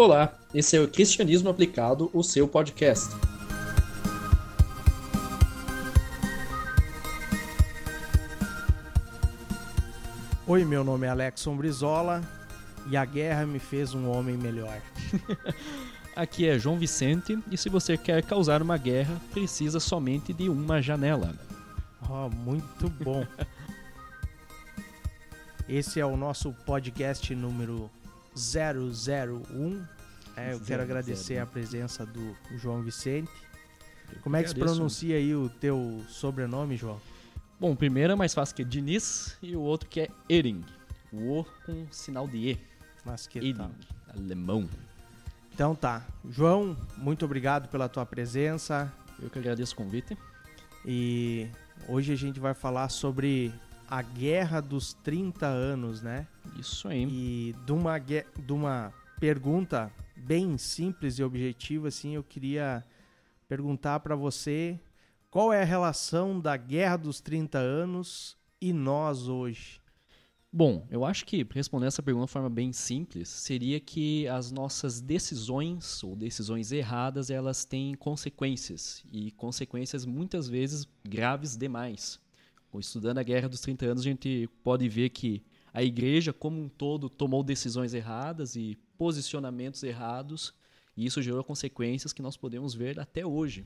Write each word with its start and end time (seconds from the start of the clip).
Olá, 0.00 0.32
esse 0.54 0.76
é 0.76 0.80
o 0.80 0.86
Cristianismo 0.86 1.48
Aplicado, 1.48 2.08
o 2.14 2.22
seu 2.22 2.46
podcast. 2.46 3.08
Oi, 10.46 10.64
meu 10.64 10.84
nome 10.84 11.04
é 11.04 11.10
Alex 11.10 11.44
Brizola 11.48 12.22
e 12.88 12.96
a 12.96 13.04
guerra 13.04 13.44
me 13.44 13.58
fez 13.58 13.92
um 13.92 14.08
homem 14.08 14.36
melhor. 14.36 14.80
Aqui 16.14 16.46
é 16.46 16.56
João 16.56 16.78
Vicente 16.78 17.36
e 17.50 17.58
se 17.58 17.68
você 17.68 17.96
quer 17.96 18.22
causar 18.22 18.62
uma 18.62 18.76
guerra, 18.76 19.20
precisa 19.32 19.80
somente 19.80 20.32
de 20.32 20.48
uma 20.48 20.80
janela. 20.80 21.34
Oh, 22.08 22.30
muito 22.30 22.88
bom. 22.88 23.26
Esse 25.68 25.98
é 25.98 26.06
o 26.06 26.16
nosso 26.16 26.52
podcast 26.64 27.34
número 27.34 27.90
001. 28.38 29.97
É, 30.38 30.54
eu 30.54 30.60
quero 30.60 30.82
agradecer 30.82 31.38
a 31.38 31.46
presença 31.46 32.06
do 32.06 32.36
João 32.56 32.82
Vicente. 32.82 33.30
Como 34.22 34.36
é 34.36 34.42
que 34.42 34.48
se 34.50 34.54
pronuncia 34.54 35.16
aí 35.16 35.34
o 35.34 35.48
teu 35.48 36.02
sobrenome, 36.08 36.76
João? 36.76 37.00
Bom, 37.58 37.72
o 37.72 37.76
primeiro 37.76 38.12
é 38.12 38.16
mais 38.16 38.32
fácil 38.32 38.54
que 38.54 38.62
é 38.62 38.64
Diniz 38.64 39.36
e 39.42 39.56
o 39.56 39.60
outro 39.60 39.88
que 39.88 40.02
é 40.02 40.08
Ering. 40.28 40.64
O 41.12 41.40
O 41.40 41.44
com 41.66 41.86
sinal 41.90 42.28
de 42.28 42.36
E. 42.50 42.58
Mas 43.04 43.26
que 43.26 43.38
Ering, 43.38 43.54
tal? 43.54 43.70
alemão. 44.14 44.68
Então 45.52 45.74
tá. 45.74 46.06
João, 46.30 46.76
muito 46.96 47.24
obrigado 47.24 47.68
pela 47.68 47.88
tua 47.88 48.06
presença. 48.06 48.92
Eu 49.20 49.28
que 49.28 49.38
agradeço 49.38 49.74
o 49.74 49.76
convite. 49.76 50.16
E 50.86 51.48
hoje 51.88 52.12
a 52.12 52.16
gente 52.16 52.38
vai 52.38 52.54
falar 52.54 52.88
sobre 52.90 53.52
a 53.90 54.00
Guerra 54.02 54.60
dos 54.60 54.92
30 54.92 55.46
Anos, 55.46 56.00
né? 56.00 56.26
Isso 56.56 56.86
aí. 56.86 57.04
E 57.04 57.56
de 57.66 57.72
uma, 57.72 57.98
de 57.98 58.52
uma 58.52 58.92
pergunta 59.18 59.90
bem 60.18 60.58
simples 60.58 61.18
e 61.18 61.22
objetiva, 61.22 61.88
assim, 61.88 62.14
eu 62.14 62.22
queria 62.22 62.84
perguntar 63.48 64.00
para 64.00 64.14
você 64.14 64.78
qual 65.30 65.52
é 65.52 65.62
a 65.62 65.64
relação 65.64 66.40
da 66.40 66.56
Guerra 66.56 66.96
dos 66.96 67.20
30 67.20 67.58
Anos 67.58 68.36
e 68.60 68.72
nós 68.72 69.28
hoje? 69.28 69.80
Bom, 70.50 70.86
eu 70.90 71.04
acho 71.04 71.26
que 71.26 71.46
responder 71.54 71.86
essa 71.86 72.02
pergunta 72.02 72.26
de 72.26 72.32
forma 72.32 72.48
bem 72.48 72.72
simples 72.72 73.28
seria 73.28 73.78
que 73.78 74.26
as 74.28 74.50
nossas 74.50 74.98
decisões 74.98 76.02
ou 76.02 76.16
decisões 76.16 76.72
erradas 76.72 77.28
elas 77.28 77.66
têm 77.66 77.94
consequências 77.94 79.04
e 79.12 79.30
consequências 79.32 80.06
muitas 80.06 80.48
vezes 80.48 80.88
graves 81.06 81.56
demais. 81.56 82.18
Estudando 82.78 83.18
a 83.18 83.22
Guerra 83.22 83.48
dos 83.48 83.60
30 83.60 83.86
Anos, 83.86 84.02
a 84.02 84.08
gente 84.08 84.48
pode 84.64 84.88
ver 84.88 85.10
que 85.10 85.42
a 85.72 85.82
igreja 85.82 86.32
como 86.32 86.60
um 86.60 86.68
todo 86.68 87.10
tomou 87.10 87.42
decisões 87.42 87.92
erradas 87.92 88.56
e 88.56 88.78
posicionamentos 88.98 89.82
errados, 89.82 90.52
e 90.96 91.06
isso 91.06 91.22
gerou 91.22 91.44
consequências 91.44 92.12
que 92.12 92.20
nós 92.20 92.36
podemos 92.36 92.74
ver 92.74 92.98
até 92.98 93.24
hoje. 93.24 93.64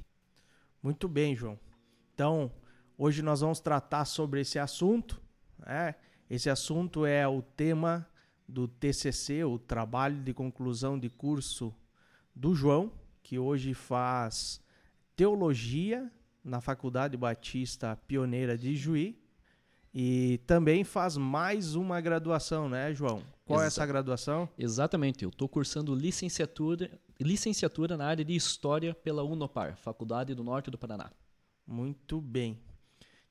Muito 0.82 1.08
bem, 1.08 1.34
João. 1.34 1.58
Então, 2.14 2.52
hoje 2.98 3.22
nós 3.22 3.40
vamos 3.40 3.58
tratar 3.58 4.04
sobre 4.04 4.42
esse 4.42 4.58
assunto. 4.58 5.20
Né? 5.58 5.94
Esse 6.28 6.50
assunto 6.50 7.06
é 7.06 7.26
o 7.26 7.40
tema 7.40 8.06
do 8.46 8.68
TCC, 8.68 9.44
o 9.44 9.58
trabalho 9.58 10.22
de 10.22 10.34
conclusão 10.34 10.98
de 10.98 11.08
curso 11.08 11.74
do 12.34 12.54
João, 12.54 12.92
que 13.22 13.38
hoje 13.38 13.72
faz 13.72 14.60
teologia 15.16 16.10
na 16.44 16.60
Faculdade 16.60 17.16
Batista 17.16 17.96
Pioneira 18.06 18.58
de 18.58 18.76
Juí 18.76 19.18
e 19.94 20.40
também 20.46 20.84
faz 20.84 21.16
mais 21.16 21.74
uma 21.74 22.00
graduação, 22.00 22.68
né, 22.68 22.94
João? 22.94 23.22
Qual 23.52 23.60
Exa 23.60 23.64
é 23.64 23.68
essa 23.68 23.86
graduação? 23.86 24.48
Exatamente, 24.58 25.24
eu 25.24 25.28
estou 25.28 25.46
cursando 25.46 25.94
licenciatura, 25.94 26.90
licenciatura 27.20 27.98
na 27.98 28.06
área 28.06 28.24
de 28.24 28.34
História 28.34 28.94
pela 28.94 29.22
Unopar, 29.22 29.76
Faculdade 29.76 30.34
do 30.34 30.42
Norte 30.42 30.70
do 30.70 30.78
Paraná. 30.78 31.10
Muito 31.66 32.18
bem. 32.18 32.58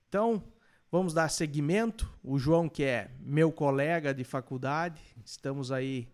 Então, 0.08 0.44
vamos 0.92 1.12
dar 1.12 1.28
seguimento. 1.30 2.08
O 2.24 2.38
João, 2.38 2.70
que 2.70 2.84
é 2.84 3.10
meu 3.20 3.52
colega 3.52 4.14
de 4.14 4.24
faculdade, 4.24 5.02
estamos 5.26 5.72
aí 5.72 6.08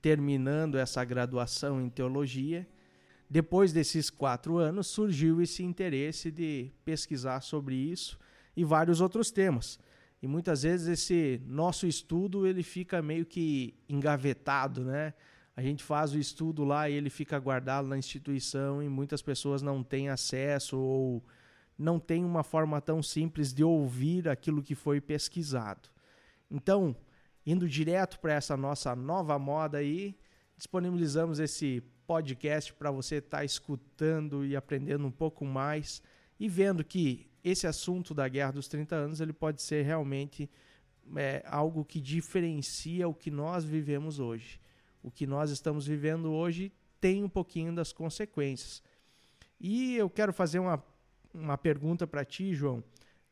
terminando 0.00 0.78
essa 0.78 1.04
graduação 1.04 1.80
em 1.80 1.90
teologia. 1.90 2.64
Depois 3.28 3.72
desses 3.72 4.08
quatro 4.08 4.58
anos, 4.58 4.86
surgiu 4.86 5.42
esse 5.42 5.64
interesse 5.64 6.30
de 6.30 6.70
pesquisar 6.84 7.40
sobre 7.40 7.74
isso 7.74 8.16
e 8.56 8.62
vários 8.62 9.00
outros 9.00 9.32
temas. 9.32 9.80
E 10.20 10.26
muitas 10.26 10.62
vezes 10.62 10.88
esse 10.88 11.40
nosso 11.46 11.86
estudo 11.86 12.46
ele 12.46 12.62
fica 12.62 13.00
meio 13.00 13.24
que 13.24 13.74
engavetado, 13.88 14.84
né? 14.84 15.14
A 15.56 15.62
gente 15.62 15.82
faz 15.82 16.12
o 16.12 16.18
estudo 16.18 16.64
lá 16.64 16.88
e 16.88 16.94
ele 16.94 17.10
fica 17.10 17.38
guardado 17.38 17.86
na 17.86 17.98
instituição 17.98 18.82
e 18.82 18.88
muitas 18.88 19.22
pessoas 19.22 19.62
não 19.62 19.82
têm 19.82 20.08
acesso 20.08 20.78
ou 20.78 21.24
não 21.76 21.98
têm 21.98 22.24
uma 22.24 22.42
forma 22.42 22.80
tão 22.80 23.02
simples 23.02 23.52
de 23.52 23.62
ouvir 23.62 24.28
aquilo 24.28 24.62
que 24.62 24.74
foi 24.74 25.00
pesquisado. 25.00 25.88
Então, 26.50 26.96
indo 27.46 27.68
direto 27.68 28.18
para 28.18 28.34
essa 28.34 28.56
nossa 28.56 28.94
nova 28.96 29.38
moda 29.38 29.78
aí, 29.78 30.16
disponibilizamos 30.56 31.38
esse 31.38 31.82
podcast 32.06 32.72
para 32.72 32.90
você 32.90 33.16
estar 33.16 33.38
tá 33.38 33.44
escutando 33.44 34.44
e 34.44 34.56
aprendendo 34.56 35.06
um 35.06 35.10
pouco 35.10 35.44
mais 35.44 36.02
e 36.40 36.48
vendo 36.48 36.82
que 36.82 37.27
esse 37.44 37.66
assunto 37.66 38.14
da 38.14 38.28
Guerra 38.28 38.52
dos 38.52 38.68
30 38.68 38.94
Anos 38.94 39.20
ele 39.20 39.32
pode 39.32 39.62
ser 39.62 39.84
realmente 39.84 40.50
é, 41.16 41.42
algo 41.46 41.84
que 41.84 42.00
diferencia 42.00 43.08
o 43.08 43.14
que 43.14 43.30
nós 43.30 43.64
vivemos 43.64 44.18
hoje. 44.18 44.60
O 45.02 45.10
que 45.10 45.26
nós 45.26 45.50
estamos 45.50 45.86
vivendo 45.86 46.32
hoje 46.32 46.72
tem 47.00 47.22
um 47.24 47.28
pouquinho 47.28 47.74
das 47.74 47.92
consequências. 47.92 48.82
E 49.60 49.96
eu 49.96 50.10
quero 50.10 50.32
fazer 50.32 50.58
uma, 50.58 50.82
uma 51.32 51.56
pergunta 51.56 52.06
para 52.06 52.24
ti, 52.24 52.54
João. 52.54 52.82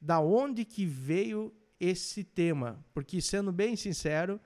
Da 0.01 0.21
onde 0.21 0.65
que 0.65 0.85
veio 0.85 1.53
esse 1.79 2.25
tema? 2.25 2.85
Porque, 2.95 3.21
sendo 3.21 3.53
bem 3.53 3.77
sincero, 3.77 4.41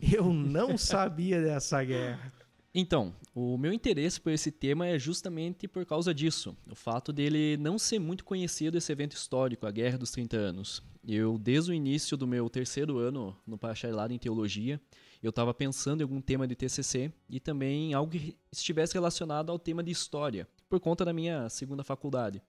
eu 0.00 0.32
não 0.32 0.76
sabia 0.78 1.40
dessa 1.40 1.82
guerra. 1.84 2.32
Então, 2.74 3.14
o 3.34 3.58
meu 3.58 3.70
interesse 3.70 4.18
por 4.18 4.32
esse 4.32 4.50
tema 4.50 4.86
é 4.86 4.98
justamente 4.98 5.68
por 5.68 5.84
causa 5.84 6.14
disso, 6.14 6.56
o 6.70 6.74
fato 6.74 7.12
dele 7.12 7.58
não 7.58 7.78
ser 7.78 7.98
muito 7.98 8.24
conhecido 8.24 8.78
esse 8.78 8.90
evento 8.90 9.14
histórico, 9.14 9.66
a 9.66 9.70
Guerra 9.70 9.98
dos 9.98 10.10
30 10.10 10.38
Anos. 10.38 10.82
Eu, 11.06 11.36
desde 11.36 11.70
o 11.70 11.74
início 11.74 12.16
do 12.16 12.26
meu 12.26 12.48
terceiro 12.48 12.96
ano 12.96 13.36
no 13.46 13.58
bacharelado 13.58 14.14
em 14.14 14.18
Teologia, 14.18 14.80
eu 15.22 15.28
estava 15.28 15.52
pensando 15.52 16.00
em 16.00 16.04
algum 16.04 16.20
tema 16.20 16.46
de 16.46 16.56
TCC 16.56 17.12
e 17.28 17.38
também 17.38 17.92
algo 17.92 18.10
que 18.10 18.36
estivesse 18.50 18.94
relacionado 18.94 19.50
ao 19.50 19.58
tema 19.58 19.82
de 19.82 19.90
História, 19.90 20.48
por 20.68 20.80
conta 20.80 21.04
da 21.04 21.12
minha 21.12 21.50
segunda 21.50 21.84
faculdade. 21.84 22.40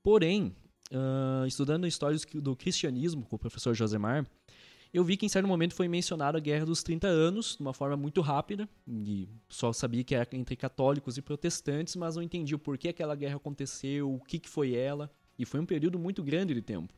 Porém, 0.00 0.54
uh, 0.92 1.44
estudando 1.46 1.86
histórias 1.86 2.24
do 2.34 2.54
cristianismo 2.54 3.24
com 3.26 3.36
o 3.36 3.38
professor 3.38 3.74
Josemar, 3.74 4.26
eu 4.92 5.04
vi 5.04 5.16
que 5.16 5.24
em 5.24 5.28
certo 5.28 5.46
momento 5.46 5.74
foi 5.74 5.86
mencionado 5.86 6.36
a 6.36 6.40
Guerra 6.40 6.66
dos 6.66 6.82
30 6.82 7.06
Anos, 7.06 7.56
de 7.56 7.62
uma 7.62 7.72
forma 7.72 7.96
muito 7.96 8.20
rápida, 8.20 8.68
e 8.88 9.28
só 9.48 9.72
sabia 9.72 10.02
que 10.02 10.14
era 10.14 10.28
entre 10.32 10.56
católicos 10.56 11.16
e 11.16 11.22
protestantes, 11.22 11.94
mas 11.94 12.16
não 12.16 12.22
entendi 12.22 12.54
o 12.54 12.58
porquê 12.58 12.88
aquela 12.88 13.14
guerra 13.14 13.36
aconteceu, 13.36 14.12
o 14.12 14.20
que, 14.20 14.38
que 14.38 14.48
foi 14.48 14.74
ela, 14.74 15.10
e 15.38 15.44
foi 15.44 15.60
um 15.60 15.66
período 15.66 15.98
muito 15.98 16.22
grande 16.22 16.54
de 16.54 16.62
tempo. 16.62 16.92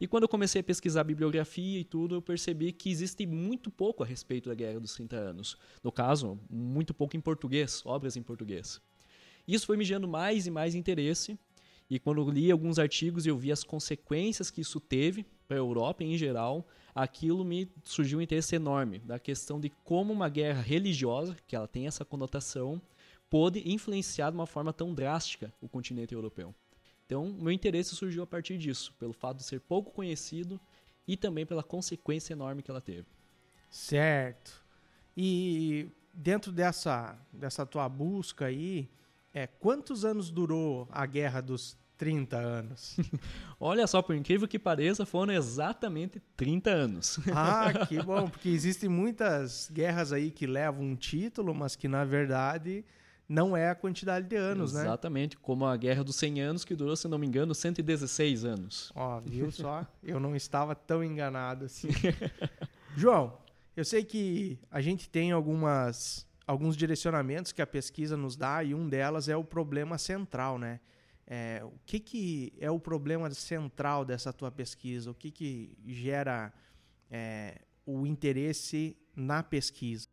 E 0.00 0.06
quando 0.06 0.24
eu 0.24 0.28
comecei 0.28 0.60
a 0.60 0.64
pesquisar 0.64 1.02
a 1.02 1.04
bibliografia 1.04 1.80
e 1.80 1.84
tudo, 1.84 2.16
eu 2.16 2.22
percebi 2.22 2.72
que 2.72 2.90
existe 2.90 3.26
muito 3.26 3.70
pouco 3.70 4.02
a 4.02 4.06
respeito 4.06 4.48
da 4.48 4.54
Guerra 4.54 4.80
dos 4.80 4.94
30 4.94 5.16
Anos. 5.16 5.56
No 5.82 5.92
caso, 5.92 6.38
muito 6.50 6.92
pouco 6.92 7.16
em 7.16 7.20
português, 7.20 7.82
obras 7.84 8.16
em 8.16 8.22
português. 8.22 8.80
Isso 9.46 9.66
foi 9.66 9.76
me 9.76 9.84
gerando 9.84 10.08
mais 10.08 10.46
e 10.46 10.50
mais 10.50 10.74
interesse, 10.74 11.38
e 11.88 11.98
quando 11.98 12.20
eu 12.20 12.30
li 12.30 12.50
alguns 12.50 12.78
artigos 12.78 13.26
e 13.26 13.28
eu 13.28 13.36
vi 13.36 13.52
as 13.52 13.62
consequências 13.62 14.50
que 14.50 14.60
isso 14.60 14.80
teve 14.80 15.24
para 15.46 15.56
a 15.56 15.60
Europa 15.60 16.02
em 16.02 16.16
geral, 16.16 16.66
aquilo 16.94 17.44
me 17.44 17.70
surgiu 17.82 18.18
um 18.18 18.22
interesse 18.22 18.54
enorme 18.54 19.00
da 19.00 19.18
questão 19.18 19.58
de 19.60 19.70
como 19.82 20.12
uma 20.12 20.28
guerra 20.28 20.60
religiosa, 20.60 21.36
que 21.46 21.56
ela 21.56 21.66
tem 21.66 21.86
essa 21.86 22.04
conotação, 22.04 22.80
pôde 23.28 23.68
influenciar 23.68 24.30
de 24.30 24.36
uma 24.36 24.46
forma 24.46 24.72
tão 24.72 24.94
drástica 24.94 25.52
o 25.60 25.68
continente 25.68 26.14
europeu. 26.14 26.54
Então, 27.04 27.32
meu 27.32 27.52
interesse 27.52 27.94
surgiu 27.94 28.22
a 28.22 28.26
partir 28.26 28.56
disso, 28.56 28.94
pelo 28.98 29.12
fato 29.12 29.38
de 29.38 29.44
ser 29.44 29.60
pouco 29.60 29.92
conhecido 29.92 30.60
e 31.06 31.16
também 31.16 31.44
pela 31.44 31.62
consequência 31.62 32.32
enorme 32.32 32.62
que 32.62 32.70
ela 32.70 32.80
teve. 32.80 33.06
Certo. 33.68 34.64
E 35.16 35.90
dentro 36.14 36.52
dessa, 36.52 37.18
dessa 37.32 37.66
tua 37.66 37.88
busca 37.88 38.46
aí, 38.46 38.88
é, 39.32 39.46
quantos 39.46 40.04
anos 40.04 40.30
durou 40.30 40.88
a 40.90 41.04
Guerra 41.04 41.40
dos 41.40 41.76
30 41.96 42.36
anos. 42.36 42.96
Olha 43.58 43.86
só, 43.86 44.02
por 44.02 44.14
incrível 44.14 44.46
que 44.48 44.58
pareça, 44.58 45.06
foram 45.06 45.32
exatamente 45.32 46.20
30 46.36 46.70
anos. 46.70 47.18
ah, 47.32 47.72
que 47.88 48.02
bom, 48.02 48.28
porque 48.28 48.48
existem 48.48 48.88
muitas 48.88 49.70
guerras 49.72 50.12
aí 50.12 50.30
que 50.30 50.46
levam 50.46 50.84
um 50.84 50.96
título, 50.96 51.54
mas 51.54 51.76
que 51.76 51.88
na 51.88 52.04
verdade 52.04 52.84
não 53.28 53.56
é 53.56 53.70
a 53.70 53.74
quantidade 53.74 54.28
de 54.28 54.36
anos, 54.36 54.72
exatamente, 54.72 54.74
né? 54.74 54.88
Exatamente, 54.90 55.36
como 55.38 55.64
a 55.64 55.76
Guerra 55.76 56.04
dos 56.04 56.16
100 56.16 56.40
Anos, 56.42 56.64
que 56.64 56.74
durou, 56.74 56.94
se 56.94 57.08
não 57.08 57.16
me 57.16 57.26
engano, 57.26 57.54
116 57.54 58.44
anos. 58.44 58.92
Ó, 58.94 59.20
viu 59.20 59.50
só? 59.50 59.86
Eu 60.02 60.20
não 60.20 60.36
estava 60.36 60.74
tão 60.74 61.02
enganado 61.02 61.64
assim. 61.64 61.88
João, 62.96 63.38
eu 63.74 63.84
sei 63.84 64.04
que 64.04 64.58
a 64.70 64.80
gente 64.80 65.08
tem 65.08 65.32
algumas 65.32 66.26
alguns 66.46 66.76
direcionamentos 66.76 67.52
que 67.52 67.62
a 67.62 67.66
pesquisa 67.66 68.16
nos 68.16 68.36
dá 68.36 68.62
e 68.62 68.74
um 68.74 68.88
delas 68.88 69.28
é 69.28 69.36
o 69.36 69.42
problema 69.42 69.98
central, 69.98 70.58
né? 70.58 70.78
É, 71.26 71.62
o 71.64 71.78
que, 71.86 71.98
que 71.98 72.52
é 72.58 72.70
o 72.70 72.78
problema 72.78 73.30
central 73.30 74.04
dessa 74.04 74.32
tua 74.32 74.50
pesquisa? 74.50 75.10
O 75.10 75.14
que, 75.14 75.30
que 75.30 75.76
gera 75.86 76.52
é, 77.10 77.62
o 77.86 78.06
interesse 78.06 78.96
na 79.16 79.42
pesquisa? 79.42 80.08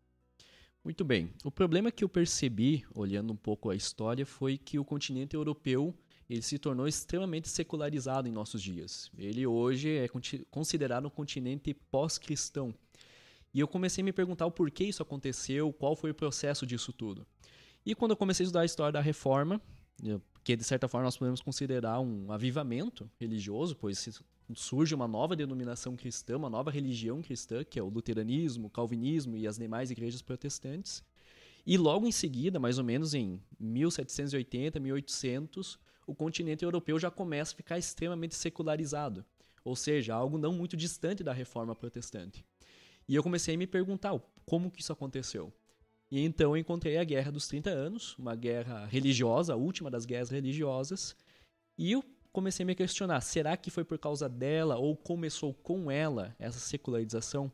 Muito 0.83 1.03
bem. 1.03 1.31
O 1.43 1.51
problema 1.51 1.91
que 1.91 2.03
eu 2.03 2.09
percebi, 2.09 2.83
olhando 2.95 3.33
um 3.33 3.35
pouco 3.35 3.69
a 3.69 3.75
história, 3.75 4.25
foi 4.25 4.57
que 4.57 4.79
o 4.79 4.85
continente 4.85 5.35
europeu 5.35 5.93
ele 6.29 6.41
se 6.41 6.57
tornou 6.57 6.87
extremamente 6.87 7.49
secularizado 7.49 8.27
em 8.27 8.31
nossos 8.31 8.63
dias. 8.63 9.11
Ele 9.17 9.45
hoje 9.45 9.97
é 9.97 10.07
considerado 10.49 11.07
um 11.07 11.09
continente 11.09 11.73
pós-cristão. 11.73 12.73
E 13.53 13.59
eu 13.59 13.67
comecei 13.67 14.01
a 14.01 14.05
me 14.05 14.13
perguntar 14.13 14.45
o 14.45 14.51
porquê 14.51 14.85
isso 14.85 15.03
aconteceu, 15.03 15.73
qual 15.73 15.93
foi 15.93 16.11
o 16.11 16.15
processo 16.15 16.65
disso 16.65 16.93
tudo. 16.93 17.27
E 17.85 17.93
quando 17.93 18.11
eu 18.11 18.17
comecei 18.17 18.43
a 18.43 18.45
estudar 18.45 18.61
a 18.61 18.65
história 18.65 18.93
da 18.93 19.01
reforma, 19.01 19.61
que 20.43 20.55
de 20.55 20.63
certa 20.63 20.87
forma 20.87 21.05
nós 21.05 21.17
podemos 21.17 21.41
considerar 21.41 21.99
um 21.99 22.31
avivamento 22.31 23.09
religioso, 23.19 23.75
pois 23.75 24.21
surge 24.55 24.95
uma 24.95 25.07
nova 25.07 25.35
denominação 25.35 25.95
cristã, 25.95 26.37
uma 26.37 26.49
nova 26.49 26.71
religião 26.71 27.21
cristã, 27.21 27.63
que 27.63 27.79
é 27.79 27.83
o 27.83 27.89
luteranismo, 27.89 28.67
o 28.67 28.69
calvinismo 28.69 29.37
e 29.37 29.47
as 29.47 29.57
demais 29.57 29.91
igrejas 29.91 30.21
protestantes. 30.21 31.03
E 31.65 31.77
logo 31.77 32.07
em 32.07 32.11
seguida, 32.11 32.59
mais 32.59 32.77
ou 32.79 32.83
menos 32.83 33.13
em 33.13 33.39
1780, 33.59 34.79
1800, 34.79 35.79
o 36.07 36.15
continente 36.15 36.65
europeu 36.65 36.97
já 36.97 37.11
começa 37.11 37.53
a 37.53 37.55
ficar 37.55 37.77
extremamente 37.77 38.35
secularizado, 38.35 39.23
ou 39.63 39.75
seja, 39.75 40.15
algo 40.15 40.39
não 40.39 40.53
muito 40.53 40.75
distante 40.75 41.23
da 41.23 41.31
reforma 41.31 41.75
protestante. 41.75 42.43
E 43.07 43.13
eu 43.13 43.21
comecei 43.21 43.53
a 43.53 43.57
me 43.57 43.67
perguntar 43.67 44.19
como 44.45 44.71
que 44.71 44.81
isso 44.81 44.91
aconteceu. 44.91 45.53
E 46.11 46.25
então 46.25 46.51
eu 46.51 46.57
encontrei 46.57 46.97
a 46.97 47.03
Guerra 47.05 47.31
dos 47.31 47.47
30 47.47 47.69
Anos, 47.69 48.17
uma 48.17 48.35
guerra 48.35 48.85
religiosa, 48.85 49.53
a 49.53 49.55
última 49.55 49.89
das 49.89 50.05
guerras 50.05 50.29
religiosas, 50.29 51.15
e 51.77 51.93
eu 51.93 52.03
comecei 52.33 52.63
a 52.63 52.67
me 52.67 52.75
questionar, 52.75 53.21
será 53.21 53.55
que 53.55 53.71
foi 53.71 53.85
por 53.85 53.97
causa 53.97 54.27
dela 54.27 54.77
ou 54.77 54.95
começou 54.95 55.53
com 55.53 55.89
ela 55.89 56.35
essa 56.37 56.59
secularização? 56.59 57.49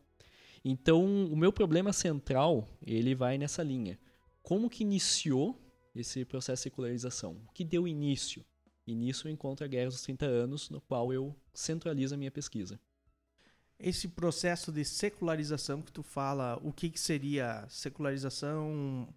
Então, 0.66 1.06
o 1.26 1.38
meu 1.38 1.54
problema 1.54 1.94
central, 1.94 2.68
ele 2.82 3.14
vai 3.14 3.38
nessa 3.38 3.62
linha. 3.62 4.00
Como 4.42 4.70
que 4.70 4.84
iniciou 4.84 5.56
esse 5.96 6.26
processo 6.26 6.62
de 6.62 6.64
secularização? 6.64 7.38
O 7.48 7.54
que 7.54 7.64
deu 7.64 7.88
início? 7.88 8.44
E 8.88 8.96
nisso 8.96 9.28
eu 9.28 9.32
encontro 9.32 9.66
a 9.66 9.68
Guerra 9.68 9.90
dos 9.90 10.02
30 10.02 10.26
Anos, 10.26 10.70
no 10.72 10.82
qual 10.82 11.14
eu 11.14 11.36
centralizo 11.54 12.16
a 12.16 12.18
minha 12.18 12.32
pesquisa 12.32 12.80
esse 13.80 14.08
processo 14.08 14.72
de 14.72 14.84
secularização 14.84 15.82
que 15.82 15.92
tu 15.92 16.02
fala, 16.02 16.60
o 16.64 16.72
que, 16.72 16.90
que 16.90 17.00
seria 17.00 17.66
secularização 17.70 19.08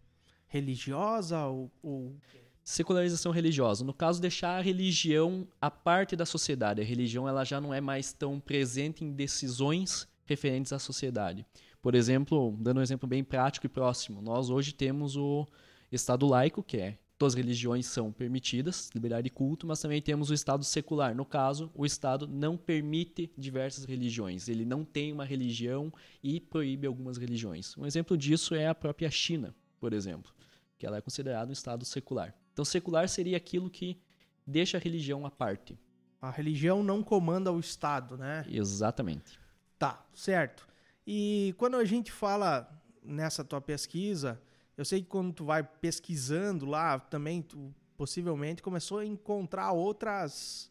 religiosa 0.46 1.46
ou, 1.46 1.70
ou, 1.82 2.16
Secularização 2.62 3.32
religiosa. 3.32 3.84
No 3.84 3.92
caso, 3.92 4.20
deixar 4.20 4.58
a 4.58 4.60
religião 4.60 5.48
a 5.60 5.70
parte 5.70 6.14
da 6.14 6.26
sociedade. 6.26 6.80
A 6.80 6.84
religião 6.84 7.26
ela 7.26 7.42
já 7.42 7.60
não 7.60 7.72
é 7.72 7.80
mais 7.80 8.12
tão 8.12 8.38
presente 8.38 9.04
em 9.04 9.10
decisões 9.10 10.06
referentes 10.24 10.72
à 10.72 10.78
sociedade. 10.78 11.44
Por 11.82 11.94
exemplo, 11.94 12.54
dando 12.60 12.78
um 12.78 12.82
exemplo 12.82 13.08
bem 13.08 13.24
prático 13.24 13.66
e 13.66 13.68
próximo, 13.68 14.20
nós 14.20 14.50
hoje 14.50 14.72
temos 14.72 15.16
o 15.16 15.48
Estado 15.90 16.26
laico, 16.26 16.62
que 16.62 16.76
é 16.76 16.98
todas 17.20 17.34
as 17.34 17.38
religiões 17.38 17.84
são 17.84 18.11
permitidas, 18.11 18.88
liberdade 18.94 19.25
de 19.25 19.31
culto, 19.31 19.67
mas 19.67 19.78
também 19.78 20.00
temos 20.00 20.31
o 20.31 20.34
Estado 20.34 20.64
secular. 20.64 21.14
No 21.14 21.26
caso, 21.26 21.70
o 21.75 21.84
Estado 21.84 22.26
não 22.26 22.56
permite 22.56 23.31
diversas 23.37 23.84
religiões. 23.84 24.49
Ele 24.49 24.64
não 24.64 24.87
tem 24.87 25.12
uma 25.12 25.26
religião 25.26 25.93
e 26.22 26.40
proíbe 26.40 26.87
algumas 26.87 27.19
religiões. 27.19 27.76
Um 27.76 27.84
exemplo 27.84 28.17
disso 28.17 28.55
é 28.55 28.69
a 28.69 28.75
própria 28.75 29.11
China, 29.11 29.55
por 29.78 29.93
exemplo, 29.93 30.32
que 30.78 30.87
ela 30.87 30.96
é 30.96 31.02
considerada 31.02 31.50
um 31.50 31.52
Estado 31.52 31.84
secular. 31.84 32.34
Então, 32.55 32.64
secular 32.64 33.06
seria 33.06 33.37
aquilo 33.37 33.69
que 33.69 34.00
deixa 34.46 34.78
a 34.78 34.81
religião 34.81 35.26
à 35.26 35.31
parte. 35.31 35.78
A 36.22 36.31
religião 36.31 36.82
não 36.82 37.02
comanda 37.02 37.52
o 37.52 37.61
Estado, 37.61 38.17
né? 38.17 38.46
Exatamente. 38.49 39.38
Tá, 39.78 40.02
certo. 40.14 40.67
E 41.06 41.55
quando 41.58 41.76
a 41.76 41.84
gente 41.84 42.11
fala 42.11 42.67
nessa 43.05 43.44
tua 43.44 43.61
pesquisa, 43.61 44.40
eu 44.81 44.85
sei 44.87 45.03
que 45.03 45.09
quando 45.09 45.35
tu 45.35 45.44
vai 45.44 45.62
pesquisando 45.62 46.65
lá, 46.65 46.99
também 46.99 47.43
tu 47.43 47.71
possivelmente 47.99 48.62
começou 48.62 49.00
a 49.00 49.05
encontrar 49.05 49.73
outras 49.73 50.71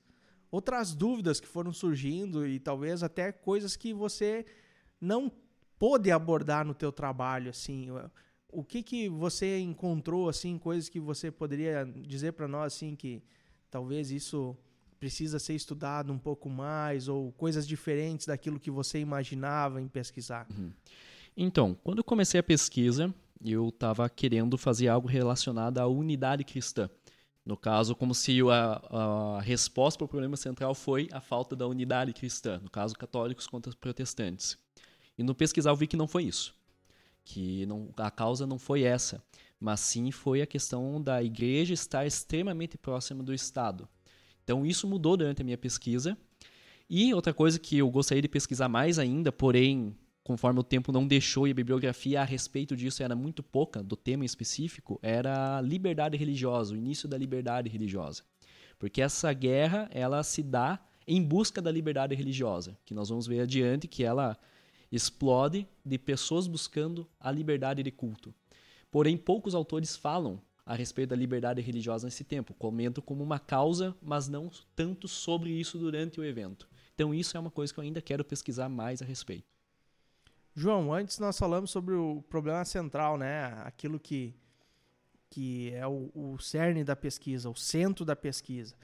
outras 0.50 0.96
dúvidas 0.96 1.40
que 1.40 1.46
foram 1.46 1.72
surgindo 1.72 2.48
e 2.48 2.60
talvez 2.60 3.04
até 3.04 3.32
coisas 3.32 3.76
que 3.76 3.94
você 3.94 4.48
não 5.00 5.32
pôde 5.78 6.10
abordar 6.10 6.66
no 6.66 6.74
teu 6.74 6.92
trabalho 6.92 7.52
assim. 7.52 7.90
O 8.52 8.64
que 8.64 8.82
que 8.82 9.08
você 9.08 9.60
encontrou 9.60 10.28
assim, 10.28 10.58
coisas 10.58 10.90
que 10.90 11.00
você 11.00 11.30
poderia 11.30 11.86
dizer 11.86 12.32
para 12.32 12.48
nós 12.48 12.74
assim 12.74 12.96
que 12.96 13.22
talvez 13.70 14.10
isso 14.10 14.58
precisa 15.00 15.38
ser 15.38 15.54
estudado 15.54 16.12
um 16.12 16.18
pouco 16.18 16.50
mais 16.50 17.08
ou 17.08 17.32
coisas 17.34 17.68
diferentes 17.68 18.26
daquilo 18.26 18.60
que 18.60 18.72
você 18.72 18.98
imaginava 18.98 19.80
em 19.80 19.88
pesquisar? 19.88 20.48
Uhum. 20.50 20.72
Então, 21.38 21.78
quando 21.84 22.00
eu 22.00 22.04
comecei 22.04 22.40
a 22.40 22.44
pesquisa, 22.44 23.14
eu 23.44 23.70
estava 23.70 24.10
querendo 24.10 24.58
fazer 24.58 24.88
algo 24.88 25.08
relacionado 25.08 25.78
à 25.78 25.88
unidade 25.88 26.44
cristã. 26.44 26.90
No 27.46 27.58
caso, 27.58 27.96
como 27.96 28.14
se 28.14 28.40
a, 28.42 29.38
a 29.38 29.42
resposta 29.42 29.98
para 29.98 30.06
o 30.06 30.08
problema 30.08 30.38
central 30.38 30.76
foi 30.76 31.08
a 31.12 31.20
falta 31.20 31.56
da 31.56 31.66
unidade 31.66 32.14
cristã, 32.14 32.60
no 32.62 32.70
caso, 32.70 32.96
católicos 32.96 33.48
contra 33.48 33.74
protestantes. 33.74 34.58
E 35.18 35.24
no 35.24 35.34
pesquisar 35.34 35.72
eu 35.72 35.76
vi 35.76 35.88
que 35.88 35.98
não 35.98 36.08
foi 36.08 36.24
isso, 36.24 36.54
que 37.26 37.66
não, 37.66 37.90
a 37.98 38.12
causa 38.12 38.46
não 38.46 38.60
foi 38.60 38.84
essa, 38.84 39.24
mas 39.60 39.80
sim 39.80 40.12
foi 40.12 40.42
a 40.42 40.48
questão 40.48 41.02
da 41.02 41.24
igreja 41.24 41.74
estar 41.74 42.06
extremamente 42.06 42.78
próxima 42.78 43.24
do 43.24 43.34
Estado. 43.34 43.88
Então 44.44 44.66
isso 44.66 44.88
mudou 44.88 45.18
durante 45.18 45.42
a 45.42 45.46
minha 45.46 45.58
pesquisa. 45.58 46.18
E 46.90 47.14
outra 47.14 47.34
coisa 47.34 47.60
que 47.60 47.78
eu 47.78 47.90
gostaria 47.90 48.22
de 48.22 48.28
pesquisar 48.28 48.68
mais 48.68 48.98
ainda, 48.98 49.32
porém 49.32 49.96
conforme 50.30 50.60
o 50.60 50.64
tempo 50.64 50.92
não 50.92 51.08
deixou 51.08 51.48
e 51.48 51.52
a 51.52 51.56
bibliografia 51.56 52.22
a 52.22 52.24
respeito 52.24 52.76
disso 52.76 53.02
era 53.02 53.16
muito 53.16 53.42
pouca, 53.42 53.82
do 53.82 53.96
tema 53.96 54.24
em 54.24 54.28
específico, 54.28 55.00
era 55.02 55.60
liberdade 55.60 56.16
religiosa, 56.16 56.76
o 56.76 56.78
início 56.78 57.10
da 57.10 57.18
liberdade 57.18 57.68
religiosa. 57.68 58.22
Porque 58.78 59.02
essa 59.02 59.34
guerra, 59.34 59.90
ela 59.92 60.22
se 60.22 60.44
dá 60.44 60.80
em 61.08 61.20
busca 61.20 61.60
da 61.60 61.72
liberdade 61.72 62.14
religiosa, 62.14 62.78
que 62.86 62.94
nós 62.94 63.10
vamos 63.10 63.26
ver 63.26 63.40
adiante 63.40 63.88
que 63.88 64.04
ela 64.04 64.38
explode 64.92 65.68
de 65.84 65.98
pessoas 65.98 66.46
buscando 66.46 67.10
a 67.20 67.32
liberdade 67.32 67.82
de 67.82 67.90
culto. 67.90 68.32
Porém, 68.92 69.18
poucos 69.18 69.56
autores 69.56 69.96
falam 69.96 70.40
a 70.64 70.76
respeito 70.76 71.10
da 71.10 71.16
liberdade 71.16 71.60
religiosa 71.60 72.06
nesse 72.06 72.24
tempo, 72.24 72.54
comentam 72.54 73.04
como 73.04 73.24
uma 73.24 73.40
causa, 73.40 73.96
mas 74.00 74.28
não 74.28 74.52
tanto 74.76 75.08
sobre 75.08 75.50
isso 75.50 75.80
durante 75.80 76.20
o 76.20 76.24
evento. 76.24 76.70
Então, 76.94 77.16
isso 77.16 77.36
é 77.36 77.40
uma 77.40 77.50
coisa 77.50 77.74
que 77.74 77.80
eu 77.80 77.84
ainda 77.84 78.00
quero 78.00 78.24
pesquisar 78.24 78.70
mais 78.70 79.02
a 79.02 79.06
respeito. 79.06 79.59
João, 80.56 80.94
antes 80.94 81.20
nós 81.20 81.38
falamos 81.38 81.72
sobre 81.72 81.94
o 81.94 82.22
problema 82.30 82.66
central, 82.66 83.18
né? 83.18 83.54
Aquilo 83.64 84.00
que, 84.00 84.36
que 85.30 85.72
é 85.74 85.88
o, 85.88 86.12
o 86.14 86.40
cerne 86.40 86.84
da 86.84 86.96
pesquisa, 86.96 87.50
o 87.50 87.56
centro 87.56 88.04
da 88.04 88.16
pesquisa. 88.16 88.76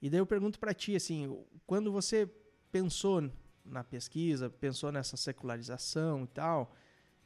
E 0.00 0.08
daí 0.08 0.20
eu 0.20 0.26
pergunto 0.26 0.58
para 0.58 0.72
ti, 0.72 0.94
assim, 0.94 1.44
quando 1.66 1.90
você 1.90 2.30
pensou 2.70 3.30
na 3.64 3.82
pesquisa, 3.82 4.48
pensou 4.48 4.92
nessa 4.92 5.16
secularização 5.16 6.24
e 6.24 6.26
tal, 6.28 6.74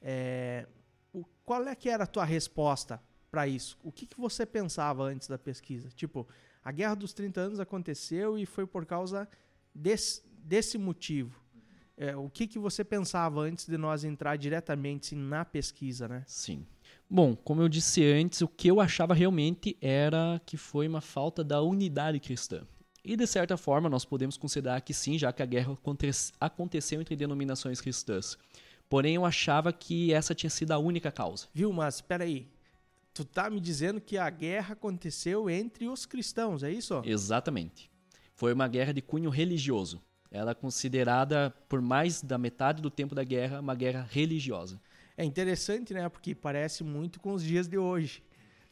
é, 0.01 0.67
o, 1.13 1.25
qual 1.45 1.63
é 1.65 1.75
que 1.75 1.89
era 1.89 2.05
a 2.05 2.07
tua 2.07 2.25
resposta 2.25 3.03
para 3.31 3.47
isso? 3.47 3.79
O 3.83 3.93
que, 3.93 4.07
que 4.07 4.19
você 4.19 4.47
pensava 4.47 5.03
antes 5.05 5.29
da 5.29 5.39
pesquisa? 5.39 5.91
Tipo, 5.91 6.27
a 6.65 6.73
Guerra 6.73 6.95
dos 6.95 7.13
30 7.13 7.41
Anos 7.41 7.61
aconteceu 7.61 8.39
e 8.39 8.47
foi 8.47 8.67
por 8.67 8.87
causa 8.87 9.29
desse, 9.75 10.23
desse 10.39 10.79
motivo. 10.79 11.42
É, 11.97 12.17
o 12.17 12.29
que, 12.29 12.47
que 12.47 12.59
você 12.59 12.83
pensava 12.83 13.41
antes 13.43 13.67
de 13.67 13.77
nós 13.77 14.03
entrar 14.05 14.37
diretamente 14.37 15.15
na 15.15 15.45
pesquisa, 15.45 16.09
né? 16.09 16.25
Sim. 16.27 16.67
Bom, 17.09 17.37
como 17.37 17.61
eu 17.61 17.69
disse 17.69 18.05
antes, 18.05 18.41
o 18.41 18.49
que 18.49 18.69
eu 18.69 18.81
achava 18.81 19.13
realmente 19.15 19.77
era 19.81 20.41
que 20.47 20.57
foi 20.57 20.89
uma 20.89 21.01
falta 21.01 21.45
da 21.45 21.61
unidade 21.61 22.19
cristã. 22.19 22.67
E 23.05 23.17
de 23.17 23.27
certa 23.27 23.57
forma 23.57 23.89
nós 23.89 24.05
podemos 24.05 24.37
considerar 24.37 24.81
que 24.81 24.95
sim, 24.95 25.19
já 25.19 25.33
que 25.33 25.43
a 25.43 25.47
guerra 25.47 25.77
aconteceu 26.41 27.01
entre 27.01 27.17
denominações 27.17 27.81
cristãs. 27.81 28.39
Porém, 28.89 29.15
eu 29.15 29.25
achava 29.25 29.73
que 29.73 30.13
essa 30.13 30.35
tinha 30.35 30.51
sido 30.51 30.73
a 30.73 30.79
única 30.79 31.11
causa. 31.11 31.49
Viu, 31.53 31.73
mas 31.73 31.97
espera 31.97 32.25
aí. 32.25 32.49
Tu 33.15 33.25
tá 33.25 33.51
me 33.51 33.61
dizendo 33.61 34.01
que 34.01 34.17
a 34.17 34.31
guerra 34.31 34.73
aconteceu 34.73 35.51
entre 35.51 35.89
os 35.89 36.07
cristãos, 36.07 36.63
é 36.63 36.71
isso? 36.71 37.03
Exatamente. 37.05 37.91
Foi 38.35 38.53
uma 38.53 38.69
guerra 38.69 38.93
de 38.93 39.03
cunho 39.03 39.29
religioso. 39.29 40.03
Ela 40.33 40.53
é 40.53 40.55
considerada, 40.55 41.55
por 41.69 41.83
mais 41.83 42.23
da 42.23 42.39
metade 42.39 42.81
do 42.81 42.91
tempo 42.91 43.15
da 43.15 43.23
guerra, 43.23 43.61
uma 43.61 43.75
guerra 43.75 44.07
religiosa. 44.11 44.81
É 45.17 45.25
interessante, 45.25 45.93
né? 45.93 46.09
Porque 46.09 46.35
parece 46.35 46.83
muito 46.83 47.21
com 47.21 47.35
os 47.35 47.43
dias 47.43 47.69
de 47.69 47.77
hoje. 47.77 48.23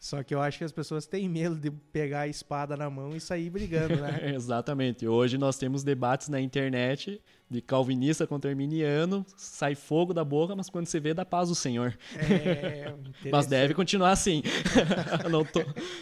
Só 0.00 0.22
que 0.22 0.34
eu 0.34 0.40
acho 0.40 0.56
que 0.56 0.64
as 0.64 0.72
pessoas 0.72 1.06
têm 1.06 1.28
medo 1.28 1.54
de 1.54 1.70
pegar 1.70 2.20
a 2.20 2.26
espada 2.26 2.74
na 2.74 2.88
mão 2.88 3.14
e 3.14 3.20
sair 3.20 3.50
brigando, 3.50 3.96
né? 3.96 4.32
Exatamente. 4.34 5.06
Hoje 5.06 5.36
nós 5.36 5.58
temos 5.58 5.84
debates 5.84 6.30
na 6.30 6.40
internet 6.40 7.20
de 7.50 7.60
calvinista 7.60 8.26
contra 8.26 8.48
arminiano, 8.50 9.26
sai 9.36 9.74
fogo 9.74 10.14
da 10.14 10.24
boca, 10.24 10.56
mas 10.56 10.70
quando 10.70 10.86
você 10.86 10.98
vê, 10.98 11.12
dá 11.12 11.26
paz 11.26 11.50
o 11.50 11.54
Senhor. 11.54 11.98
É, 12.16 12.94
mas 13.30 13.46
deve 13.46 13.74
continuar 13.74 14.12
assim. 14.12 14.42
não, 15.30 15.44
tô, 15.44 15.60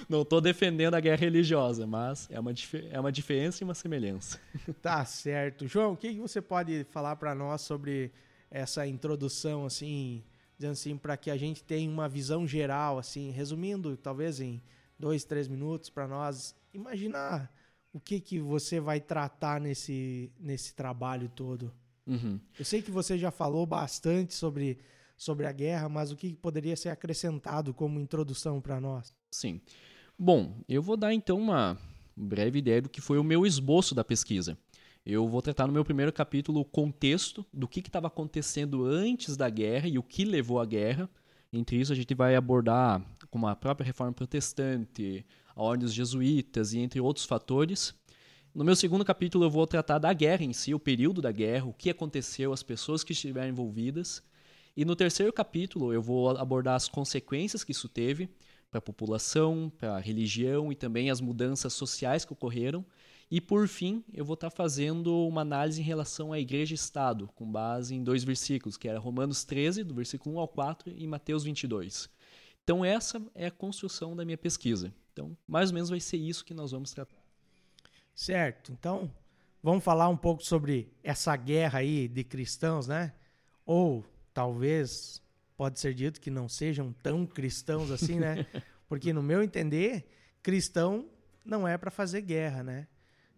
não 0.09 0.25
tô 0.25 0.41
defendendo 0.41 0.95
a 0.95 1.01
guerra 1.01 1.17
religiosa, 1.17 1.85
mas 1.85 2.29
é 2.31 2.39
uma, 2.39 2.53
é 2.93 3.01
uma 3.01 3.11
diferença 3.11 3.65
e 3.65 3.65
uma 3.65 3.75
semelhança. 3.75 4.39
Tá 4.81 5.05
certo. 5.05 5.67
João, 5.67 5.95
o 5.95 5.97
que 5.97 6.13
você 6.21 6.41
pode 6.41 6.87
falar 6.91 7.17
para 7.17 7.35
nós 7.35 7.63
sobre 7.63 8.13
essa 8.49 8.87
introdução, 8.87 9.67
assim, 9.67 10.23
dizendo 10.59 10.73
assim, 10.73 10.97
para 10.97 11.17
que 11.17 11.31
a 11.31 11.37
gente 11.37 11.63
tenha 11.63 11.89
uma 11.89 12.09
visão 12.09 12.47
geral, 12.47 12.99
assim, 12.99 13.31
resumindo, 13.31 13.97
talvez 13.97 14.41
em 14.41 14.61
dois, 14.99 15.25
três 15.25 15.47
minutos, 15.47 15.89
para 15.89 16.09
nós 16.09 16.55
imaginar 16.75 17.51
o 17.93 18.01
que, 18.01 18.21
que 18.21 18.41
você 18.41 18.81
vai 18.81 19.01
tratar 19.01 19.61
nesse, 19.61 20.31
nesse 20.39 20.75
trabalho 20.75 21.29
todo. 21.29 21.73
Uhum. 22.07 22.41
Eu 22.59 22.65
sei 22.65 22.83
que 22.83 22.91
você 22.91 23.17
já 23.17 23.31
falou 23.31 23.65
bastante 23.65 24.35
sobre, 24.35 24.79
sobre 25.17 25.47
a 25.47 25.53
guerra, 25.53 25.89
mas 25.89 26.11
o 26.11 26.17
que 26.17 26.35
poderia 26.35 26.77
ser 26.77 26.89
acrescentado 26.89 27.73
como 27.73 28.01
introdução 28.01 28.61
para 28.61 28.81
nós? 28.81 29.15
Sim. 29.31 29.61
Bom, 30.19 30.57
eu 30.69 30.83
vou 30.83 30.97
dar 30.97 31.15
então 31.15 31.39
uma 31.39 31.79
breve 32.17 32.59
ideia 32.59 32.83
do 32.83 32.89
que 32.89 33.01
foi 33.01 33.19
o 33.19 33.25
meu 33.25 33.47
esboço 33.47 33.95
da 33.95 34.03
pesquisa. 34.03 34.59
Eu 35.05 35.27
vou 35.27 35.41
tratar 35.41 35.67
no 35.67 35.73
meu 35.73 35.85
primeiro 35.85 36.13
capítulo 36.13 36.61
o 36.61 36.65
contexto 36.65 37.45
do 37.53 37.67
que 37.67 37.81
estava 37.81 38.09
acontecendo 38.09 38.85
antes 38.85 39.37
da 39.37 39.49
guerra 39.49 39.89
e 39.89 39.99
o 39.99 40.03
que 40.03 40.25
levou 40.25 40.61
à 40.61 40.67
guerra. 40.67 41.09
Entre 41.53 41.77
isso, 41.81 41.93
a 41.93 41.97
gente 41.97 42.15
vai 42.15 42.37
abordar 42.37 43.03
como 43.31 43.47
a 43.47 43.57
própria 43.57 43.87
reforma 43.87 44.13
protestante, 44.13 45.25
a 45.57 45.63
ordem 45.63 45.87
dos 45.87 45.95
jesuítas 45.95 46.75
e 46.75 46.79
entre 46.79 47.01
outros 47.01 47.25
fatores. 47.25 47.95
No 48.55 48.65
meu 48.65 48.77
segundo 48.77 49.05
capítulo, 49.05 49.45
eu 49.45 49.51
vou 49.51 49.67
tratar 49.67 49.99
da 49.99 50.13
guerra 50.13 50.45
em 50.45 50.53
si, 50.53 50.75
o 50.75 50.79
período 50.79 51.23
da 51.23 51.33
guerra, 51.33 51.67
o 51.67 51.73
que 51.73 51.89
aconteceu, 51.89 52.53
as 52.53 52.63
pessoas 52.63 53.03
que 53.03 53.13
estiveram 53.13 53.49
envolvidas. 53.49 54.23
E 54.77 54.85
no 54.85 54.95
terceiro 54.95 55.33
capítulo, 55.33 55.93
eu 55.93 56.03
vou 56.03 56.31
abordar 56.37 56.75
as 56.75 56.89
consequências 56.89 57.65
que 57.65 57.73
isso 57.73 57.89
teve 57.89 58.29
para 58.71 58.79
a 58.79 58.83
população, 58.83 59.73
para 59.79 59.97
a 59.97 60.01
religião 60.01 60.71
e 60.71 60.75
também 60.75 61.11
as 61.11 61.21
mudanças 61.21 61.73
sociais 61.73 62.25
que 62.25 62.33
ocorreram 62.33 62.85
e 63.31 63.41
por 63.41 63.69
fim, 63.69 64.03
eu 64.13 64.25
vou 64.25 64.35
estar 64.35 64.51
tá 64.51 64.57
fazendo 64.57 65.27
uma 65.27 65.43
análise 65.43 65.81
em 65.81 65.85
relação 65.85 66.33
à 66.33 66.41
igreja 66.41 66.73
e 66.73 66.77
Estado, 66.77 67.29
com 67.35 67.51
base 67.51 67.95
em 67.95 68.03
dois 68.03 68.25
versículos, 68.25 68.77
que 68.77 68.89
era 68.89 68.99
Romanos 68.99 69.45
13, 69.45 69.85
do 69.85 69.95
versículo 69.95 70.37
1 70.37 70.39
ao 70.39 70.49
4, 70.49 70.95
e 70.97 71.07
Mateus 71.07 71.45
22. 71.45 72.09
Então 72.65 72.85
essa 72.85 73.23
é 73.35 73.47
a 73.47 73.51
construção 73.51 74.17
da 74.17 74.25
minha 74.25 74.39
pesquisa. 74.39 74.95
Então, 75.13 75.37
mais 75.47 75.71
ou 75.71 75.75
menos 75.75 75.91
vai 75.91 76.01
ser 76.01 76.17
isso 76.17 76.45
que 76.45 76.55
nós 76.55 76.71
vamos 76.71 76.93
tratar. 76.93 77.19
Certo. 78.15 78.73
Então, 78.73 79.13
vamos 79.63 79.85
falar 79.85 80.09
um 80.09 80.17
pouco 80.17 80.43
sobre 80.43 80.93
essa 81.03 81.37
guerra 81.37 81.81
aí 81.81 82.09
de 82.09 82.25
cristãos, 82.25 82.87
né? 82.87 83.13
Ou 83.67 84.05
talvez 84.33 85.21
pode 85.57 85.81
ser 85.81 85.93
dito 85.93 86.21
que 86.21 86.31
não 86.31 86.49
sejam 86.49 86.93
tão 87.03 87.27
cristãos 87.27 87.91
assim, 87.91 88.19
né? 88.19 88.47
Porque 88.89 89.13
no 89.13 89.23
meu 89.23 89.43
entender, 89.43 90.09
cristão 90.43 91.11
não 91.45 91.67
é 91.67 91.77
para 91.77 91.91
fazer 91.91 92.23
guerra, 92.23 92.63
né? 92.63 92.87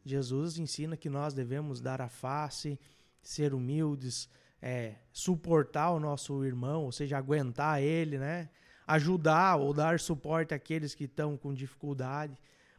Jesus 0.04 0.59
ensina 0.59 0.97
que 0.97 1.09
nós 1.09 1.35
devemos 1.35 1.80
dar 1.80 2.00
a 2.00 2.09
face, 2.09 2.78
ser 3.23 3.54
humildes, 3.54 4.28
é, 4.61 4.95
suportar 5.12 5.90
o 5.90 6.00
nosso 6.00 6.45
irmão, 6.45 6.85
ou 6.85 6.92
seja, 6.92 7.16
aguentar 7.16 7.83
ele, 7.83 8.19
né? 8.19 8.50
Ajudar 8.87 9.57
ou 9.57 9.73
dar 9.73 10.00
suporte 10.00 10.54
àqueles 10.54 10.95
que 10.95 11.04
estão 11.04 11.37
com 11.37 11.54
dificuldade. 11.54 12.37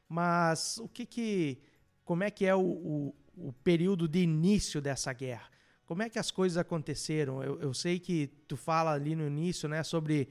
Mas 0.07 0.77
o 0.77 0.87
que 0.87 1.05
que, 1.05 1.61
como 2.03 2.23
é 2.23 2.29
que 2.29 2.45
é 2.45 2.53
o, 2.53 2.61
o, 2.61 3.15
o 3.37 3.53
período 3.63 4.07
de 4.07 4.19
início 4.19 4.81
dessa 4.81 5.13
guerra? 5.13 5.49
Como 5.85 6.03
é 6.03 6.09
que 6.09 6.19
as 6.19 6.31
coisas 6.31 6.57
aconteceram? 6.57 7.43
Eu, 7.43 7.59
eu 7.59 7.73
sei 7.73 7.99
que 7.99 8.27
tu 8.47 8.57
fala 8.57 8.91
ali 8.91 9.15
no 9.15 9.25
início, 9.25 9.67
né, 9.69 9.83
sobre 9.83 10.29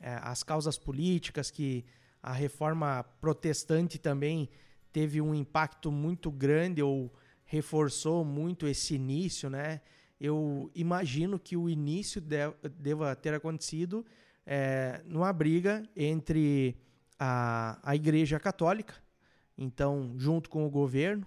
é, 0.00 0.18
as 0.22 0.42
causas 0.42 0.78
políticas 0.78 1.50
que 1.50 1.84
a 2.22 2.32
reforma 2.32 3.04
protestante 3.20 3.98
também 3.98 4.48
teve 4.96 5.20
um 5.20 5.34
impacto 5.34 5.92
muito 5.92 6.30
grande 6.30 6.82
ou 6.82 7.12
reforçou 7.44 8.24
muito 8.24 8.66
esse 8.66 8.94
início, 8.94 9.50
né? 9.50 9.82
Eu 10.18 10.70
imagino 10.74 11.38
que 11.38 11.54
o 11.54 11.68
início 11.68 12.18
deva 12.18 13.14
ter 13.14 13.34
acontecido 13.34 14.06
é, 14.46 15.02
numa 15.04 15.30
briga 15.34 15.86
entre 15.94 16.78
a, 17.18 17.78
a 17.82 17.94
Igreja 17.94 18.40
Católica, 18.40 18.94
então 19.58 20.14
junto 20.16 20.48
com 20.48 20.64
o 20.66 20.70
governo, 20.70 21.26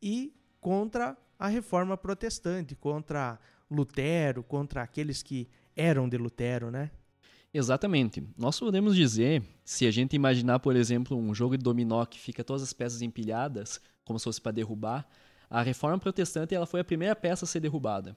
e 0.00 0.32
contra 0.60 1.18
a 1.36 1.48
Reforma 1.48 1.96
Protestante, 1.96 2.76
contra 2.76 3.36
Lutero, 3.68 4.44
contra 4.44 4.80
aqueles 4.80 5.24
que 5.24 5.48
eram 5.74 6.08
de 6.08 6.16
Lutero, 6.16 6.70
né? 6.70 6.92
Exatamente. 7.54 8.22
Nós 8.36 8.58
podemos 8.58 8.96
dizer, 8.96 9.42
se 9.64 9.86
a 9.86 9.90
gente 9.90 10.16
imaginar, 10.16 10.58
por 10.60 10.74
exemplo, 10.74 11.16
um 11.16 11.34
jogo 11.34 11.58
de 11.58 11.62
dominó 11.62 12.04
que 12.06 12.18
fica 12.18 12.42
todas 12.42 12.62
as 12.62 12.72
peças 12.72 13.02
empilhadas, 13.02 13.78
como 14.04 14.18
se 14.18 14.24
fosse 14.24 14.40
para 14.40 14.52
derrubar, 14.52 15.06
a 15.50 15.60
reforma 15.60 15.98
protestante 15.98 16.54
ela 16.54 16.64
foi 16.64 16.80
a 16.80 16.84
primeira 16.84 17.14
peça 17.14 17.44
a 17.44 17.48
ser 17.48 17.60
derrubada. 17.60 18.16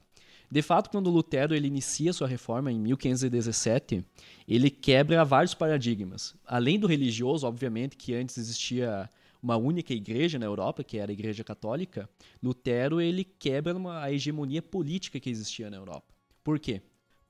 De 0.50 0.62
fato, 0.62 0.88
quando 0.88 1.10
Lutero 1.10 1.54
ele 1.54 1.66
inicia 1.66 2.12
sua 2.12 2.26
reforma 2.26 2.72
em 2.72 2.78
1517, 2.78 4.02
ele 4.48 4.70
quebra 4.70 5.24
vários 5.24 5.52
paradigmas. 5.52 6.34
Além 6.46 6.78
do 6.78 6.86
religioso, 6.86 7.46
obviamente, 7.46 7.96
que 7.96 8.14
antes 8.14 8.38
existia 8.38 9.10
uma 9.42 9.56
única 9.56 9.92
igreja 9.92 10.38
na 10.38 10.46
Europa, 10.46 10.82
que 10.82 10.98
era 10.98 11.10
a 11.10 11.12
Igreja 11.12 11.44
Católica, 11.44 12.08
Lutero 12.42 13.00
ele 13.00 13.24
quebra 13.24 13.76
uma, 13.76 14.02
a 14.02 14.12
hegemonia 14.12 14.62
política 14.62 15.20
que 15.20 15.28
existia 15.28 15.68
na 15.68 15.76
Europa. 15.76 16.14
Por 16.42 16.58
quê? 16.58 16.80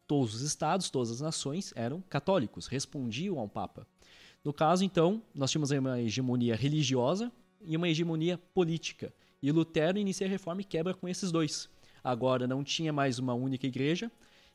Todos 0.06 0.34
os 0.34 0.40
estados, 0.42 0.90
todas 0.90 1.10
as 1.10 1.20
nações 1.20 1.72
eram 1.76 2.00
católicos, 2.02 2.66
respondiam 2.66 3.38
ao 3.38 3.48
Papa. 3.48 3.86
No 4.44 4.52
caso, 4.52 4.84
então, 4.84 5.22
nós 5.34 5.50
tínhamos 5.50 5.70
uma 5.70 6.00
hegemonia 6.00 6.54
religiosa 6.54 7.32
e 7.64 7.76
uma 7.76 7.88
hegemonia 7.88 8.38
política. 8.54 9.12
E 9.42 9.50
Lutero 9.50 9.98
inicia 9.98 10.26
a 10.26 10.30
reforma 10.30 10.60
e 10.60 10.64
quebra 10.64 10.94
com 10.94 11.08
esses 11.08 11.32
dois. 11.32 11.68
Agora 12.02 12.46
não 12.46 12.62
tinha 12.62 12.92
mais 12.92 13.18
uma 13.18 13.34
única 13.34 13.66
igreja 13.66 14.10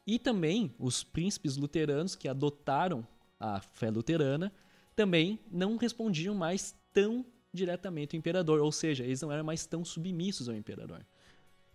e 0.08 0.18
também 0.18 0.74
os 0.80 1.04
príncipes 1.04 1.58
luteranos 1.58 2.16
que 2.16 2.28
adotaram 2.28 3.06
a 3.40 3.60
fé 3.60 3.90
luterana 3.90 4.52
também 4.96 5.40
não 5.52 5.78
respondiam 5.78 6.36
mais 6.36 6.76
tão 6.94 7.26
diretamente 7.54 8.16
ao 8.16 8.20
imperador, 8.20 8.60
ou 8.62 8.72
seja, 8.72 9.04
eles 9.04 9.22
não 9.22 9.32
eram 9.32 9.44
mais 9.44 9.66
tão 9.66 9.84
submissos 9.84 10.48
ao 10.48 10.56
imperador. 10.56 11.06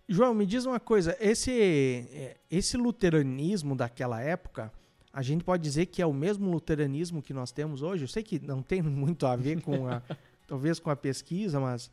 João, 0.09 0.33
me 0.33 0.45
diz 0.45 0.65
uma 0.65 0.79
coisa, 0.79 1.17
esse, 1.19 1.51
é, 1.51 2.37
esse 2.49 2.77
luteranismo 2.77 3.75
daquela 3.75 4.21
época, 4.21 4.71
a 5.11 5.21
gente 5.21 5.43
pode 5.43 5.61
dizer 5.63 5.87
que 5.87 6.01
é 6.01 6.05
o 6.05 6.13
mesmo 6.13 6.49
luteranismo 6.49 7.21
que 7.21 7.33
nós 7.33 7.51
temos 7.51 7.81
hoje? 7.81 8.05
Eu 8.05 8.07
sei 8.07 8.23
que 8.23 8.39
não 8.39 8.61
tem 8.61 8.81
muito 8.83 9.25
a 9.25 9.35
ver 9.35 9.61
com 9.61 9.87
a, 9.87 10.01
talvez 10.47 10.79
com 10.79 10.89
a 10.89 10.95
pesquisa, 10.95 11.59
mas 11.59 11.91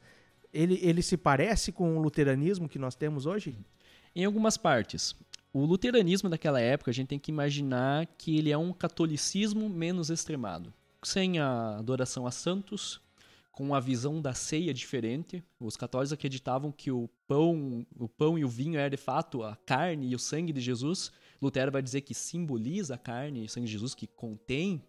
ele, 0.52 0.78
ele 0.80 1.02
se 1.02 1.16
parece 1.16 1.73
com 1.73 1.97
o 1.97 2.00
luteranismo 2.00 2.68
que 2.68 2.78
nós 2.78 2.94
temos 2.94 3.26
hoje? 3.26 3.59
Em 4.14 4.25
algumas 4.25 4.56
partes. 4.56 5.16
O 5.52 5.64
luteranismo 5.64 6.28
daquela 6.28 6.61
época, 6.61 6.92
a 6.92 6.94
gente 6.94 7.09
tem 7.09 7.18
que 7.18 7.33
imaginar 7.33 8.06
que 8.16 8.37
ele 8.37 8.50
é 8.52 8.59
um 8.59 8.73
catolicismo 8.73 9.68
menos 9.68 10.09
extremado. 10.09 10.73
Sem 11.02 11.40
a 11.40 11.78
adoração 11.78 12.26
a 12.26 12.30
santos, 12.30 13.00
com 13.54 13.75
a 13.75 13.80
visão 13.80 14.20
da 14.20 14.34
ceia 14.34 14.75
diferente. 14.75 15.42
Os 15.61 15.76
católicos 15.76 16.12
acreditavam 16.12 16.73
que 16.73 16.90
o 16.90 17.08
pão, 17.26 17.87
o 17.96 18.08
pão 18.08 18.37
e 18.37 18.44
o 18.44 18.49
vinho 18.49 18.78
é 18.78 18.90
de 18.90 18.96
fato 18.96 19.42
a 19.44 19.54
carne 19.54 20.08
e 20.08 20.14
o 20.14 20.18
sangue 20.18 20.52
de 20.52 20.61
Jesus. 20.61 21.12
Lutero 21.40 21.70
vai 21.70 21.80
dizer 21.80 22.00
que 22.00 22.14
simboliza 22.14 22.96
a 22.96 22.99
carne 22.99 23.42
e 23.42 23.46
o 23.46 23.49
sangue 23.49 23.66
de 23.66 23.73
Jesus, 23.73 23.94
que 23.94 24.08
contém 24.08 24.82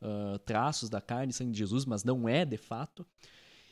uh, 0.00 0.38
traços 0.40 0.90
da 0.90 1.00
carne 1.00 1.30
e 1.30 1.34
sangue 1.34 1.52
de 1.52 1.58
Jesus, 1.58 1.84
mas 1.84 2.02
não 2.02 2.28
é 2.28 2.44
de 2.44 2.56
fato. 2.56 3.06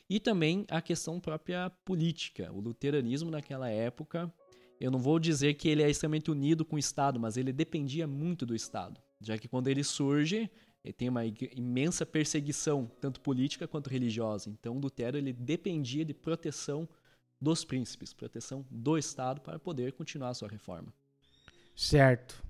E 0.09 0.19
também 0.19 0.65
a 0.69 0.81
questão 0.81 1.19
própria 1.19 1.69
política. 1.83 2.51
O 2.53 2.61
luteranismo 2.61 3.29
naquela 3.29 3.69
época, 3.69 4.33
eu 4.79 4.89
não 4.89 4.99
vou 4.99 5.19
dizer 5.19 5.55
que 5.55 5.67
ele 5.67 5.83
é 5.83 5.89
extremamente 5.89 6.31
unido 6.31 6.63
com 6.63 6.77
o 6.77 6.79
Estado, 6.79 7.19
mas 7.19 7.35
ele 7.35 7.51
dependia 7.51 8.07
muito 8.07 8.45
do 8.45 8.55
Estado. 8.55 8.99
Já 9.19 9.37
que 9.37 9.47
quando 9.47 9.67
ele 9.67 9.83
surge, 9.83 10.49
tem 10.91 11.09
uma 11.09 11.23
imensa 11.25 12.05
perseguição, 12.05 12.89
tanto 12.99 13.21
política 13.21 13.67
quanto 13.67 13.89
religiosa. 13.89 14.49
Então, 14.49 14.79
Lutero 14.79 15.17
ele 15.17 15.31
dependia 15.31 16.03
de 16.03 16.13
proteção 16.13 16.87
dos 17.39 17.63
príncipes, 17.63 18.13
proteção 18.13 18.65
do 18.69 18.97
Estado 18.97 19.41
para 19.41 19.59
poder 19.59 19.93
continuar 19.93 20.29
a 20.29 20.33
sua 20.33 20.47
reforma. 20.47 20.91
Certo. 21.75 22.43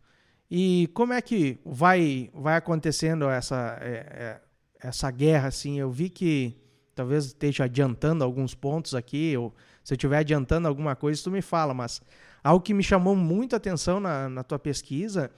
E 0.49 0.89
como 0.93 1.13
é 1.13 1.21
que 1.21 1.59
vai 1.65 2.29
vai 2.33 2.57
acontecendo 2.57 3.29
essa 3.29 3.77
é, 3.81 3.89
é, 3.89 4.41
essa 4.79 5.09
guerra 5.09 5.47
assim? 5.47 5.79
Eu 5.79 5.89
vi 5.91 6.09
que 6.09 6.57
talvez 6.93 7.25
esteja 7.25 7.65
adiantando 7.65 8.23
alguns 8.23 8.53
pontos 8.53 8.93
aqui, 8.93 9.35
ou 9.37 9.53
se 9.83 9.93
eu 9.93 9.95
estiver 9.95 10.17
adiantando 10.17 10.67
alguma 10.67 10.95
coisa, 10.95 11.23
tu 11.23 11.31
me 11.31 11.41
fala, 11.41 11.73
mas 11.73 12.01
algo 12.43 12.63
que 12.63 12.73
me 12.73 12.83
chamou 12.83 13.15
muito 13.15 13.55
atenção 13.55 13.99
na, 13.99 14.27
na 14.27 14.43
tua 14.43 14.59
pesquisa 14.59 15.31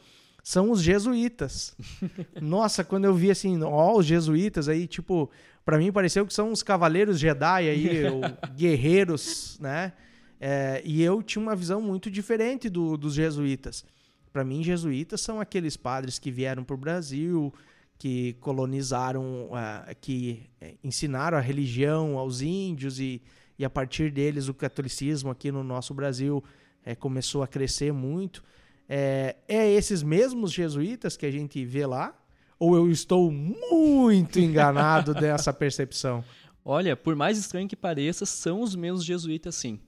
são 0.43 0.69
os 0.69 0.83
jesuítas. 0.83 1.73
Nossa, 2.39 2.83
quando 2.83 3.05
eu 3.05 3.15
vi 3.15 3.31
assim, 3.31 3.63
ó, 3.63 3.97
os 3.97 4.05
jesuítas 4.05 4.67
aí, 4.67 4.85
tipo, 4.85 5.31
para 5.63 5.77
mim 5.77 5.89
pareceu 5.91 6.27
que 6.27 6.33
são 6.33 6.51
os 6.51 6.61
cavaleiros 6.61 7.17
Jedi 7.17 7.69
aí, 7.69 8.05
ou 8.11 8.21
guerreiros, 8.53 9.57
né? 9.61 9.93
É, 10.39 10.81
e 10.83 11.01
eu 11.01 11.23
tinha 11.23 11.41
uma 11.41 11.55
visão 11.55 11.81
muito 11.81 12.11
diferente 12.11 12.69
do, 12.69 12.97
dos 12.97 13.13
jesuítas. 13.13 13.85
Para 14.33 14.43
mim, 14.43 14.61
jesuítas 14.61 15.21
são 15.21 15.39
aqueles 15.39 15.77
padres 15.77 16.19
que 16.19 16.29
vieram 16.29 16.65
para 16.65 16.73
o 16.73 16.77
Brasil, 16.77 17.53
que 17.97 18.33
colonizaram, 18.41 19.45
uh, 19.45 19.95
que 20.01 20.49
é, 20.59 20.73
ensinaram 20.83 21.37
a 21.37 21.41
religião 21.41 22.17
aos 22.17 22.41
índios 22.41 22.99
e, 22.99 23.21
e 23.57 23.63
a 23.63 23.69
partir 23.69 24.11
deles 24.11 24.49
o 24.49 24.53
catolicismo 24.53 25.29
aqui 25.29 25.51
no 25.51 25.63
nosso 25.63 25.93
Brasil 25.93 26.43
é, 26.83 26.93
começou 26.93 27.43
a 27.43 27.47
crescer 27.47 27.93
muito. 27.93 28.43
É, 28.87 29.35
é 29.47 29.71
esses 29.71 30.03
mesmos 30.03 30.51
jesuítas 30.51 31.15
que 31.17 31.25
a 31.25 31.31
gente 31.31 31.63
vê 31.65 31.85
lá? 31.85 32.17
Ou 32.59 32.75
eu 32.75 32.89
estou 32.89 33.31
muito 33.31 34.39
enganado 34.39 35.13
dessa 35.15 35.51
percepção? 35.51 36.23
Olha, 36.63 36.95
por 36.95 37.15
mais 37.15 37.37
estranho 37.37 37.67
que 37.67 37.75
pareça, 37.75 38.25
são 38.25 38.61
os 38.61 38.75
mesmos 38.75 39.03
jesuítas 39.03 39.55
sim. 39.55 39.79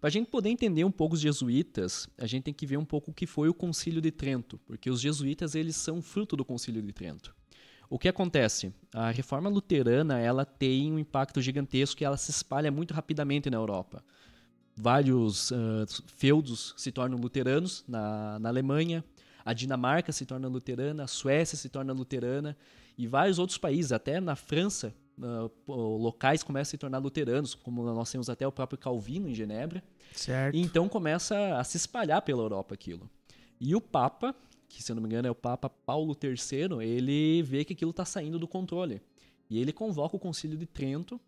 Para 0.00 0.08
a 0.08 0.10
gente 0.10 0.30
poder 0.30 0.48
entender 0.48 0.84
um 0.84 0.90
pouco 0.90 1.14
os 1.14 1.20
jesuítas, 1.20 2.08
a 2.18 2.26
gente 2.26 2.44
tem 2.44 2.54
que 2.54 2.66
ver 2.66 2.76
um 2.76 2.84
pouco 2.84 3.10
o 3.10 3.14
que 3.14 3.26
foi 3.26 3.48
o 3.48 3.54
Concílio 3.54 4.00
de 4.00 4.10
Trento, 4.10 4.58
porque 4.66 4.90
os 4.90 5.00
jesuítas 5.00 5.54
eles 5.54 5.76
são 5.76 6.02
fruto 6.02 6.36
do 6.36 6.44
Concílio 6.44 6.82
de 6.82 6.92
Trento. 6.92 7.34
O 7.88 7.98
que 7.98 8.08
acontece? 8.08 8.72
A 8.92 9.10
reforma 9.10 9.50
luterana 9.50 10.18
ela 10.18 10.46
tem 10.46 10.90
um 10.90 10.98
impacto 10.98 11.40
gigantesco 11.40 12.02
e 12.02 12.04
ela 12.04 12.16
se 12.16 12.30
espalha 12.30 12.70
muito 12.70 12.94
rapidamente 12.94 13.50
na 13.50 13.58
Europa 13.58 14.02
vários 14.82 15.52
uh, 15.52 15.86
feudos 16.06 16.74
se 16.76 16.90
tornam 16.90 17.16
luteranos 17.16 17.84
na, 17.86 18.38
na 18.40 18.48
Alemanha, 18.48 19.04
a 19.44 19.52
Dinamarca 19.52 20.10
se 20.10 20.26
torna 20.26 20.48
luterana, 20.48 21.04
a 21.04 21.06
Suécia 21.06 21.56
se 21.56 21.68
torna 21.68 21.92
luterana 21.92 22.56
e 22.98 23.06
vários 23.06 23.38
outros 23.38 23.58
países, 23.58 23.92
até 23.92 24.20
na 24.20 24.34
França, 24.34 24.92
uh, 25.18 25.72
locais 25.72 26.42
começam 26.42 26.70
a 26.70 26.72
se 26.72 26.78
tornar 26.78 26.98
luteranos, 26.98 27.54
como 27.54 27.84
nós 27.84 28.10
temos 28.10 28.28
até 28.28 28.46
o 28.46 28.50
próprio 28.50 28.78
Calvino 28.78 29.28
em 29.28 29.34
Genebra. 29.34 29.82
Certo. 30.12 30.56
E 30.56 30.60
então 30.60 30.88
começa 30.88 31.56
a 31.56 31.62
se 31.62 31.76
espalhar 31.76 32.20
pela 32.22 32.42
Europa 32.42 32.74
aquilo. 32.74 33.08
E 33.60 33.76
o 33.76 33.80
Papa, 33.80 34.34
que 34.68 34.82
se 34.82 34.90
eu 34.90 34.96
não 34.96 35.02
me 35.02 35.08
engano 35.08 35.28
é 35.28 35.30
o 35.30 35.34
Papa 35.34 35.70
Paulo 35.70 36.16
III, 36.20 36.84
ele 36.84 37.40
vê 37.44 37.64
que 37.64 37.72
aquilo 37.72 37.92
está 37.92 38.04
saindo 38.04 38.36
do 38.36 38.48
controle. 38.48 39.00
E 39.48 39.60
ele 39.60 39.72
convoca 39.72 40.16
o 40.16 40.18
Concílio 40.18 40.58
de 40.58 40.66
Trento 40.66 41.20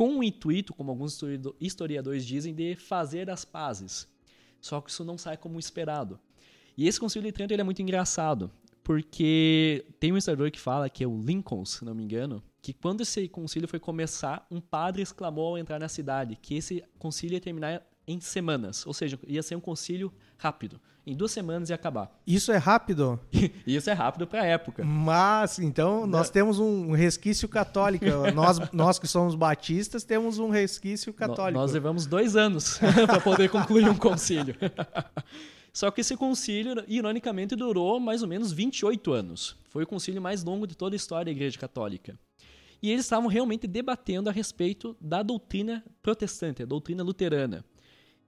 com 0.00 0.18
o 0.18 0.24
intuito, 0.24 0.72
como 0.72 0.90
alguns 0.90 1.20
historiadores 1.60 2.24
dizem, 2.24 2.54
de 2.54 2.74
fazer 2.74 3.28
as 3.28 3.44
pazes. 3.44 4.08
Só 4.58 4.80
que 4.80 4.90
isso 4.90 5.04
não 5.04 5.18
sai 5.18 5.36
como 5.36 5.58
esperado. 5.58 6.18
E 6.74 6.88
esse 6.88 6.98
concílio 6.98 7.30
de 7.30 7.34
Trento 7.34 7.52
ele 7.52 7.60
é 7.60 7.64
muito 7.64 7.82
engraçado, 7.82 8.50
porque 8.82 9.84
tem 10.00 10.10
um 10.10 10.16
historiador 10.16 10.50
que 10.50 10.58
fala, 10.58 10.88
que 10.88 11.04
é 11.04 11.06
o 11.06 11.20
Lincoln, 11.20 11.66
se 11.66 11.84
não 11.84 11.94
me 11.94 12.02
engano, 12.02 12.42
que 12.62 12.72
quando 12.72 13.02
esse 13.02 13.28
concílio 13.28 13.68
foi 13.68 13.78
começar, 13.78 14.46
um 14.50 14.58
padre 14.58 15.02
exclamou 15.02 15.48
ao 15.48 15.58
entrar 15.58 15.78
na 15.78 15.86
cidade 15.86 16.34
que 16.34 16.54
esse 16.54 16.82
concílio 16.98 17.34
ia 17.34 17.40
terminar 17.40 17.86
em 18.08 18.18
semanas, 18.22 18.86
ou 18.86 18.94
seja, 18.94 19.18
ia 19.28 19.42
ser 19.42 19.54
um 19.54 19.60
concílio 19.60 20.10
rápido. 20.38 20.80
Em 21.06 21.16
duas 21.16 21.32
semanas 21.32 21.70
ia 21.70 21.74
acabar. 21.74 22.10
Isso 22.26 22.52
é 22.52 22.56
rápido? 22.56 23.18
Isso 23.66 23.88
é 23.90 23.92
rápido 23.92 24.26
para 24.26 24.42
a 24.42 24.46
época. 24.46 24.84
Mas, 24.84 25.58
então, 25.58 26.06
nós 26.06 26.28
Não. 26.28 26.32
temos 26.32 26.58
um 26.58 26.92
resquício 26.92 27.48
católico. 27.48 28.04
nós, 28.34 28.58
nós 28.72 28.98
que 28.98 29.08
somos 29.08 29.34
batistas 29.34 30.04
temos 30.04 30.38
um 30.38 30.50
resquício 30.50 31.12
católico. 31.12 31.58
nós 31.58 31.72
levamos 31.72 32.06
dois 32.06 32.36
anos 32.36 32.78
para 33.06 33.20
poder 33.20 33.48
concluir 33.48 33.88
um 33.88 33.96
concílio. 33.96 34.54
Só 35.72 35.90
que 35.90 36.00
esse 36.00 36.16
concílio, 36.16 36.84
ironicamente, 36.88 37.54
durou 37.54 38.00
mais 38.00 38.22
ou 38.22 38.28
menos 38.28 38.52
28 38.52 39.12
anos. 39.12 39.56
Foi 39.68 39.84
o 39.84 39.86
concílio 39.86 40.20
mais 40.20 40.42
longo 40.42 40.66
de 40.66 40.76
toda 40.76 40.94
a 40.94 40.98
história 40.98 41.26
da 41.26 41.30
Igreja 41.30 41.58
Católica. 41.58 42.18
E 42.82 42.90
eles 42.90 43.04
estavam 43.04 43.28
realmente 43.28 43.66
debatendo 43.66 44.28
a 44.28 44.32
respeito 44.32 44.96
da 45.00 45.22
doutrina 45.22 45.84
protestante, 46.02 46.62
a 46.62 46.66
doutrina 46.66 47.02
luterana. 47.02 47.64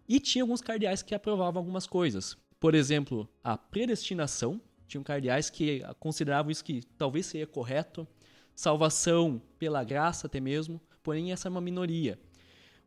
E 0.08 0.20
tinha 0.20 0.44
alguns 0.44 0.60
cardeais 0.60 1.02
que 1.02 1.14
aprovavam 1.14 1.60
algumas 1.60 1.86
coisas. 1.86 2.36
Por 2.62 2.76
exemplo, 2.76 3.28
a 3.42 3.58
predestinação. 3.58 4.60
Tinham 4.86 5.02
cardeais 5.02 5.50
que 5.50 5.82
consideravam 5.98 6.48
isso 6.48 6.64
que 6.64 6.84
talvez 6.96 7.26
seria 7.26 7.44
correto. 7.44 8.06
Salvação 8.54 9.42
pela 9.58 9.82
graça 9.82 10.28
até 10.28 10.38
mesmo. 10.38 10.80
Porém, 11.02 11.32
essa 11.32 11.48
é 11.48 11.50
uma 11.50 11.60
minoria. 11.60 12.20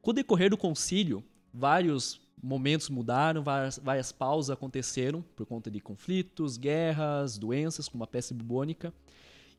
Com 0.01 0.11
o 0.11 0.13
decorrer 0.13 0.49
do 0.49 0.55
concílio, 0.55 1.21
vários 1.53 2.21
momentos 2.41 2.89
mudaram, 2.89 3.43
várias, 3.43 3.77
várias 3.77 4.13
pausas 4.13 4.49
aconteceram 4.49 5.21
por 5.35 5.45
conta 5.45 5.69
de 5.69 5.81
conflitos, 5.81 6.55
guerras, 6.55 7.37
doenças, 7.37 7.89
como 7.89 8.01
a 8.05 8.07
peste 8.07 8.33
bubônica. 8.33 8.93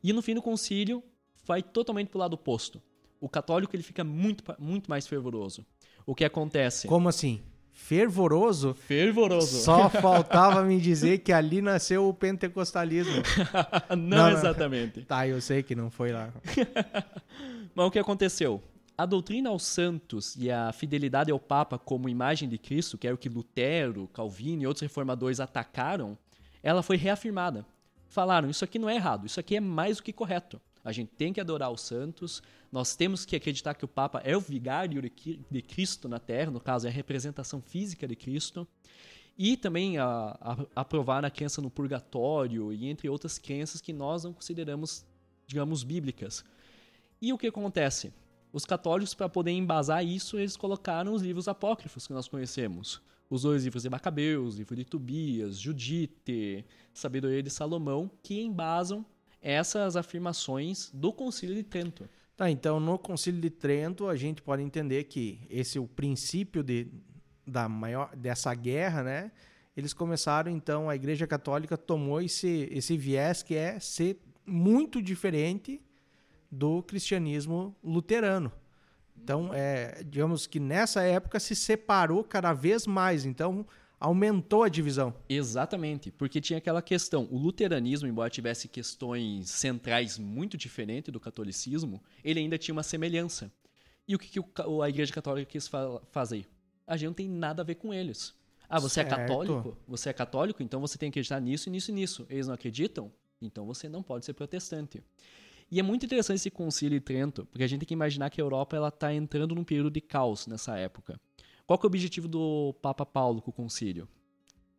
E 0.03 0.11
no 0.11 0.23
fim 0.23 0.33
do 0.33 0.41
concílio, 0.41 1.03
vai 1.45 1.61
totalmente 1.61 2.07
para 2.07 2.17
o 2.17 2.21
lado 2.21 2.33
oposto. 2.33 2.81
O 3.21 3.29
católico 3.29 3.75
ele 3.75 3.83
fica 3.83 4.03
muito, 4.03 4.43
muito 4.57 4.89
mais 4.89 5.05
fervoroso 5.05 5.63
o 6.07 6.15
que 6.15 6.23
acontece. 6.23 6.87
Como 6.87 7.09
assim? 7.09 7.41
Fervoroso? 7.77 8.73
Fervoroso. 8.73 9.61
Só 9.61 9.87
faltava 10.01 10.63
me 10.63 10.81
dizer 10.81 11.19
que 11.19 11.31
ali 11.31 11.61
nasceu 11.61 12.09
o 12.09 12.13
pentecostalismo. 12.13 13.21
não, 13.95 14.17
não, 14.17 14.29
exatamente. 14.31 15.03
Tá, 15.03 15.25
eu 15.27 15.39
sei 15.39 15.61
que 15.61 15.75
não 15.75 15.89
foi 15.89 16.11
lá. 16.11 16.33
Mas 17.73 17.85
o 17.85 17.91
que 17.91 17.99
aconteceu? 17.99 18.61
A 18.97 19.05
doutrina 19.05 19.49
aos 19.49 19.63
santos 19.63 20.35
e 20.35 20.51
a 20.51 20.73
fidelidade 20.73 21.31
ao 21.31 21.39
Papa 21.39 21.77
como 21.77 22.09
imagem 22.09 22.49
de 22.49 22.57
Cristo, 22.57 22.97
que 22.97 23.05
era 23.05 23.15
o 23.15 23.17
que 23.17 23.29
Lutero, 23.29 24.09
Calvino 24.11 24.63
e 24.63 24.67
outros 24.67 24.81
reformadores 24.81 25.39
atacaram, 25.39 26.17
ela 26.61 26.81
foi 26.81 26.97
reafirmada. 26.97 27.63
Falaram, 28.09 28.49
isso 28.49 28.65
aqui 28.65 28.79
não 28.79 28.89
é 28.89 28.95
errado, 28.95 29.27
isso 29.27 29.39
aqui 29.39 29.55
é 29.55 29.61
mais 29.61 29.97
do 29.97 30.03
que 30.03 30.11
correto. 30.11 30.59
A 30.83 30.91
gente 30.91 31.11
tem 31.15 31.31
que 31.31 31.39
adorar 31.39 31.71
os 31.71 31.81
santos, 31.81 32.41
nós 32.71 32.95
temos 32.95 33.25
que 33.25 33.35
acreditar 33.35 33.73
que 33.73 33.85
o 33.85 33.87
Papa 33.87 34.21
é 34.23 34.35
o 34.35 34.41
vigário 34.41 35.01
de 35.01 35.61
Cristo 35.61 36.07
na 36.09 36.19
Terra, 36.19 36.51
no 36.51 36.59
caso, 36.59 36.87
é 36.87 36.89
a 36.89 36.93
representação 36.93 37.61
física 37.61 38.07
de 38.07 38.15
Cristo, 38.15 38.67
e 39.37 39.55
também 39.55 39.97
a, 39.97 40.37
a, 40.41 40.65
aprovar 40.75 41.23
a 41.23 41.29
crença 41.29 41.61
no 41.61 41.69
purgatório 41.69 42.73
e 42.73 42.87
entre 42.87 43.07
outras 43.07 43.37
crenças 43.37 43.79
que 43.79 43.93
nós 43.93 44.23
não 44.23 44.33
consideramos, 44.33 45.05
digamos, 45.45 45.83
bíblicas. 45.83 46.43
E 47.21 47.31
o 47.31 47.37
que 47.37 47.47
acontece? 47.47 48.11
Os 48.51 48.65
católicos, 48.65 49.13
para 49.13 49.29
poder 49.29 49.51
embasar 49.51 50.03
isso, 50.03 50.37
eles 50.37 50.57
colocaram 50.57 51.13
os 51.13 51.21
livros 51.21 51.47
apócrifos 51.47 52.07
que 52.07 52.13
nós 52.13 52.27
conhecemos. 52.27 53.01
Os 53.29 53.43
dois 53.43 53.63
livros 53.63 53.83
de 53.83 53.89
Macabeus, 53.89 54.55
livro 54.55 54.75
de 54.75 54.85
Tobias, 54.85 55.59
Judite, 55.59 56.65
Sabedoria 56.93 57.43
de 57.43 57.49
Salomão, 57.49 58.09
que 58.23 58.41
embasam 58.41 59.05
essas 59.41 59.95
afirmações 59.95 60.89
do 60.93 61.13
Concílio 61.13 61.55
de 61.55 61.63
Trento. 61.63 62.09
Tá, 62.37 62.51
então 62.51 62.79
no 62.79 62.99
Concílio 62.99 63.41
de 63.41 63.49
Trento 63.49 64.07
a 64.07 64.15
gente 64.15 64.43
pode 64.43 64.61
entender 64.61 65.05
que 65.05 65.41
esse 65.49 65.79
o 65.79 65.87
princípio 65.87 66.61
de, 66.61 66.87
da 67.47 67.67
maior 67.67 68.15
dessa 68.15 68.53
guerra, 68.53 69.01
né? 69.01 69.31
Eles 69.75 69.91
começaram 69.91 70.51
então 70.51 70.87
a 70.87 70.95
Igreja 70.95 71.25
Católica 71.25 71.75
tomou 71.75 72.21
esse 72.21 72.69
esse 72.71 72.95
viés 72.95 73.41
que 73.41 73.55
é 73.55 73.79
ser 73.79 74.21
muito 74.45 75.01
diferente 75.01 75.81
do 76.51 76.83
cristianismo 76.83 77.75
luterano. 77.83 78.51
Então, 79.17 79.49
é, 79.51 80.03
digamos 80.05 80.45
que 80.45 80.59
nessa 80.59 81.01
época 81.01 81.39
se 81.39 81.55
separou 81.55 82.23
cada 82.23 82.53
vez 82.53 82.85
mais. 82.85 83.25
Então, 83.25 83.65
aumentou 83.99 84.63
a 84.63 84.69
divisão. 84.69 85.13
Exatamente, 85.27 86.11
porque 86.11 86.41
tinha 86.41 86.57
aquela 86.57 86.81
questão. 86.81 87.27
O 87.31 87.37
luteranismo, 87.37 88.07
embora 88.07 88.29
tivesse 88.29 88.67
questões 88.67 89.49
centrais 89.49 90.17
muito 90.17 90.57
diferentes 90.57 91.11
do 91.11 91.19
catolicismo, 91.19 92.01
ele 92.23 92.39
ainda 92.39 92.57
tinha 92.57 92.73
uma 92.73 92.83
semelhança. 92.83 93.51
E 94.07 94.15
o 94.15 94.19
que, 94.19 94.29
que 94.29 94.39
a 94.81 94.89
Igreja 94.89 95.13
Católica 95.13 95.51
quis 95.51 95.67
fa 95.67 96.01
fazer? 96.11 96.47
A 96.85 96.95
gente 96.95 97.07
não 97.07 97.13
tem 97.13 97.27
nada 97.27 97.61
a 97.61 97.65
ver 97.65 97.75
com 97.75 97.93
eles. 97.93 98.33
Ah, 98.69 98.79
você 98.79 99.01
é 99.01 99.03
certo. 99.03 99.13
é 99.13 99.21
católico? 99.21 99.77
Você 99.87 100.09
é 100.09 100.13
católico, 100.13 100.63
então 100.63 100.79
você 100.79 100.97
tem 100.97 101.09
que 101.09 101.19
acreditar 101.19 101.39
nisso, 101.39 101.69
nisso 101.69 101.91
e 101.91 101.93
nisso. 101.93 102.25
Eles 102.29 102.47
não 102.47 102.53
acreditam? 102.53 103.11
Então 103.41 103.65
você 103.65 103.89
não 103.89 104.01
pode 104.01 104.25
ser 104.25 104.33
protestante. 104.33 105.03
E 105.69 105.79
é 105.79 105.83
muito 105.83 106.05
interessante 106.05 106.37
esse 106.37 106.49
concílio 106.49 106.97
de 106.97 107.03
Trento, 107.03 107.45
porque 107.45 107.63
a 107.63 107.67
gente 107.67 107.81
tem 107.81 107.87
que 107.87 107.93
imaginar 107.93 108.29
que 108.29 108.39
a 108.39 108.43
Europa 108.43 108.77
está 108.87 109.13
entrando 109.13 109.53
num 109.53 109.65
período 109.65 109.91
de 109.91 109.99
caos 109.99 110.47
nessa 110.47 110.77
época. 110.77 111.19
Qual 111.67 111.77
que 111.77 111.85
é 111.85 111.87
o 111.87 111.91
objetivo 111.91 112.29
do 112.29 112.73
Papa 112.81 113.05
Paulo 113.05 113.41
com 113.41 113.51
o 113.51 113.53
concílio? 113.53 114.07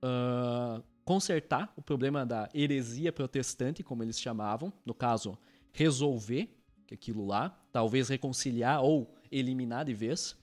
Uh, 0.03 0.83
consertar 1.05 1.71
o 1.77 1.83
problema 1.83 2.25
da 2.25 2.49
heresia 2.55 3.13
protestante, 3.13 3.83
como 3.83 4.03
eles 4.03 4.19
chamavam, 4.19 4.73
no 4.87 4.95
caso, 4.95 5.37
resolver 5.71 6.49
aquilo 6.91 7.27
lá, 7.27 7.51
talvez 7.71 8.09
reconciliar 8.09 8.83
ou 8.83 9.15
eliminar 9.31 9.85
de 9.85 9.93
vez, 9.93 10.35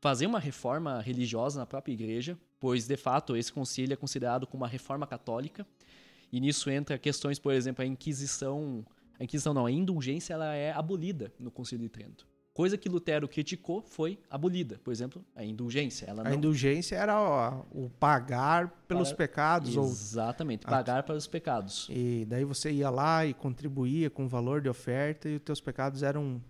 fazer 0.00 0.26
uma 0.26 0.38
reforma 0.38 1.00
religiosa 1.00 1.58
na 1.58 1.66
própria 1.66 1.92
igreja, 1.92 2.38
pois 2.60 2.86
de 2.86 2.96
fato 2.96 3.36
esse 3.36 3.52
concílio 3.52 3.92
é 3.92 3.96
considerado 3.96 4.46
como 4.46 4.62
uma 4.62 4.68
reforma 4.68 5.04
católica, 5.04 5.66
e 6.30 6.38
nisso 6.38 6.70
entra 6.70 6.96
questões, 6.96 7.40
por 7.40 7.52
exemplo, 7.52 7.82
a 7.82 7.86
Inquisição, 7.86 8.86
a 9.18 9.24
Inquisição 9.24 9.52
não, 9.52 9.66
a 9.66 9.72
indulgência 9.72 10.34
ela 10.34 10.54
é 10.54 10.70
abolida 10.70 11.32
no 11.40 11.50
Concílio 11.50 11.82
de 11.82 11.88
Trento 11.88 12.24
coisa 12.58 12.76
que 12.76 12.88
Lutero 12.88 13.28
criticou 13.28 13.80
foi 13.82 14.18
abolida. 14.28 14.80
Por 14.82 14.90
exemplo, 14.90 15.24
a 15.36 15.44
indulgência. 15.44 16.06
Ela 16.06 16.22
A 16.22 16.24
não... 16.30 16.34
indulgência 16.34 16.96
era 16.96 17.16
ó, 17.22 17.62
o 17.70 17.88
pagar 17.88 18.68
pelos 18.88 19.10
Para- 19.10 19.16
pecados. 19.18 19.76
Ou, 19.76 19.84
Exatamente, 19.84 20.62
Ah. 20.66 20.70
pagar 20.70 21.04
para 21.04 21.14
os 21.14 21.28
pecados. 21.28 21.86
e 21.88 22.26
daí 22.28 22.44
você 22.44 22.72
ia 22.72 22.90
lá 22.90 23.24
e 23.24 23.32
contribuía 23.32 24.10
com 24.10 24.24
o 24.24 24.28
valor 24.28 24.60
de 24.60 24.68
oferta 24.68 25.28
e 25.28 25.36
os 25.36 25.42
teus 25.42 25.60
pecados 25.60 26.02
eram 26.02 26.42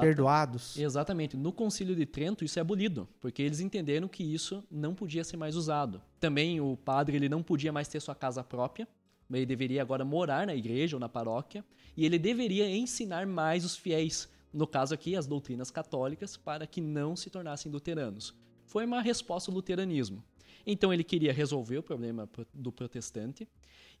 perdoados. 0.00 0.78
Exatamente. 0.78 1.36
No 1.36 1.52
Concílio 1.52 1.96
de 1.96 2.06
Trento 2.06 2.44
isso 2.44 2.60
é 2.60 2.62
abolido, 2.62 3.08
porque 3.20 3.42
eles 3.42 3.58
entenderam 3.58 4.06
que 4.06 4.22
isso 4.22 4.62
não 4.70 4.94
podia 4.94 5.24
ser 5.24 5.36
mais 5.36 5.56
usado. 5.56 6.00
Também 6.20 6.60
o 6.60 6.76
padre 6.76 7.16
ele 7.16 7.28
não 7.28 7.42
podia 7.42 7.72
mais 7.72 7.88
ter 7.88 7.98
sua 8.00 8.14
casa 8.14 8.44
própria, 8.44 8.86
ele 9.32 9.44
deveria 9.46 9.82
agora 9.82 10.04
morar 10.04 10.46
na 10.46 10.54
igreja 10.54 10.94
ou 10.94 11.00
na 11.00 11.08
paróquia, 11.08 11.64
e 11.96 12.06
ele 12.06 12.20
deveria 12.20 12.70
ensinar 12.70 13.26
mais 13.26 13.64
os 13.64 13.76
fiéis, 13.76 14.28
no 14.52 14.66
caso 14.66 14.94
aqui 14.94 15.16
as 15.16 15.26
doutrinas 15.26 15.70
católicas, 15.70 16.36
para 16.36 16.66
que 16.66 16.80
não 16.80 17.14
se 17.16 17.30
tornassem 17.30 17.70
luteranos. 17.70 18.34
Foi 18.64 18.84
uma 18.84 19.00
resposta 19.00 19.50
ao 19.50 19.54
luteranismo. 19.54 20.22
Então 20.66 20.92
ele 20.92 21.04
queria 21.04 21.32
resolver 21.32 21.78
o 21.78 21.82
problema 21.82 22.26
pro- 22.26 22.46
do 22.52 22.72
protestante 22.72 23.46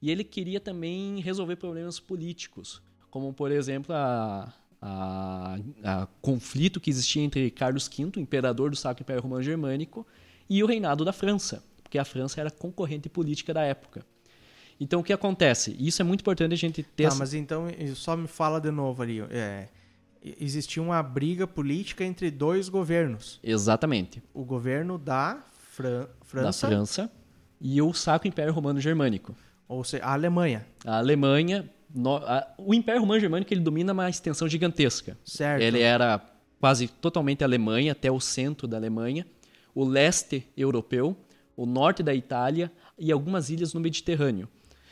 e 0.02 0.10
ele 0.10 0.24
queria 0.24 0.60
também 0.60 1.20
resolver 1.20 1.56
problemas 1.56 2.00
políticos, 2.00 2.82
como 3.10 3.32
por 3.32 3.52
exemplo 3.52 3.94
a, 3.94 4.52
a, 4.82 5.58
a 5.84 6.06
conflito 6.20 6.80
que 6.80 6.90
existia 6.90 7.22
entre 7.22 7.50
Carlos 7.50 7.88
V, 7.88 8.18
imperador 8.20 8.70
do 8.70 8.76
Sacro 8.76 9.02
Império 9.02 9.22
Romano 9.22 9.42
Germânico, 9.42 10.06
e 10.50 10.62
o 10.62 10.66
reinado 10.66 11.04
da 11.04 11.12
França, 11.12 11.62
porque 11.82 11.98
a 11.98 12.04
França 12.04 12.40
era 12.40 12.50
concorrente 12.50 13.08
política 13.08 13.54
da 13.54 13.62
época. 13.62 14.04
Então 14.78 15.00
o 15.00 15.04
que 15.04 15.12
acontece? 15.12 15.74
Isso 15.78 16.02
é 16.02 16.04
muito 16.04 16.20
importante 16.20 16.52
a 16.52 16.56
gente 16.56 16.82
ter 16.82 17.08
Tá, 17.08 17.14
mas 17.14 17.32
então 17.32 17.66
só 17.94 18.16
me 18.16 18.26
fala 18.26 18.60
de 18.60 18.70
novo 18.70 19.02
ali. 19.02 19.20
É, 19.30 19.68
existia 20.22 20.82
uma 20.82 21.02
briga 21.02 21.46
política 21.46 22.04
entre 22.04 22.30
dois 22.30 22.68
governos. 22.68 23.38
Exatamente. 23.42 24.22
O 24.34 24.44
governo 24.44 24.98
da 24.98 25.42
Fran- 25.70 26.08
França, 26.22 26.66
Da 26.66 26.68
França 26.74 27.10
e 27.60 27.80
o 27.82 27.92
Sacro 27.92 28.28
Império 28.28 28.52
Romano 28.52 28.80
Germânico. 28.80 29.34
ou 29.68 29.82
seja, 29.82 30.04
a 30.04 30.12
Alemanha, 30.12 30.64
A 30.84 30.98
Alemanha, 30.98 31.68
no- 31.94 32.16
a- 32.16 32.46
o 32.58 32.72
Império 32.72 33.00
Romano 33.00 33.20
Germânico 33.20 33.52
ele 33.52 33.60
domina 33.60 33.92
uma 33.92 34.08
extensão 34.08 34.48
gigantesca. 34.48 35.16
certo? 35.24 35.60
Ele 35.62 35.80
era 35.80 36.20
quase 36.60 36.86
totalmente 36.88 37.42
Alemanha, 37.44 37.92
até 37.92 38.10
o 38.10 38.20
centro 38.20 38.66
da 38.68 38.76
Alemanha, 38.76 39.26
o 39.74 39.84
leste 39.84 40.46
europeu, 40.56 41.16
o 41.56 41.66
norte 41.66 42.02
da 42.02 42.14
Itália 42.14 42.70
e 42.98 43.10
algumas 43.12 43.50
ilhas 43.50 43.74
no 43.74 43.80
Mediterrâneo. 43.80 44.48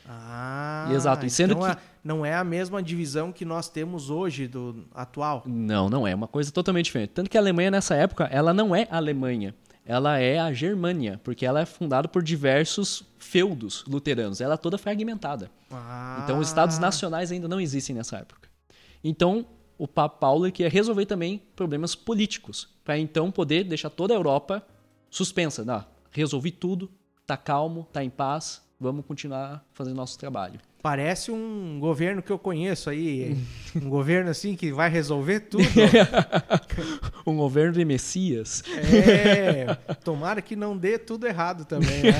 Ah, 0.07 0.89
Exato, 0.93 1.25
e 1.25 1.29
sendo 1.29 1.53
então 1.53 1.65
que- 1.65 1.71
é- 1.71 1.77
não 2.03 2.25
é 2.25 2.35
a 2.35 2.43
mesma 2.43 2.81
divisão 2.83 3.31
que 3.31 3.43
nós 3.43 3.67
temos 3.67 4.09
hoje 4.09 4.47
do 4.47 4.85
atual. 4.93 5.43
Não, 5.45 5.89
não 5.89 6.07
é 6.07 6.13
uma 6.13 6.27
coisa 6.27 6.51
totalmente 6.51 6.85
diferente. 6.85 7.09
Tanto 7.09 7.29
que 7.29 7.37
a 7.37 7.41
Alemanha 7.41 7.71
nessa 7.71 7.95
época, 7.95 8.25
ela 8.31 8.53
não 8.53 8.75
é 8.75 8.87
a 8.91 8.97
Alemanha, 8.97 9.55
ela 9.85 10.19
é 10.19 10.39
a 10.39 10.53
Germânia, 10.53 11.19
porque 11.23 11.45
ela 11.45 11.59
é 11.61 11.65
fundada 11.65 12.07
por 12.07 12.21
diversos 12.21 13.03
feudos 13.17 13.83
luteranos. 13.87 14.39
Ela 14.41 14.53
é 14.53 14.57
toda 14.57 14.77
fragmentada. 14.77 15.49
Ah, 15.71 16.21
Então, 16.23 16.37
os 16.39 16.47
estados 16.47 16.77
nacionais 16.77 17.31
ainda 17.31 17.47
não 17.47 17.59
existem 17.59 17.95
nessa 17.95 18.17
época. 18.17 18.47
Então, 19.03 19.45
o 19.77 19.87
Papa 19.87 20.17
Paulo 20.17 20.51
queria 20.51 20.69
resolver 20.69 21.05
também 21.05 21.41
problemas 21.55 21.95
políticos, 21.95 22.69
para 22.83 22.97
então 22.97 23.31
poder 23.31 23.63
deixar 23.63 23.89
toda 23.89 24.13
a 24.13 24.17
Europa 24.17 24.63
suspensa. 25.09 25.65
Não, 25.65 25.83
resolvi 26.11 26.51
tudo, 26.51 26.89
tá 27.25 27.35
calmo, 27.35 27.87
tá 27.91 28.03
em 28.03 28.09
paz, 28.09 28.61
vamos 28.79 29.05
continuar 29.05 29.65
fazendo 29.73 29.95
nosso 29.95 30.17
trabalho. 30.17 30.59
Parece 30.81 31.31
um 31.31 31.79
governo 31.79 32.21
que 32.21 32.31
eu 32.31 32.37
conheço 32.37 32.89
aí, 32.89 33.35
um 33.75 33.89
governo 33.89 34.29
assim 34.29 34.55
que 34.55 34.71
vai 34.71 34.89
resolver 34.89 35.41
tudo. 35.41 35.63
Um 37.25 37.37
governo 37.37 37.73
de 37.73 37.83
Messias. 37.83 38.61
É, 38.93 39.73
tomara 40.03 40.43
que 40.43 40.55
não 40.55 40.77
dê 40.77 40.99
tudo 40.99 41.25
errado 41.25 41.65
também, 41.65 42.03
né? 42.03 42.11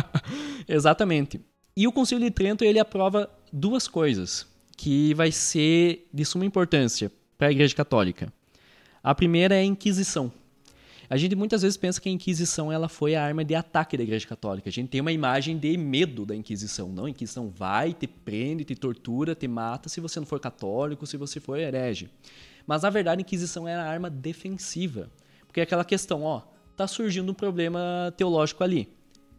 Exatamente. 0.66 1.38
E 1.76 1.86
o 1.86 1.92
Concílio 1.92 2.24
de 2.24 2.30
Trento 2.30 2.64
ele 2.64 2.78
aprova 2.78 3.28
duas 3.52 3.86
coisas 3.86 4.46
que 4.74 5.12
vai 5.12 5.30
ser 5.30 6.08
de 6.10 6.24
suma 6.24 6.46
importância 6.46 7.12
para 7.36 7.48
a 7.48 7.50
Igreja 7.50 7.74
Católica. 7.74 8.32
A 9.02 9.14
primeira 9.14 9.54
é 9.54 9.60
a 9.60 9.64
Inquisição. 9.64 10.32
A 11.08 11.16
gente 11.16 11.34
muitas 11.34 11.62
vezes 11.62 11.76
pensa 11.76 12.00
que 12.00 12.08
a 12.08 12.12
Inquisição 12.12 12.70
ela 12.70 12.88
foi 12.88 13.14
a 13.14 13.22
arma 13.22 13.44
de 13.44 13.54
ataque 13.54 13.96
da 13.96 14.02
Igreja 14.02 14.26
Católica. 14.26 14.68
A 14.68 14.72
gente 14.72 14.88
tem 14.88 15.00
uma 15.00 15.12
imagem 15.12 15.56
de 15.56 15.76
medo 15.76 16.26
da 16.26 16.34
Inquisição. 16.34 16.88
Não, 16.88 17.04
a 17.04 17.10
Inquisição 17.10 17.48
vai, 17.48 17.92
te 17.92 18.06
prende, 18.06 18.64
te 18.64 18.74
tortura, 18.74 19.34
te 19.34 19.46
mata 19.46 19.88
se 19.88 20.00
você 20.00 20.18
não 20.18 20.26
for 20.26 20.40
católico, 20.40 21.06
se 21.06 21.16
você 21.16 21.38
for 21.38 21.58
herege. 21.58 22.10
Mas 22.66 22.82
na 22.82 22.90
verdade 22.90 23.20
a 23.20 23.22
Inquisição 23.22 23.68
era 23.68 23.84
a 23.84 23.88
arma 23.88 24.10
defensiva. 24.10 25.10
Porque 25.46 25.60
é 25.60 25.62
aquela 25.62 25.84
questão, 25.84 26.22
ó, 26.22 26.42
tá 26.76 26.86
surgindo 26.86 27.30
um 27.30 27.34
problema 27.34 28.12
teológico 28.16 28.64
ali 28.64 28.88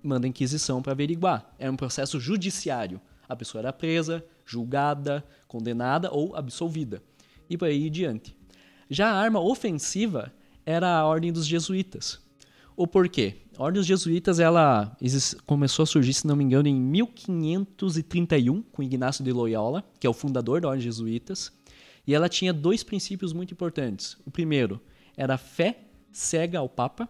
manda 0.07 0.25
a 0.25 0.29
Inquisição 0.29 0.81
para 0.81 0.93
averiguar. 0.93 1.53
Era 1.59 1.71
um 1.71 1.75
processo 1.75 2.19
judiciário. 2.19 3.01
A 3.27 3.35
pessoa 3.35 3.61
era 3.61 3.73
presa, 3.73 4.23
julgada, 4.45 5.23
condenada 5.47 6.09
ou 6.11 6.35
absolvida. 6.35 7.01
E 7.49 7.57
por 7.57 7.67
aí 7.67 7.89
diante. 7.89 8.35
Já 8.89 9.09
a 9.09 9.15
arma 9.15 9.39
ofensiva 9.41 10.31
era 10.67 10.97
a 10.97 11.05
Ordem 11.05 11.31
dos 11.31 11.47
Jesuítas. 11.47 12.19
O 12.75 12.85
porquê? 12.85 13.37
A 13.57 13.63
Ordem 13.63 13.79
dos 13.79 13.87
Jesuítas 13.87 14.37
ela 14.37 14.95
começou 15.45 15.83
a 15.83 15.85
surgir, 15.85 16.13
se 16.13 16.27
não 16.27 16.35
me 16.35 16.43
engano, 16.43 16.67
em 16.67 16.75
1531, 16.75 18.61
com 18.63 18.83
Ignacio 18.83 19.23
de 19.23 19.31
Loyola, 19.31 19.81
que 19.97 20.05
é 20.05 20.09
o 20.09 20.13
fundador 20.13 20.59
da 20.59 20.67
Ordem 20.67 20.85
dos 20.85 20.95
Jesuítas. 20.95 21.53
E 22.05 22.13
ela 22.13 22.27
tinha 22.27 22.51
dois 22.51 22.83
princípios 22.83 23.31
muito 23.31 23.53
importantes. 23.53 24.17
O 24.25 24.29
primeiro 24.29 24.81
era 25.15 25.35
a 25.35 25.37
fé 25.37 25.79
cega 26.11 26.59
ao 26.59 26.67
Papa 26.67 27.07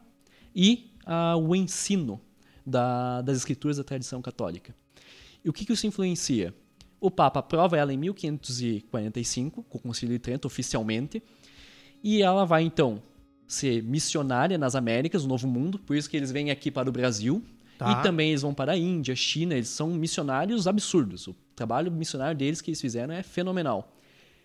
e 0.56 0.92
ah, 1.04 1.36
o 1.36 1.56
ensino 1.56 2.22
da- 2.64 3.24
das 3.24 3.38
escrituras 3.38 3.78
da 3.78 3.84
tradição 3.84 4.22
católica. 4.22 4.76
E 5.44 5.50
o 5.50 5.54
que, 5.54 5.66
que 5.66 5.74
isso 5.74 5.88
influencia? 5.88 6.54
O 7.00 7.10
Papa 7.10 7.40
aprova 7.40 7.76
ela 7.76 7.92
em 7.92 7.98
1545, 7.98 9.64
com 9.64 9.78
o 9.80 9.82
Concílio 9.82 10.14
de 10.14 10.20
Trento, 10.20 10.46
oficialmente, 10.48 11.24
e 12.04 12.22
ela 12.22 12.46
vai 12.46 12.62
então 12.62 13.02
ser 13.48 13.82
missionária 13.84 14.58
nas 14.58 14.76
Américas, 14.76 15.24
no 15.24 15.30
Novo 15.30 15.48
Mundo, 15.48 15.80
por 15.80 15.96
isso 15.96 16.10
que 16.10 16.18
eles 16.18 16.32
vêm 16.32 16.52
aqui 16.52 16.70
para 16.70 16.90
o 16.90 16.92
Brasil, 16.92 17.42
Tá. 17.78 17.92
e 17.92 18.04
também 18.04 18.30
eles 18.30 18.42
vão 18.42 18.54
para 18.54 18.72
a 18.72 18.78
Índia, 18.78 19.16
China, 19.16 19.54
eles 19.54 19.70
são 19.70 19.90
missionários 19.92 20.68
absurdos. 20.68 21.28
O 21.28 21.36
trabalho 21.56 21.92
missionário 21.92 22.36
deles 22.36 22.60
que 22.60 22.72
eles 22.72 22.82
fizeram 22.82 23.14
é 23.14 23.22
fenomenal. 23.22 23.94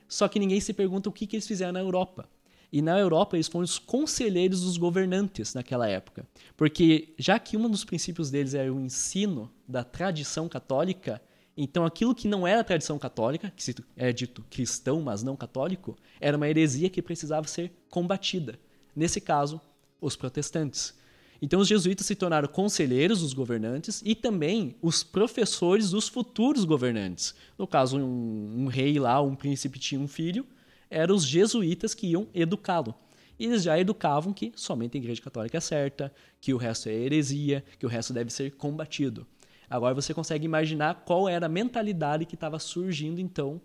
Só 0.07 0.29
que 0.29 0.39
ninguém 0.39 0.61
se 0.61 0.75
pergunta 0.75 1.09
o 1.09 1.13
que, 1.13 1.27
que 1.27 1.37
eles 1.37 1.47
fizeram 1.47 1.73
na 1.73 1.81
Europa. 1.81 2.29
E 2.71 2.81
na 2.83 2.99
Europa 2.99 3.37
eles 3.37 3.49
foram 3.49 3.65
os 3.65 3.79
conselheiros 3.79 4.61
dos 4.63 4.77
governantes 4.77 5.55
naquela 5.55 5.89
época. 5.89 6.27
Porque 6.57 7.15
já 7.19 7.39
que 7.39 7.57
um 7.57 7.69
dos 7.71 7.85
princípios 7.85 8.31
deles 8.31 8.53
era 8.55 8.73
o 8.73 8.81
ensino 8.81 9.51
da 9.67 9.83
tradição 9.83 10.49
católica, 10.49 11.21
então 11.57 11.85
aquilo 11.85 12.15
que 12.15 12.29
não 12.29 12.47
era 12.47 12.63
tradição 12.65 12.99
católica, 12.99 13.53
que 13.57 13.75
é 13.97 14.13
dito 14.13 14.45
cristão, 14.51 15.01
mas 15.03 15.23
não 15.23 15.37
católico, 15.37 15.97
era 16.21 16.37
uma 16.37 16.49
heresia 16.49 16.89
que 16.91 17.03
precisava 17.03 17.47
ser 17.47 17.73
combatida. 17.91 18.59
Nesse 18.95 19.21
caso, 19.21 19.61
os 20.01 20.17
protestantes. 20.17 20.95
Então 21.41 21.59
os 21.59 21.67
jesuítas 21.67 22.07
se 22.07 22.15
tornaram 22.15 22.47
conselheiros 22.47 23.21
dos 23.21 23.33
governantes 23.33 24.01
e 24.05 24.15
também 24.15 24.77
os 24.81 25.03
professores 25.03 25.91
dos 25.91 26.07
futuros 26.07 26.65
governantes. 26.65 27.35
No 27.59 27.67
caso, 27.67 27.99
um, 27.99 28.63
um 28.63 28.67
rei 28.67 28.99
lá, 28.99 29.21
um 29.21 29.35
príncipe 29.35 29.79
tinha 29.79 30.01
um 30.01 30.07
filho, 30.07 30.47
eram 30.89 31.17
os 31.17 31.27
jesuítas 31.27 31.95
que 31.95 32.07
iam 32.07 32.29
educá-lo. 32.33 32.95
E 33.39 33.47
eles 33.47 33.65
já 33.65 33.77
educavam 33.77 34.33
que 34.33 34.53
somente 34.55 34.97
a 34.97 35.01
Igreja 35.01 35.21
Católica 35.21 35.59
é 35.59 35.61
certa, 35.61 36.13
que 36.41 36.55
o 36.55 36.57
resto 36.57 36.89
é 36.89 36.93
heresia, 36.93 37.65
que 37.77 37.87
o 37.87 37.89
resto 37.89 38.13
deve 38.13 38.33
ser 38.33 38.53
combatido. 38.53 39.27
Agora 39.69 39.95
você 39.95 40.15
consegue 40.15 40.45
imaginar 40.45 41.03
qual 41.05 41.29
era 41.29 41.47
a 41.47 41.49
mentalidade 41.49 42.27
que 42.27 42.35
estava 42.35 42.59
surgindo 42.61 43.21
então 43.21 43.61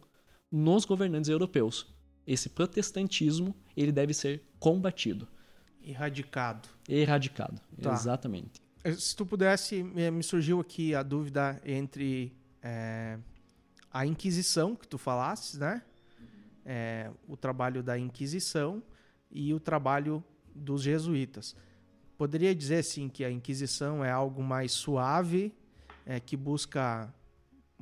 nos 0.52 0.86
governantes 0.86 1.30
europeus. 1.30 1.86
Esse 2.26 2.50
protestantismo 2.50 3.54
ele 3.82 3.92
deve 3.92 4.14
ser 4.14 4.42
combatido, 4.60 5.28
Erradicado. 5.82 6.68
erradicado. 6.90 7.62
Tá. 7.82 7.94
Exatamente. 7.94 8.62
Eh, 8.84 8.94
Se 8.94 9.16
tu 9.16 9.26
pudesse, 9.26 9.82
me 9.84 10.22
surgiu 10.24 10.60
aqui 10.60 10.94
a 10.94 11.02
dúvida 11.04 11.62
entre 11.66 12.36
eh, 12.62 13.18
a 13.94 14.06
Inquisição, 14.06 14.76
que 14.76 14.88
tu 14.88 14.98
falasses, 14.98 15.58
né? 15.60 15.82
Eh, 16.66 17.10
o 17.28 17.38
trabalho 17.38 17.82
da 17.82 17.98
Inquisição 17.98 18.84
e 19.32 19.54
o 19.54 19.60
trabalho 19.60 20.22
dos 20.54 20.82
jesuítas. 20.82 21.56
Poderia 22.18 22.54
dizer, 22.54 22.80
assim, 22.80 23.08
que 23.08 23.24
a 23.24 23.32
Inquisição 23.32 24.04
é 24.04 24.12
algo 24.12 24.44
mais 24.44 24.72
suave, 24.74 25.54
eh, 26.06 26.20
que 26.20 26.36
busca 26.36 27.14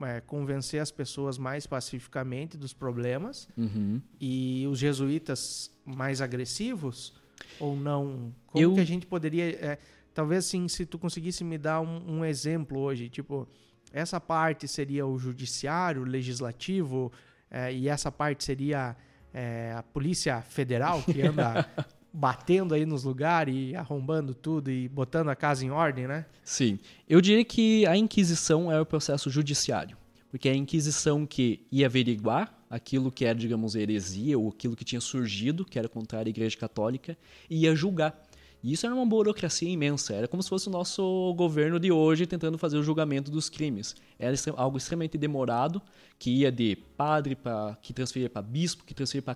eh, 0.01 0.21
convencer 0.21 0.81
as 0.81 0.91
pessoas 0.91 1.37
mais 1.37 1.65
pacificamente 1.67 2.57
dos 2.57 2.73
problemas, 2.73 3.47
Uhum. 3.57 4.01
e 4.19 4.65
os 4.69 4.77
jesuítas 4.79 5.71
mais 5.85 6.21
agressivos 6.21 7.13
ou 7.59 7.75
não? 7.75 8.33
Como 8.47 8.63
Eu- 8.63 8.73
que 8.73 8.79
a 8.81 8.85
gente 8.85 9.05
poderia, 9.05 9.45
é, 9.65 9.77
talvez 10.13 10.45
assim, 10.45 10.67
se 10.67 10.85
tu 10.85 10.97
conseguisse 10.99 11.43
me 11.43 11.57
dar 11.57 11.79
um, 11.81 12.17
um 12.19 12.25
exemplo 12.25 12.79
hoje, 12.79 13.09
tipo 13.09 13.47
essa 13.93 14.19
parte 14.19 14.67
seria 14.67 15.05
o 15.07 15.17
judiciário, 15.17 16.01
o 16.01 16.05
legislativo, 16.05 17.11
é, 17.49 17.73
e 17.73 17.87
essa 17.87 18.11
parte 18.11 18.43
seria 18.43 18.95
é, 19.33 19.73
a 19.77 19.83
Polícia 19.83 20.41
Federal, 20.41 21.01
que 21.03 21.21
anda 21.21 21.65
batendo 22.15 22.73
aí 22.73 22.85
nos 22.85 23.03
lugares 23.03 23.53
e 23.53 23.75
arrombando 23.75 24.33
tudo 24.33 24.71
e 24.71 24.87
botando 24.87 25.29
a 25.29 25.35
casa 25.35 25.65
em 25.65 25.69
ordem, 25.69 26.07
né? 26.07 26.25
Sim. 26.43 26.79
Eu 27.09 27.19
diria 27.19 27.43
que 27.43 27.85
a 27.85 27.97
Inquisição 27.97 28.71
é 28.71 28.79
o 28.79 28.85
processo 28.85 29.29
judiciário. 29.29 29.97
Porque 30.31 30.49
é 30.49 30.51
a 30.51 30.55
Inquisição 30.55 31.25
que 31.25 31.65
ia 31.71 31.85
averiguar 31.85 32.53
aquilo 32.69 33.11
que 33.11 33.25
era, 33.25 33.37
digamos, 33.37 33.75
heresia 33.75 34.37
ou 34.37 34.49
aquilo 34.49 34.75
que 34.75 34.83
tinha 34.83 34.99
surgido, 34.99 35.63
que 35.63 35.77
era 35.77 35.87
contra 35.87 36.19
a 36.19 36.21
Igreja 36.27 36.57
Católica, 36.57 37.17
e 37.49 37.63
ia 37.63 37.75
julgar. 37.75 38.24
E 38.65 38.73
isso 38.73 38.83
era 38.83 38.95
uma 38.95 39.05
burocracia 39.05 39.69
imensa. 39.69 40.15
Era 40.15 40.27
como 40.27 40.41
se 40.41 40.49
fosse 40.49 40.67
o 40.67 40.71
nosso 40.71 41.35
governo 41.37 41.79
de 41.79 41.91
hoje 41.91 42.25
tentando 42.25 42.57
fazer 42.57 42.79
o 42.79 42.81
julgamento 42.81 43.29
dos 43.29 43.47
crimes. 43.47 43.95
Era 44.17 44.35
algo 44.57 44.79
extremamente 44.79 45.19
demorado, 45.19 45.79
que 46.17 46.31
ia 46.31 46.51
de 46.51 46.75
padre 46.97 47.35
para 47.35 47.77
que 47.79 47.93
transferia 47.93 48.27
para 48.27 48.41
bispo, 48.41 48.83
que 48.83 48.95
transferia 48.95 49.21
para 49.21 49.35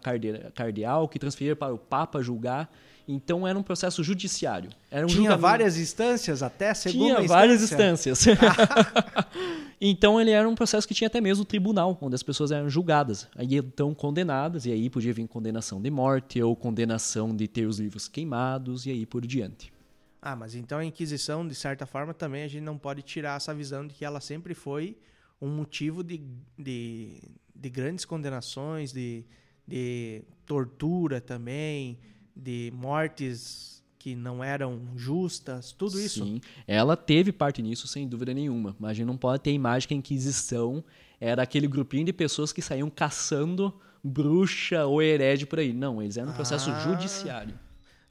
cardeal, 0.51 1.07
que 1.07 1.19
transferia 1.19 1.55
para 1.55 1.71
o 1.71 1.77
papa 1.77 2.23
julgar. 2.23 2.73
Então 3.11 3.47
era 3.47 3.57
um 3.57 3.63
processo 3.63 4.03
judiciário. 4.03 4.69
Um 4.69 4.97
Tinha 4.97 5.07
julgamento. 5.07 5.41
várias 5.41 5.77
instâncias 5.77 6.43
até 6.43 6.75
segunda 6.75 6.99
Tinha 6.99 7.13
instância. 7.13 7.35
várias 7.35 7.63
instâncias. 7.63 8.25
então 9.81 10.21
ele 10.21 10.29
era 10.29 10.47
um 10.47 10.53
processo 10.53 10.87
que 10.87 10.93
tinha 10.93 11.07
até 11.07 11.19
mesmo 11.19 11.43
tribunal, 11.43 11.97
onde 11.99 12.13
as 12.13 12.21
pessoas 12.21 12.51
eram 12.51 12.69
julgadas, 12.69 13.27
aí 13.35 13.55
então 13.55 13.95
condenadas, 13.95 14.67
e 14.67 14.71
aí 14.71 14.91
podia 14.91 15.11
vir 15.11 15.27
condenação 15.27 15.81
de 15.81 15.89
morte 15.89 16.39
ou 16.39 16.55
condenação 16.55 17.35
de 17.35 17.47
ter 17.47 17.65
os 17.65 17.79
livros 17.79 18.07
queimados 18.07 18.85
e 18.85 18.91
aí 18.91 19.07
por 19.07 19.25
diante. 19.25 19.73
Ah, 20.21 20.35
mas 20.35 20.53
então 20.53 20.77
a 20.77 20.85
Inquisição, 20.85 21.47
de 21.47 21.55
certa 21.55 21.87
forma, 21.87 22.13
também 22.13 22.43
a 22.43 22.47
gente 22.47 22.63
não 22.63 22.77
pode 22.77 23.01
tirar 23.01 23.37
essa 23.37 23.55
visão 23.55 23.87
de 23.87 23.95
que 23.95 24.05
ela 24.05 24.21
sempre 24.21 24.53
foi 24.53 24.95
um 25.41 25.47
motivo 25.47 26.03
de, 26.03 26.21
de, 26.55 27.23
de 27.55 27.69
grandes 27.71 28.05
condenações, 28.05 28.91
de, 28.93 29.25
de 29.65 30.21
tortura 30.45 31.19
também, 31.19 31.97
de 32.35 32.71
mortes 32.75 33.83
que 33.97 34.15
não 34.15 34.41
eram 34.43 34.79
justas, 34.95 35.73
tudo 35.73 35.99
isso. 35.99 36.23
Sim, 36.23 36.39
ela 36.65 36.95
teve 36.95 37.31
parte 37.33 37.61
nisso, 37.61 37.85
sem 37.87 38.07
dúvida 38.07 38.33
nenhuma. 38.33 38.75
Mas 38.79 38.91
a 38.91 38.93
gente 38.93 39.07
não 39.07 39.17
pode 39.17 39.43
ter 39.43 39.49
a 39.49 39.53
imagem 39.53 39.87
que 39.89 39.93
a 39.93 39.97
Inquisição 39.97 40.83
era 41.19 41.43
aquele 41.43 41.67
grupinho 41.67 42.05
de 42.05 42.13
pessoas 42.13 42.53
que 42.53 42.61
saíam 42.61 42.89
caçando 42.89 43.73
bruxa 44.01 44.85
ou 44.85 45.01
herege 45.01 45.45
por 45.45 45.59
aí. 45.59 45.73
Não, 45.73 46.01
eles 46.01 46.15
eram 46.15 46.31
um 46.31 46.33
processo 46.35 46.69
Ah. 46.71 46.79
judiciário. 46.79 47.59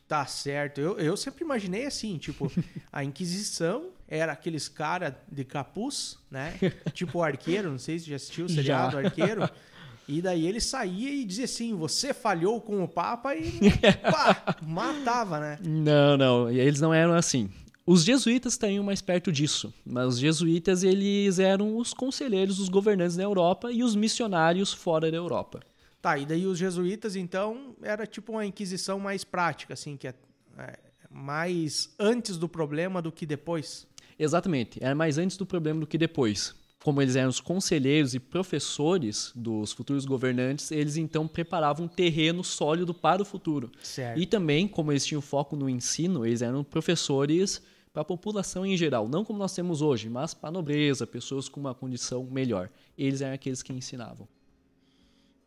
Tá 0.07 0.25
certo. 0.27 0.79
Eu, 0.81 0.99
eu 0.99 1.17
sempre 1.17 1.43
imaginei 1.45 1.87
assim, 1.87 2.19
tipo, 2.19 2.51
a 2.93 3.03
Inquisição 3.03 3.91
era 4.07 4.33
aqueles 4.33 4.69
cara 4.69 5.19
de 5.31 5.45
capuz, 5.45 6.19
né? 6.31 6.55
Tipo 6.93 7.19
o 7.19 7.23
arqueiro, 7.23 7.71
não 7.71 7.79
sei 7.79 7.99
se 7.99 8.09
já 8.11 8.17
assistiu 8.17 8.45
o 8.47 8.49
seriado 8.49 8.93
Já. 8.93 8.99
Arqueiro. 9.07 9.49
E 10.09 10.23
daí 10.23 10.47
ele 10.47 10.59
saía 10.59 11.11
e 11.11 11.25
dizia 11.25 11.44
assim: 11.44 11.75
você 11.75 12.14
falhou 12.14 12.61
com 12.62 12.83
o 12.83 12.88
Papa 12.88 13.37
e 13.37 13.53
pá, 14.11 14.57
matava, 14.66 15.38
né? 15.38 15.59
Não, 15.62 16.16
não, 16.16 16.51
e 16.51 16.59
eles 16.59 16.81
não 16.81 16.94
eram 16.94 17.12
assim. 17.12 17.51
Os 17.85 18.05
jesuítas 18.05 18.55
estariam 18.55 18.83
mais 18.83 19.03
perto 19.03 19.31
disso, 19.31 19.73
mas 19.85 20.09
os 20.09 20.18
jesuítas 20.18 20.83
eles 20.83 21.38
eram 21.38 21.77
os 21.77 21.92
conselheiros, 21.92 22.59
os 22.59 22.68
governantes 22.68 23.16
da 23.16 23.23
Europa 23.23 23.71
e 23.71 23.83
os 23.83 23.94
missionários 23.94 24.73
fora 24.73 25.11
da 25.11 25.16
Europa. 25.16 25.61
Tá, 26.01 26.16
e 26.16 26.25
daí 26.25 26.47
os 26.47 26.59
jesuítas, 26.59 27.16
então, 27.16 27.75
era 27.83 28.07
tipo 28.07 28.33
uma 28.33 28.47
inquisição 28.47 29.01
mais 29.01 29.25
prática, 29.25 29.75
assim, 29.75 29.97
que 29.97 30.07
é, 30.07 30.14
é 30.59 30.75
mais 31.11 31.94
antes 31.99 32.37
do 32.37 32.49
problema 32.49 33.03
do 33.03 33.11
que 33.11 33.27
depois. 33.27 33.87
Exatamente, 34.18 34.79
era 34.83 34.94
mais 34.94 35.16
antes 35.18 35.37
do 35.37 35.47
problema 35.47 35.81
do 35.81 35.87
que 35.87 35.97
depois. 35.97 36.55
Como 36.88 37.03
eles 37.03 37.16
eram 37.16 37.29
os 37.29 37.38
conselheiros 37.38 38.14
e 38.14 38.18
professores 38.18 39.31
dos 39.37 39.72
futuros 39.72 40.07
governantes, 40.07 40.70
eles 40.70 40.96
então 40.96 41.29
preparavam 41.29 41.85
um 41.85 41.88
terreno 41.88 42.42
sólido 42.42 42.94
para 42.94 43.20
o 43.20 43.27
futuro. 43.27 43.70
Certo. 43.83 44.18
E 44.18 44.24
também, 44.24 44.66
como 44.66 44.90
eles 44.90 45.05
tinham 45.05 45.20
foco 45.20 45.55
no 45.55 45.68
ensino, 45.68 46.24
eles 46.24 46.40
eram 46.40 46.64
professores 46.64 47.62
para 47.92 48.01
a 48.01 48.05
população 48.07 48.64
em 48.64 48.74
geral, 48.74 49.07
não 49.07 49.22
como 49.22 49.38
nós 49.38 49.55
temos 49.55 49.83
hoje, 49.83 50.09
mas 50.09 50.33
para 50.33 50.48
a 50.48 50.53
nobreza, 50.53 51.07
pessoas 51.07 51.46
com 51.46 51.61
uma 51.61 51.74
condição 51.74 52.24
melhor. 52.24 52.70
Eles 52.96 53.20
eram 53.20 53.35
aqueles 53.35 53.62
que 53.62 53.70
ensinavam. 53.70 54.27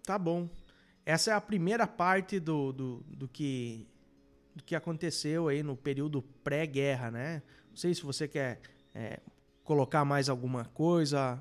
Tá 0.04 0.20
bom. 0.20 0.48
Essa 1.04 1.32
é 1.32 1.34
a 1.34 1.42
primeira 1.42 1.88
parte 1.88 2.40
do, 2.40 2.72
do, 2.72 3.04
do, 3.08 3.28
que, 3.28 3.88
do 4.56 4.64
que 4.64 4.76
aconteceu 4.76 5.48
aí 5.48 5.64
no 5.64 5.76
período 5.76 6.22
pré-guerra, 6.44 7.10
né? 7.10 7.42
Não 7.68 7.78
sei 7.78 7.96
se 7.96 8.04
você 8.04 8.28
quer 8.28 8.62
é, 8.94 9.20
colocar 9.64 10.04
mais 10.06 10.30
alguma 10.30 10.66
coisa, 10.66 11.40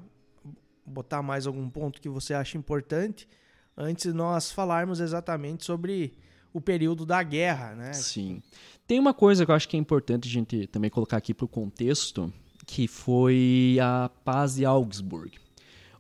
botar 0.85 1.23
mais 1.23 1.47
algum 1.47 1.69
ponto 1.69 2.01
que 2.01 2.09
você 2.09 2.35
acha 2.35 2.59
importante, 2.59 3.29
antes 3.77 4.05
de 4.05 4.13
nós 4.13 4.51
falarmos 4.51 5.01
exatamente 5.01 5.65
sobre 5.65 6.17
o 6.53 6.61
período 6.61 7.07
da 7.07 7.23
guerra, 7.23 7.75
né? 7.75 7.93
Sim. 7.93 8.43
Tem 8.87 8.99
uma 8.99 9.15
coisa 9.15 9.45
que 9.45 9.51
eu 9.51 9.55
acho 9.55 9.69
que 9.69 9.77
é 9.77 9.81
importante 9.81 10.29
a 10.29 10.31
gente 10.31 10.67
também 10.67 10.91
colocar 10.91 11.17
aqui 11.17 11.33
para 11.33 11.45
o 11.45 11.49
contexto, 11.49 12.33
que 12.67 12.89
foi 12.89 13.79
a 13.81 14.11
paz 14.25 14.57
de 14.57 14.65
Augsburg. 14.65 15.39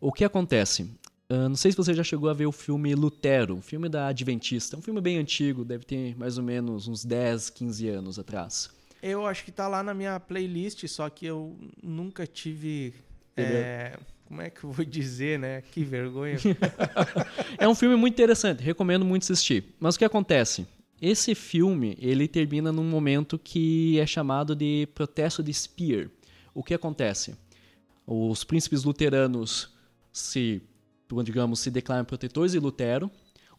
O 0.00 0.12
que 0.12 0.24
acontece? 0.24 0.82
Uh, 1.30 1.48
não 1.48 1.54
sei 1.54 1.70
se 1.70 1.76
você 1.76 1.94
já 1.94 2.02
chegou 2.02 2.28
a 2.28 2.34
ver 2.34 2.46
o 2.46 2.52
filme 2.52 2.92
Lutero, 2.94 3.54
um 3.54 3.62
filme 3.62 3.88
da 3.88 4.08
Adventista. 4.08 4.76
Um 4.76 4.82
filme 4.82 5.00
bem 5.00 5.18
antigo, 5.18 5.64
deve 5.64 5.84
ter 5.84 6.18
mais 6.18 6.36
ou 6.36 6.42
menos 6.42 6.88
uns 6.88 7.04
10, 7.04 7.50
15 7.50 7.88
anos 7.88 8.18
atrás. 8.18 8.70
Eu 9.02 9.26
acho 9.26 9.44
que 9.44 9.52
tá 9.52 9.66
lá 9.66 9.82
na 9.82 9.94
minha 9.94 10.18
playlist, 10.20 10.86
só 10.88 11.08
que 11.08 11.26
eu 11.26 11.56
nunca 11.82 12.26
tive. 12.26 12.94
É, 13.36 13.98
como 14.26 14.42
é 14.42 14.50
que 14.50 14.62
eu 14.62 14.70
vou 14.70 14.84
dizer, 14.86 15.38
né? 15.38 15.62
Que 15.62 15.82
vergonha. 15.82 16.36
É 17.58 17.68
um 17.68 17.74
filme 17.74 17.96
muito 17.96 18.14
interessante, 18.14 18.62
recomendo 18.62 19.04
muito 19.04 19.22
assistir. 19.22 19.64
Mas 19.78 19.94
o 19.96 19.98
que 19.98 20.04
acontece? 20.04 20.66
Esse 21.00 21.34
filme, 21.34 21.96
ele 22.00 22.28
termina 22.28 22.70
num 22.70 22.84
momento 22.84 23.38
que 23.38 23.98
é 23.98 24.06
chamado 24.06 24.54
de 24.54 24.88
protesto 24.94 25.42
de 25.42 25.52
Speer. 25.52 26.10
O 26.54 26.62
que 26.62 26.74
acontece? 26.74 27.34
Os 28.06 28.44
príncipes 28.44 28.84
luteranos 28.84 29.74
se, 30.12 30.62
digamos, 31.24 31.60
se 31.60 31.70
declaram 31.70 32.04
protetores 32.04 32.52
de 32.52 32.58
Lutero. 32.58 33.10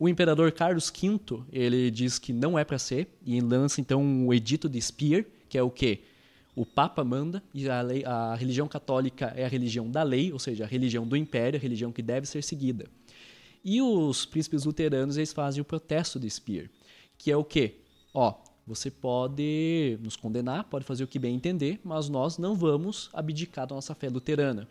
O 0.02 0.10
imperador 0.10 0.52
Carlos 0.52 0.90
V, 0.90 1.44
ele 1.54 1.92
diz 1.92 2.18
que 2.18 2.34
não 2.34 2.58
é 2.58 2.64
para 2.64 2.80
ser 2.80 3.08
e 3.24 3.40
lança 3.40 3.80
então 3.80 4.26
o 4.26 4.34
edito 4.34 4.68
de 4.68 4.82
Speer, 4.82 5.28
que 5.48 5.60
é 5.60 5.62
o 5.62 5.70
quê? 5.70 6.00
O 6.56 6.66
Papa 6.66 7.04
manda 7.04 7.44
e 7.54 7.70
a, 7.70 7.84
lei, 7.84 8.04
a 8.04 8.34
religião 8.34 8.68
católica 8.68 9.32
é 9.36 9.46
a 9.46 9.48
religião 9.48 9.92
da 9.92 10.02
lei, 10.02 10.34
ou 10.34 10.40
seja, 10.40 10.64
a 10.64 10.68
religião 10.68 11.06
do 11.06 11.16
império, 11.16 11.60
a 11.60 11.62
religião 11.62 11.92
que 11.92 12.02
deve 12.02 12.26
ser 12.26 12.42
seguida. 12.44 12.88
E 13.64 13.80
os 13.80 14.26
príncipes 14.26 14.66
luteranos 14.66 15.18
eles 15.18 15.34
fazem 15.34 15.62
o 15.62 15.66
protesto 15.66 16.20
de 16.20 16.28
Speer, 16.28 16.72
que 17.16 17.32
é 17.32 17.38
o 17.38 17.44
quê? 17.44 17.76
Ó, 18.12 18.34
você 18.66 18.90
pode 18.90 20.00
nos 20.02 20.16
condenar, 20.16 20.64
pode 20.64 20.84
fazer 20.84 21.04
o 21.04 21.08
que 21.08 21.20
bem 21.20 21.36
entender, 21.36 21.80
mas 21.84 22.10
nós 22.10 22.40
não 22.40 22.56
vamos 22.56 23.12
abdicar 23.14 23.68
da 23.68 23.76
nossa 23.76 23.94
fé 23.94 24.10
luterana. 24.10 24.68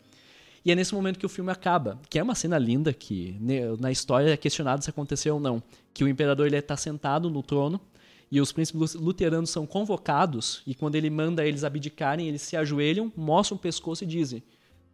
E 0.63 0.71
é 0.71 0.75
nesse 0.75 0.93
momento 0.93 1.17
que 1.17 1.25
o 1.25 1.29
filme 1.29 1.51
acaba, 1.51 1.99
que 2.09 2.19
é 2.19 2.23
uma 2.23 2.35
cena 2.35 2.57
linda 2.57 2.93
que 2.93 3.35
né, 3.39 3.61
na 3.79 3.91
história 3.91 4.31
é 4.31 4.37
questionado 4.37 4.83
se 4.83 4.89
aconteceu 4.89 5.35
ou 5.35 5.39
não, 5.39 5.61
que 5.93 6.03
o 6.03 6.07
imperador 6.07 6.45
ele 6.45 6.57
está 6.57 6.77
sentado 6.77 7.29
no 7.29 7.41
trono 7.41 7.81
e 8.31 8.39
os 8.39 8.51
príncipes 8.51 8.93
luteranos 8.93 9.49
são 9.49 9.65
convocados 9.65 10.61
e 10.65 10.75
quando 10.75 10.95
ele 10.95 11.09
manda 11.09 11.45
eles 11.45 11.63
abdicarem, 11.63 12.27
eles 12.27 12.43
se 12.43 12.55
ajoelham, 12.55 13.11
mostram 13.15 13.57
o 13.57 13.59
pescoço 13.59 14.03
e 14.03 14.07
dizem: 14.07 14.43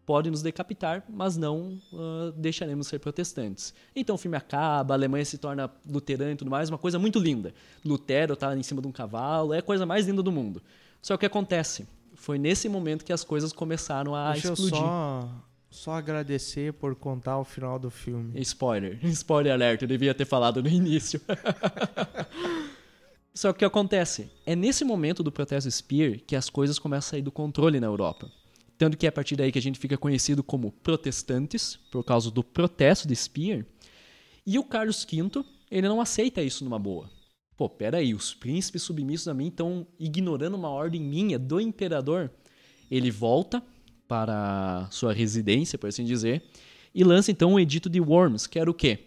pode 0.08 0.32
nos 0.32 0.42
decapitar, 0.42 1.04
mas 1.10 1.36
não 1.36 1.82
uh, 1.92 2.32
deixaremos 2.38 2.88
ser 2.88 2.98
protestantes. 2.98 3.74
Então 3.94 4.16
o 4.16 4.18
filme 4.18 4.38
acaba, 4.38 4.94
a 4.94 4.98
Alemanha 4.98 5.26
se 5.26 5.38
torna 5.38 5.70
luterana 5.86 6.32
e 6.32 6.36
tudo 6.38 6.50
mais, 6.50 6.70
uma 6.70 6.78
coisa 6.78 6.98
muito 6.98 7.20
linda. 7.20 7.54
Lutero 7.84 8.34
está 8.34 8.56
em 8.56 8.64
cima 8.64 8.82
de 8.82 8.88
um 8.88 8.92
cavalo, 8.92 9.54
é 9.54 9.58
a 9.58 9.62
coisa 9.62 9.86
mais 9.86 10.08
linda 10.08 10.24
do 10.24 10.32
mundo. 10.32 10.64
Só 11.02 11.14
que 11.14 11.18
o 11.18 11.20
que 11.20 11.26
acontece? 11.26 11.86
Foi 12.16 12.40
nesse 12.40 12.70
momento 12.70 13.04
que 13.04 13.12
as 13.12 13.24
coisas 13.24 13.52
começaram 13.52 14.16
a 14.16 14.32
Deixa 14.32 14.54
explodir. 14.54 14.78
eu 14.78 14.80
só, 14.80 15.30
só 15.70 15.94
agradecer 15.94 16.74
por 16.74 16.96
contar 16.96 17.38
o 17.40 17.44
final 17.44 17.78
do 17.78 17.90
filme. 17.90 18.40
Spoiler. 18.42 19.00
Spoiler 19.08 19.54
alert, 19.54 19.82
eu 19.82 19.88
devia 19.88 20.14
ter 20.14 20.26
falado 20.26 20.62
no 20.62 20.70
início. 20.70 21.22
Só 23.34 23.54
que 23.54 23.58
o 23.58 23.60
que 23.60 23.66
acontece? 23.66 24.32
É 24.48 24.56
nesse 24.56 24.84
momento 24.84 25.22
do 25.22 25.32
protesto 25.32 25.70
Spear 25.70 26.20
que 26.26 26.36
as 26.36 26.50
coisas 26.50 26.80
começam 26.80 27.10
a 27.10 27.12
sair 27.12 27.22
do 27.22 27.32
controle 27.32 27.80
na 27.80 27.86
Europa. 27.86 28.32
Tanto 28.80 28.98
que 28.98 29.06
é 29.06 29.10
a 29.10 29.12
partir 29.12 29.36
daí 29.36 29.52
que 29.52 29.60
a 29.60 29.62
gente 29.62 29.78
fica 29.78 29.96
conhecido 29.96 30.42
como 30.42 30.72
protestantes, 30.72 31.76
por 31.92 32.04
causa 32.04 32.32
do 32.32 32.44
protesto 32.44 33.08
de 33.08 33.16
Spear. 33.16 33.64
E 34.46 34.58
o 34.58 34.64
Carlos 34.64 35.06
V, 35.06 35.44
ele 35.70 35.88
não 35.88 36.02
aceita 36.02 36.42
isso 36.42 36.64
numa 36.64 36.80
boa. 36.80 37.10
Pô, 37.56 37.70
peraí, 37.70 38.14
os 38.14 38.34
príncipes 38.34 38.84
submissos 38.84 39.28
a 39.28 39.34
mim 39.34 39.48
estão 39.48 39.86
ignorando 40.00 40.56
uma 40.56 40.70
ordem 40.70 41.02
minha 41.02 41.38
do 41.38 41.62
imperador. 41.62 42.32
Ele 42.90 43.12
volta 43.12 43.62
para 44.08 44.88
sua 44.92 45.14
residência, 45.14 45.78
por 45.78 45.88
assim 45.88 46.06
dizer, 46.06 46.44
e 46.94 47.04
lança 47.04 47.32
então 47.32 47.54
um 47.54 47.60
edito 47.60 47.90
de 47.90 48.00
Worms, 48.00 48.48
que 48.48 48.60
era 48.60 48.70
o 48.70 48.74
quê? 48.74 49.00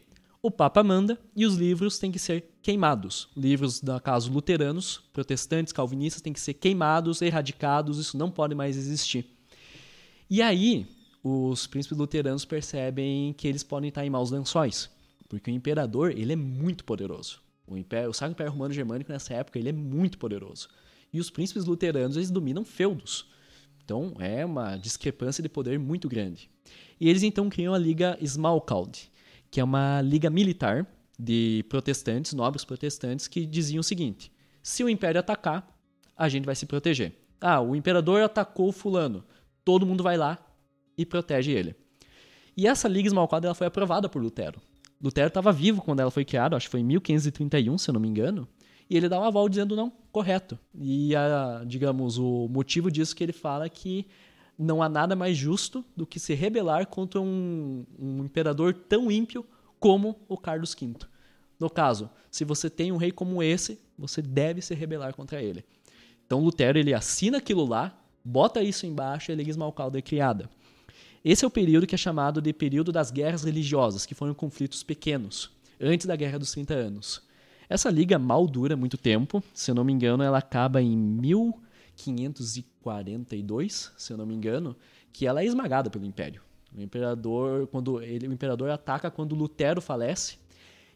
O 0.42 0.50
Papa 0.50 0.82
manda 0.82 1.18
e 1.36 1.44
os 1.44 1.56
livros 1.56 1.98
têm 1.98 2.10
que 2.10 2.18
ser 2.18 2.44
queimados. 2.62 3.28
Livros, 3.36 3.82
no 3.82 4.00
caso, 4.00 4.32
luteranos, 4.32 5.02
protestantes, 5.12 5.72
calvinistas, 5.72 6.22
têm 6.22 6.32
que 6.32 6.40
ser 6.40 6.54
queimados, 6.54 7.20
erradicados, 7.20 7.98
isso 7.98 8.16
não 8.16 8.30
pode 8.30 8.54
mais 8.54 8.76
existir. 8.76 9.26
E 10.30 10.40
aí, 10.40 10.86
os 11.22 11.66
príncipes 11.66 11.98
luteranos 11.98 12.44
percebem 12.44 13.34
que 13.34 13.46
eles 13.46 13.62
podem 13.62 13.88
estar 13.88 14.06
em 14.06 14.10
maus 14.10 14.30
lençóis. 14.30 14.88
Porque 15.28 15.50
o 15.50 15.54
imperador, 15.54 16.10
ele 16.10 16.32
é 16.32 16.36
muito 16.36 16.84
poderoso. 16.84 17.40
O, 17.66 17.76
império, 17.76 18.10
o 18.10 18.14
Sacro 18.14 18.32
Império 18.32 18.52
Romano 18.52 18.72
Germânico, 18.72 19.12
nessa 19.12 19.34
época, 19.34 19.58
ele 19.58 19.68
é 19.68 19.72
muito 19.72 20.18
poderoso. 20.18 20.68
E 21.12 21.20
os 21.20 21.30
príncipes 21.30 21.64
luteranos, 21.66 22.16
eles 22.16 22.30
dominam 22.30 22.64
feudos. 22.64 23.26
Então, 23.90 24.14
é 24.20 24.46
uma 24.46 24.76
discrepância 24.76 25.42
de 25.42 25.48
poder 25.48 25.76
muito 25.76 26.08
grande. 26.08 26.48
E 27.00 27.08
eles, 27.08 27.24
então, 27.24 27.50
criam 27.50 27.74
a 27.74 27.78
Liga 27.78 28.16
Smalcald, 28.20 29.10
que 29.50 29.58
é 29.58 29.64
uma 29.64 30.00
liga 30.00 30.30
militar 30.30 30.86
de 31.18 31.64
protestantes, 31.68 32.32
nobres 32.32 32.64
protestantes, 32.64 33.26
que 33.26 33.44
diziam 33.44 33.80
o 33.80 33.84
seguinte: 33.84 34.30
se 34.62 34.84
o 34.84 34.88
império 34.88 35.18
atacar, 35.18 35.76
a 36.16 36.28
gente 36.28 36.44
vai 36.44 36.54
se 36.54 36.66
proteger. 36.66 37.14
Ah, 37.40 37.60
o 37.60 37.74
imperador 37.74 38.22
atacou 38.22 38.70
fulano. 38.70 39.24
Todo 39.64 39.84
mundo 39.84 40.04
vai 40.04 40.16
lá 40.16 40.38
e 40.96 41.04
protege 41.04 41.50
ele. 41.50 41.74
E 42.56 42.68
essa 42.68 42.86
Liga 42.86 43.08
Smalcald 43.08 43.44
ela 43.44 43.56
foi 43.56 43.66
aprovada 43.66 44.08
por 44.08 44.22
Lutero. 44.22 44.60
Lutero 45.02 45.26
estava 45.26 45.50
vivo 45.50 45.82
quando 45.82 45.98
ela 45.98 46.12
foi 46.12 46.24
criada, 46.24 46.56
acho 46.56 46.68
que 46.68 46.70
foi 46.70 46.80
em 46.80 46.84
1531, 46.84 47.76
se 47.76 47.90
eu 47.90 47.94
não 47.94 48.00
me 48.00 48.06
engano, 48.06 48.46
e 48.90 48.96
ele 48.96 49.08
dá 49.08 49.20
um 49.20 49.24
aval 49.24 49.48
dizendo 49.48 49.76
não, 49.76 49.92
correto. 50.10 50.58
E, 50.74 51.14
a, 51.14 51.62
digamos, 51.64 52.18
o 52.18 52.48
motivo 52.48 52.90
disso 52.90 53.14
que 53.14 53.22
ele 53.22 53.32
fala 53.32 53.66
é 53.66 53.68
que 53.68 54.08
não 54.58 54.82
há 54.82 54.88
nada 54.88 55.14
mais 55.14 55.36
justo 55.36 55.84
do 55.96 56.04
que 56.04 56.18
se 56.18 56.34
rebelar 56.34 56.88
contra 56.88 57.20
um, 57.20 57.86
um 57.96 58.24
imperador 58.24 58.74
tão 58.74 59.08
ímpio 59.08 59.46
como 59.78 60.20
o 60.28 60.36
Carlos 60.36 60.74
V. 60.74 60.94
No 61.58 61.70
caso, 61.70 62.10
se 62.30 62.44
você 62.44 62.68
tem 62.68 62.90
um 62.90 62.96
rei 62.96 63.12
como 63.12 63.40
esse, 63.40 63.78
você 63.96 64.20
deve 64.20 64.60
se 64.60 64.74
rebelar 64.74 65.14
contra 65.14 65.40
ele. 65.40 65.64
Então 66.26 66.42
Lutero 66.42 66.78
ele 66.78 66.92
assina 66.92 67.38
aquilo 67.38 67.64
lá, 67.64 67.96
bota 68.24 68.60
isso 68.60 68.86
embaixo 68.86 69.30
e 69.30 69.32
a 69.32 69.36
Liga 69.36 69.50
Esmalcalda 69.50 69.98
é 69.98 70.02
criada. 70.02 70.50
Esse 71.24 71.44
é 71.44 71.48
o 71.48 71.50
período 71.50 71.86
que 71.86 71.94
é 71.94 71.98
chamado 71.98 72.40
de 72.42 72.52
período 72.52 72.90
das 72.90 73.10
guerras 73.10 73.44
religiosas, 73.44 74.04
que 74.04 74.14
foram 74.14 74.34
conflitos 74.34 74.82
pequenos, 74.82 75.50
antes 75.80 76.06
da 76.06 76.16
Guerra 76.16 76.38
dos 76.38 76.50
30 76.50 76.74
Anos. 76.74 77.29
Essa 77.70 77.88
liga 77.88 78.18
mal 78.18 78.46
dura 78.48 78.76
muito 78.76 78.98
tempo, 78.98 79.40
se 79.54 79.70
eu 79.70 79.74
não 79.76 79.84
me 79.84 79.92
engano, 79.92 80.24
ela 80.24 80.38
acaba 80.38 80.82
em 80.82 80.96
1542, 80.96 83.92
se 83.96 84.12
eu 84.12 84.16
não 84.16 84.26
me 84.26 84.34
engano, 84.34 84.74
que 85.12 85.24
ela 85.24 85.40
é 85.40 85.46
esmagada 85.46 85.88
pelo 85.88 86.04
Império. 86.04 86.42
O 86.76 86.80
imperador, 86.80 87.68
quando 87.68 88.02
ele, 88.02 88.26
o 88.26 88.32
imperador 88.32 88.70
ataca 88.70 89.08
quando 89.08 89.36
Lutero 89.36 89.80
falece, 89.80 90.36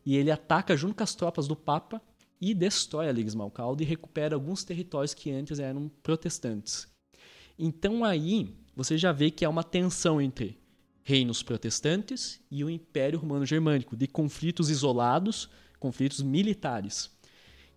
e 0.05 0.17
ele 0.17 0.33
ataca 0.33 0.77
junto 0.77 0.97
com 0.97 1.05
as 1.05 1.15
tropas 1.15 1.47
do 1.47 1.55
Papa 1.55 2.03
e 2.41 2.53
destrói 2.53 3.09
a 3.09 3.13
Liga 3.13 3.29
Esmalcalda 3.29 3.85
e 3.85 3.87
recupera 3.87 4.35
alguns 4.35 4.65
territórios 4.65 5.15
que 5.15 5.31
antes 5.31 5.61
eram 5.61 5.89
protestantes. 6.03 6.89
Então 7.57 8.05
aí 8.05 8.53
você 8.75 8.99
já 8.99 9.13
vê 9.13 9.31
que 9.31 9.45
há 9.45 9.49
uma 9.49 9.63
tensão 9.63 10.21
entre 10.21 10.59
reinos 11.05 11.41
protestantes 11.41 12.41
e 12.51 12.65
o 12.65 12.71
Império 12.71 13.21
Romano 13.21 13.47
Germânico, 13.47 13.97
de 13.97 14.09
conflitos 14.09 14.71
isolados, 14.71 15.49
conflitos 15.85 16.23
militares. 16.23 17.11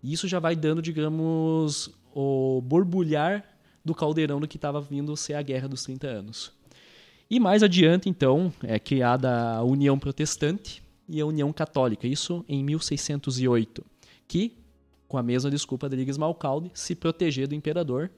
E 0.02 0.14
isso 0.14 0.30
já 0.30 0.40
vai 0.40 0.56
dando, 0.56 0.82
digamos, 0.82 1.94
o 2.16 2.62
borbulhar 2.62 3.44
do 3.84 3.94
caldeirão 3.94 4.40
do 4.40 4.48
que 4.48 4.56
estava 4.56 4.80
vindo 4.80 5.18
ser 5.18 5.34
a 5.34 5.42
Guerra 5.42 5.68
dos 5.68 5.84
30 5.84 6.08
Anos. 6.08 6.54
E 7.30 7.38
mais 7.38 7.62
adiante, 7.64 8.08
então, 8.08 8.54
é 8.64 8.80
criada 8.80 9.56
a 9.56 9.64
União 9.64 10.00
Protestante 10.00 10.82
e 11.10 11.20
a 11.20 11.26
União 11.26 11.52
Católica, 11.52 12.08
isso 12.08 12.46
em 12.48 12.64
1608, 12.64 13.86
que, 14.26 14.56
com 15.06 15.18
a 15.18 15.24
mesma 15.24 15.52
desculpa 15.52 15.90
da 15.90 15.98
Liga 15.98 16.10
Esmalcalde, 16.10 16.72
se 16.74 16.96
proteger 16.96 17.46
do 17.46 17.56
imperador 17.56 18.10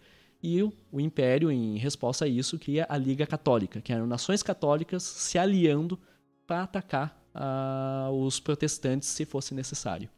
e 0.43 0.61
o, 0.61 0.71
o 0.91 1.01
Império, 1.01 1.51
em 1.51 1.77
resposta 1.77 2.25
a 2.25 2.27
isso, 2.27 2.59
cria 2.59 2.85
a 2.87 2.95
Liga 2.95 3.25
Católica, 3.25 3.81
que 3.81 3.91
eram 3.91 4.05
nações 4.05 4.43
católicas 4.43 5.01
se 5.01 5.39
aliando 5.39 5.97
para 6.45 6.61
atacar 6.61 7.18
uh, 7.35 8.11
os 8.11 8.39
protestantes 8.39 9.09
se 9.09 9.25
fosse 9.25 9.53
necessário. 9.53 10.09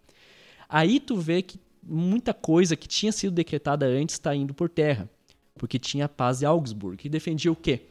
Aí 0.68 1.00
tu 1.00 1.18
vê 1.18 1.42
que 1.42 1.60
muita 1.84 2.34
coisa 2.34 2.76
que 2.76 2.88
tinha 2.88 3.12
sido 3.12 3.34
decretada 3.34 3.86
antes 3.86 4.16
está 4.16 4.36
indo 4.36 4.54
por 4.54 4.70
terra, 4.70 5.10
porque 5.56 5.80
tinha 5.80 6.06
a 6.06 6.10
paz 6.10 6.40
de 6.40 6.46
Augsburg, 6.46 6.98
que 6.98 7.10
defendia 7.10 7.52
o 7.52 7.56
quê? 7.56 7.82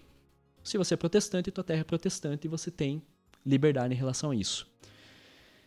Se 0.63 0.79
você 0.79 0.95
é 0.95 0.97
protestante, 0.97 1.51
tua 1.51 1.65
terra 1.65 1.81
é 1.81 1.85
protestante 1.85 2.47
e 2.47 2.49
você 2.49 2.71
tem 2.71 3.03
liberdade 3.45 3.95
em 3.95 3.97
relação 3.97 4.31
a 4.31 4.37
isso. 4.37 4.67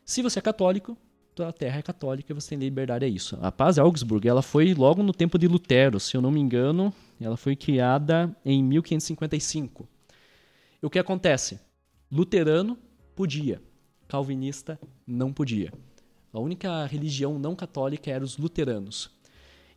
Se 0.06 0.22
você 0.22 0.40
é 0.40 0.42
católico, 0.42 0.98
a 1.40 1.52
terra 1.52 1.80
é 1.80 1.82
católica 1.82 2.32
e 2.32 2.36
você 2.36 2.50
tem 2.50 2.60
liberdade 2.60 3.06
a 3.06 3.08
isso. 3.08 3.38
A 3.42 3.52
paz 3.52 3.76
de 3.76 3.82
Augsburg 3.82 4.28
ela 4.28 4.42
foi 4.42 4.74
logo 4.74 5.02
no 5.02 5.14
tempo 5.14 5.40
de 5.40 5.48
Lutero, 5.48 6.00
se 6.00 6.16
eu 6.16 6.22
não 6.22 6.30
me 6.30 6.40
engano, 6.40 6.94
ela 7.20 7.38
foi 7.38 7.56
criada 7.56 8.36
em 8.46 8.64
1555. 8.64 9.88
E 10.82 10.86
o 10.86 10.90
que 10.90 11.00
acontece? 11.00 11.60
Luterano 12.12 12.78
podia, 13.16 13.62
calvinista 14.08 14.80
não 15.06 15.32
podia. 15.32 15.72
A 16.32 16.40
única 16.40 16.86
religião 16.86 17.38
não 17.38 17.56
católica 17.56 18.10
era 18.10 18.24
os 18.24 18.38
luteranos. 18.38 19.12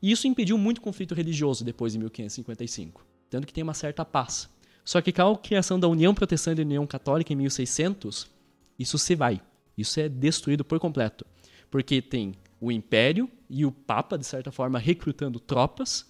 E 0.01 0.11
isso 0.11 0.27
impediu 0.27 0.57
muito 0.57 0.81
conflito 0.81 1.15
religioso 1.15 1.65
depois 1.65 1.93
de 1.93 1.99
1555, 1.99 3.05
tanto 3.31 3.47
que 3.47 3.53
tem 3.53 3.63
uma 3.63 3.75
certa 3.75 4.05
paz. 4.05 4.49
Só 4.85 5.01
que 5.01 5.13
com 5.13 5.33
a 5.33 5.39
criação 5.39 5.81
da 5.81 5.89
União 5.89 6.15
Protestante 6.15 6.61
e 6.61 6.65
União 6.65 6.87
Católica 6.87 7.33
em 7.33 7.37
1600, 7.37 8.31
isso 8.79 8.99
se 8.99 9.15
vai. 9.15 9.41
Isso 9.77 10.01
é 10.01 10.09
destruído 10.09 10.65
por 10.65 10.79
completo 10.79 11.27
porque 11.71 12.01
tem 12.01 12.35
o 12.61 12.71
Império 12.73 13.31
e 13.49 13.65
o 13.65 13.73
Papa, 13.73 14.17
de 14.17 14.25
certa 14.25 14.51
forma, 14.51 14.79
recrutando 14.79 15.39
tropas, 15.39 16.07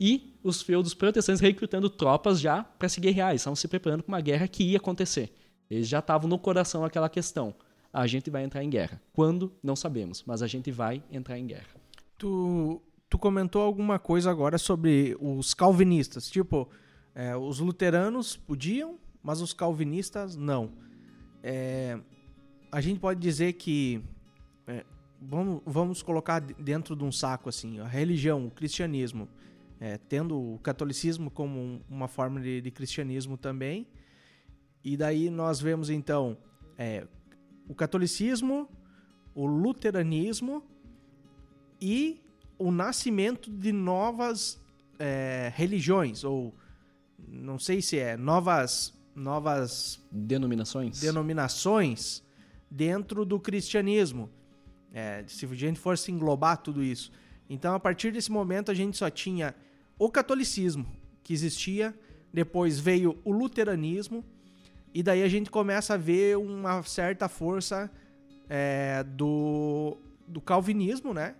e 0.00 0.34
os 0.42 0.62
feudos 0.62 0.94
protestantes 0.94 1.40
recrutando 1.40 1.88
tropas 1.88 2.40
já 2.40 2.64
para 2.64 2.88
se 2.88 3.00
guerrear. 3.00 3.34
Estavam 3.34 3.54
se 3.54 3.68
preparando 3.68 4.02
para 4.02 4.12
uma 4.12 4.20
guerra 4.20 4.48
que 4.48 4.64
ia 4.64 4.78
acontecer. 4.78 5.32
Eles 5.74 5.88
já 5.88 6.00
estavam 6.00 6.28
no 6.28 6.38
coração 6.38 6.84
aquela 6.84 7.08
questão. 7.08 7.54
A 7.92 8.06
gente 8.06 8.30
vai 8.30 8.44
entrar 8.44 8.62
em 8.62 8.70
guerra. 8.70 9.00
Quando? 9.12 9.52
Não 9.62 9.76
sabemos, 9.76 10.22
mas 10.26 10.42
a 10.42 10.46
gente 10.46 10.70
vai 10.70 11.02
entrar 11.10 11.38
em 11.38 11.46
guerra. 11.46 11.76
Tu, 12.16 12.80
tu 13.08 13.18
comentou 13.18 13.62
alguma 13.62 13.98
coisa 13.98 14.30
agora 14.30 14.58
sobre 14.58 15.16
os 15.20 15.54
calvinistas. 15.54 16.30
Tipo, 16.30 16.68
é, 17.14 17.36
os 17.36 17.58
luteranos 17.58 18.36
podiam, 18.36 18.98
mas 19.22 19.40
os 19.40 19.52
calvinistas 19.52 20.36
não. 20.36 20.72
É, 21.42 21.98
a 22.70 22.80
gente 22.80 23.00
pode 23.00 23.20
dizer 23.20 23.54
que 23.54 24.02
é, 24.66 24.84
vamos, 25.20 25.60
vamos 25.64 26.02
colocar 26.02 26.40
dentro 26.40 26.96
de 26.96 27.04
um 27.04 27.12
saco 27.12 27.48
assim, 27.48 27.78
a 27.80 27.86
religião, 27.86 28.46
o 28.46 28.50
cristianismo, 28.50 29.28
é, 29.80 29.98
tendo 29.98 30.38
o 30.38 30.58
catolicismo 30.60 31.30
como 31.30 31.58
um, 31.58 31.80
uma 31.88 32.08
forma 32.08 32.40
de, 32.40 32.60
de, 32.60 32.70
cristianismo 32.70 33.36
também. 33.36 33.86
E 34.84 34.96
daí 34.96 35.30
nós 35.30 35.60
vemos 35.60 35.90
então 35.90 36.36
é, 36.76 37.06
o 37.68 37.74
catolicismo, 37.74 38.68
o 39.34 39.46
luteranismo 39.46 40.62
e 41.80 42.20
o 42.58 42.70
nascimento 42.70 43.50
de 43.50 43.72
novas 43.72 44.60
é, 44.98 45.52
religiões 45.54 46.24
ou 46.24 46.54
não 47.26 47.58
sei 47.58 47.80
se 47.80 47.98
é 47.98 48.16
novas 48.16 48.92
novas 49.14 50.00
denominações 50.10 51.00
denominações 51.00 52.22
dentro 52.70 53.24
do 53.24 53.38
cristianismo 53.40 54.30
é, 54.92 55.24
se 55.26 55.46
a 55.46 55.54
gente 55.54 55.80
fosse 55.80 56.12
englobar 56.12 56.58
tudo 56.58 56.82
isso. 56.82 57.10
Então, 57.48 57.74
a 57.74 57.80
partir 57.80 58.12
desse 58.12 58.30
momento, 58.30 58.70
a 58.70 58.74
gente 58.74 58.96
só 58.96 59.08
tinha 59.08 59.54
o 59.98 60.10
catolicismo, 60.10 60.86
que 61.22 61.32
existia, 61.32 61.94
depois 62.32 62.78
veio 62.78 63.18
o 63.24 63.32
luteranismo, 63.32 64.24
e 64.94 65.02
daí 65.02 65.22
a 65.22 65.28
gente 65.28 65.50
começa 65.50 65.94
a 65.94 65.96
ver 65.96 66.36
uma 66.36 66.82
certa 66.82 67.28
força 67.28 67.90
é, 68.48 69.02
do, 69.04 69.96
do 70.26 70.40
calvinismo, 70.40 71.14
né? 71.14 71.34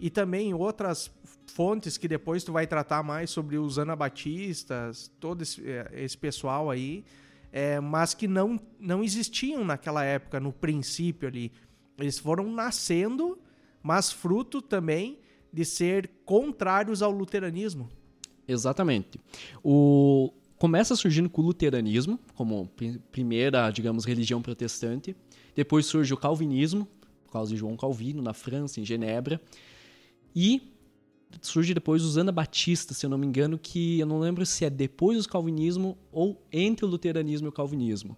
E 0.00 0.10
também 0.10 0.52
outras 0.52 1.10
fontes 1.46 1.96
que 1.96 2.08
depois 2.08 2.42
tu 2.42 2.52
vai 2.52 2.66
tratar 2.66 3.02
mais 3.02 3.30
sobre 3.30 3.56
os 3.56 3.78
anabatistas, 3.78 5.10
todo 5.20 5.42
esse, 5.42 5.62
é, 5.68 5.88
esse 5.92 6.18
pessoal 6.18 6.68
aí, 6.68 7.04
é, 7.52 7.78
mas 7.78 8.12
que 8.12 8.26
não, 8.26 8.58
não 8.80 9.04
existiam 9.04 9.64
naquela 9.64 10.04
época, 10.04 10.40
no 10.40 10.52
princípio 10.52 11.28
ali. 11.28 11.52
Eles 11.96 12.18
foram 12.18 12.50
nascendo, 12.50 13.38
mas 13.80 14.12
fruto 14.12 14.60
também 14.60 15.20
de 15.52 15.64
ser 15.64 16.10
contrários 16.24 17.00
ao 17.00 17.12
luteranismo. 17.12 17.88
Exatamente. 18.48 19.20
O 19.62 20.32
começa 20.58 20.94
surgindo 20.96 21.28
com 21.28 21.42
o 21.42 21.44
luteranismo 21.44 22.18
como 22.34 22.70
primeira, 23.10 23.70
digamos, 23.70 24.04
religião 24.04 24.40
protestante. 24.40 25.16
Depois 25.54 25.86
surge 25.86 26.12
o 26.12 26.16
calvinismo, 26.16 26.88
por 27.24 27.32
causa 27.32 27.50
de 27.50 27.56
João 27.56 27.76
Calvino 27.76 28.22
na 28.22 28.32
França, 28.32 28.80
em 28.80 28.84
Genebra. 28.84 29.40
E 30.34 30.74
surge 31.40 31.74
depois 31.74 32.02
os 32.02 32.16
anabatistas, 32.16 32.96
se 32.96 33.06
eu 33.06 33.10
não 33.10 33.18
me 33.18 33.26
engano, 33.26 33.58
que 33.58 33.98
eu 33.98 34.06
não 34.06 34.18
lembro 34.18 34.44
se 34.46 34.64
é 34.64 34.70
depois 34.70 35.22
do 35.22 35.28
calvinismo 35.28 35.98
ou 36.12 36.42
entre 36.52 36.84
o 36.84 36.88
luteranismo 36.88 37.48
e 37.48 37.50
o 37.50 37.52
calvinismo. 37.52 38.16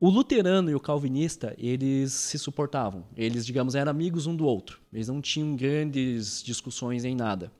O 0.00 0.10
luterano 0.10 0.68
e 0.68 0.74
o 0.74 0.80
calvinista, 0.80 1.54
eles 1.56 2.12
se 2.12 2.36
suportavam. 2.36 3.04
Eles, 3.16 3.46
digamos, 3.46 3.76
eram 3.76 3.90
amigos 3.92 4.26
um 4.26 4.34
do 4.34 4.44
outro. 4.44 4.80
Eles 4.92 5.06
não 5.06 5.20
tinham 5.20 5.54
grandes 5.54 6.42
discussões 6.42 7.04
em 7.04 7.14
nada. 7.14 7.52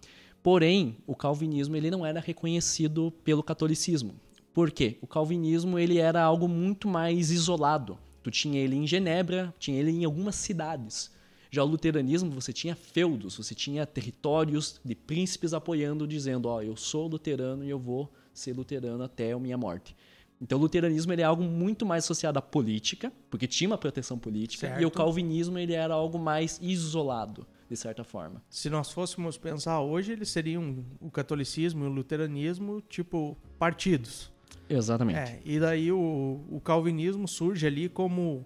Porém, 0.42 0.96
o 1.06 1.14
calvinismo 1.14 1.76
ele 1.76 1.90
não 1.90 2.04
era 2.04 2.20
reconhecido 2.20 3.12
pelo 3.22 3.42
catolicismo. 3.42 4.14
Por 4.52 4.70
quê? 4.70 4.98
O 5.00 5.06
calvinismo 5.06 5.78
ele 5.78 5.98
era 5.98 6.22
algo 6.22 6.48
muito 6.48 6.88
mais 6.88 7.30
isolado. 7.30 7.96
Tu 8.22 8.30
tinha 8.30 8.60
ele 8.60 8.76
em 8.76 8.86
Genebra, 8.86 9.54
tinha 9.58 9.78
ele 9.78 9.90
em 9.90 10.04
algumas 10.04 10.34
cidades. 10.34 11.10
Já 11.50 11.62
o 11.62 11.66
luteranismo, 11.66 12.30
você 12.30 12.52
tinha 12.52 12.74
feudos, 12.74 13.36
você 13.36 13.54
tinha 13.54 13.86
territórios 13.86 14.80
de 14.84 14.94
príncipes 14.94 15.52
apoiando, 15.52 16.06
dizendo: 16.06 16.48
Ó, 16.48 16.56
oh, 16.56 16.62
eu 16.62 16.76
sou 16.76 17.06
luterano 17.06 17.64
e 17.64 17.70
eu 17.70 17.78
vou 17.78 18.10
ser 18.32 18.54
luterano 18.54 19.04
até 19.04 19.32
a 19.32 19.38
minha 19.38 19.58
morte. 19.58 19.94
Então, 20.40 20.58
o 20.58 20.62
luteranismo 20.62 21.12
ele 21.12 21.22
é 21.22 21.24
algo 21.24 21.44
muito 21.44 21.86
mais 21.86 22.04
associado 22.04 22.38
à 22.38 22.42
política, 22.42 23.12
porque 23.30 23.46
tinha 23.46 23.70
uma 23.70 23.78
proteção 23.78 24.18
política, 24.18 24.66
certo. 24.66 24.82
e 24.82 24.84
o 24.84 24.90
calvinismo 24.90 25.56
ele 25.56 25.72
era 25.72 25.94
algo 25.94 26.18
mais 26.18 26.58
isolado, 26.60 27.46
de 27.72 27.78
certa 27.78 28.04
forma. 28.04 28.42
Se 28.50 28.68
nós 28.68 28.92
fôssemos 28.92 29.38
pensar 29.38 29.80
hoje, 29.80 30.12
eles 30.12 30.28
seriam 30.28 30.84
o 31.00 31.10
catolicismo 31.10 31.84
e 31.84 31.88
o 31.88 31.90
luteranismo, 31.90 32.82
tipo, 32.82 33.34
partidos. 33.58 34.30
Exatamente. 34.68 35.18
É, 35.18 35.40
e 35.42 35.58
daí 35.58 35.90
o, 35.90 36.44
o 36.50 36.60
calvinismo 36.60 37.26
surge 37.26 37.66
ali 37.66 37.88
como 37.88 38.44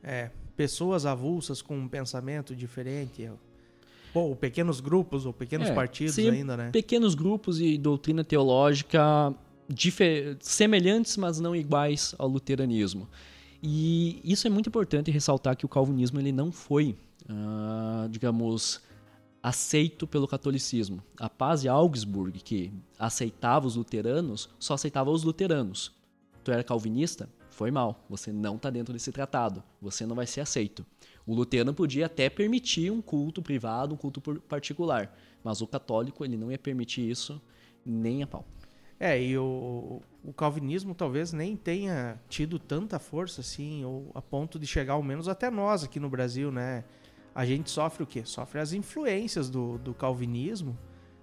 é, 0.00 0.30
pessoas 0.56 1.06
avulsas 1.06 1.60
com 1.60 1.76
um 1.76 1.88
pensamento 1.88 2.54
diferente. 2.54 3.28
Ou 4.14 4.36
pequenos 4.36 4.78
grupos, 4.78 5.26
ou 5.26 5.32
pequenos 5.32 5.68
é, 5.70 5.74
partidos 5.74 6.16
ainda, 6.16 6.56
né? 6.56 6.70
Pequenos 6.70 7.16
grupos 7.16 7.60
e 7.60 7.76
doutrina 7.76 8.22
teológica 8.22 9.34
semelhantes, 10.38 11.16
mas 11.16 11.40
não 11.40 11.54
iguais 11.54 12.14
ao 12.16 12.28
luteranismo. 12.28 13.08
E 13.60 14.20
isso 14.22 14.46
é 14.46 14.50
muito 14.50 14.68
importante 14.68 15.10
ressaltar 15.10 15.56
que 15.56 15.66
o 15.66 15.68
calvinismo 15.68 16.20
ele 16.20 16.30
não 16.30 16.52
foi, 16.52 16.96
uh, 17.28 18.08
digamos, 18.08 18.82
aceito 19.42 20.06
pelo 20.06 20.26
catolicismo. 20.28 21.02
A 21.18 21.28
paz 21.28 21.62
de 21.62 21.68
Augsburg, 21.68 22.38
que 22.40 22.72
aceitava 22.98 23.66
os 23.66 23.76
luteranos, 23.76 24.48
só 24.58 24.74
aceitava 24.74 25.10
os 25.10 25.24
luteranos. 25.24 25.94
Tu 26.42 26.50
era 26.50 26.64
calvinista? 26.64 27.28
Foi 27.50 27.70
mal. 27.70 28.04
Você 28.08 28.32
não 28.32 28.56
está 28.56 28.70
dentro 28.70 28.92
desse 28.92 29.10
tratado. 29.10 29.62
Você 29.80 30.06
não 30.06 30.14
vai 30.14 30.26
ser 30.26 30.40
aceito. 30.40 30.86
O 31.26 31.34
luterano 31.34 31.74
podia 31.74 32.06
até 32.06 32.30
permitir 32.30 32.90
um 32.90 33.02
culto 33.02 33.42
privado, 33.42 33.94
um 33.94 33.98
culto 33.98 34.20
particular, 34.42 35.14
mas 35.44 35.60
o 35.60 35.66
católico 35.66 36.24
ele 36.24 36.36
não 36.36 36.50
ia 36.50 36.58
permitir 36.58 37.10
isso 37.10 37.40
nem 37.84 38.22
a 38.22 38.26
pau. 38.26 38.46
É, 39.00 39.20
e 39.22 39.38
o, 39.38 40.00
o 40.24 40.32
calvinismo 40.32 40.94
talvez 40.94 41.32
nem 41.32 41.56
tenha 41.56 42.20
tido 42.28 42.58
tanta 42.58 42.98
força 42.98 43.40
assim, 43.40 43.84
ou 43.84 44.10
a 44.14 44.20
ponto 44.20 44.58
de 44.58 44.66
chegar 44.66 44.94
ao 44.94 45.02
menos 45.02 45.28
até 45.28 45.50
nós 45.50 45.84
aqui 45.84 46.00
no 46.00 46.08
Brasil, 46.08 46.50
né? 46.50 46.84
A 47.38 47.46
gente 47.46 47.70
sofre 47.70 48.02
o 48.02 48.06
quê? 48.06 48.22
Sofre 48.24 48.58
as 48.58 48.72
influências 48.72 49.48
do, 49.48 49.78
do 49.78 49.94
calvinismo, 49.94 50.76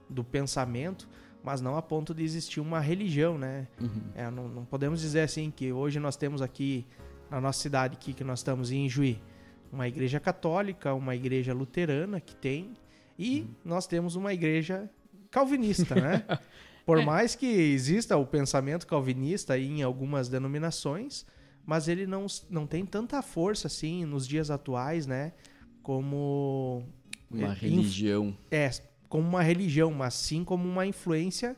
do 0.09 0.24
pensamento, 0.24 1.09
mas 1.43 1.59
não 1.59 1.76
a 1.76 1.82
ponto 1.82 2.13
de 2.13 2.24
existir 2.24 2.61
uma 2.61 2.80
religião, 2.80 3.38
né? 3.38 3.68
Uhum. 3.82 4.01
É, 4.16 4.32
não, 4.32 4.47
não, 4.47 4.63
podemos 4.63 5.01
dizer 5.01 5.20
assim 5.20 5.51
que 5.51 5.74
hoje 5.74 5.99
nós 5.99 6.16
temos 6.16 6.41
aqui 6.41 6.88
na 7.30 7.41
nossa 7.41 7.59
cidade 7.59 7.95
aqui 7.95 8.13
que 8.13 8.24
nós 8.24 8.39
estamos 8.39 8.72
em 8.72 8.88
Juí, 8.88 9.22
uma 9.70 9.89
igreja 9.89 10.18
católica, 10.18 10.93
uma 10.93 11.13
igreja 11.13 11.53
luterana 11.53 12.22
que 12.22 12.34
tem 12.34 12.76
e 13.20 13.41
uhum. 13.41 13.47
nós 13.66 13.86
temos 13.86 14.16
uma 14.16 14.34
igreja 14.34 14.89
calvinista, 15.30 15.95
né? 15.95 16.24
Por 16.86 16.99
é. 16.99 17.03
mais 17.03 17.36
que 17.36 17.45
exista 17.45 18.16
o 18.16 18.26
pensamento 18.26 18.88
calvinista 18.88 19.59
em 19.59 19.84
algumas 19.84 20.30
denominações, 20.30 21.26
mas 21.66 21.89
ele 21.89 22.07
não, 22.07 22.26
não 22.49 22.66
tem 22.66 22.86
tanta 22.86 23.22
força 23.22 23.68
assim 23.68 24.05
nos 24.05 24.26
dias 24.26 24.49
atuais, 24.49 25.05
né? 25.05 25.34
Como. 25.86 26.82
Uma 27.30 27.50
é, 27.50 27.54
religião. 27.54 28.36
É, 28.50 28.72
como 29.08 29.28
uma 29.28 29.44
religião, 29.44 29.92
mas 29.92 30.16
sim 30.16 30.44
como 30.44 30.68
uma 30.68 30.88
influência 30.88 31.56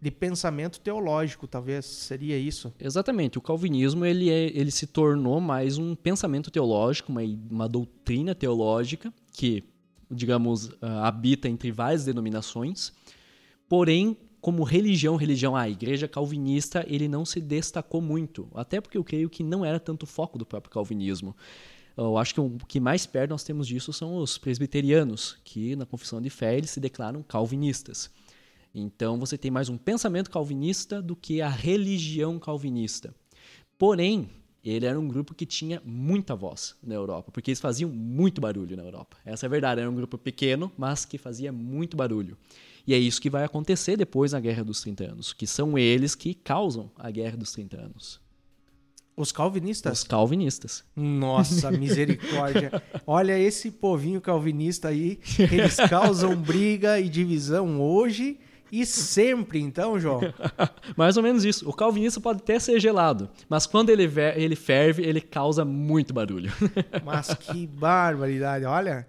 de 0.00 0.10
pensamento 0.10 0.80
teológico, 0.80 1.46
talvez 1.46 1.84
seria 1.84 2.38
isso. 2.38 2.72
Exatamente. 2.80 3.36
O 3.36 3.40
calvinismo 3.42 4.06
ele, 4.06 4.30
é, 4.30 4.46
ele 4.56 4.70
se 4.70 4.86
tornou 4.86 5.42
mais 5.42 5.76
um 5.76 5.94
pensamento 5.94 6.50
teológico, 6.50 7.12
uma, 7.12 7.20
uma 7.50 7.68
doutrina 7.68 8.34
teológica 8.34 9.12
que, 9.30 9.62
digamos, 10.10 10.68
uh, 10.68 10.76
habita 11.02 11.46
entre 11.46 11.70
várias 11.70 12.02
denominações, 12.02 12.94
porém 13.68 14.16
como 14.40 14.62
religião, 14.62 15.16
religião, 15.16 15.54
a 15.54 15.68
igreja 15.68 16.08
calvinista, 16.08 16.82
ele 16.88 17.08
não 17.08 17.26
se 17.26 17.42
destacou 17.42 18.00
muito. 18.00 18.48
Até 18.54 18.80
porque 18.80 18.96
eu 18.96 19.04
creio 19.04 19.28
que 19.28 19.42
não 19.42 19.66
era 19.66 19.78
tanto 19.78 20.06
foco 20.06 20.38
do 20.38 20.46
próprio 20.46 20.72
calvinismo. 20.72 21.36
Eu 21.96 22.18
acho 22.18 22.34
que 22.34 22.40
o 22.40 22.58
que 22.68 22.78
mais 22.78 23.06
perto 23.06 23.30
nós 23.30 23.42
temos 23.42 23.66
disso 23.66 23.92
são 23.92 24.18
os 24.18 24.36
presbiterianos, 24.36 25.38
que 25.42 25.74
na 25.74 25.86
confissão 25.86 26.20
de 26.20 26.28
fé 26.28 26.56
eles 26.56 26.70
se 26.70 26.78
declaram 26.78 27.22
calvinistas. 27.22 28.10
Então 28.74 29.18
você 29.18 29.38
tem 29.38 29.50
mais 29.50 29.70
um 29.70 29.78
pensamento 29.78 30.30
calvinista 30.30 31.00
do 31.00 31.16
que 31.16 31.40
a 31.40 31.48
religião 31.48 32.38
calvinista. 32.38 33.14
Porém, 33.78 34.28
ele 34.62 34.84
era 34.84 34.98
um 34.98 35.08
grupo 35.08 35.34
que 35.34 35.46
tinha 35.46 35.80
muita 35.84 36.34
voz 36.34 36.76
na 36.82 36.94
Europa, 36.94 37.30
porque 37.32 37.50
eles 37.50 37.60
faziam 37.60 37.90
muito 37.90 38.40
barulho 38.40 38.76
na 38.76 38.82
Europa. 38.82 39.16
Essa 39.24 39.46
é 39.46 39.48
a 39.48 39.50
verdade, 39.50 39.80
era 39.80 39.90
um 39.90 39.94
grupo 39.94 40.18
pequeno, 40.18 40.70
mas 40.76 41.04
que 41.04 41.16
fazia 41.16 41.52
muito 41.52 41.96
barulho. 41.96 42.36
E 42.86 42.92
é 42.92 42.98
isso 42.98 43.20
que 43.20 43.30
vai 43.30 43.44
acontecer 43.44 43.96
depois 43.96 44.32
na 44.32 44.40
Guerra 44.40 44.64
dos 44.64 44.80
30 44.82 45.04
Anos, 45.04 45.32
que 45.32 45.46
são 45.46 45.78
eles 45.78 46.14
que 46.14 46.34
causam 46.34 46.90
a 46.98 47.10
Guerra 47.10 47.36
dos 47.36 47.52
30 47.52 47.80
Anos. 47.80 48.25
Os 49.16 49.32
calvinistas? 49.32 49.98
Os 49.98 50.04
calvinistas. 50.04 50.84
Nossa, 50.94 51.70
misericórdia. 51.70 52.82
Olha 53.06 53.38
esse 53.38 53.70
povinho 53.70 54.20
calvinista 54.20 54.88
aí, 54.88 55.18
eles 55.38 55.76
causam 55.88 56.36
briga 56.36 57.00
e 57.00 57.08
divisão 57.08 57.80
hoje 57.80 58.38
e 58.70 58.84
sempre, 58.84 59.60
então, 59.60 59.98
João? 59.98 60.20
Mais 60.96 61.16
ou 61.16 61.22
menos 61.22 61.44
isso. 61.44 61.68
O 61.68 61.72
calvinista 61.72 62.20
pode 62.20 62.40
até 62.40 62.58
ser 62.58 62.78
gelado, 62.78 63.30
mas 63.48 63.66
quando 63.66 63.90
ele, 63.90 64.04
ele 64.34 64.56
ferve, 64.56 65.02
ele 65.02 65.20
causa 65.20 65.64
muito 65.64 66.12
barulho. 66.12 66.52
mas 67.04 67.32
que 67.32 67.66
barbaridade. 67.66 68.64
Olha, 68.64 69.06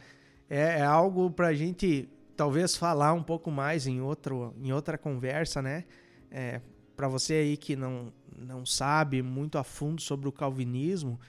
é, 0.50 0.80
é 0.80 0.84
algo 0.84 1.30
pra 1.30 1.54
gente 1.54 2.08
talvez 2.36 2.78
falar 2.78 3.14
um 3.14 3.24
pouco 3.24 3.50
mais 3.50 3.88
em, 3.88 4.00
outro, 4.00 4.54
em 4.64 4.72
outra 4.72 4.98
conversa, 4.98 5.62
né? 5.62 5.84
É, 6.32 6.62
para 6.98 7.08
você 7.08 7.36
aí 7.36 7.58
que 7.58 7.76
não, 7.76 8.12
não 8.36 8.66
sabe 8.66 9.22
muito 9.22 9.60
a 9.60 9.64
fundo 9.64 10.02
sobre 10.02 10.28
o 10.28 10.32
calvinismo, 10.32 11.20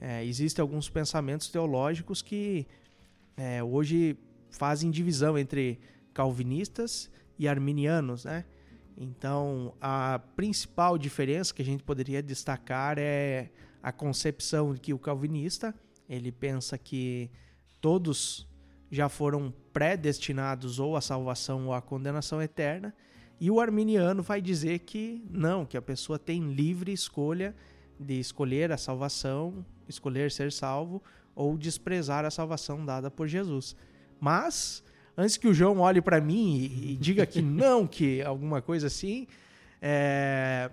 é, 0.00 0.24
existem 0.24 0.62
alguns 0.62 0.88
pensamentos 0.88 1.48
teológicos 1.48 2.22
que 2.22 2.66
é, 3.36 3.62
hoje 3.62 4.16
fazem 4.50 4.90
divisão 4.90 5.38
entre 5.38 5.78
calvinistas 6.14 7.10
e 7.38 7.46
arminianos, 7.46 8.24
né? 8.24 8.44
Então, 8.96 9.74
a 9.80 10.20
principal 10.34 10.98
diferença 10.98 11.54
que 11.54 11.62
a 11.62 11.64
gente 11.64 11.84
poderia 11.84 12.20
destacar 12.20 12.98
é 12.98 13.50
a 13.80 13.92
concepção 13.92 14.74
de 14.74 14.80
que 14.80 14.92
o 14.92 14.98
calvinista, 14.98 15.72
ele 16.08 16.32
pensa 16.32 16.76
que 16.76 17.30
todos 17.80 18.48
já 18.90 19.08
foram 19.08 19.54
predestinados 19.72 20.80
ou 20.80 20.96
à 20.96 21.00
salvação 21.00 21.66
ou 21.66 21.74
à 21.74 21.80
condenação 21.80 22.42
eterna, 22.42 22.92
e 23.40 23.50
o 23.50 23.60
arminiano 23.60 24.22
vai 24.22 24.40
dizer 24.40 24.80
que 24.80 25.24
não, 25.30 25.64
que 25.64 25.76
a 25.76 25.82
pessoa 25.82 26.18
tem 26.18 26.52
livre 26.52 26.92
escolha 26.92 27.54
de 27.98 28.18
escolher 28.18 28.72
a 28.72 28.76
salvação, 28.76 29.64
escolher 29.88 30.30
ser 30.30 30.52
salvo 30.52 31.02
ou 31.34 31.56
desprezar 31.56 32.24
a 32.24 32.30
salvação 32.30 32.84
dada 32.84 33.10
por 33.10 33.28
Jesus. 33.28 33.76
Mas 34.20 34.82
antes 35.16 35.36
que 35.36 35.46
o 35.46 35.54
João 35.54 35.78
olhe 35.78 36.00
para 36.00 36.20
mim 36.20 36.56
e, 36.56 36.92
e, 36.92 36.96
diga 36.96 37.24
que 37.24 37.40
não, 37.42 37.86
que 37.86 38.22
alguma 38.22 38.60
coisa 38.60 38.88
assim, 38.88 39.26
é, 39.80 40.70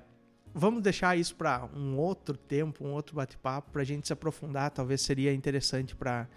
vamos 0.53 0.81
deixar 0.81 1.15
isso 1.17 1.35
para 1.35 1.69
um 1.75 1.97
outro 1.97 2.35
tempo, 2.35 2.83
um 2.83 2.93
outro 2.93 3.15
bate-papo, 3.15 3.71
para 3.71 3.83
a 3.83 3.85
gente 3.85 4.07
se 4.07 4.13
aprofundar. 4.13 4.71
Talvez 4.71 5.01
seria 5.01 5.33
interessante 5.33 5.95
para 5.95 6.27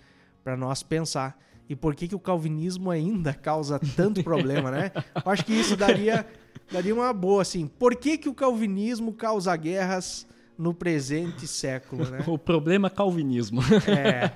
nós 0.58 0.82
pensar 0.82 1.38
e 1.68 1.76
por 1.76 1.94
que, 1.94 2.08
que 2.08 2.14
o 2.14 2.20
calvinismo 2.20 2.90
ainda 2.90 3.34
causa 3.34 3.78
tanto 3.94 4.24
problema, 4.24 4.70
né? 4.70 4.90
Eu 5.14 5.30
acho 5.30 5.44
que 5.44 5.52
isso 5.52 5.76
daria, 5.76 6.26
daria 6.72 6.94
uma 6.94 7.12
boa, 7.12 7.42
assim. 7.42 7.66
Por 7.66 7.94
que, 7.94 8.16
que 8.16 8.28
o 8.28 8.34
calvinismo 8.34 9.12
causa 9.12 9.54
guerras 9.54 10.26
no 10.56 10.72
presente 10.72 11.46
século, 11.46 12.08
né? 12.08 12.24
O 12.26 12.38
problema 12.38 12.88
é 12.88 12.90
calvinismo. 12.90 13.60
É. 13.86 14.32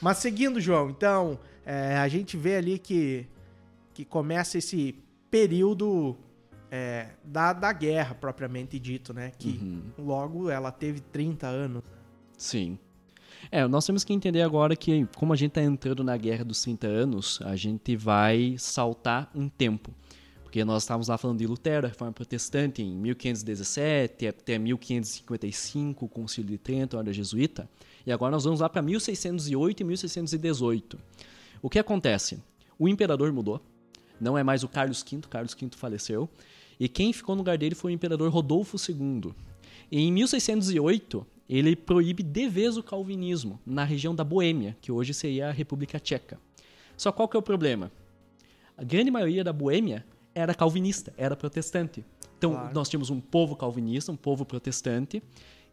Mas 0.00 0.18
seguindo, 0.18 0.60
João, 0.60 0.90
então, 0.90 1.38
é, 1.64 1.96
a 1.98 2.08
gente 2.08 2.36
vê 2.36 2.56
ali 2.56 2.78
que, 2.78 3.26
que 3.94 4.04
começa 4.04 4.58
esse 4.58 4.96
período 5.30 6.16
é, 6.70 7.10
da, 7.24 7.52
da 7.52 7.72
guerra, 7.72 8.14
propriamente 8.14 8.78
dito, 8.78 9.14
né? 9.14 9.30
Que 9.38 9.60
uhum. 9.62 9.82
logo 9.98 10.50
ela 10.50 10.72
teve 10.72 11.00
30 11.00 11.46
anos. 11.46 11.82
Sim. 12.36 12.78
É, 13.52 13.66
nós 13.66 13.84
temos 13.84 14.04
que 14.04 14.12
entender 14.12 14.42
agora 14.42 14.76
que, 14.76 15.06
como 15.16 15.32
a 15.32 15.36
gente 15.36 15.50
está 15.50 15.62
entrando 15.62 16.04
na 16.04 16.16
Guerra 16.16 16.44
dos 16.44 16.62
30 16.62 16.86
Anos, 16.86 17.40
a 17.42 17.56
gente 17.56 17.96
vai 17.96 18.54
saltar 18.56 19.28
um 19.34 19.48
tempo. 19.48 19.92
Porque 20.44 20.64
nós 20.64 20.84
estávamos 20.84 21.08
lá 21.08 21.18
falando 21.18 21.38
de 21.38 21.46
Lutero, 21.48 21.86
a 21.86 21.88
Reforma 21.88 22.12
Protestante, 22.12 22.80
em 22.80 22.96
1517 22.96 24.28
até 24.28 24.56
1555, 24.56 26.04
o 26.04 26.08
Concílio 26.08 26.50
de 26.50 26.58
Trento, 26.58 26.96
a 26.96 26.98
Ordem 27.00 27.12
Jesuíta. 27.12 27.68
E 28.06 28.12
agora 28.12 28.30
nós 28.30 28.44
vamos 28.44 28.60
lá 28.60 28.68
para 28.68 28.82
1608 28.82 29.80
e 29.80 29.84
1618. 29.84 30.98
O 31.60 31.68
que 31.68 31.78
acontece? 31.78 32.40
O 32.78 32.88
imperador 32.88 33.32
mudou. 33.32 33.60
Não 34.20 34.38
é 34.38 34.44
mais 34.44 34.62
o 34.62 34.68
Carlos 34.68 35.04
V, 35.08 35.22
Carlos 35.28 35.54
V 35.54 35.70
faleceu. 35.76 36.28
E 36.78 36.88
quem 36.88 37.12
ficou 37.12 37.34
no 37.34 37.40
lugar 37.40 37.58
dele 37.58 37.74
foi 37.74 37.90
o 37.90 37.94
imperador 37.94 38.30
Rodolfo 38.30 38.76
II. 38.76 39.34
E 39.90 40.00
em 40.00 40.12
1608, 40.12 41.26
ele 41.58 41.74
proíbe 41.74 42.22
de 42.22 42.48
vez 42.48 42.76
o 42.76 42.82
calvinismo 42.82 43.58
na 43.66 43.82
região 43.82 44.14
da 44.14 44.22
Boêmia, 44.22 44.76
que 44.80 44.92
hoje 44.92 45.12
seria 45.12 45.48
a 45.48 45.52
República 45.52 45.98
Tcheca. 45.98 46.38
Só 46.96 47.10
qual 47.10 47.26
que 47.26 47.36
é 47.36 47.40
o 47.40 47.42
problema? 47.42 47.90
A 48.76 48.84
grande 48.84 49.10
maioria 49.10 49.42
da 49.42 49.52
Boêmia 49.52 50.06
era 50.32 50.54
calvinista, 50.54 51.12
era 51.16 51.34
protestante. 51.34 52.04
Então, 52.38 52.52
claro. 52.52 52.72
nós 52.72 52.88
tínhamos 52.88 53.10
um 53.10 53.20
povo 53.20 53.56
calvinista, 53.56 54.12
um 54.12 54.16
povo 54.16 54.44
protestante, 54.44 55.20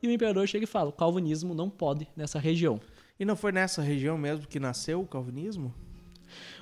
e 0.01 0.07
o 0.07 0.11
imperador 0.11 0.47
chega 0.47 0.63
e 0.63 0.67
fala: 0.67 0.89
o 0.89 0.93
calvinismo 0.93 1.53
não 1.53 1.69
pode 1.69 2.07
nessa 2.15 2.39
região. 2.39 2.81
E 3.19 3.23
não 3.23 3.35
foi 3.35 3.51
nessa 3.51 3.81
região 3.81 4.17
mesmo 4.17 4.47
que 4.47 4.59
nasceu 4.59 5.01
o 5.01 5.05
calvinismo? 5.05 5.73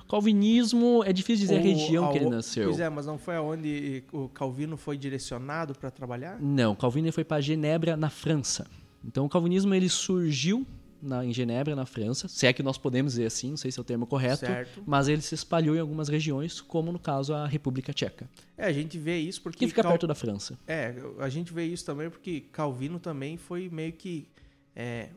Calvinismo 0.08 1.02
é 1.04 1.12
difícil 1.12 1.46
dizer 1.46 1.54
Ou, 1.54 1.60
a 1.60 1.64
região 1.64 2.12
que 2.12 2.18
ele 2.18 2.28
nasceu. 2.28 2.64
Pois 2.64 2.78
é, 2.78 2.88
mas 2.88 3.06
não 3.06 3.18
foi 3.18 3.34
aonde 3.34 4.04
o 4.12 4.28
Calvino 4.28 4.76
foi 4.76 4.96
direcionado 4.96 5.74
para 5.74 5.90
trabalhar? 5.90 6.40
Não, 6.40 6.76
Calvino 6.76 7.10
foi 7.12 7.24
para 7.24 7.40
Genebra, 7.40 7.96
na 7.96 8.08
França. 8.08 8.66
Então 9.06 9.24
o 9.24 9.28
calvinismo 9.28 9.74
ele 9.74 9.88
surgiu 9.88 10.66
na, 11.00 11.24
em 11.24 11.32
Genebra, 11.32 11.76
na 11.76 11.86
França, 11.86 12.26
se 12.28 12.46
é 12.46 12.52
que 12.52 12.62
nós 12.62 12.76
podemos 12.78 13.12
dizer 13.12 13.26
assim, 13.26 13.50
não 13.50 13.56
sei 13.56 13.70
se 13.70 13.78
é 13.78 13.82
o 13.82 13.84
termo 13.84 14.06
correto, 14.06 14.46
certo. 14.46 14.82
mas 14.86 15.08
ele 15.08 15.22
se 15.22 15.34
espalhou 15.34 15.76
em 15.76 15.78
algumas 15.78 16.08
regiões, 16.08 16.60
como 16.60 16.90
no 16.90 16.98
caso 16.98 17.34
a 17.34 17.46
República 17.46 17.92
Tcheca. 17.92 18.28
É, 18.56 18.66
a 18.66 18.72
gente 18.72 18.98
vê 18.98 19.18
isso 19.18 19.40
porque... 19.42 19.58
Que 19.58 19.68
fica 19.68 19.82
Cal... 19.82 19.92
perto 19.92 20.06
da 20.06 20.14
França. 20.14 20.58
É, 20.66 20.94
a 21.18 21.28
gente 21.28 21.52
vê 21.52 21.64
isso 21.64 21.84
também 21.84 22.10
porque 22.10 22.40
Calvino 22.52 22.98
também 22.98 23.36
foi 23.36 23.68
meio 23.70 23.92
que 23.92 24.28
é, 24.74 25.10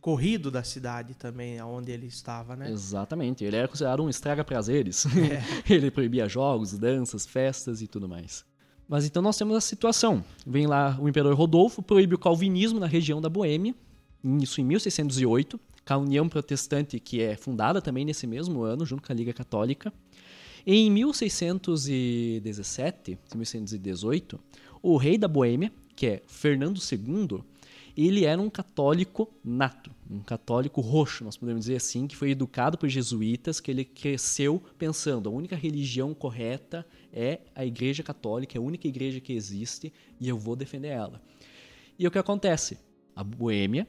corrido 0.00 0.50
da 0.50 0.62
cidade 0.62 1.14
também, 1.14 1.58
aonde 1.58 1.90
ele 1.90 2.06
estava, 2.06 2.54
né? 2.54 2.70
Exatamente, 2.70 3.44
ele 3.44 3.56
era 3.56 3.66
considerado 3.66 4.02
um 4.02 4.08
estraga-prazeres. 4.08 5.06
É. 5.06 5.42
ele 5.72 5.90
proibia 5.90 6.28
jogos, 6.28 6.76
danças, 6.78 7.26
festas 7.26 7.80
e 7.80 7.86
tudo 7.86 8.08
mais. 8.08 8.44
Mas 8.88 9.06
então 9.06 9.22
nós 9.22 9.36
temos 9.36 9.56
a 9.56 9.60
situação. 9.60 10.24
Vem 10.46 10.66
lá 10.66 10.96
o 11.00 11.08
imperador 11.08 11.34
Rodolfo, 11.34 11.82
proíbe 11.82 12.14
o 12.14 12.18
calvinismo 12.18 12.78
na 12.78 12.86
região 12.86 13.20
da 13.20 13.28
Boêmia, 13.28 13.74
isso 14.40 14.60
em 14.60 14.64
1608, 14.64 15.58
com 15.86 15.94
a 15.94 15.98
União 15.98 16.28
Protestante, 16.28 16.98
que 16.98 17.20
é 17.20 17.36
fundada 17.36 17.82
também 17.82 18.04
nesse 18.04 18.26
mesmo 18.26 18.62
ano, 18.62 18.86
junto 18.86 19.02
com 19.02 19.12
a 19.12 19.16
Liga 19.16 19.32
Católica. 19.32 19.92
Em 20.66 20.90
1617, 20.90 23.18
1618, 23.34 24.40
o 24.82 24.96
rei 24.96 25.18
da 25.18 25.28
Boêmia, 25.28 25.70
que 25.94 26.06
é 26.06 26.22
Fernando 26.26 26.80
II, 26.80 27.44
ele 27.96 28.24
era 28.24 28.40
um 28.40 28.50
católico 28.50 29.32
nato, 29.44 29.90
um 30.10 30.20
católico 30.20 30.80
roxo, 30.80 31.24
nós 31.24 31.36
podemos 31.36 31.62
dizer 31.62 31.76
assim, 31.76 32.06
que 32.06 32.16
foi 32.16 32.30
educado 32.30 32.76
por 32.76 32.88
jesuítas, 32.88 33.60
que 33.60 33.70
ele 33.70 33.84
cresceu 33.84 34.60
pensando 34.76 35.28
a 35.28 35.32
única 35.32 35.54
religião 35.54 36.12
correta 36.12 36.86
é 37.12 37.40
a 37.54 37.64
Igreja 37.64 38.02
Católica, 38.02 38.56
é 38.56 38.58
a 38.58 38.62
única 38.62 38.88
igreja 38.88 39.20
que 39.20 39.32
existe 39.32 39.92
e 40.20 40.28
eu 40.28 40.36
vou 40.36 40.56
defender 40.56 40.88
ela. 40.88 41.22
E 41.96 42.06
o 42.06 42.10
que 42.10 42.18
acontece? 42.18 42.78
A 43.14 43.22
Boêmia, 43.22 43.86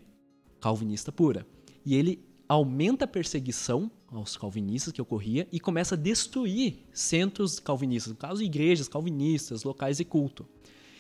calvinista 0.62 1.12
pura. 1.12 1.46
E 1.84 1.96
ele 1.96 2.24
aumenta 2.48 3.06
a 3.06 3.08
perseguição 3.08 3.90
aos 4.08 4.38
calvinistas 4.38 4.94
que 4.94 5.02
ocorria 5.02 5.48
e 5.52 5.60
começa 5.60 5.96
a 5.96 5.98
destruir 5.98 6.86
centros 6.94 7.60
calvinistas, 7.60 8.14
no 8.14 8.18
caso 8.18 8.44
igrejas 8.44 8.88
calvinistas, 8.88 9.64
locais 9.64 9.98
de 9.98 10.06
culto. 10.06 10.48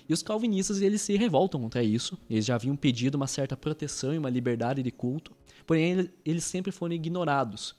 E 0.07 0.13
os 0.13 0.21
calvinistas 0.21 0.81
eles 0.81 1.01
se 1.01 1.15
revoltam 1.17 1.61
contra 1.61 1.83
isso. 1.83 2.17
Eles 2.29 2.45
já 2.45 2.55
haviam 2.55 2.75
pedido 2.75 3.15
uma 3.15 3.27
certa 3.27 3.57
proteção 3.57 4.13
e 4.13 4.17
uma 4.17 4.29
liberdade 4.29 4.83
de 4.83 4.91
culto, 4.91 5.31
porém 5.65 6.09
eles 6.23 6.43
sempre 6.43 6.71
foram 6.71 6.93
ignorados. 6.93 7.75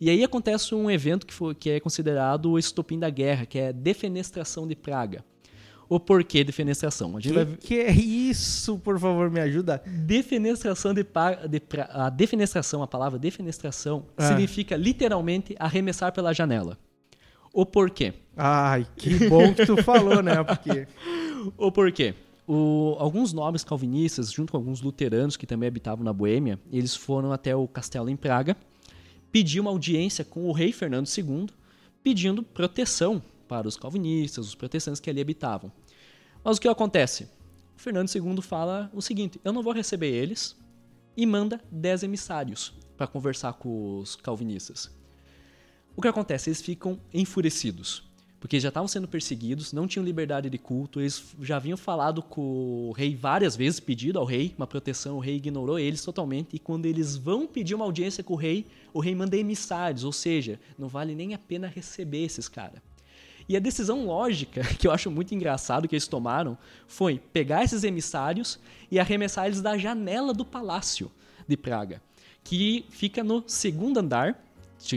E 0.00 0.10
aí 0.10 0.24
acontece 0.24 0.74
um 0.74 0.90
evento 0.90 1.26
que, 1.26 1.32
foi, 1.32 1.54
que 1.54 1.70
é 1.70 1.80
considerado 1.80 2.50
o 2.50 2.58
estopim 2.58 2.98
da 2.98 3.08
guerra, 3.08 3.46
que 3.46 3.58
é 3.58 3.68
a 3.68 3.72
defenestração 3.72 4.66
de 4.66 4.74
Praga. 4.74 5.24
O 5.88 6.00
porquê 6.00 6.42
defenestração? 6.42 7.16
A 7.16 7.20
que, 7.20 7.32
vai... 7.32 7.44
que 7.44 7.78
é 7.80 7.92
isso? 7.92 8.78
Por 8.78 8.98
favor, 8.98 9.30
me 9.30 9.40
ajuda. 9.40 9.82
Defenestração 9.86 10.94
de, 10.94 11.04
pra... 11.04 11.46
de 11.46 11.60
pra... 11.60 11.84
a 11.92 12.10
defenestração, 12.10 12.82
a 12.82 12.86
palavra 12.86 13.18
defenestração 13.18 14.06
ah. 14.16 14.26
significa 14.26 14.74
literalmente 14.74 15.54
arremessar 15.58 16.12
pela 16.12 16.32
janela. 16.32 16.78
O 17.52 17.66
porquê? 17.66 18.14
Ai, 18.36 18.86
que 18.96 19.28
bom 19.28 19.52
que 19.54 19.66
tu 19.66 19.82
falou, 19.82 20.22
né? 20.22 20.42
Porque 20.42 20.88
o 21.56 21.70
porquê? 21.70 22.14
O, 22.46 22.96
alguns 22.98 23.32
nobres 23.32 23.62
calvinistas, 23.62 24.32
junto 24.32 24.52
com 24.52 24.56
alguns 24.56 24.80
luteranos 24.80 25.36
que 25.36 25.46
também 25.46 25.68
habitavam 25.68 26.04
na 26.04 26.12
Boêmia, 26.12 26.58
eles 26.72 26.94
foram 26.96 27.32
até 27.32 27.54
o 27.54 27.68
castelo 27.68 28.08
em 28.08 28.16
Praga, 28.16 28.56
pedir 29.30 29.60
uma 29.60 29.70
audiência 29.70 30.24
com 30.24 30.48
o 30.48 30.52
rei 30.52 30.72
Fernando 30.72 31.06
II, 31.06 31.46
pedindo 32.02 32.42
proteção 32.42 33.22
para 33.46 33.68
os 33.68 33.76
calvinistas, 33.76 34.46
os 34.46 34.54
protestantes 34.54 35.00
que 35.00 35.10
ali 35.10 35.20
habitavam. 35.20 35.70
Mas 36.42 36.56
o 36.56 36.60
que 36.60 36.68
acontece? 36.68 37.24
O 37.76 37.80
Fernando 37.80 38.10
II 38.12 38.42
fala 38.42 38.90
o 38.92 39.02
seguinte: 39.02 39.40
eu 39.44 39.52
não 39.52 39.62
vou 39.62 39.72
receber 39.72 40.08
eles 40.08 40.56
e 41.16 41.26
manda 41.26 41.60
10 41.70 42.04
emissários 42.04 42.74
para 42.96 43.06
conversar 43.06 43.52
com 43.54 43.98
os 43.98 44.16
calvinistas. 44.16 44.90
O 45.94 46.00
que 46.00 46.08
acontece? 46.08 46.48
Eles 46.48 46.62
ficam 46.62 46.98
enfurecidos 47.12 48.10
porque 48.42 48.58
já 48.58 48.70
estavam 48.70 48.88
sendo 48.88 49.06
perseguidos, 49.06 49.72
não 49.72 49.86
tinham 49.86 50.04
liberdade 50.04 50.50
de 50.50 50.58
culto, 50.58 50.98
eles 50.98 51.32
já 51.40 51.58
haviam 51.58 51.76
falado 51.76 52.20
com 52.20 52.88
o 52.88 52.90
rei 52.90 53.14
várias 53.14 53.54
vezes, 53.54 53.78
pedido 53.78 54.18
ao 54.18 54.24
rei 54.24 54.52
uma 54.58 54.66
proteção, 54.66 55.16
o 55.16 55.20
rei 55.20 55.36
ignorou 55.36 55.78
eles 55.78 56.04
totalmente, 56.04 56.56
e 56.56 56.58
quando 56.58 56.86
eles 56.86 57.16
vão 57.16 57.46
pedir 57.46 57.76
uma 57.76 57.84
audiência 57.84 58.24
com 58.24 58.34
o 58.34 58.36
rei, 58.36 58.66
o 58.92 58.98
rei 58.98 59.14
manda 59.14 59.36
emissários, 59.36 60.02
ou 60.02 60.10
seja, 60.10 60.58
não 60.76 60.88
vale 60.88 61.14
nem 61.14 61.34
a 61.34 61.38
pena 61.38 61.68
receber 61.68 62.24
esses 62.24 62.48
caras. 62.48 62.82
E 63.48 63.56
a 63.56 63.60
decisão 63.60 64.04
lógica, 64.04 64.62
que 64.76 64.88
eu 64.88 64.90
acho 64.90 65.08
muito 65.08 65.32
engraçado 65.32 65.86
que 65.86 65.94
eles 65.94 66.08
tomaram, 66.08 66.58
foi 66.88 67.20
pegar 67.32 67.62
esses 67.62 67.84
emissários 67.84 68.58
e 68.90 68.98
arremessar 68.98 69.46
eles 69.46 69.62
da 69.62 69.78
janela 69.78 70.34
do 70.34 70.44
palácio 70.44 71.12
de 71.46 71.56
Praga, 71.56 72.02
que 72.42 72.86
fica 72.90 73.22
no 73.22 73.44
segundo 73.46 73.98
andar, 73.98 74.44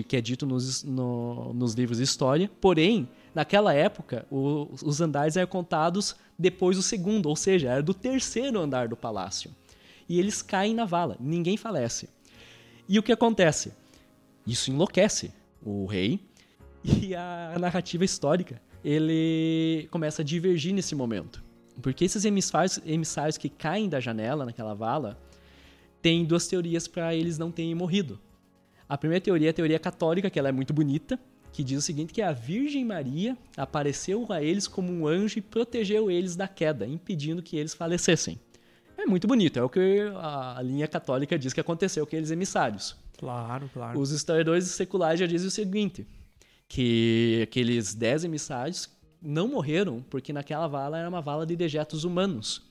que 0.08 0.18
é 0.18 0.22
dito 0.22 0.48
nos, 0.48 0.84
no, 0.84 1.54
nos 1.54 1.76
livros 1.76 2.00
de 2.00 2.06
história, 2.06 2.50
porém 2.60 3.08
Naquela 3.36 3.74
época, 3.74 4.26
o, 4.32 4.70
os 4.82 5.02
andares 5.02 5.36
eram 5.36 5.50
contados 5.50 6.16
depois 6.40 6.78
do 6.78 6.82
segundo, 6.82 7.28
ou 7.28 7.36
seja, 7.36 7.70
era 7.70 7.84
do 7.84 7.94
terceiro 7.94 8.62
andar 8.62 8.88
do 8.88 8.96
palácio. 8.96 9.54
E 10.08 10.18
eles 10.18 10.42
caem 10.42 10.74
na 10.74 10.86
vala, 10.86 11.18
ninguém 11.20 11.58
falece. 11.58 12.08
E 12.88 12.98
o 12.98 13.04
que 13.04 13.12
acontece? 13.12 13.74
Isso 14.48 14.72
enlouquece 14.72 15.34
o 15.62 15.86
rei 15.86 16.22
e 16.82 17.14
a 17.14 17.58
narrativa 17.60 18.06
histórica 18.06 18.62
ele 18.84 19.90
começa 19.92 20.22
a 20.22 20.26
divergir 20.26 20.74
nesse 20.74 20.96
momento. 20.96 21.44
Porque 21.82 22.06
esses 22.06 22.24
emissários, 22.24 22.80
emissários 22.86 23.38
que 23.38 23.50
caem 23.50 23.90
da 23.90 24.00
janela 24.00 24.46
naquela 24.46 24.74
vala 24.74 25.20
tem 26.02 26.24
duas 26.24 26.48
teorias 26.48 26.88
para 26.88 27.14
eles 27.14 27.38
não 27.38 27.52
terem 27.52 27.76
morrido. 27.76 28.18
A 28.88 28.98
primeira 28.98 29.20
teoria 29.20 29.50
é 29.50 29.52
a 29.52 29.54
teoria 29.54 29.80
católica, 29.80 30.30
que 30.30 30.40
ela 30.40 30.50
é 30.50 30.52
muito 30.52 30.72
bonita, 30.72 31.20
que 31.56 31.64
diz 31.64 31.80
o 31.80 31.82
seguinte 31.82 32.12
que 32.12 32.22
a 32.22 32.34
Virgem 32.34 32.84
Maria 32.84 33.38
apareceu 33.56 34.26
a 34.30 34.44
eles 34.44 34.68
como 34.68 34.92
um 34.92 35.08
anjo 35.08 35.40
e 35.40 35.42
protegeu 35.42 36.12
eles 36.12 36.36
da 36.36 36.50
queda, 36.50 36.86
impedindo 36.86 37.42
que 37.42 37.56
eles 37.56 37.74
falecessem. 37.74 38.38
É 38.98 39.06
muito 39.06 39.26
bonito, 39.26 39.58
é 39.58 39.64
o 39.64 39.70
que 39.70 40.02
a 40.18 40.60
linha 40.62 40.86
católica 40.86 41.40
diz 41.40 41.54
que 41.54 41.62
aconteceu 41.62 42.06
com 42.06 42.10
aqueles 42.10 42.30
emissários. 42.30 42.98
Claro, 43.18 43.70
claro. 43.74 43.98
Os 43.98 44.12
historiadores 44.12 44.66
seculares 44.66 45.18
já 45.18 45.26
dizem 45.26 45.48
o 45.48 45.52
seguinte, 45.52 46.06
que 46.68 47.40
aqueles 47.44 47.94
dez 47.94 48.26
emissários 48.26 48.90
não 49.22 49.48
morreram 49.48 50.04
porque 50.10 50.34
naquela 50.34 50.68
vala 50.68 51.00
era 51.00 51.08
uma 51.08 51.22
vala 51.22 51.46
de 51.46 51.56
dejetos 51.56 52.04
humanos. 52.04 52.64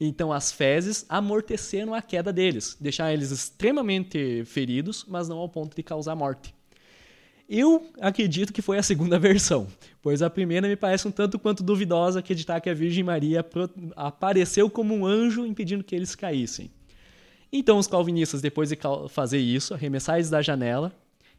Então 0.00 0.32
as 0.32 0.52
fezes 0.52 1.04
amorteceram 1.08 1.92
a 1.92 2.00
queda 2.00 2.32
deles, 2.32 2.76
deixaram 2.80 3.12
eles 3.12 3.32
extremamente 3.32 4.44
feridos, 4.44 5.04
mas 5.08 5.28
não 5.28 5.38
ao 5.38 5.48
ponto 5.48 5.74
de 5.74 5.82
causar 5.82 6.14
morte. 6.14 6.54
Eu 7.48 7.90
acredito 7.98 8.52
que 8.52 8.60
foi 8.60 8.76
a 8.76 8.82
segunda 8.82 9.16
versão, 9.18 9.66
pois 10.02 10.20
a 10.20 10.28
primeira 10.28 10.68
me 10.68 10.76
parece 10.76 11.08
um 11.08 11.10
tanto 11.10 11.38
quanto 11.38 11.62
duvidosa 11.62 12.18
acreditar 12.18 12.60
que 12.60 12.68
a 12.68 12.74
Virgem 12.74 13.02
Maria 13.02 13.44
apareceu 13.96 14.68
como 14.68 14.94
um 14.94 15.06
anjo 15.06 15.46
impedindo 15.46 15.82
que 15.82 15.96
eles 15.96 16.14
caíssem. 16.14 16.70
Então 17.50 17.78
os 17.78 17.86
calvinistas, 17.86 18.42
depois 18.42 18.68
de 18.68 18.78
fazer 19.08 19.38
isso, 19.38 19.72
arremessar 19.72 20.16
eles 20.16 20.28
da 20.28 20.42
janela, 20.42 20.94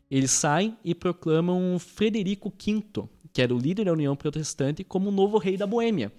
eles 0.10 0.32
saem 0.32 0.76
e 0.84 0.96
proclamam 0.96 1.78
Frederico 1.78 2.50
V, 2.50 3.08
que 3.32 3.44
era 3.44 3.54
o 3.54 3.60
líder 3.60 3.86
da 3.86 3.94
União 3.94 4.16
Protestante, 4.16 4.84
como 4.84 5.10
o 5.10 5.12
novo 5.12 5.38
rei 5.38 5.56
da 5.56 5.68
Boêmia. 5.68 6.12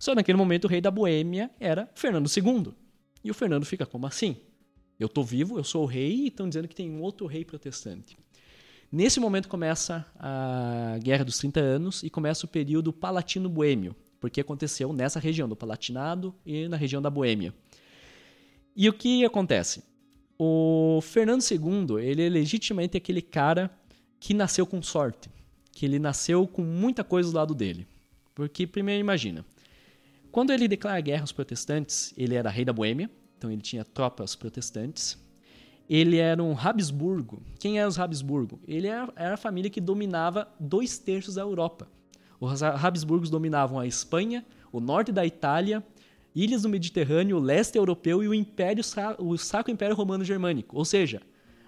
Só 0.00 0.16
naquele 0.16 0.36
momento 0.36 0.64
o 0.64 0.68
rei 0.68 0.80
da 0.80 0.90
Boêmia 0.90 1.48
era 1.60 1.88
Fernando 1.94 2.28
II. 2.28 2.74
E 3.22 3.30
o 3.30 3.34
Fernando 3.34 3.64
fica 3.64 3.86
como 3.86 4.04
assim? 4.04 4.36
Eu 4.98 5.06
estou 5.06 5.22
vivo, 5.22 5.56
eu 5.56 5.62
sou 5.62 5.84
o 5.84 5.86
rei 5.86 6.12
e 6.12 6.26
estão 6.26 6.48
dizendo 6.48 6.66
que 6.66 6.74
tem 6.74 6.90
um 6.90 7.00
outro 7.00 7.26
rei 7.26 7.44
protestante. 7.44 8.16
Nesse 8.92 9.18
momento 9.18 9.48
começa 9.48 10.04
a 10.18 10.98
Guerra 11.02 11.24
dos 11.24 11.38
30 11.38 11.58
Anos 11.58 12.02
e 12.02 12.10
começa 12.10 12.44
o 12.44 12.48
período 12.48 12.92
Palatino-Boêmio, 12.92 13.96
porque 14.20 14.38
aconteceu 14.38 14.92
nessa 14.92 15.18
região 15.18 15.48
do 15.48 15.56
Palatinado 15.56 16.34
e 16.44 16.68
na 16.68 16.76
região 16.76 17.00
da 17.00 17.08
Boêmia. 17.08 17.54
E 18.76 18.86
o 18.90 18.92
que 18.92 19.24
acontece? 19.24 19.82
O 20.38 21.00
Fernando 21.00 21.42
II, 21.42 22.04
ele 22.04 22.26
é 22.26 22.28
legitimamente 22.28 22.94
aquele 22.94 23.22
cara 23.22 23.70
que 24.20 24.34
nasceu 24.34 24.66
com 24.66 24.82
sorte, 24.82 25.30
que 25.72 25.86
ele 25.86 25.98
nasceu 25.98 26.46
com 26.46 26.60
muita 26.60 27.02
coisa 27.02 27.30
do 27.30 27.36
lado 27.36 27.54
dele. 27.54 27.86
Porque 28.34 28.66
primeiro 28.66 29.00
imagina, 29.00 29.42
quando 30.30 30.52
ele 30.52 30.68
declara 30.68 31.00
guerra 31.00 31.22
aos 31.22 31.32
protestantes, 31.32 32.12
ele 32.14 32.34
era 32.34 32.50
rei 32.50 32.66
da 32.66 32.74
Boêmia, 32.74 33.10
então 33.38 33.50
ele 33.50 33.62
tinha 33.62 33.86
tropas 33.86 34.36
protestantes. 34.36 35.16
Ele 35.92 36.16
era 36.16 36.42
um 36.42 36.56
Habsburgo. 36.58 37.42
Quem 37.58 37.78
eram 37.78 37.90
os 37.90 37.98
Habsburgo? 37.98 38.58
Ele 38.66 38.86
era, 38.86 39.12
era 39.14 39.34
a 39.34 39.36
família 39.36 39.68
que 39.70 39.78
dominava 39.78 40.48
dois 40.58 40.96
terços 40.96 41.34
da 41.34 41.42
Europa. 41.42 41.86
Os 42.40 42.62
Habsburgos 42.62 43.28
dominavam 43.28 43.78
a 43.78 43.86
Espanha, 43.86 44.42
o 44.72 44.80
norte 44.80 45.12
da 45.12 45.26
Itália, 45.26 45.84
ilhas 46.34 46.62
do 46.62 46.68
Mediterrâneo, 46.70 47.36
o 47.36 47.40
leste 47.40 47.76
europeu 47.76 48.22
e 48.22 48.26
o 48.26 48.32
Império, 48.32 48.82
o 49.18 49.36
Sacro 49.36 49.70
Império 49.70 49.94
Romano 49.94 50.24
Germânico. 50.24 50.78
Ou 50.78 50.84
seja, 50.86 51.20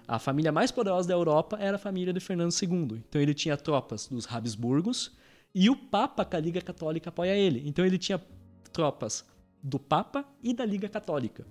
a 0.07 0.17
família 0.17 0.51
mais 0.51 0.71
poderosa 0.71 1.07
da 1.07 1.13
Europa 1.13 1.59
era 1.61 1.75
a 1.75 1.79
família 1.79 2.11
de 2.11 2.19
Fernando 2.19 2.51
II. 2.51 3.03
Então 3.07 3.21
ele 3.21 3.35
tinha 3.35 3.55
tropas 3.55 4.07
dos 4.07 4.25
Habsburgos 4.27 5.15
e 5.53 5.69
o 5.69 5.75
Papa 5.75 6.25
com 6.25 6.35
a 6.35 6.39
Liga 6.39 6.61
Católica 6.61 7.09
apoia 7.09 7.35
ele. 7.35 7.61
Então 7.63 7.85
ele 7.85 7.99
tinha 7.99 8.19
tropas 8.73 9.23
do 9.61 9.77
Papa 9.77 10.25
e 10.41 10.51
da 10.51 10.65
Liga 10.65 10.89
Católica. 10.89 11.45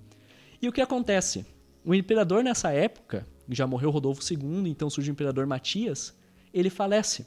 E 0.60 0.68
o 0.68 0.72
que 0.72 0.80
acontece? 0.80 1.53
O 1.84 1.94
imperador 1.94 2.42
nessa 2.42 2.70
época, 2.70 3.26
já 3.46 3.66
morreu 3.66 3.90
Rodolfo 3.90 4.22
II, 4.32 4.70
então 4.70 4.88
surge 4.88 5.10
o 5.10 5.12
imperador 5.12 5.46
Matias, 5.46 6.14
ele 6.52 6.70
falece. 6.70 7.26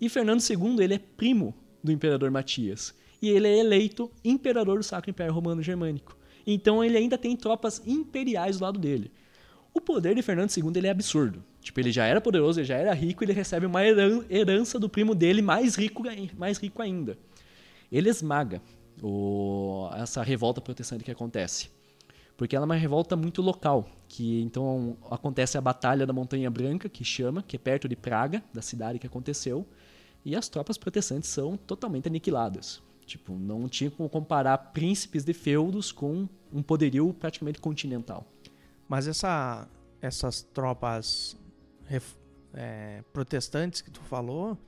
E 0.00 0.08
Fernando 0.08 0.40
II, 0.40 0.82
ele 0.82 0.94
é 0.94 0.98
primo 0.98 1.54
do 1.84 1.92
imperador 1.92 2.30
Matias. 2.30 2.94
E 3.20 3.28
ele 3.28 3.46
é 3.46 3.58
eleito 3.58 4.10
imperador 4.24 4.78
do 4.78 4.84
Sacro 4.84 5.10
Império 5.10 5.34
Romano 5.34 5.62
Germânico. 5.62 6.16
Então 6.46 6.82
ele 6.82 6.96
ainda 6.96 7.18
tem 7.18 7.36
tropas 7.36 7.82
imperiais 7.86 8.58
do 8.58 8.64
lado 8.64 8.78
dele. 8.78 9.12
O 9.74 9.80
poder 9.80 10.14
de 10.14 10.22
Fernando 10.22 10.50
II 10.56 10.72
ele 10.74 10.86
é 10.86 10.90
absurdo. 10.90 11.44
Tipo, 11.60 11.80
ele 11.80 11.92
já 11.92 12.06
era 12.06 12.20
poderoso, 12.20 12.60
ele 12.60 12.66
já 12.66 12.76
era 12.76 12.94
rico, 12.94 13.24
ele 13.24 13.32
recebe 13.32 13.66
uma 13.66 13.82
herança 13.84 14.78
do 14.78 14.88
primo 14.88 15.14
dele 15.14 15.42
mais 15.42 15.74
rico, 15.74 16.02
mais 16.38 16.56
rico 16.56 16.80
ainda. 16.80 17.18
Ele 17.92 18.08
esmaga 18.08 18.62
o, 19.02 19.90
essa 19.94 20.22
revolta 20.22 20.62
protestante 20.62 21.04
que 21.04 21.10
acontece 21.10 21.75
porque 22.36 22.54
ela 22.54 22.64
é 22.64 22.66
uma 22.66 22.74
revolta 22.74 23.16
muito 23.16 23.40
local, 23.40 23.88
que 24.08 24.42
então 24.42 24.96
acontece 25.10 25.56
a 25.56 25.60
Batalha 25.60 26.06
da 26.06 26.12
Montanha 26.12 26.50
Branca, 26.50 26.88
que 26.88 27.04
chama, 27.04 27.42
que 27.42 27.56
é 27.56 27.58
perto 27.58 27.88
de 27.88 27.96
Praga, 27.96 28.42
da 28.52 28.60
cidade 28.60 28.98
que 28.98 29.06
aconteceu, 29.06 29.66
e 30.24 30.36
as 30.36 30.48
tropas 30.48 30.76
protestantes 30.76 31.30
são 31.30 31.56
totalmente 31.56 32.08
aniquiladas. 32.08 32.82
Tipo, 33.06 33.34
não 33.34 33.68
tinha 33.68 33.90
como 33.90 34.08
comparar 34.08 34.58
príncipes 34.72 35.24
de 35.24 35.32
feudos 35.32 35.92
com 35.92 36.28
um 36.52 36.62
poderio 36.62 37.14
praticamente 37.14 37.60
continental. 37.60 38.26
Mas 38.88 39.06
essa, 39.06 39.68
essas 40.02 40.42
tropas 40.42 41.36
é, 42.52 43.02
protestantes 43.12 43.80
que 43.80 43.90
tu 43.90 44.00
falou 44.00 44.58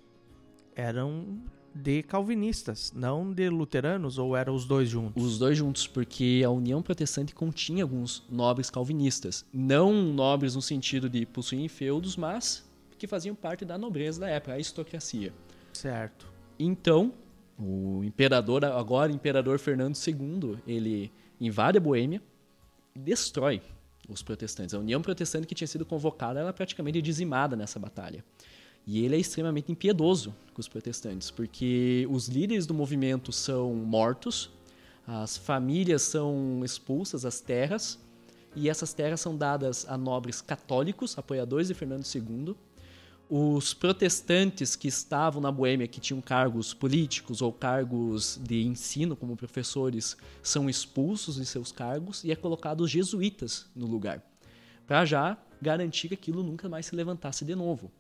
eram 0.74 1.42
de 1.74 2.02
calvinistas, 2.02 2.92
não 2.94 3.32
de 3.32 3.48
luteranos, 3.48 4.18
ou 4.18 4.36
eram 4.36 4.54
os 4.54 4.64
dois 4.64 4.88
juntos? 4.88 5.22
Os 5.22 5.38
dois 5.38 5.56
juntos, 5.56 5.86
porque 5.86 6.42
a 6.44 6.50
União 6.50 6.82
Protestante 6.82 7.34
continha 7.34 7.84
alguns 7.84 8.24
nobres 8.30 8.70
calvinistas. 8.70 9.44
Não 9.52 9.92
nobres 9.92 10.54
no 10.54 10.62
sentido 10.62 11.08
de 11.08 11.24
possuírem 11.26 11.68
feudos, 11.68 12.16
mas 12.16 12.68
que 12.98 13.06
faziam 13.06 13.34
parte 13.34 13.64
da 13.64 13.78
nobreza 13.78 14.20
da 14.20 14.28
época, 14.28 14.52
a 14.52 14.54
aristocracia. 14.54 15.32
Certo. 15.72 16.26
Então, 16.58 17.12
o 17.58 18.02
imperador, 18.04 18.64
agora 18.64 19.12
imperador 19.12 19.58
Fernando 19.58 19.96
II, 19.96 20.58
ele 20.66 21.12
invade 21.40 21.78
a 21.78 21.80
Boêmia 21.80 22.20
e 22.94 22.98
destrói 22.98 23.62
os 24.08 24.22
protestantes. 24.22 24.74
A 24.74 24.78
União 24.78 25.00
Protestante 25.00 25.46
que 25.46 25.54
tinha 25.54 25.68
sido 25.68 25.84
convocada, 25.84 26.40
ela 26.40 26.50
é 26.50 26.52
praticamente 26.52 27.00
dizimada 27.00 27.54
nessa 27.54 27.78
batalha. 27.78 28.24
E 28.90 29.04
ele 29.04 29.16
é 29.16 29.18
extremamente 29.18 29.70
impiedoso 29.70 30.34
com 30.54 30.62
os 30.62 30.66
protestantes, 30.66 31.30
porque 31.30 32.08
os 32.10 32.26
líderes 32.26 32.64
do 32.64 32.72
movimento 32.72 33.30
são 33.30 33.74
mortos, 33.74 34.50
as 35.06 35.36
famílias 35.36 36.00
são 36.00 36.62
expulsas, 36.64 37.26
as 37.26 37.38
terras, 37.38 37.98
e 38.56 38.66
essas 38.66 38.94
terras 38.94 39.20
são 39.20 39.36
dadas 39.36 39.84
a 39.86 39.98
nobres 39.98 40.40
católicos, 40.40 41.18
apoiadores 41.18 41.68
de 41.68 41.74
Fernando 41.74 42.02
II. 42.02 42.54
Os 43.28 43.74
protestantes 43.74 44.74
que 44.74 44.88
estavam 44.88 45.42
na 45.42 45.52
Boêmia, 45.52 45.86
que 45.86 46.00
tinham 46.00 46.22
cargos 46.22 46.72
políticos 46.72 47.42
ou 47.42 47.52
cargos 47.52 48.40
de 48.42 48.62
ensino, 48.62 49.14
como 49.14 49.36
professores, 49.36 50.16
são 50.42 50.66
expulsos 50.66 51.36
de 51.36 51.44
seus 51.44 51.70
cargos 51.70 52.24
e 52.24 52.32
é 52.32 52.34
colocado 52.34 52.80
os 52.80 52.90
jesuítas 52.90 53.66
no 53.76 53.86
lugar, 53.86 54.22
para 54.86 55.04
já 55.04 55.36
garantir 55.60 56.08
que 56.08 56.14
aquilo 56.14 56.42
nunca 56.42 56.70
mais 56.70 56.86
se 56.86 56.96
levantasse 56.96 57.44
de 57.44 57.54
novo. 57.54 57.92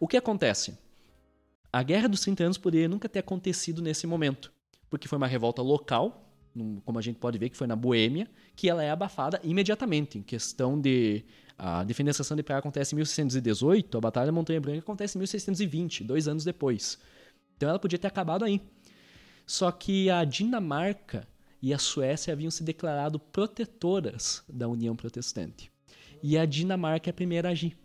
O 0.00 0.06
que 0.06 0.16
acontece? 0.16 0.78
A 1.72 1.82
Guerra 1.82 2.08
dos 2.08 2.20
30 2.20 2.44
Anos 2.44 2.58
poderia 2.58 2.88
nunca 2.88 3.08
ter 3.08 3.18
acontecido 3.18 3.82
nesse 3.82 4.06
momento, 4.06 4.52
porque 4.88 5.08
foi 5.08 5.18
uma 5.18 5.26
revolta 5.26 5.60
local, 5.60 6.24
como 6.84 6.98
a 6.98 7.02
gente 7.02 7.18
pode 7.18 7.38
ver 7.38 7.50
que 7.50 7.56
foi 7.56 7.66
na 7.66 7.76
Boêmia, 7.76 8.28
que 8.56 8.68
ela 8.68 8.82
é 8.82 8.90
abafada 8.90 9.40
imediatamente. 9.44 10.18
Em 10.18 10.22
questão 10.22 10.80
de. 10.80 11.24
A 11.60 11.82
defenestração 11.82 12.36
de 12.36 12.42
Praga 12.44 12.60
acontece 12.60 12.94
em 12.94 12.96
1618, 12.96 13.98
a 13.98 14.00
Batalha 14.00 14.26
da 14.26 14.32
Montanha 14.32 14.60
Branca 14.60 14.78
acontece 14.78 15.18
em 15.18 15.20
1620, 15.20 16.04
dois 16.04 16.28
anos 16.28 16.44
depois. 16.44 16.98
Então 17.56 17.68
ela 17.68 17.80
podia 17.80 17.98
ter 17.98 18.06
acabado 18.06 18.44
aí. 18.44 18.62
Só 19.44 19.72
que 19.72 20.08
a 20.08 20.22
Dinamarca 20.22 21.26
e 21.60 21.74
a 21.74 21.78
Suécia 21.78 22.32
haviam 22.32 22.50
se 22.50 22.62
declarado 22.62 23.18
protetoras 23.18 24.44
da 24.48 24.68
União 24.68 24.94
Protestante. 24.94 25.72
E 26.22 26.38
a 26.38 26.46
Dinamarca 26.46 27.08
é 27.08 27.12
a 27.12 27.14
primeira 27.14 27.48
a 27.48 27.52
agir 27.52 27.76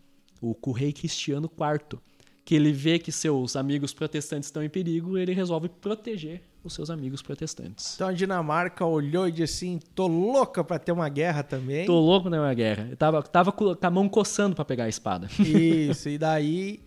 o 0.50 0.72
rei 0.72 0.92
Cristiano 0.92 1.50
IV, 1.50 1.98
que 2.44 2.54
ele 2.54 2.72
vê 2.72 2.98
que 2.98 3.10
seus 3.10 3.56
amigos 3.56 3.94
protestantes 3.94 4.48
estão 4.48 4.62
em 4.62 4.68
perigo, 4.68 5.16
ele 5.16 5.32
resolve 5.32 5.68
proteger 5.68 6.42
os 6.62 6.72
seus 6.74 6.90
amigos 6.90 7.22
protestantes. 7.22 7.94
Então 7.94 8.08
a 8.08 8.12
Dinamarca 8.12 8.84
olhou 8.84 9.28
e 9.28 9.32
disse 9.32 9.66
assim: 9.66 9.80
tô 9.94 10.06
louca 10.06 10.64
para 10.64 10.78
ter 10.78 10.92
uma 10.92 11.08
guerra 11.08 11.42
também. 11.42 11.86
Tô 11.86 11.98
louco 12.00 12.28
pra 12.28 12.38
ter 12.38 12.42
uma 12.42 12.54
guerra. 12.54 12.88
Eu 12.90 12.96
tava, 12.96 13.22
tava 13.22 13.52
com 13.52 13.76
a 13.80 13.90
mão 13.90 14.08
coçando 14.08 14.54
para 14.56 14.64
pegar 14.64 14.84
a 14.84 14.88
espada. 14.88 15.28
Isso, 15.38 16.08
e 16.08 16.18
daí 16.18 16.80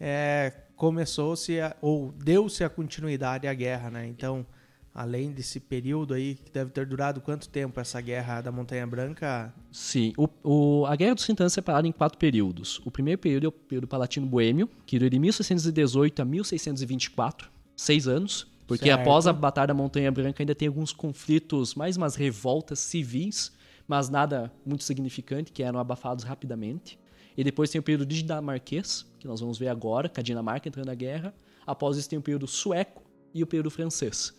é, 0.00 0.52
começou-se, 0.76 1.58
ou 1.80 2.12
deu-se 2.12 2.62
a 2.64 2.68
continuidade 2.68 3.46
à 3.46 3.54
guerra, 3.54 3.90
né? 3.90 4.06
Então 4.06 4.46
além 4.94 5.32
desse 5.32 5.58
período 5.58 6.14
aí, 6.14 6.36
que 6.36 6.52
deve 6.52 6.70
ter 6.70 6.86
durado 6.86 7.20
quanto 7.20 7.48
tempo 7.48 7.80
essa 7.80 8.00
guerra 8.00 8.40
da 8.40 8.52
Montanha 8.52 8.86
Branca? 8.86 9.52
Sim, 9.72 10.12
o, 10.16 10.28
o, 10.44 10.86
a 10.86 10.94
Guerra 10.94 11.16
dos 11.16 11.24
30 11.24 11.42
Anos 11.42 11.52
é 11.52 11.56
separada 11.56 11.88
em 11.88 11.92
quatro 11.92 12.16
períodos. 12.16 12.80
O 12.84 12.90
primeiro 12.92 13.20
período 13.20 13.46
é 13.46 13.48
o 13.48 13.52
período 13.52 13.88
palatino-boêmio, 13.88 14.70
que 14.86 14.96
dura 14.96 15.10
de 15.10 15.18
1618 15.18 16.22
a 16.22 16.24
1624, 16.24 17.50
seis 17.74 18.06
anos, 18.06 18.46
porque 18.68 18.86
certo. 18.86 19.00
após 19.00 19.26
a 19.26 19.32
Batalha 19.32 19.68
da 19.68 19.74
Montanha 19.74 20.12
Branca 20.12 20.42
ainda 20.42 20.54
tem 20.54 20.68
alguns 20.68 20.92
conflitos, 20.92 21.74
mais 21.74 21.96
umas 21.96 22.14
revoltas 22.14 22.78
civis, 22.78 23.52
mas 23.88 24.08
nada 24.08 24.50
muito 24.64 24.84
significante, 24.84 25.50
que 25.50 25.62
eram 25.64 25.80
abafados 25.80 26.24
rapidamente. 26.24 26.98
E 27.36 27.42
depois 27.42 27.68
tem 27.68 27.80
o 27.80 27.82
período 27.82 28.06
dinamarquês, 28.06 29.04
que 29.18 29.26
nós 29.26 29.40
vamos 29.40 29.58
ver 29.58 29.68
agora, 29.68 30.08
com 30.08 30.20
a 30.20 30.22
Dinamarca 30.22 30.68
entrando 30.68 30.86
na 30.86 30.94
guerra. 30.94 31.34
Após 31.66 31.96
isso 31.96 32.08
tem 32.08 32.16
o 32.18 32.22
período 32.22 32.46
sueco 32.46 33.02
e 33.34 33.42
o 33.42 33.46
período 33.46 33.70
francês. 33.70 34.32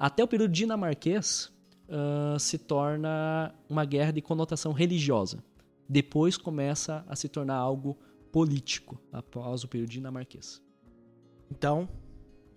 Até 0.00 0.24
o 0.24 0.26
período 0.26 0.52
dinamarquês 0.52 1.52
uh, 1.86 2.40
se 2.40 2.56
torna 2.56 3.54
uma 3.68 3.84
guerra 3.84 4.12
de 4.12 4.22
conotação 4.22 4.72
religiosa. 4.72 5.44
Depois 5.86 6.38
começa 6.38 7.04
a 7.06 7.14
se 7.14 7.28
tornar 7.28 7.56
algo 7.56 7.98
político, 8.32 8.98
após 9.12 9.62
o 9.62 9.68
período 9.68 9.90
dinamarquês. 9.90 10.62
Então, 11.50 11.86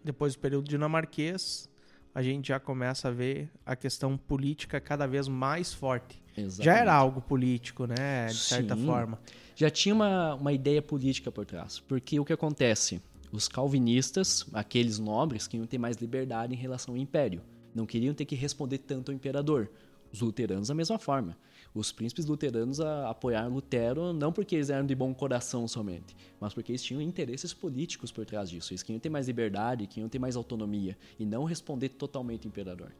depois 0.01 0.35
do 0.35 0.39
período 0.39 0.69
dinamarquês, 0.69 1.69
a 2.15 2.21
gente 2.21 2.47
já 2.47 2.61
começa 2.61 3.09
a 3.09 3.11
ver 3.11 3.51
a 3.65 3.75
questão 3.75 4.17
política 4.17 4.79
cada 4.79 5.05
vez 5.05 5.27
mais 5.27 5.73
forte. 5.73 6.23
Exatamente. 6.37 6.63
Já 6.63 6.77
era 6.77 6.93
algo 6.93 7.19
político, 7.19 7.85
né? 7.85 8.27
De 8.27 8.35
certa 8.35 8.77
Sim. 8.77 8.85
forma. 8.85 9.19
Já 9.53 9.69
tinha 9.69 9.93
uma, 9.93 10.35
uma 10.35 10.53
ideia 10.53 10.81
política 10.81 11.29
por 11.29 11.45
trás. 11.45 11.81
Porque 11.81 12.17
o 12.21 12.23
que 12.23 12.31
acontece? 12.31 13.01
Os 13.33 13.47
calvinistas, 13.47 14.45
aqueles 14.53 14.99
nobres, 14.99 15.47
queriam 15.47 15.65
ter 15.65 15.79
mais 15.79 15.97
liberdade 15.97 16.53
em 16.53 16.57
relação 16.57 16.93
ao 16.93 16.99
império. 16.99 17.41
Não 17.73 17.83
queriam 17.83 18.13
ter 18.13 18.25
que 18.25 18.35
responder 18.35 18.77
tanto 18.77 19.09
ao 19.09 19.15
imperador. 19.15 19.71
Os 20.11 20.21
luteranos, 20.21 20.67
da 20.67 20.75
mesma 20.75 20.99
forma. 20.99 21.35
Os 21.73 21.91
príncipes 21.91 22.27
luteranos 22.27 22.79
apoiaram 22.79 23.51
Lutero 23.51 24.13
não 24.13 24.31
porque 24.31 24.53
eles 24.53 24.69
eram 24.69 24.85
de 24.85 24.93
bom 24.93 25.11
coração 25.15 25.67
somente, 25.67 26.15
mas 26.39 26.53
porque 26.53 26.71
eles 26.71 26.83
tinham 26.83 27.01
interesses 27.01 27.51
políticos 27.51 28.11
por 28.11 28.23
trás 28.23 28.51
disso. 28.51 28.71
Eles 28.71 28.83
queriam 28.83 28.99
ter 28.99 29.09
mais 29.09 29.25
liberdade, 29.25 29.87
queriam 29.87 30.07
ter 30.07 30.19
mais 30.19 30.35
autonomia 30.35 30.95
e 31.17 31.25
não 31.25 31.43
responder 31.43 31.89
totalmente 31.89 32.45
ao 32.45 32.49
imperador. 32.49 32.91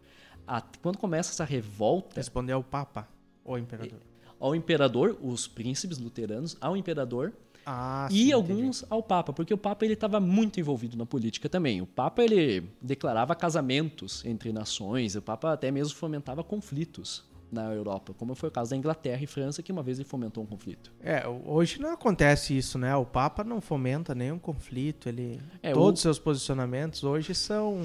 Quando 0.82 0.98
começa 0.98 1.32
essa 1.32 1.46
revolta. 1.46 2.16
Responder 2.16 2.54
ao 2.54 2.64
Papa 2.64 3.08
ou 3.46 3.54
ao 3.54 3.60
imperador? 3.60 4.00
Ao 4.40 4.56
imperador, 4.56 5.16
os 5.22 5.48
príncipes 5.48 6.00
luteranos, 6.00 6.58
ao 6.60 6.76
imperador 6.76 7.32
ah, 7.66 8.08
e 8.12 8.26
sim, 8.26 8.32
alguns 8.32 8.80
entendi. 8.80 8.86
ao 8.94 9.04
Papa, 9.04 9.34
porque 9.34 9.54
o 9.54 9.58
Papa 9.58 9.86
ele 9.86 9.94
estava 9.94 10.20
muito 10.20 10.60
envolvido 10.60 10.98
na 10.98 11.06
política 11.06 11.48
também. 11.50 11.82
O 11.82 11.86
Papa 11.86 12.24
ele 12.24 12.70
declarava 12.82 13.36
casamentos 13.36 14.24
entre 14.26 14.52
nações, 14.52 15.16
o 15.16 15.22
Papa 15.22 15.54
até 15.54 15.72
mesmo 15.72 15.96
fomentava 15.96 16.44
conflitos 16.44 17.24
na 17.54 17.72
Europa, 17.74 18.14
como 18.18 18.34
foi 18.36 18.50
o 18.50 18.52
caso 18.52 18.72
da 18.72 18.76
Inglaterra 18.78 19.22
e 19.24 19.28
França, 19.28 19.62
que 19.64 19.72
uma 19.72 19.84
vez 19.84 20.00
ele 20.00 20.08
fomentou 20.08 20.44
um 20.44 20.48
conflito. 20.48 20.92
É, 21.02 21.24
hoje 21.46 21.80
não 21.80 21.92
acontece 21.94 22.58
isso, 22.58 22.78
né? 22.78 22.96
O 22.96 23.06
Papa 23.06 23.44
não 23.44 23.62
fomenta 23.62 24.14
nenhum 24.16 24.40
conflito, 24.40 25.08
ele 25.08 25.40
É, 25.62 25.72
todos 25.72 26.00
os 26.00 26.00
o- 26.00 26.04
seus 26.04 26.20
posicionamentos 26.20 27.04
hoje 27.04 27.34
são, 27.36 27.78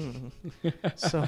são 0.95 1.23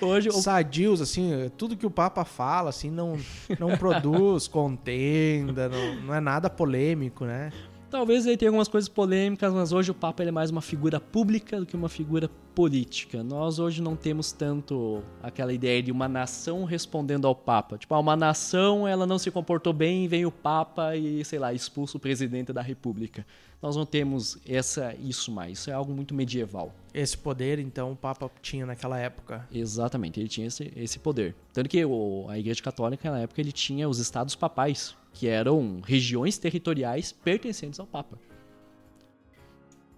Hoje, 0.00 0.28
o- 0.28 0.32
sadios, 0.32 1.00
assim, 1.00 1.50
tudo 1.56 1.76
que 1.76 1.86
o 1.86 1.90
Papa 1.90 2.24
fala, 2.24 2.70
assim, 2.70 2.90
não, 2.90 3.16
não 3.58 3.76
produz 3.76 4.46
contenda, 4.48 5.68
não, 5.68 5.94
não 6.02 6.14
é 6.14 6.20
nada 6.20 6.50
polêmico, 6.50 7.24
né? 7.24 7.50
Talvez 7.96 8.26
ele 8.26 8.36
tenha 8.36 8.50
algumas 8.50 8.68
coisas 8.68 8.90
polêmicas, 8.90 9.54
mas 9.54 9.72
hoje 9.72 9.90
o 9.90 9.94
Papa 9.94 10.22
é 10.22 10.30
mais 10.30 10.50
uma 10.50 10.60
figura 10.60 11.00
pública 11.00 11.58
do 11.58 11.64
que 11.64 11.74
uma 11.74 11.88
figura 11.88 12.28
política. 12.54 13.22
Nós 13.22 13.58
hoje 13.58 13.80
não 13.80 13.96
temos 13.96 14.32
tanto 14.32 15.02
aquela 15.22 15.50
ideia 15.50 15.82
de 15.82 15.90
uma 15.90 16.06
nação 16.06 16.64
respondendo 16.64 17.26
ao 17.26 17.34
Papa. 17.34 17.78
Tipo, 17.78 17.94
ah, 17.94 17.98
uma 17.98 18.14
nação 18.14 18.86
ela 18.86 19.06
não 19.06 19.18
se 19.18 19.30
comportou 19.30 19.72
bem, 19.72 20.06
vem 20.08 20.26
o 20.26 20.30
Papa 20.30 20.94
e, 20.94 21.24
sei 21.24 21.38
lá, 21.38 21.54
expulsa 21.54 21.96
o 21.96 22.00
presidente 22.00 22.52
da 22.52 22.60
República. 22.60 23.26
Nós 23.62 23.74
não 23.76 23.86
temos 23.86 24.36
essa 24.46 24.94
isso 25.02 25.32
mais. 25.32 25.58
Isso 25.60 25.70
é 25.70 25.72
algo 25.72 25.90
muito 25.90 26.14
medieval. 26.14 26.74
Esse 26.92 27.16
poder, 27.16 27.58
então, 27.58 27.92
o 27.92 27.96
Papa 27.96 28.30
tinha 28.42 28.66
naquela 28.66 28.98
época. 28.98 29.48
Exatamente, 29.50 30.20
ele 30.20 30.28
tinha 30.28 30.46
esse, 30.46 30.70
esse 30.76 30.98
poder. 30.98 31.34
Tanto 31.52 31.68
que 31.68 31.82
o- 31.82 32.26
a 32.28 32.38
Igreja 32.38 32.62
Católica, 32.62 33.10
na 33.10 33.20
época, 33.20 33.40
ele 33.40 33.52
tinha 33.52 33.88
os 33.88 33.98
estados 33.98 34.34
papais, 34.34 34.94
que 35.16 35.26
eram 35.26 35.80
regiões 35.82 36.36
territoriais 36.36 37.10
pertencentes 37.10 37.80
ao 37.80 37.86
Papa. 37.86 38.18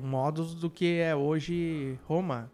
Modos 0.01 0.55
do 0.55 0.71
que 0.71 1.01
é 1.01 1.15
hoje 1.15 1.99
Roma, 2.07 2.49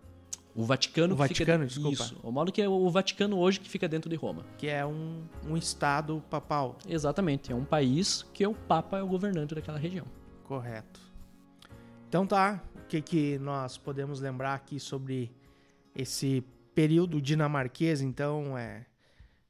O 0.57 0.65
Vaticano 0.65 1.13
O 1.13 1.17
Vaticano, 1.17 1.69
fica... 1.69 1.75
desculpa. 1.75 2.05
Isso, 2.05 2.17
o 2.23 2.33
modo 2.33 2.51
que 2.51 2.63
é 2.63 2.69
o 2.69 2.89
Vaticano 2.89 3.39
hoje 3.39 3.61
que 3.61 3.69
fica 3.69 3.87
dentro 3.87 4.09
de 4.09 4.17
Roma. 4.17 4.47
que 4.57 4.67
é 4.67 4.87
um, 4.87 5.25
um 5.47 5.59
estado 5.59 6.25
papal. 6.31 6.79
Exatamente, 6.89 7.53
é 7.53 7.55
um 7.55 7.67
país 7.67 8.25
que 8.33 8.47
o 8.47 8.55
Papa 8.55 8.97
é 8.97 9.03
o 9.03 9.07
governante 9.07 9.55
daquela 9.55 9.77
região. 9.79 10.07
Correto. 10.45 11.01
Então 12.09 12.27
tá, 12.27 12.63
o 12.77 12.87
que, 12.87 13.03
que 13.03 13.39
nós 13.41 13.77
podemos 13.77 14.21
lembrar 14.21 14.55
aqui 14.55 14.81
sobre 14.81 15.31
esse 15.95 16.43
período 16.75 17.21
dinamarquês, 17.21 18.01
então, 18.01 18.57
é, 18.57 18.87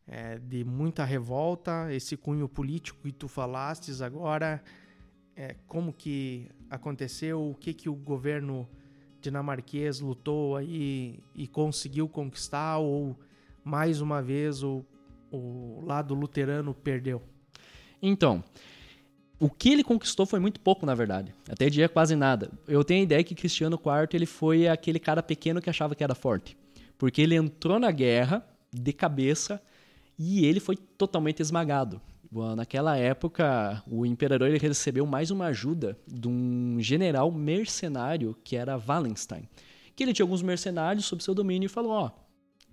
é 0.06 0.38
de 0.38 0.64
muita 0.64 1.04
revolta, 1.04 1.92
esse 1.92 2.16
cunho 2.16 2.48
político 2.48 3.00
que 3.02 3.12
tu 3.12 3.26
falastes 3.28 4.00
agora, 4.00 4.62
é, 5.36 5.56
como 5.66 5.92
que 5.92 6.48
aconteceu, 6.68 7.50
o 7.50 7.54
que 7.54 7.72
que 7.72 7.88
o 7.88 7.94
governo 7.94 8.68
dinamarquês 9.20 10.00
lutou 10.00 10.56
aí 10.56 11.18
e 11.34 11.46
conseguiu 11.46 12.08
conquistar, 12.08 12.78
ou 12.78 13.18
mais 13.64 14.00
uma 14.00 14.20
vez 14.20 14.62
o, 14.62 14.84
o 15.30 15.82
lado 15.84 16.14
luterano 16.14 16.74
perdeu? 16.74 17.22
Então, 18.02 18.44
o 19.40 19.48
que 19.48 19.70
ele 19.70 19.82
conquistou 19.82 20.26
foi 20.26 20.38
muito 20.38 20.60
pouco, 20.60 20.84
na 20.84 20.94
verdade. 20.94 21.34
Até 21.48 21.68
diria 21.70 21.88
quase 21.88 22.14
nada. 22.14 22.50
Eu 22.68 22.84
tenho 22.84 23.00
a 23.00 23.04
ideia 23.04 23.24
que 23.24 23.34
Cristiano 23.34 23.80
IV 23.82 24.08
ele 24.12 24.26
foi 24.26 24.68
aquele 24.68 24.98
cara 24.98 25.22
pequeno 25.22 25.60
que 25.60 25.70
achava 25.70 25.94
que 25.94 26.04
era 26.04 26.14
forte. 26.14 26.56
Porque 26.98 27.22
ele 27.22 27.34
entrou 27.34 27.78
na 27.78 27.90
guerra 27.90 28.46
de 28.72 28.92
cabeça 28.92 29.60
e 30.18 30.44
ele 30.46 30.60
foi 30.60 30.76
totalmente 30.76 31.40
esmagado. 31.40 32.00
Naquela 32.56 32.96
época, 32.96 33.80
o 33.86 34.04
imperador 34.04 34.50
recebeu 34.50 35.06
mais 35.06 35.30
uma 35.30 35.46
ajuda 35.46 35.96
de 36.06 36.26
um 36.26 36.78
general 36.80 37.30
mercenário 37.30 38.36
que 38.42 38.56
era 38.56 38.76
Wallenstein. 38.76 39.48
Que 39.94 40.02
ele 40.02 40.12
tinha 40.12 40.24
alguns 40.24 40.42
mercenários 40.42 41.04
sob 41.06 41.22
seu 41.22 41.32
domínio 41.32 41.66
e 41.66 41.68
falou: 41.68 41.92
Ó, 41.92 42.10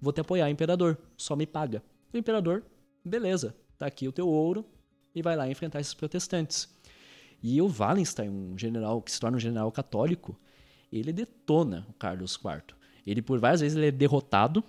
vou 0.01 0.11
te 0.11 0.19
apoiar, 0.19 0.49
imperador, 0.49 0.97
só 1.15 1.35
me 1.35 1.45
paga. 1.45 1.83
O 2.11 2.17
imperador, 2.17 2.63
beleza, 3.05 3.55
tá 3.77 3.85
aqui 3.85 4.07
o 4.07 4.11
teu 4.11 4.27
ouro 4.27 4.65
e 5.13 5.21
vai 5.21 5.35
lá 5.35 5.47
enfrentar 5.47 5.79
esses 5.79 5.93
protestantes. 5.93 6.67
E 7.43 7.61
o 7.61 7.67
Wallenstein, 7.67 8.29
um 8.29 8.57
general 8.57 9.01
que 9.01 9.11
se 9.11 9.19
torna 9.19 9.37
um 9.37 9.39
general 9.39 9.71
católico, 9.71 10.35
ele 10.91 11.13
detona 11.13 11.85
o 11.89 11.93
Carlos 11.93 12.35
IV. 12.35 12.75
Ele, 13.05 13.21
por 13.21 13.39
várias 13.39 13.61
vezes, 13.61 13.77
ele 13.77 13.87
é 13.87 13.91
derrotado. 13.91 14.63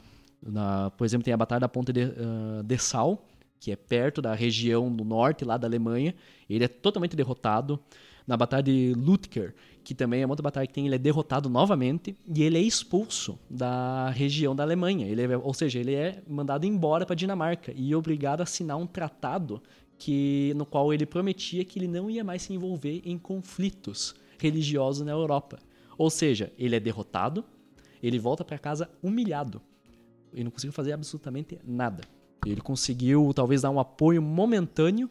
Na, 0.44 0.90
por 0.90 1.04
exemplo, 1.04 1.24
tem 1.24 1.32
a 1.32 1.36
Batalha 1.36 1.60
da 1.60 1.68
Ponte 1.68 1.92
de 1.92 2.02
ah, 2.02 2.62
Dessau, 2.64 3.26
que 3.60 3.70
é 3.70 3.76
perto 3.76 4.20
da 4.20 4.34
região 4.34 4.90
do 4.94 5.04
norte, 5.04 5.44
lá 5.44 5.56
da 5.56 5.66
Alemanha. 5.66 6.14
Ele 6.50 6.64
é 6.64 6.68
totalmente 6.68 7.14
derrotado. 7.16 7.78
Na 8.24 8.36
Batalha 8.36 8.62
de 8.62 8.94
Lutker, 8.96 9.52
que 9.82 9.96
também 9.96 10.22
é 10.22 10.24
uma 10.24 10.32
outra 10.32 10.44
batalha 10.44 10.64
que 10.64 10.72
tem, 10.72 10.86
ele 10.86 10.94
é 10.94 10.98
derrotado 10.98 11.48
novamente 11.48 12.16
e 12.32 12.44
ele 12.44 12.56
é 12.56 12.60
expulso 12.60 13.36
da 13.50 14.10
região 14.10 14.54
da 14.54 14.62
Alemanha. 14.62 15.08
Ele 15.08 15.22
é- 15.22 15.36
ou 15.36 15.52
seja, 15.52 15.80
ele 15.80 15.92
é 15.92 16.22
mandado 16.28 16.64
embora 16.64 17.04
para 17.04 17.16
Dinamarca 17.16 17.72
e 17.74 17.92
obrigado 17.96 18.40
a 18.40 18.44
assinar 18.44 18.76
um 18.76 18.86
tratado 18.86 19.60
que 19.98 20.52
no 20.56 20.64
qual 20.64 20.94
ele 20.94 21.04
prometia 21.04 21.64
que 21.64 21.78
ele 21.80 21.88
não 21.88 22.08
ia 22.08 22.22
mais 22.22 22.42
se 22.42 22.52
envolver 22.52 23.02
em 23.04 23.18
conflitos 23.18 24.14
religiosos 24.38 25.04
na 25.04 25.12
Europa. 25.12 25.58
Ou 25.98 26.10
seja, 26.10 26.52
ele 26.58 26.76
é 26.76 26.80
derrotado, 26.80 27.44
ele 28.02 28.18
volta 28.18 28.44
para 28.44 28.58
casa 28.58 28.88
humilhado. 29.02 29.60
Ele 30.32 30.44
não 30.44 30.50
conseguiu 30.50 30.72
fazer 30.72 30.92
absolutamente 30.92 31.58
nada. 31.64 32.04
Ele 32.44 32.60
conseguiu 32.60 33.32
talvez 33.34 33.62
dar 33.62 33.70
um 33.70 33.78
apoio 33.78 34.20
momentâneo 34.20 35.08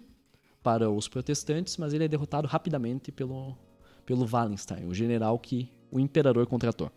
para 0.61 0.89
os 0.89 1.07
protestantes, 1.07 1.77
mas 1.77 1.93
ele 1.93 2.03
é 2.03 2.07
derrotado 2.07 2.47
rapidamente 2.47 3.11
pelo, 3.11 3.57
pelo 4.05 4.27
Wallenstein, 4.27 4.85
o 4.87 4.93
general 4.93 5.39
que 5.39 5.71
o 5.89 5.99
imperador 5.99 6.45
contratou. 6.45 6.91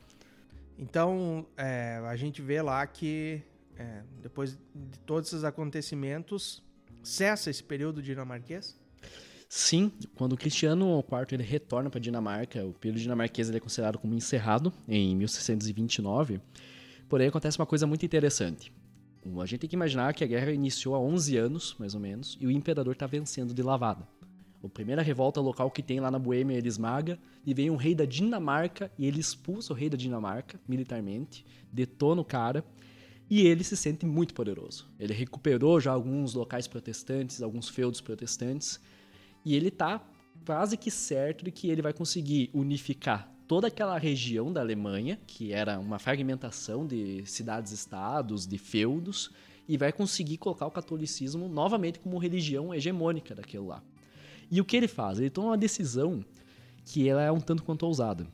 Então, 0.79 1.47
é, 1.57 2.03
a 2.05 2.17
gente 2.17 2.43
vê 2.43 2.61
lá 2.61 2.85
que 2.87 3.43
é, 3.79 4.03
depois 4.23 4.59
de 4.75 4.99
todos 5.01 5.29
esses 5.29 5.45
acontecimentos, 5.45 6.63
cessa 7.03 7.51
esse 7.51 7.63
período 7.63 8.03
dinamarquês? 8.03 8.79
Sim, 9.49 9.93
quando 10.15 10.33
o 10.33 10.37
Cristiano 10.37 10.99
IV 10.99 11.27
ele 11.33 11.43
retorna 11.43 11.91
para 11.91 11.99
a 11.99 12.03
Dinamarca, 12.03 12.65
o 12.65 12.73
período 12.73 13.01
dinamarquês 13.01 13.49
ele 13.49 13.59
é 13.59 13.61
considerado 13.61 13.99
como 13.99 14.15
encerrado 14.15 14.73
em 14.89 15.15
1629. 15.15 16.41
Porém, 17.15 17.29
acontece 17.29 17.61
uma 17.61 17.65
coisa 17.65 17.87
muito 17.87 18.05
interessante. 18.05 18.73
A 19.41 19.47
gente 19.47 19.61
tem 19.61 19.71
que 19.71 19.77
imaginar 19.77 20.13
que 20.15 20.25
a 20.25 20.27
guerra 20.27 20.51
iniciou 20.51 20.97
há 20.97 20.99
11 20.99 21.37
anos, 21.37 21.77
mais 21.79 21.95
ou 21.95 22.01
menos, 22.01 22.37
e 22.41 22.47
o 22.49 22.51
imperador 22.51 22.93
está 22.93 23.07
vencendo 23.07 23.55
de 23.55 23.63
lavada. 23.63 24.05
A 24.65 24.69
primeira 24.69 25.01
revolta 25.01 25.41
local 25.41 25.71
que 25.71 25.81
tem 25.81 26.01
lá 26.01 26.11
na 26.11 26.19
Boêmia 26.19 26.57
ele 26.57 26.67
esmaga, 26.67 27.17
e 27.47 27.55
vem 27.55 27.71
um 27.71 27.77
rei 27.77 27.95
da 27.95 28.05
Dinamarca 28.05 28.91
e 28.99 29.07
ele 29.07 29.21
expulsa 29.21 29.73
o 29.73 29.77
rei 29.77 29.89
da 29.89 29.97
Dinamarca 29.97 30.59
militarmente, 30.67 31.47
detona 31.73 32.21
o 32.21 32.25
cara, 32.25 32.65
e 33.31 33.47
ele 33.47 33.63
se 33.63 33.77
sente 33.77 34.05
muito 34.05 34.35
poderoso. 34.35 34.91
Ele 34.99 35.15
recuperou 35.15 35.79
já 35.79 35.93
alguns 35.93 36.35
locais 36.35 36.67
protestantes, 36.67 37.41
alguns 37.41 37.69
feudos 37.69 38.01
protestantes, 38.01 38.81
e 39.45 39.55
ele 39.55 39.71
tá 39.71 40.05
quase 40.45 40.77
que 40.77 40.91
certo 40.91 41.45
de 41.45 41.53
que 41.53 41.71
ele 41.71 41.81
vai 41.81 41.93
conseguir 41.93 42.51
unificar 42.53 43.33
toda 43.55 43.69
aquela 43.69 43.97
região 43.97 44.53
da 44.53 44.61
Alemanha, 44.61 45.17
que 45.29 45.53
era 45.53 45.79
uma 45.79 46.01
fragmentação 46.01 46.85
de 46.85 47.25
cidades-estados, 47.25 48.49
de 48.49 48.59
feudos, 48.59 49.31
e 49.69 49.77
vai 49.77 49.93
conseguir 49.93 50.39
colocar 50.39 50.67
o 50.67 50.73
catolicismo 50.73 51.47
novamente 51.47 52.01
como 52.01 52.19
religião 52.19 52.75
hegemônica 52.75 53.33
daquilo 53.33 53.69
lá. 53.69 53.81
E 54.51 54.61
o 54.61 54.65
que 54.65 54.77
ele 54.77 54.89
faz? 54.89 55.21
Ele 55.21 55.31
toma 55.31 55.51
uma 55.51 55.57
decisão 55.57 56.25
que 56.85 57.09
ela 57.09 57.23
é 57.23 57.31
um 57.31 57.39
tanto 57.41 57.63
quanto 57.63 57.87
ousada. 57.87 58.27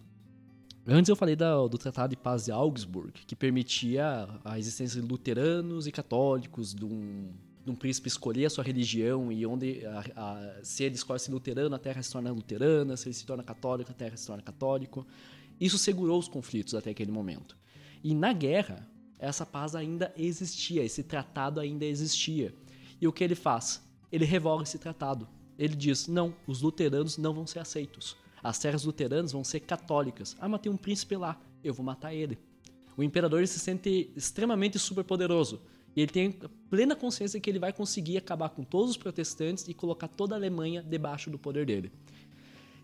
Antes 0.87 1.11
eu 1.11 1.15
falei 1.15 1.37
da- 1.37 1.67
do 1.67 1.77
Tratado 1.77 2.13
de 2.13 2.17
Paz 2.17 2.47
de 2.47 2.53
Augsburg, 2.53 3.13
que 3.27 3.37
permitia 3.37 4.27
a 4.43 4.59
existência 4.59 5.03
de 5.03 5.07
luteranos 5.07 5.87
e 5.87 5.93
católicos, 5.93 6.75
de 6.75 6.87
um, 6.87 7.29
de 7.65 7.71
um 7.71 7.75
príncipe 7.75 8.09
escolher 8.09 8.47
a 8.47 8.51
sua 8.51 8.65
religião 8.65 9.31
e 9.31 9.45
onde 9.47 9.85
a- 9.85 10.05
a- 10.17 10.65
se 10.65 10.85
ele 10.85 10.95
escolhe 10.95 11.21
ser 11.21 11.31
luterano, 11.31 11.75
a 11.75 11.79
terra 11.79 12.03
se 12.03 12.11
torna 12.11 12.31
luterana, 12.33 12.97
se 12.97 13.09
ele 13.09 13.15
se 13.15 13.27
torna 13.27 13.43
católico, 13.43 13.91
a 13.91 13.95
terra 13.95 14.17
se 14.17 14.27
torna 14.27 14.43
católico. 14.43 15.07
Isso 15.61 15.77
segurou 15.77 16.19
os 16.19 16.29
conflitos 16.29 16.75
até 16.75 16.91
aquele 16.91 17.13
momento. 17.13 17.57
E 18.03 18.15
na 18.15 18.33
guerra, 18.33 18.89
essa 19.19 19.45
paz 19.45 19.75
ainda 19.75 20.13
existia, 20.17 20.83
esse 20.83 21.03
tratado 21.03 21.61
ainda 21.61 21.85
existia. 21.85 22.55
E 22.99 23.07
o 23.07 23.13
que 23.13 23.23
ele 23.23 23.35
faz? 23.35 23.83
Ele 24.11 24.25
revoga 24.25 24.63
esse 24.63 24.79
tratado. 24.79 25.29
Ele 25.59 25.77
diz: 25.77 26.07
não, 26.09 26.35
os 26.47 26.63
luteranos 26.63 27.19
não 27.19 27.35
vão 27.35 27.47
ser 27.47 27.59
aceitos. 27.59 28.17
As 28.43 28.59
terras 28.59 28.85
luteranas 28.85 29.33
vão 29.33 29.45
ser 29.45 29.61
católicas. 29.61 30.35
Ah, 30.41 30.49
mas 30.49 30.63
tem 30.63 30.73
um 30.73 30.77
príncipe 30.79 31.15
lá, 31.15 31.39
eu 31.63 31.75
vou 31.75 31.85
matar 31.85 32.15
ele. 32.15 32.39
O 32.97 33.03
imperador 33.03 33.47
se 33.47 33.59
sente 33.59 34.11
extremamente 34.17 34.79
superpoderoso. 34.79 35.61
E 35.95 36.03
ele 36.03 36.13
tem 36.13 36.33
plena 36.69 36.95
consciência 36.95 37.41
que 37.41 37.51
ele 37.51 37.59
vai 37.59 37.73
conseguir 37.73 38.17
acabar 38.17 38.51
com 38.51 38.63
todos 38.63 38.91
os 38.91 38.97
protestantes 38.97 39.67
e 39.69 39.75
colocar 39.75 40.09
toda 40.09 40.35
a 40.35 40.39
Alemanha 40.39 40.83
debaixo 40.83 41.31
do 41.31 41.39
poder 41.39 41.67
dele. 41.67 41.93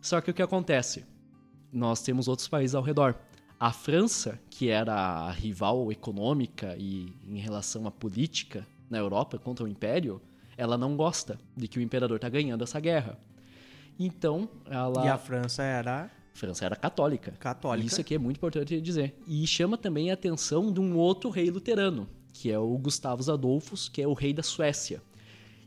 Só 0.01 0.21
que 0.21 0.31
o 0.31 0.35
que 0.35 0.43
acontece? 0.43 1.05
Nós 1.73 2.03
temos 2.03 2.29
outros 2.29 2.49
países 2.49 2.75
ao 2.75 2.83
redor. 2.83 3.15
A 3.59 3.73
França, 3.73 4.39
que 4.51 4.69
era 4.69 4.95
a 4.95 5.31
rival 5.31 5.91
econômica 5.91 6.77
e 6.79 7.13
em 7.27 7.39
relação 7.39 7.87
à 7.87 7.91
política 7.91 8.67
na 8.91 8.99
Europa 8.99 9.39
contra 9.39 9.65
o 9.65 9.69
Império, 9.69 10.21
ela 10.57 10.77
não 10.77 10.97
gosta 10.97 11.39
de 11.57 11.67
que 11.69 11.79
o 11.79 11.83
imperador 11.83 12.17
está 12.17 12.29
ganhando 12.29 12.65
essa 12.65 12.81
guerra. 12.81 13.19
Então, 13.99 14.49
ela. 14.67 15.05
E 15.05 15.09
a 15.09 15.17
França 15.17 15.63
era 15.63 16.11
França 16.37 16.67
era 16.67 16.77
católica. 16.77 17.33
católica. 17.33 17.87
Isso 17.87 18.01
aqui 18.01 18.15
é 18.15 18.19
muito 18.19 18.37
importante 18.37 18.79
dizer. 18.81 19.19
E 19.27 19.47
chama 19.47 19.79
também 19.79 20.11
a 20.11 20.15
atenção 20.15 20.71
de 20.71 20.79
um 20.79 20.97
outro 20.97 21.31
rei 21.31 21.51
luterano, 21.51 22.07
que 22.37 22.51
é 22.51 22.59
o 22.59 22.77
Gustavus 22.77 23.31
Adolphus, 23.31 23.89
que 23.89 24.03
é 24.03 24.07
o 24.07 24.13
rei 24.13 24.33
da 24.35 24.43
Suécia. 24.43 25.03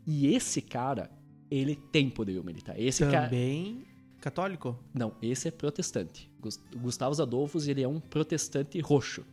E 0.06 0.34
esse 0.34 0.62
cara, 0.62 1.10
ele 1.50 1.76
tem 1.76 2.10
poderio 2.10 2.44
militar. 2.44 2.80
Esse 2.80 3.04
Também 3.04 3.76
cara... 3.76 4.22
católico? 4.22 4.80
Não, 4.94 5.16
esse 5.22 5.48
é 5.48 5.52
protestante. 5.52 6.30
Gustavus 6.76 7.20
Adolphus, 7.20 7.68
ele 7.68 7.82
é 7.82 7.88
um 7.88 8.00
protestante 8.00 8.80
roxo. 8.80 9.26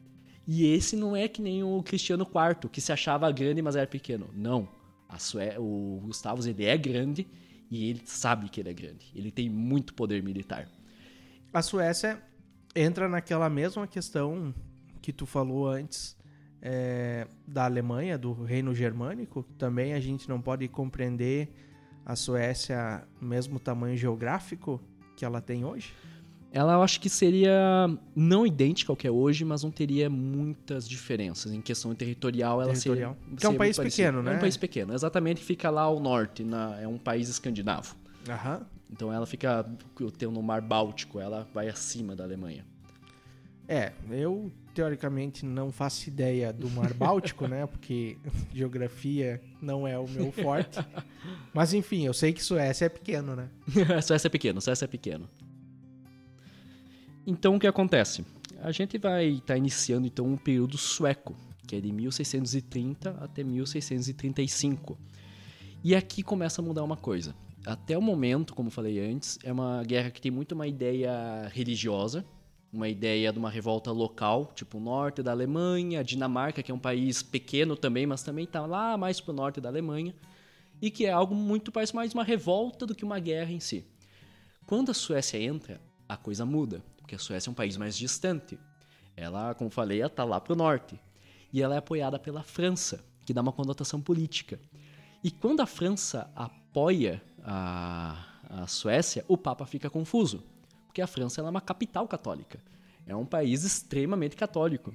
E 0.47 0.65
esse 0.65 0.97
não 0.97 1.15
é 1.15 1.29
que 1.29 1.43
nem 1.43 1.63
o 1.63 1.83
Cristiano 1.83 2.25
IV, 2.25 2.71
que 2.71 2.81
se 2.81 2.91
achava 2.91 3.31
grande, 3.31 3.61
mas 3.61 3.77
era 3.77 3.87
pequeno. 3.87 4.31
Não. 4.33 4.69
Sué... 5.19 5.59
O 5.59 6.01
Gustavus, 6.05 6.47
ele 6.47 6.65
é 6.65 6.77
grande 6.77 7.27
e 7.71 7.91
ele 7.91 8.03
sabe 8.07 8.49
que 8.49 8.61
ele 8.61 8.71
é 8.71 8.75
grande. 8.75 9.13
Ele 9.15 9.31
tem 9.31 9.51
muito 9.51 9.93
poder 9.93 10.23
militar. 10.23 10.69
A 11.53 11.61
Suécia 11.63 12.23
entra 12.75 13.09
naquela 13.09 13.51
mesma 13.51 13.87
questão 13.87 14.55
que 15.03 15.13
tu 15.13 15.27
falou 15.27 15.69
antes 15.69 16.16
é, 16.69 17.29
da 17.47 17.65
Alemanha, 17.65 18.19
do 18.19 18.33
Reino 18.33 18.75
Germânico. 18.75 19.45
Também 19.57 19.95
a 19.95 20.01
gente 20.01 20.29
não 20.29 20.43
pode 20.43 20.67
compreender 20.67 21.49
a 22.05 22.17
Suécia 22.17 23.05
mesmo 23.21 23.61
tamanho 23.61 23.97
geográfico 23.97 24.81
que 25.15 25.25
ela 25.25 25.41
tem 25.41 25.65
hoje? 25.65 25.95
Ela 26.51 26.73
eu 26.73 26.83
acho 26.83 27.01
que 27.01 27.09
seria 27.09 27.89
não 28.17 28.45
idêntica 28.45 28.91
ao 28.91 28.97
que 28.97 29.07
é 29.07 29.11
hoje, 29.11 29.45
mas 29.45 29.63
não 29.63 29.71
teria 29.71 30.11
muitas 30.11 30.89
diferenças. 30.89 31.53
Em 31.53 31.61
questão 31.61 31.95
territorial, 31.95 32.61
ela 32.61 32.73
territorial. 32.73 33.15
seria. 33.15 33.31
Porque 33.31 33.47
é 33.47 33.49
um 33.49 33.57
país 33.57 33.79
pequeno, 33.79 34.23
né? 34.23 34.33
É 34.33 34.37
um 34.37 34.41
país 34.41 34.57
pequeno, 34.57 34.93
exatamente 34.93 35.45
fica 35.45 35.71
lá 35.71 35.83
ao 35.83 36.01
norte, 36.01 36.43
na, 36.43 36.81
é 36.81 36.89
um 36.89 36.99
país 36.99 37.29
escandinavo. 37.29 37.95
Aham. 38.29 38.67
Então 38.91 39.13
ela 39.13 39.27
fica 39.27 39.65
tem 40.19 40.29
no 40.29 40.43
Mar 40.43 40.61
Báltico, 40.61 41.21
ela 41.21 41.47
vai 41.55 41.69
acima 41.69 42.17
da 42.17 42.25
Alemanha. 42.25 42.65
É, 43.69 43.93
eu 44.11 44.51
teoricamente 44.77 45.47
não 45.47 45.73
faço 45.73 46.07
ideia 46.07 46.53
do 46.53 46.69
Mar 46.69 46.93
Báltico, 46.93 47.49
né? 47.49 47.67
Porque 47.67 48.19
geografia 48.53 49.41
não 49.61 49.89
é 49.89 49.99
o 49.99 50.07
meu 50.07 50.31
forte. 50.31 50.79
Mas 51.55 51.73
enfim, 51.73 52.05
eu 52.05 52.13
sei 52.13 52.35
que 52.35 52.45
Suécia 52.45 52.85
é 52.85 52.89
pequeno, 52.91 53.35
né? 53.35 53.49
Suécia 54.05 54.29
é 54.29 54.31
pequeno, 54.31 54.61
Suécia 54.61 54.85
é 54.85 54.89
pequeno. 54.89 55.27
Então 57.27 57.57
o 57.57 57.59
que 57.59 57.67
acontece? 57.67 58.23
A 58.61 58.71
gente 58.71 58.99
vai 58.99 59.29
estar 59.29 59.47
tá 59.47 59.57
iniciando 59.57 60.07
então 60.07 60.27
um 60.27 60.37
período 60.37 60.77
sueco, 60.77 61.35
que 61.67 61.75
é 61.75 61.81
de 61.81 61.91
1630 61.91 63.17
até 63.19 63.43
1635. 63.43 64.99
E 65.83 65.95
aqui 65.95 66.23
começa 66.23 66.61
a 66.61 66.65
mudar 66.65 66.85
uma 66.85 66.99
coisa. 66.99 67.35
Até 67.65 67.97
o 67.97 68.03
momento, 68.03 68.55
como 68.55 68.71
falei 68.71 69.01
antes, 69.01 69.39
é 69.43 69.51
uma 69.51 69.83
guerra 69.83 70.11
que 70.11 70.21
tem 70.21 70.31
muito 70.31 70.53
uma 70.53 70.67
ideia 70.67 71.51
religiosa, 71.53 72.27
uma 72.77 72.89
ideia 72.89 73.33
de 73.33 73.39
uma 73.39 73.51
revolta 73.51 73.91
local, 73.91 74.53
tipo 74.55 74.79
o 74.79 74.81
norte 74.81 75.23
da 75.23 75.33
Alemanha, 75.33 76.05
Dinamarca, 76.05 76.63
que 76.63 76.71
é 76.71 76.75
um 76.75 76.79
país 76.79 77.23
pequeno 77.23 77.77
também, 77.77 78.07
mas 78.07 78.23
também 78.23 78.45
está 78.45 78.65
lá 78.65 78.97
mais 78.97 79.21
para 79.21 79.33
o 79.33 79.35
norte 79.35 79.61
da 79.61 79.69
Alemanha, 79.69 80.15
e 80.81 80.91
que 80.91 81.07
é 81.07 81.11
algo 81.11 81.35
muito 81.35 81.73
parece 81.73 81.95
mais 81.95 82.13
uma 82.13 82.25
revolta 82.25 82.87
do 82.87 82.95
que 82.95 83.05
uma 83.05 83.19
guerra 83.19 83.51
em 83.51 83.61
si. 83.61 83.85
Quando 84.67 84.91
a 84.91 84.95
Suécia 84.95 85.39
entra, 85.39 85.81
a 86.09 86.17
coisa 86.17 86.45
muda 86.45 86.83
porque 87.07 87.15
a 87.15 87.19
Suécia 87.21 87.49
é 87.49 87.53
um 87.53 87.55
país 87.55 87.77
mais 87.77 87.97
distante. 87.97 88.59
Ela, 89.17 89.55
como 89.55 89.71
falei, 89.71 90.03
está 90.03 90.25
lá 90.25 90.41
para 90.41 90.53
o 90.53 90.57
norte. 90.57 90.99
E 91.53 91.63
ela 91.63 91.77
é 91.77 91.79
apoiada 91.79 92.19
pela 92.19 92.43
França, 92.43 93.05
que 93.25 93.33
dá 93.33 93.41
uma 93.41 93.53
conotação 93.53 94.01
política. 94.01 94.59
E 95.23 95.31
quando 95.31 95.61
a 95.61 95.67
França 95.67 96.29
apoia 96.35 97.23
a, 97.45 98.25
a 98.51 98.67
Suécia, 98.67 99.25
o 99.29 99.39
Papa 99.39 99.65
fica 99.67 99.89
confuso, 99.89 100.43
porque 100.97 101.03
a 101.03 101.07
França 101.07 101.43
é 101.43 101.45
uma 101.45 101.61
capital 101.61 102.09
católica. 102.09 102.59
É 103.07 103.15
um 103.15 103.27
país 103.27 103.65
extremamente 103.65 104.35
católico. 104.35 104.95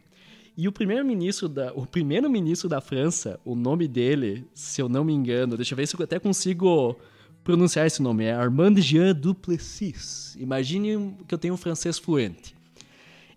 E 0.57 0.67
o 0.67 0.71
primeiro-ministro 0.71 1.47
da, 1.47 1.71
o 1.73 1.85
primeiro-ministro 1.85 2.67
da 2.67 2.81
França, 2.81 3.39
o 3.45 3.53
nome 3.53 3.87
dele, 3.87 4.47
se 4.51 4.81
eu 4.81 4.89
não 4.89 5.03
me 5.03 5.13
engano, 5.13 5.55
deixa 5.55 5.73
eu 5.73 5.77
ver 5.77 5.87
se 5.87 5.95
eu 5.95 6.03
até 6.03 6.17
consigo 6.17 6.99
pronunciar 7.43 7.85
esse 7.85 8.01
nome, 8.01 8.25
é 8.25 8.33
Armand 8.33 8.77
Jean 8.77 9.13
Duplessis. 9.13 10.35
Imagine 10.39 11.15
que 11.27 11.35
eu 11.35 11.37
tenho 11.37 11.53
um 11.53 11.57
francês 11.57 11.99
fluente. 11.99 12.55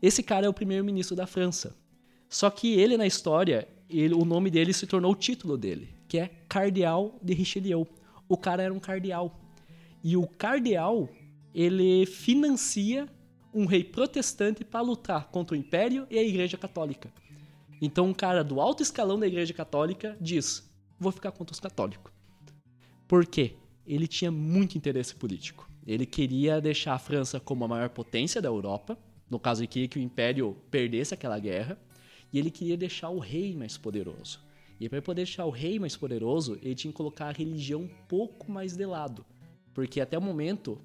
Esse 0.01 0.23
cara 0.23 0.47
é 0.47 0.49
o 0.49 0.55
primeiro-ministro 0.55 1.15
da 1.15 1.27
França. 1.27 1.77
Só 2.31 2.49
que 2.49 2.73
ele, 2.73 2.97
na 2.97 3.07
história, 3.07 3.69
ele, 3.91 4.15
o 4.15 4.25
nome 4.25 4.51
dele 4.51 4.73
se 4.73 4.87
tornou 4.87 5.13
o 5.13 5.17
título 5.17 5.59
dele, 5.59 5.91
que 6.09 6.17
é 6.17 6.31
Cardeal 6.49 7.15
de 7.23 7.35
Richelieu. 7.35 7.87
O 8.27 8.39
cara 8.39 8.63
era 8.63 8.73
um 8.73 8.81
cardeal. 8.81 9.39
E 10.03 10.17
o 10.17 10.27
cardeal, 10.27 11.11
ele 11.55 12.05
financia 12.07 13.09
um 13.53 13.67
rei 13.67 13.85
protestante 13.85 14.65
para 14.65 14.81
lutar 14.81 15.29
contra 15.29 15.57
o 15.57 15.59
império 15.59 16.07
e 16.11 16.19
a 16.19 16.23
igreja 16.23 16.57
católica. 16.57 17.13
Então, 17.81 18.09
um 18.09 18.15
cara 18.15 18.43
do 18.43 18.61
alto 18.61 18.83
escalão 18.83 19.19
da 19.19 19.27
igreja 19.27 19.55
católica 19.55 20.17
diz: 20.21 20.69
vou 20.99 21.13
ficar 21.13 21.33
contra 21.33 21.53
os 21.53 21.61
católicos. 21.61 22.13
Por 23.07 23.27
quê? 23.27 23.57
ele 23.87 24.07
tinha 24.07 24.31
muito 24.31 24.77
interesse 24.77 25.15
político. 25.15 25.69
Ele 25.87 26.07
queria 26.07 26.61
deixar 26.61 26.95
a 26.95 26.99
França 26.99 27.39
como 27.39 27.65
a 27.65 27.69
maior 27.69 27.91
potência 27.91 28.41
da 28.41 28.49
Europa, 28.49 28.99
no 29.31 29.39
caso, 29.39 29.61
ele 29.61 29.69
queria 29.69 29.89
que 29.89 29.99
o 29.99 30.03
Império 30.03 30.57
perdesse 30.71 31.15
aquela 31.15 31.39
guerra, 31.39 31.79
e 32.33 32.39
ele 32.39 32.51
queria 32.51 32.77
deixar 32.77 33.11
o 33.11 33.19
rei 33.19 33.55
mais 33.57 33.77
poderoso. 33.77 34.41
E 34.79 34.89
para 34.89 35.01
poder 35.01 35.25
deixar 35.25 35.45
o 35.45 35.51
rei 35.51 35.79
mais 35.79 35.97
poderoso, 35.97 36.59
ele 36.63 36.75
tinha 36.75 36.93
que 36.93 36.97
colocar 36.97 37.29
a 37.29 37.33
religião 37.33 37.83
um 37.83 37.91
pouco 38.09 38.51
mais 38.51 38.77
de 38.77 38.85
lado, 38.85 39.25
porque 39.73 40.01
até 40.01 40.19
o 40.19 40.23
momento, 40.23 40.81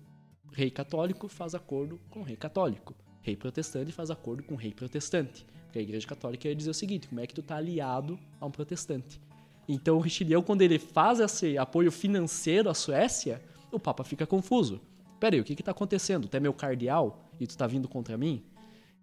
rei 0.51 0.69
católico 0.69 1.27
faz 1.27 1.55
acordo 1.55 1.99
com 2.09 2.19
o 2.19 2.23
rei 2.23 2.35
católico, 2.35 2.95
rei 3.21 3.35
protestante 3.35 3.91
faz 3.91 4.09
acordo 4.09 4.43
com 4.43 4.53
o 4.53 4.57
rei 4.57 4.73
protestante. 4.73 5.45
Porque 5.65 5.79
a 5.79 5.81
igreja 5.81 6.07
católica 6.07 6.47
ia 6.47 6.55
dizer 6.55 6.71
o 6.71 6.73
seguinte: 6.73 7.07
como 7.07 7.21
é 7.21 7.27
que 7.27 7.33
tu 7.33 7.43
tá 7.43 7.57
aliado 7.57 8.17
a 8.41 8.45
um 8.45 8.51
protestante? 8.51 9.21
Então 9.67 9.97
o 9.97 9.99
Richelieu, 9.99 10.41
quando 10.41 10.63
ele 10.63 10.79
faz 10.79 11.19
esse 11.19 11.57
apoio 11.57 11.91
financeiro 11.91 12.69
à 12.69 12.73
Suécia, 12.73 13.39
o 13.71 13.79
Papa 13.79 14.03
fica 14.03 14.25
confuso. 14.25 14.81
Peraí, 15.19 15.39
o 15.39 15.43
que 15.43 15.53
está 15.53 15.71
acontecendo? 15.71 16.27
Tu 16.27 16.37
é 16.37 16.39
meu 16.39 16.53
cardeal 16.53 17.23
e 17.39 17.45
tu 17.45 17.51
está 17.51 17.67
vindo 17.67 17.87
contra 17.87 18.17
mim? 18.17 18.43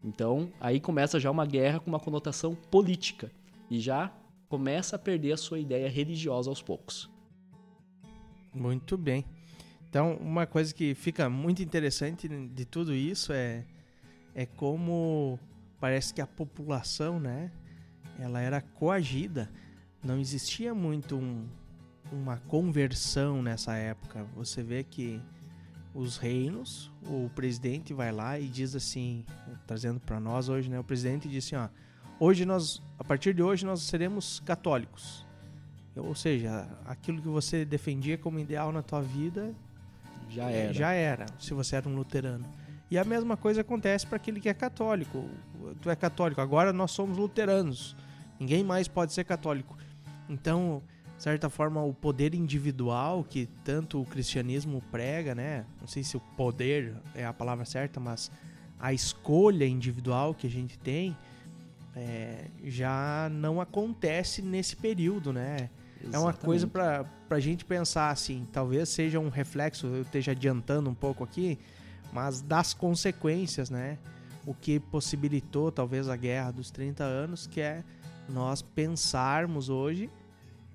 Então 0.03 0.51
aí 0.61 0.81
começa 0.81 1.21
já 1.21 1.31
uma 1.31 1.47
guerra 1.47 1.79
com 1.79 1.89
uma 1.89 2.01
conotação 2.01 2.55
política 2.55 3.31
e 3.71 3.79
já 3.79 4.13
começa 4.49 4.97
a 4.97 4.99
perder 4.99 5.33
a 5.33 5.37
sua 5.37 5.59
ideia 5.59 5.89
religiosa 5.89 6.51
aos 6.51 6.63
poucos. 6.63 7.09
Muito 8.53 8.97
bem. 8.97 9.25
Então, 9.89 10.17
uma 10.17 10.47
coisa 10.47 10.75
que 10.75 10.95
fica 10.95 11.29
muito 11.29 11.63
interessante 11.63 12.29
de 12.29 12.65
tudo 12.65 12.95
isso 12.95 13.33
é, 13.33 13.65
é 14.35 14.45
como 14.45 15.39
parece 15.81 16.13
que 16.13 16.21
a 16.21 16.27
população, 16.27 17.21
né, 17.21 17.51
ela 18.19 18.41
era 18.41 18.61
coagida 18.61 19.51
não 20.07 20.21
existia 20.21 20.73
muito 20.73 21.17
um, 21.17 21.45
uma 22.13 22.37
conversão 22.37 23.43
nessa 23.43 23.75
época. 23.75 24.25
Você 24.37 24.63
vê 24.63 24.85
que 24.85 25.21
os 25.93 26.17
reinos, 26.17 26.93
o 27.03 27.29
presidente 27.35 27.93
vai 27.93 28.13
lá 28.13 28.39
e 28.39 28.47
diz 28.47 28.77
assim, 28.77 29.25
trazendo 29.67 29.99
para 29.99 30.21
nós 30.21 30.49
hoje, 30.49 30.71
né? 30.71 30.79
O 30.79 30.85
presidente 30.85 31.29
disse 31.29 31.57
assim, 31.57 31.65
ó, 31.65 32.25
hoje 32.25 32.45
nós, 32.45 32.83
a 32.99 33.05
partir 33.05 33.35
de 33.35 33.43
hoje 33.43 33.67
nós 33.67 33.83
seremos 33.83 34.41
católicos. 34.41 35.27
Ou 35.97 36.15
seja, 36.15 36.69
aquilo 36.85 37.23
que 37.23 37.29
você 37.29 37.65
defendia 37.65 38.19
como 38.19 38.39
ideal 38.39 38.71
na 38.71 38.83
tua 38.83 39.01
vida 39.01 39.55
já 40.29 40.51
era. 40.51 40.73
Já 40.73 40.93
era, 40.93 41.27
se 41.39 41.55
você 41.55 41.77
era 41.77 41.89
um 41.89 41.95
luterano. 41.95 42.45
E 42.91 42.99
a 42.99 43.05
mesma 43.05 43.37
coisa 43.37 43.63
acontece 43.63 44.07
para 44.07 44.17
aquele 44.17 44.41
que 44.41 44.49
é 44.49 44.55
católico. 44.55 45.29
Tu 45.81 45.91
é 45.91 45.97
católico, 45.97 46.41
agora 46.41 46.73
nós 46.73 46.93
somos 46.93 47.19
luteranos. 47.19 47.97
Ninguém 48.39 48.63
mais 48.63 48.87
pode 48.87 49.13
ser 49.13 49.25
católico. 49.25 49.77
Então, 50.29 50.83
de 51.17 51.23
certa 51.23 51.49
forma, 51.49 51.83
o 51.83 51.93
poder 51.93 52.35
individual 52.35 53.25
que 53.25 53.47
tanto 53.65 54.01
o 54.01 54.05
cristianismo 54.05 54.83
prega, 54.91 55.35
né? 55.35 55.65
Não 55.81 55.89
sei 55.89 56.05
se 56.05 56.17
o 56.17 56.21
poder 56.21 56.95
é 57.15 57.25
a 57.25 57.33
palavra 57.33 57.65
certa, 57.65 57.99
mas 57.99 58.31
a 58.79 58.93
escolha 58.93 59.67
individual 59.67 60.35
que 60.35 60.47
a 60.47 60.51
gente 60.51 60.79
tem 60.79 61.17
é, 61.97 62.45
já 62.65 63.29
não 63.33 63.61
acontece 63.61 64.43
nesse 64.43 64.77
período, 64.77 65.33
né? 65.33 65.71
Exatamente. 66.01 66.15
É 66.15 66.19
uma 66.19 66.33
coisa 66.33 66.67
para 66.67 67.07
a 67.31 67.41
gente 67.41 67.65
pensar 67.65 68.11
assim, 68.11 68.47
talvez 68.53 68.89
seja 68.89 69.19
um 69.19 69.29
reflexo, 69.29 69.87
eu 69.87 70.03
esteja 70.03 70.33
adiantando 70.33 70.89
um 70.91 70.95
pouco 70.95 71.25
aqui, 71.25 71.59
mas 72.13 72.41
das 72.41 72.75
consequências, 72.75 73.71
né? 73.71 73.99
O 74.45 74.55
que 74.55 74.79
possibilitou 74.79 75.73
talvez 75.73 76.09
a 76.09 76.17
guerra 76.17 76.53
dos 76.53 76.71
30 76.71 77.03
anos, 77.03 77.47
que 77.47 77.61
é 77.61 77.83
nós 78.29 78.63
pensarmos 78.63 79.69
hoje 79.69 80.11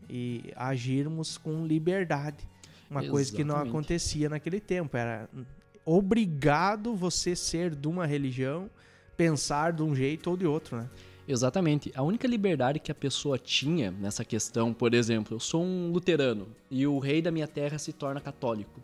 e 0.09 0.51
agirmos 0.55 1.37
com 1.37 1.65
liberdade. 1.65 2.47
Uma 2.89 2.99
Exatamente. 2.99 3.11
coisa 3.11 3.31
que 3.33 3.43
não 3.43 3.55
acontecia 3.55 4.27
naquele 4.27 4.59
tempo. 4.59 4.97
Era 4.97 5.29
obrigado 5.85 6.93
você 6.95 7.35
ser 7.35 7.73
de 7.73 7.87
uma 7.87 8.05
religião, 8.05 8.69
pensar 9.15 9.71
de 9.71 9.81
um 9.81 9.95
jeito 9.95 10.29
ou 10.29 10.35
de 10.35 10.45
outro, 10.45 10.77
né? 10.77 10.89
Exatamente. 11.31 11.93
A 11.95 12.03
única 12.03 12.27
liberdade 12.27 12.77
que 12.77 12.91
a 12.91 12.95
pessoa 12.95 13.39
tinha 13.39 13.89
nessa 13.89 14.25
questão, 14.25 14.73
por 14.73 14.93
exemplo, 14.93 15.35
eu 15.35 15.39
sou 15.39 15.63
um 15.63 15.89
luterano 15.89 16.49
e 16.69 16.85
o 16.85 16.99
rei 16.99 17.21
da 17.21 17.31
minha 17.31 17.47
terra 17.47 17.77
se 17.77 17.93
torna 17.93 18.19
católico. 18.19 18.81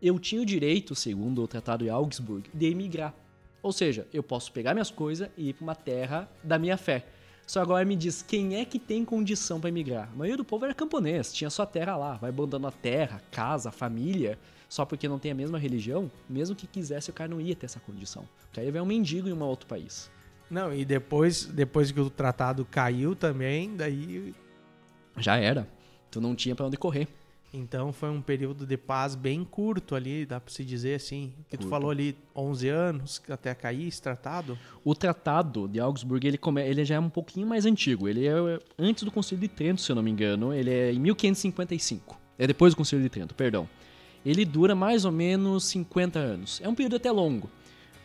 Eu 0.00 0.18
tinha 0.18 0.40
o 0.40 0.46
direito, 0.46 0.94
segundo 0.94 1.42
o 1.42 1.46
Tratado 1.46 1.84
de 1.84 1.90
Augsburg, 1.90 2.48
de 2.54 2.66
emigrar. 2.66 3.14
Ou 3.62 3.70
seja, 3.70 4.08
eu 4.14 4.22
posso 4.22 4.50
pegar 4.50 4.72
minhas 4.72 4.90
coisas 4.90 5.28
e 5.36 5.50
ir 5.50 5.52
para 5.52 5.62
uma 5.62 5.74
terra 5.74 6.26
da 6.42 6.58
minha 6.58 6.78
fé. 6.78 7.04
Só 7.46 7.60
agora 7.60 7.84
me 7.84 7.96
diz, 7.96 8.22
quem 8.22 8.56
é 8.56 8.64
que 8.64 8.78
tem 8.78 9.04
condição 9.04 9.60
para 9.60 9.68
emigrar? 9.68 10.08
A 10.10 10.16
maioria 10.16 10.38
do 10.38 10.44
povo 10.44 10.64
era 10.64 10.72
camponês, 10.72 11.30
tinha 11.34 11.50
sua 11.50 11.66
terra 11.66 11.98
lá, 11.98 12.14
vai 12.14 12.30
abandonando 12.30 12.68
a 12.68 12.72
terra, 12.72 13.20
casa, 13.30 13.70
família, 13.70 14.38
só 14.70 14.86
porque 14.86 15.06
não 15.06 15.18
tem 15.18 15.32
a 15.32 15.34
mesma 15.34 15.58
religião, 15.58 16.10
mesmo 16.26 16.56
que 16.56 16.66
quisesse, 16.66 17.10
o 17.10 17.12
cara 17.12 17.28
não 17.28 17.42
ia 17.42 17.54
ter 17.54 17.66
essa 17.66 17.80
condição. 17.80 18.26
Porque 18.46 18.60
aí 18.60 18.70
vai 18.70 18.80
um 18.80 18.86
mendigo 18.86 19.28
em 19.28 19.34
um 19.34 19.42
outro 19.42 19.66
país. 19.66 20.10
Não, 20.50 20.74
e 20.74 20.84
depois, 20.84 21.44
depois 21.44 21.92
que 21.92 22.00
o 22.00 22.10
tratado 22.10 22.64
caiu 22.64 23.14
também, 23.14 23.76
daí. 23.76 24.34
Já 25.16 25.36
era. 25.36 25.68
Tu 26.10 26.20
não 26.20 26.34
tinha 26.34 26.56
para 26.56 26.66
onde 26.66 26.76
correr. 26.76 27.06
Então 27.52 27.92
foi 27.92 28.08
um 28.10 28.20
período 28.20 28.64
de 28.64 28.76
paz 28.76 29.16
bem 29.16 29.44
curto 29.44 29.96
ali, 29.96 30.24
dá 30.24 30.40
para 30.40 30.52
se 30.52 30.64
dizer 30.64 30.94
assim. 30.94 31.32
Que 31.48 31.56
tu 31.56 31.68
falou 31.68 31.90
ali 31.90 32.16
11 32.34 32.68
anos 32.68 33.22
até 33.28 33.52
cair 33.54 33.88
esse 33.88 34.00
tratado. 34.00 34.56
O 34.84 34.94
tratado 34.94 35.66
de 35.66 35.80
Augsburg, 35.80 36.26
ele, 36.26 36.38
come... 36.38 36.62
ele 36.62 36.84
já 36.84 36.94
é 36.94 37.00
um 37.00 37.10
pouquinho 37.10 37.46
mais 37.46 37.66
antigo. 37.66 38.08
Ele 38.08 38.26
é 38.26 38.34
antes 38.78 39.02
do 39.02 39.10
Concílio 39.10 39.40
de 39.40 39.48
Trento, 39.48 39.80
se 39.80 39.90
eu 39.90 39.96
não 39.96 40.02
me 40.02 40.10
engano. 40.10 40.54
Ele 40.54 40.70
é 40.70 40.92
em 40.92 40.98
1555. 41.00 42.18
É 42.38 42.46
depois 42.46 42.72
do 42.72 42.76
Concílio 42.76 43.02
de 43.02 43.10
Trento, 43.10 43.34
perdão. 43.34 43.68
Ele 44.24 44.44
dura 44.44 44.74
mais 44.74 45.04
ou 45.04 45.10
menos 45.10 45.64
50 45.64 46.18
anos. 46.18 46.60
É 46.62 46.68
um 46.68 46.74
período 46.74 46.96
até 46.96 47.10
longo. 47.10 47.50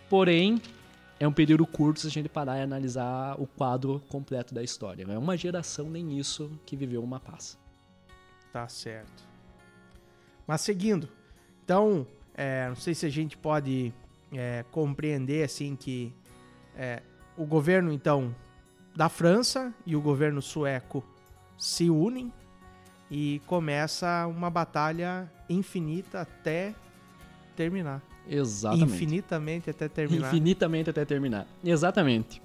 Porém, 0.10 0.60
é 1.20 1.28
um 1.28 1.32
período 1.32 1.66
curto 1.66 2.02
se 2.02 2.08
a 2.08 2.12
gente 2.12 2.28
parar 2.28 2.58
e 2.58 2.62
analisar 2.62 3.40
o 3.40 3.48
quadro 3.48 4.02
completo 4.10 4.54
da 4.54 4.64
história. 4.64 5.06
É 5.10 5.18
uma 5.18 5.38
geração 5.38 5.90
nem 5.90 6.18
isso 6.18 6.52
que 6.66 6.76
viveu 6.76 7.04
uma 7.04 7.20
paz. 7.20 7.58
Tá 8.52 8.68
certo. 8.68 9.24
Mas 10.46 10.62
seguindo, 10.62 11.10
então, 11.64 12.06
é, 12.34 12.68
não 12.68 12.76
sei 12.76 12.94
se 12.94 13.06
a 13.06 13.10
gente 13.10 13.38
pode 13.38 13.94
é, 14.32 14.64
compreender 14.72 15.44
assim 15.44 15.76
que 15.76 16.14
é, 16.76 17.02
o 17.38 17.46
governo 17.46 17.92
então 17.92 18.36
da 18.96 19.10
França 19.10 19.74
e 19.86 19.96
o 19.96 20.02
governo 20.02 20.42
sueco 20.42 21.04
se 21.58 21.90
unem 21.90 22.32
e 23.10 23.42
começa 23.46 24.26
uma 24.28 24.50
batalha 24.50 25.32
infinita 25.50 26.22
até 26.22 26.74
terminar. 27.56 28.02
Exatamente. 28.30 28.94
Infinitamente 28.94 29.70
até 29.70 29.88
terminar. 29.88 30.28
Infinitamente 30.28 30.90
até 30.90 31.06
terminar. 31.06 31.48
Exatamente. 31.64 32.42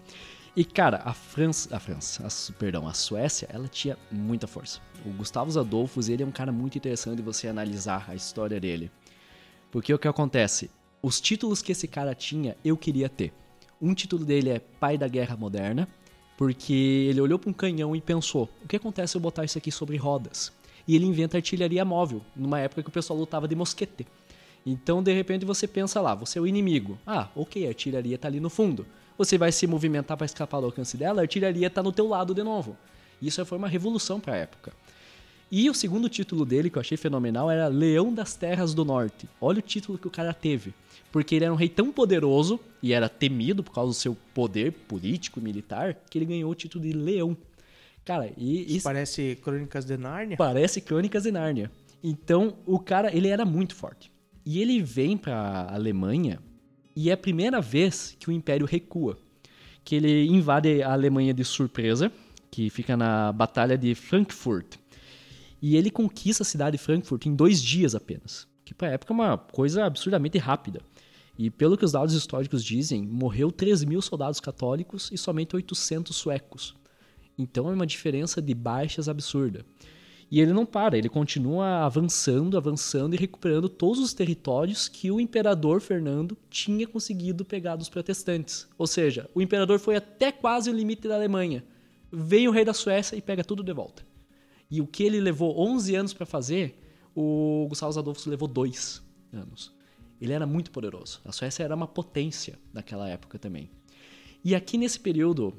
E 0.57 0.65
cara, 0.65 1.01
a 1.05 1.13
França, 1.13 1.75
a 1.75 1.81
França, 1.81 2.27
a, 2.27 2.53
perdão, 2.59 2.89
a 2.89 2.93
Suécia, 2.93 3.49
ela 3.53 3.69
tinha 3.69 3.97
muita 4.11 4.47
força. 4.47 4.81
O 5.07 5.11
Gustavo 5.11 5.59
Adolfos, 5.59 6.09
ele 6.09 6.23
é 6.23 6.27
um 6.27 6.33
cara 6.33 6.51
muito 6.51 6.77
interessante 6.77 7.17
de 7.17 7.23
você 7.23 7.49
analisar 7.49 8.07
a 8.09 8.15
história 8.15 8.59
dele. 8.61 8.91
Porque 9.71 9.95
o 9.95 9.99
que 9.99 10.09
acontece? 10.09 10.71
Os 11.01 11.21
títulos 11.21 11.63
que 11.63 11.73
esse 11.73 11.87
cara 11.87 12.15
tinha, 12.15 12.57
eu 12.65 12.77
queria 12.77 13.09
ter. 13.09 13.33
Um 13.81 13.95
título 13.95 14.25
dele 14.25 14.51
é 14.51 14.59
Pai 14.59 14.99
da 14.99 15.09
Guerra 15.09 15.37
Moderna, 15.37 15.89
porque 16.37 16.73
ele 17.09 17.21
olhou 17.21 17.39
para 17.39 17.51
um 17.51 17.55
canhão 17.55 17.95
e 17.95 18.01
pensou: 18.01 18.51
o 18.63 18.69
que 18.69 18.77
acontece 18.77 19.13
se 19.13 19.17
eu 19.17 19.21
botar 19.21 19.45
isso 19.45 19.57
aqui 19.57 19.71
sobre 19.71 19.97
rodas? 19.97 20.53
E 20.87 20.97
ele 20.97 21.07
inventa 21.07 21.39
artilharia 21.39 21.85
móvel, 21.85 22.21
numa 22.35 22.59
época 22.59 22.83
que 22.83 22.89
o 22.89 22.93
pessoal 22.93 23.19
lutava 23.19 23.47
de 23.47 23.55
mosquete. 23.55 24.07
Então, 24.65 25.03
de 25.03 25.13
repente, 25.13 25.45
você 25.45 25.67
pensa 25.67 26.01
lá, 26.01 26.15
você 26.15 26.39
é 26.39 26.43
o 26.43 26.47
inimigo. 26.47 26.99
Ah, 27.07 27.29
ok, 27.35 27.67
a 27.67 27.69
artilharia 27.69 28.15
está 28.15 28.29
ali 28.29 28.41
no 28.41 28.51
fundo 28.51 28.87
você 29.21 29.37
vai 29.37 29.53
se 29.53 29.67
movimentar 29.67 30.17
para 30.17 30.25
escapar 30.25 30.61
do 30.61 30.67
alcance 30.67 30.97
dela, 30.97 31.21
a 31.21 31.25
artilharia 31.25 31.67
está 31.67 31.83
no 31.83 31.93
teu 31.93 32.09
lado 32.09 32.33
de 32.33 32.43
novo. 32.43 32.75
Isso 33.21 33.45
foi 33.45 33.59
uma 33.59 33.69
revolução 33.69 34.19
para 34.19 34.33
a 34.33 34.37
época. 34.39 34.73
E 35.53 35.69
o 35.69 35.75
segundo 35.75 36.09
título 36.09 36.47
dele, 36.47 36.71
que 36.71 36.79
eu 36.79 36.81
achei 36.81 36.97
fenomenal, 36.97 37.51
era 37.51 37.69
Leão 37.69 38.15
das 38.15 38.35
Terras 38.35 38.73
do 38.73 38.83
Norte. 38.83 39.29
Olha 39.39 39.59
o 39.59 39.63
título 39.63 39.99
que 39.99 40.07
o 40.07 40.11
cara 40.11 40.33
teve. 40.33 40.73
Porque 41.13 41.35
ele 41.35 41.45
era 41.45 41.53
um 41.53 41.57
rei 41.57 41.69
tão 41.69 41.93
poderoso 41.93 42.59
e 42.83 42.95
era 42.95 43.11
temido 43.11 43.63
por 43.63 43.75
causa 43.75 43.91
do 43.91 43.95
seu 43.95 44.17
poder 44.33 44.73
político 44.73 45.39
e 45.39 45.43
militar, 45.43 45.99
que 46.09 46.17
ele 46.17 46.25
ganhou 46.25 46.51
o 46.51 46.55
título 46.55 46.83
de 46.83 46.95
Leão. 46.95 47.37
Cara, 48.07 48.33
e 48.39 48.75
isso 48.77 48.85
parece 48.85 49.39
Crônicas 49.43 49.85
de 49.85 49.99
Nárnia? 49.99 50.39
Parece 50.39 50.81
Crônicas 50.81 51.25
de 51.25 51.31
Nárnia. 51.31 51.71
Então, 52.03 52.57
o 52.65 52.79
cara, 52.79 53.15
ele 53.15 53.29
era 53.29 53.45
muito 53.45 53.75
forte. 53.75 54.10
E 54.45 54.61
ele 54.61 54.83
vem 54.83 55.17
para 55.17 55.35
a 55.35 55.75
Alemanha 55.75 56.41
e 56.95 57.11
é 57.11 57.13
a 57.13 57.17
primeira 57.17 57.61
vez 57.61 58.17
que 58.19 58.29
o 58.29 58.33
Império 58.33 58.67
recua. 58.67 59.19
Que 59.85 59.97
ele 59.97 60.27
invade 60.27 60.83
a 60.83 60.93
Alemanha 60.93 61.33
de 61.33 61.45
surpresa, 61.45 62.13
que 62.51 62.69
fica 62.71 62.97
na 62.97 63.33
Batalha 63.33 63.79
de 63.79 63.95
Frankfurt. 63.95 64.77
E 65.63 65.77
ele 65.77 65.91
conquista 65.91 66.43
a 66.43 66.47
cidade 66.47 66.77
de 66.77 66.83
Frankfurt 66.83 67.27
em 67.27 67.35
dois 67.35 67.63
dias 67.63 67.95
apenas. 67.95 68.47
Que 68.65 68.75
para 68.75 68.89
a 68.89 68.93
época 68.93 69.13
é 69.13 69.15
uma 69.15 69.39
coisa 69.39 69.85
absurdamente 69.85 70.39
rápida. 70.39 70.81
E 71.39 71.49
pelo 71.51 71.77
que 71.77 71.85
os 71.85 71.93
dados 71.93 72.15
históricos 72.15 72.63
dizem, 72.63 73.07
morreu 73.07 73.51
3 73.51 73.85
mil 73.85 74.03
soldados 74.03 74.41
católicos 74.41 75.11
e 75.13 75.17
somente 75.17 75.57
800 75.57 76.15
suecos. 76.15 76.75
Então 77.39 77.71
é 77.71 77.73
uma 77.73 77.87
diferença 77.87 78.43
de 78.43 78.53
baixas 78.53 79.09
absurda. 79.09 79.65
E 80.31 80.41
ele 80.41 80.53
não 80.53 80.65
para, 80.65 80.97
ele 80.97 81.09
continua 81.09 81.85
avançando, 81.85 82.57
avançando 82.57 83.15
e 83.15 83.19
recuperando 83.19 83.69
todos 83.69 83.99
os 83.99 84.15
territórios 84.15 84.87
que 84.87 85.11
o 85.11 85.21
imperador 85.21 85.81
Fernando 85.81 86.39
tinha 86.49 86.87
conseguido 86.87 87.45
pegar 87.45 87.75
dos 87.75 87.89
protestantes. 87.89 88.69
Ou 88.79 88.87
seja, 88.87 89.29
o 89.35 89.43
imperador 89.43 89.81
foi 89.81 89.97
até 89.97 90.31
quase 90.31 90.71
o 90.71 90.73
limite 90.73 91.09
da 91.09 91.17
Alemanha. 91.17 91.65
Vem 92.13 92.47
o 92.47 92.53
rei 92.53 92.65
da 92.65 92.73
Suécia 92.73 93.17
e 93.17 93.21
pega 93.21 93.43
tudo 93.43 93.65
de 93.65 93.73
volta. 93.73 94.07
E 94.71 94.81
o 94.81 94.87
que 94.87 95.03
ele 95.03 95.21
levou 95.21 95.59
11 95.59 95.97
anos 95.97 96.13
para 96.15 96.25
fazer, 96.25 96.79
o 97.13 97.67
Gustavo 97.69 97.99
Adolfo 97.99 98.31
levou 98.31 98.47
2 98.47 99.03
anos. 99.33 99.73
Ele 100.21 100.33
era 100.33 100.47
muito 100.47 100.71
poderoso. 100.71 101.21
A 101.25 101.33
Suécia 101.33 101.65
era 101.65 101.75
uma 101.75 101.89
potência 101.89 102.57
naquela 102.73 103.09
época 103.09 103.37
também. 103.37 103.69
E 104.45 104.55
aqui 104.55 104.79
nesse 104.79 105.01
período, 105.01 105.55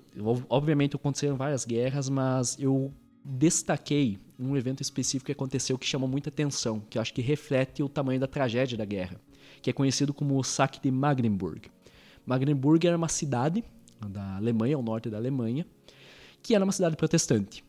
obviamente 0.47 0.95
aconteceram 0.95 1.35
várias 1.35 1.65
guerras, 1.65 2.07
mas 2.07 2.57
eu 2.57 2.93
destaquei 3.23 4.19
um 4.39 4.57
evento 4.57 4.81
específico 4.81 5.27
que 5.27 5.31
aconteceu 5.31 5.77
que 5.77 5.85
chamou 5.85 6.09
muita 6.09 6.29
atenção, 6.29 6.81
que 6.89 6.97
eu 6.97 7.01
acho 7.01 7.13
que 7.13 7.21
reflete 7.21 7.83
o 7.83 7.89
tamanho 7.89 8.19
da 8.19 8.27
tragédia 8.27 8.77
da 8.77 8.85
guerra, 8.85 9.19
que 9.61 9.69
é 9.69 9.73
conhecido 9.73 10.13
como 10.13 10.37
o 10.37 10.43
saque 10.43 10.81
de 10.81 10.89
Magdeburg. 10.89 11.69
Magdeburg 12.25 12.85
era 12.85 12.97
uma 12.97 13.07
cidade 13.07 13.63
da 14.09 14.37
Alemanha, 14.37 14.75
ao 14.75 14.81
norte 14.81 15.09
da 15.09 15.17
Alemanha, 15.17 15.65
que 16.41 16.55
era 16.55 16.63
uma 16.63 16.71
cidade 16.71 16.95
protestante. 16.95 17.63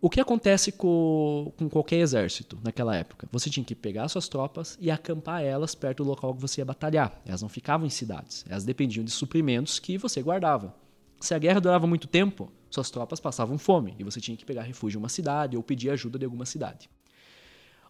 O 0.00 0.10
que 0.10 0.20
acontece 0.20 0.72
com, 0.72 1.52
com 1.56 1.68
qualquer 1.68 1.98
exército 1.98 2.58
naquela 2.64 2.96
época? 2.96 3.28
Você 3.30 3.48
tinha 3.48 3.62
que 3.62 3.72
pegar 3.72 4.08
suas 4.08 4.28
tropas 4.28 4.76
e 4.80 4.90
acampar 4.90 5.44
elas 5.44 5.76
perto 5.76 6.02
do 6.02 6.08
local 6.08 6.34
que 6.34 6.40
você 6.40 6.60
ia 6.60 6.64
batalhar. 6.64 7.22
Elas 7.24 7.40
não 7.40 7.48
ficavam 7.48 7.86
em 7.86 7.90
cidades, 7.90 8.44
elas 8.48 8.64
dependiam 8.64 9.04
de 9.04 9.12
suprimentos 9.12 9.78
que 9.78 9.96
você 9.96 10.20
guardava. 10.20 10.74
Se 11.20 11.34
a 11.34 11.38
guerra 11.38 11.60
durava 11.60 11.86
muito 11.86 12.08
tempo, 12.08 12.50
suas 12.74 12.90
tropas 12.90 13.20
passavam 13.20 13.58
fome 13.58 13.94
e 13.98 14.04
você 14.04 14.20
tinha 14.20 14.36
que 14.36 14.44
pegar 14.44 14.62
refúgio 14.62 14.98
em 14.98 15.02
uma 15.02 15.08
cidade 15.08 15.56
ou 15.56 15.62
pedir 15.62 15.90
ajuda 15.90 16.18
de 16.18 16.24
alguma 16.24 16.46
cidade. 16.46 16.88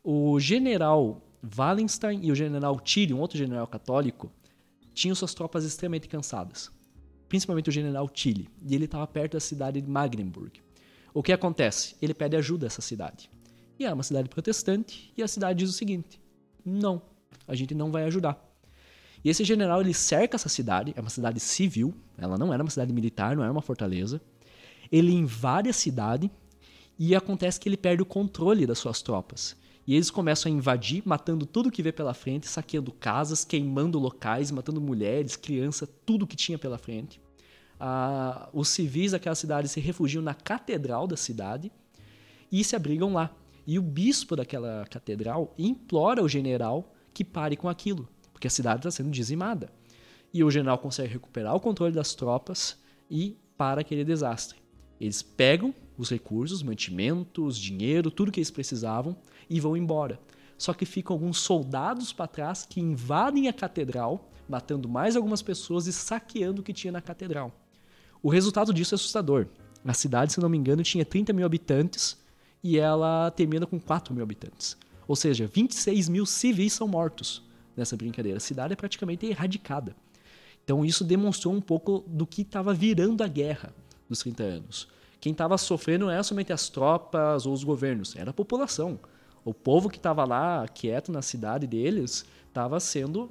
O 0.02 0.40
general 0.40 1.22
Wallenstein 1.56 2.20
e 2.22 2.32
o 2.32 2.34
general 2.34 2.80
Tilly, 2.80 3.14
um 3.14 3.20
outro 3.20 3.38
general 3.38 3.66
católico, 3.66 4.32
tinham 4.92 5.14
suas 5.14 5.34
tropas 5.34 5.64
extremamente 5.64 6.08
cansadas. 6.08 6.70
Principalmente 7.28 7.68
o 7.68 7.72
general 7.72 8.08
Tilly, 8.08 8.48
e 8.66 8.74
ele 8.74 8.84
estava 8.84 9.06
perto 9.06 9.34
da 9.34 9.40
cidade 9.40 9.80
de 9.80 9.88
Magdeburg. 9.88 10.60
O 11.14 11.22
que 11.22 11.32
acontece? 11.32 11.96
Ele 12.02 12.12
pede 12.12 12.36
ajuda 12.36 12.66
a 12.66 12.68
essa 12.68 12.82
cidade. 12.82 13.30
E 13.78 13.84
é 13.84 13.92
uma 13.92 14.02
cidade 14.02 14.28
protestante, 14.28 15.12
e 15.16 15.22
a 15.22 15.28
cidade 15.28 15.60
diz 15.60 15.70
o 15.70 15.72
seguinte: 15.72 16.20
não, 16.64 17.00
a 17.46 17.54
gente 17.54 17.74
não 17.74 17.90
vai 17.90 18.04
ajudar. 18.04 18.38
E 19.24 19.30
esse 19.30 19.44
general 19.44 19.80
ele 19.80 19.94
cerca 19.94 20.36
essa 20.36 20.48
cidade, 20.48 20.92
é 20.96 21.00
uma 21.00 21.08
cidade 21.08 21.38
civil, 21.38 21.94
ela 22.18 22.36
não 22.36 22.52
era 22.52 22.62
uma 22.62 22.70
cidade 22.70 22.92
militar, 22.92 23.36
não 23.36 23.42
era 23.42 23.52
uma 23.52 23.62
fortaleza 23.62 24.20
ele 24.92 25.10
invade 25.12 25.70
a 25.70 25.72
cidade 25.72 26.30
e 26.98 27.16
acontece 27.16 27.58
que 27.58 27.66
ele 27.68 27.78
perde 27.78 28.02
o 28.02 28.06
controle 28.06 28.66
das 28.66 28.78
suas 28.78 29.00
tropas. 29.00 29.56
E 29.86 29.94
eles 29.94 30.10
começam 30.10 30.52
a 30.52 30.54
invadir, 30.54 31.02
matando 31.04 31.46
tudo 31.46 31.70
que 31.70 31.82
vê 31.82 31.90
pela 31.90 32.14
frente, 32.14 32.46
saqueando 32.46 32.92
casas, 32.92 33.44
queimando 33.44 33.98
locais, 33.98 34.50
matando 34.50 34.80
mulheres, 34.80 35.34
crianças, 35.34 35.88
tudo 36.06 36.26
que 36.26 36.36
tinha 36.36 36.58
pela 36.58 36.78
frente. 36.78 37.20
Ah, 37.80 38.48
os 38.52 38.68
civis 38.68 39.10
daquela 39.10 39.34
cidade 39.34 39.68
se 39.68 39.80
refugiam 39.80 40.22
na 40.22 40.34
catedral 40.34 41.08
da 41.08 41.16
cidade 41.16 41.72
e 42.50 42.62
se 42.62 42.76
abrigam 42.76 43.12
lá. 43.14 43.34
E 43.66 43.78
o 43.78 43.82
bispo 43.82 44.36
daquela 44.36 44.84
catedral 44.88 45.52
implora 45.58 46.20
ao 46.20 46.28
general 46.28 46.92
que 47.12 47.24
pare 47.24 47.56
com 47.56 47.68
aquilo, 47.68 48.08
porque 48.32 48.46
a 48.46 48.50
cidade 48.50 48.80
está 48.80 48.90
sendo 48.90 49.10
dizimada. 49.10 49.72
E 50.32 50.44
o 50.44 50.50
general 50.50 50.78
consegue 50.78 51.12
recuperar 51.12 51.56
o 51.56 51.60
controle 51.60 51.92
das 51.92 52.14
tropas 52.14 52.78
e 53.10 53.36
para 53.56 53.80
aquele 53.80 54.04
desastre. 54.04 54.61
Eles 55.02 55.20
pegam 55.20 55.74
os 55.98 56.08
recursos, 56.08 56.62
mantimentos, 56.62 57.58
dinheiro, 57.58 58.08
tudo 58.08 58.30
que 58.30 58.38
eles 58.38 58.52
precisavam 58.52 59.16
e 59.50 59.58
vão 59.58 59.76
embora. 59.76 60.20
Só 60.56 60.72
que 60.72 60.86
ficam 60.86 61.14
alguns 61.14 61.38
soldados 61.38 62.12
para 62.12 62.28
trás 62.28 62.64
que 62.64 62.80
invadem 62.80 63.48
a 63.48 63.52
catedral, 63.52 64.30
matando 64.48 64.88
mais 64.88 65.16
algumas 65.16 65.42
pessoas 65.42 65.88
e 65.88 65.92
saqueando 65.92 66.60
o 66.60 66.64
que 66.64 66.72
tinha 66.72 66.92
na 66.92 67.00
catedral. 67.00 67.52
O 68.22 68.30
resultado 68.30 68.72
disso 68.72 68.94
é 68.94 68.96
assustador. 68.96 69.48
A 69.84 69.92
cidade, 69.92 70.34
se 70.34 70.40
não 70.40 70.48
me 70.48 70.56
engano, 70.56 70.84
tinha 70.84 71.04
30 71.04 71.32
mil 71.32 71.44
habitantes 71.44 72.16
e 72.62 72.78
ela 72.78 73.28
termina 73.32 73.66
com 73.66 73.80
4 73.80 74.14
mil 74.14 74.22
habitantes. 74.22 74.76
Ou 75.08 75.16
seja, 75.16 75.48
26 75.48 76.08
mil 76.08 76.24
civis 76.24 76.74
são 76.74 76.86
mortos 76.86 77.42
nessa 77.76 77.96
brincadeira. 77.96 78.36
A 78.36 78.40
cidade 78.40 78.72
é 78.72 78.76
praticamente 78.76 79.26
erradicada. 79.26 79.96
Então 80.62 80.84
isso 80.84 81.02
demonstrou 81.02 81.52
um 81.52 81.60
pouco 81.60 82.04
do 82.06 82.24
que 82.24 82.42
estava 82.42 82.72
virando 82.72 83.24
a 83.24 83.26
guerra 83.26 83.74
dos 84.12 84.20
30 84.20 84.42
anos. 84.42 84.88
Quem 85.20 85.32
estava 85.32 85.56
sofrendo 85.58 86.06
não 86.06 86.12
era 86.12 86.22
somente 86.22 86.52
as 86.52 86.68
tropas 86.68 87.46
ou 87.46 87.52
os 87.52 87.62
governos, 87.64 88.16
era 88.16 88.30
a 88.30 88.34
população. 88.34 88.98
O 89.44 89.52
povo 89.52 89.88
que 89.88 89.96
estava 89.96 90.24
lá, 90.24 90.66
quieto 90.68 91.10
na 91.10 91.22
cidade 91.22 91.66
deles, 91.66 92.24
estava 92.48 92.78
sendo 92.78 93.30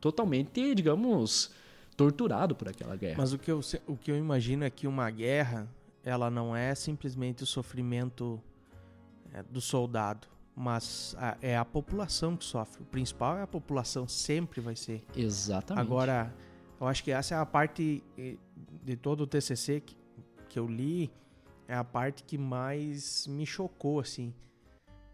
totalmente, 0.00 0.74
digamos, 0.74 1.50
torturado 1.96 2.54
por 2.54 2.68
aquela 2.68 2.96
guerra. 2.96 3.16
Mas 3.18 3.32
o 3.32 3.38
que, 3.38 3.50
eu, 3.50 3.60
o 3.86 3.96
que 3.96 4.10
eu 4.10 4.16
imagino 4.16 4.64
é 4.64 4.70
que 4.70 4.86
uma 4.86 5.10
guerra, 5.10 5.68
ela 6.02 6.30
não 6.30 6.56
é 6.56 6.74
simplesmente 6.74 7.42
o 7.42 7.46
sofrimento 7.46 8.40
é, 9.34 9.42
do 9.42 9.60
soldado, 9.60 10.26
mas 10.56 11.14
a, 11.18 11.36
é 11.40 11.56
a 11.56 11.64
população 11.64 12.36
que 12.36 12.44
sofre. 12.44 12.82
O 12.82 12.86
principal 12.86 13.38
é 13.38 13.42
a 13.42 13.46
população, 13.46 14.08
sempre 14.08 14.60
vai 14.60 14.76
ser. 14.76 15.04
Exatamente. 15.16 15.86
Agora, 15.86 16.34
eu 16.80 16.86
acho 16.86 17.04
que 17.04 17.10
essa 17.10 17.34
é 17.34 17.38
a 17.38 17.46
parte 17.46 18.02
eh, 18.16 18.36
de 18.82 18.96
todo 18.96 19.22
o 19.22 19.26
TCC 19.26 19.80
que, 19.80 19.96
que 20.50 20.58
eu 20.58 20.66
li, 20.66 21.10
é 21.66 21.74
a 21.74 21.84
parte 21.84 22.24
que 22.24 22.36
mais 22.36 23.26
me 23.28 23.46
chocou, 23.46 24.00
assim. 24.00 24.34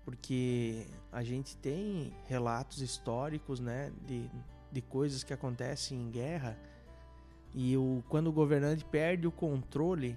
Porque 0.04 0.86
a 1.12 1.22
gente 1.22 1.56
tem 1.58 2.12
relatos 2.24 2.80
históricos, 2.80 3.60
né, 3.60 3.92
de, 4.06 4.30
de 4.72 4.80
coisas 4.80 5.22
que 5.22 5.32
acontecem 5.32 6.00
em 6.00 6.10
guerra. 6.10 6.58
E 7.54 7.76
o, 7.76 8.02
quando 8.08 8.28
o 8.28 8.32
governante 8.32 8.84
perde 8.84 9.26
o 9.26 9.32
controle, 9.32 10.16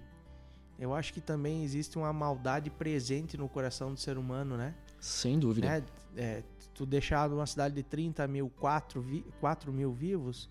eu 0.79 0.93
acho 0.93 1.13
que 1.13 1.19
também 1.19 1.63
existe 1.63 1.97
uma 1.97 2.13
maldade 2.13 2.69
presente 2.69 3.37
no 3.37 3.49
coração 3.49 3.93
do 3.93 3.99
ser 3.99 4.17
humano, 4.17 4.55
né? 4.55 4.73
Sem 4.99 5.37
dúvida. 5.37 5.67
Né? 5.67 5.85
É, 6.15 6.43
tu 6.73 6.85
deixar 6.85 7.29
uma 7.31 7.45
cidade 7.45 7.75
de 7.75 7.83
30 7.83 8.25
mil, 8.27 8.49
4, 8.59 9.01
vi, 9.01 9.25
4 9.41 9.73
mil 9.73 9.91
vivos, 9.91 10.49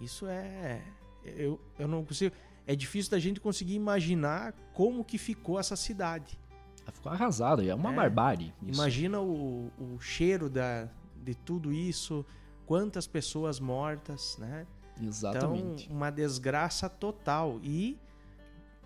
isso 0.00 0.26
é. 0.26 0.82
Eu, 1.24 1.60
eu 1.78 1.88
não 1.88 2.04
consigo. 2.04 2.34
É 2.66 2.74
difícil 2.74 3.10
da 3.10 3.18
gente 3.18 3.40
conseguir 3.40 3.74
imaginar 3.74 4.52
como 4.72 5.04
que 5.04 5.18
ficou 5.18 5.58
essa 5.58 5.76
cidade. 5.76 6.38
Ela 6.82 6.92
ficou 6.92 7.12
arrasada, 7.12 7.64
é 7.64 7.74
uma 7.74 7.92
é, 7.92 7.96
barbárie. 7.96 8.52
Isso. 8.62 8.80
Imagina 8.80 9.20
o, 9.20 9.70
o 9.78 10.00
cheiro 10.00 10.50
da, 10.50 10.88
de 11.22 11.34
tudo 11.34 11.72
isso, 11.72 12.24
quantas 12.64 13.06
pessoas 13.06 13.60
mortas, 13.60 14.36
né? 14.38 14.66
Exatamente. 15.00 15.84
Então, 15.84 15.96
uma 15.96 16.10
desgraça 16.10 16.88
total. 16.88 17.60
E 17.62 17.98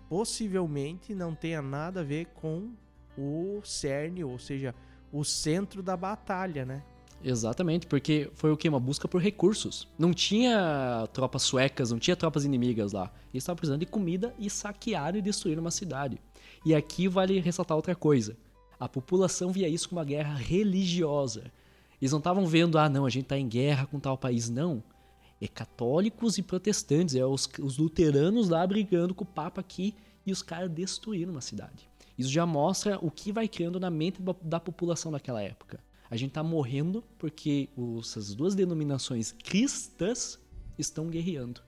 possivelmente 0.09 1.15
não 1.15 1.33
tenha 1.33 1.61
nada 1.61 2.01
a 2.01 2.03
ver 2.03 2.25
com 2.35 2.73
o 3.17 3.61
cerne, 3.63 4.23
ou 4.23 4.37
seja, 4.37 4.75
o 5.11 5.23
centro 5.23 5.81
da 5.81 5.95
batalha, 5.95 6.65
né? 6.65 6.83
Exatamente, 7.23 7.85
porque 7.85 8.29
foi 8.33 8.51
o 8.51 8.57
que? 8.57 8.67
Uma 8.67 8.79
busca 8.79 9.07
por 9.07 9.21
recursos. 9.21 9.87
Não 9.97 10.13
tinha 10.13 11.07
tropas 11.13 11.43
suecas, 11.43 11.91
não 11.91 11.99
tinha 11.99 12.15
tropas 12.15 12.45
inimigas 12.45 12.93
lá. 12.93 13.11
Eles 13.33 13.43
estavam 13.43 13.57
precisando 13.57 13.79
de 13.79 13.85
comida 13.85 14.33
e 14.39 14.49
saquear 14.49 15.15
e 15.15 15.21
destruir 15.21 15.59
uma 15.59 15.71
cidade. 15.71 16.19
E 16.65 16.73
aqui 16.73 17.07
vale 17.07 17.39
ressaltar 17.39 17.77
outra 17.77 17.95
coisa. 17.95 18.35
A 18.79 18.89
população 18.89 19.51
via 19.51 19.69
isso 19.69 19.87
como 19.87 19.99
uma 19.99 20.05
guerra 20.05 20.35
religiosa. 20.35 21.51
Eles 22.01 22.11
não 22.11 22.17
estavam 22.17 22.47
vendo, 22.47 22.79
ah, 22.79 22.89
não, 22.89 23.05
a 23.05 23.09
gente 23.09 23.25
está 23.25 23.37
em 23.37 23.47
guerra 23.47 23.85
com 23.85 23.99
tal 23.99 24.17
país. 24.17 24.49
Não. 24.49 24.83
É 25.39 25.47
católicos 25.47 26.37
e 26.37 26.43
protestantes, 26.43 27.15
é 27.15 27.25
os, 27.25 27.49
os 27.59 27.77
luteranos 27.77 28.49
lá 28.49 28.65
brigando 28.65 29.13
com 29.13 29.23
o 29.23 29.27
Papa 29.27 29.61
aqui 29.61 29.95
e 30.25 30.31
os 30.31 30.41
caras 30.41 30.69
destruíram 30.69 31.31
uma 31.31 31.41
cidade. 31.41 31.89
Isso 32.17 32.29
já 32.29 32.45
mostra 32.45 32.99
o 33.01 33.09
que 33.09 33.31
vai 33.31 33.47
criando 33.47 33.79
na 33.79 33.89
mente 33.89 34.21
da 34.43 34.59
população 34.59 35.11
naquela 35.11 35.41
época. 35.41 35.79
A 36.11 36.17
gente 36.17 36.31
está 36.31 36.43
morrendo 36.43 37.01
porque 37.17 37.69
essas 37.97 38.35
duas 38.35 38.53
denominações 38.53 39.31
cristãs 39.31 40.37
estão 40.77 41.07
guerreando. 41.07 41.61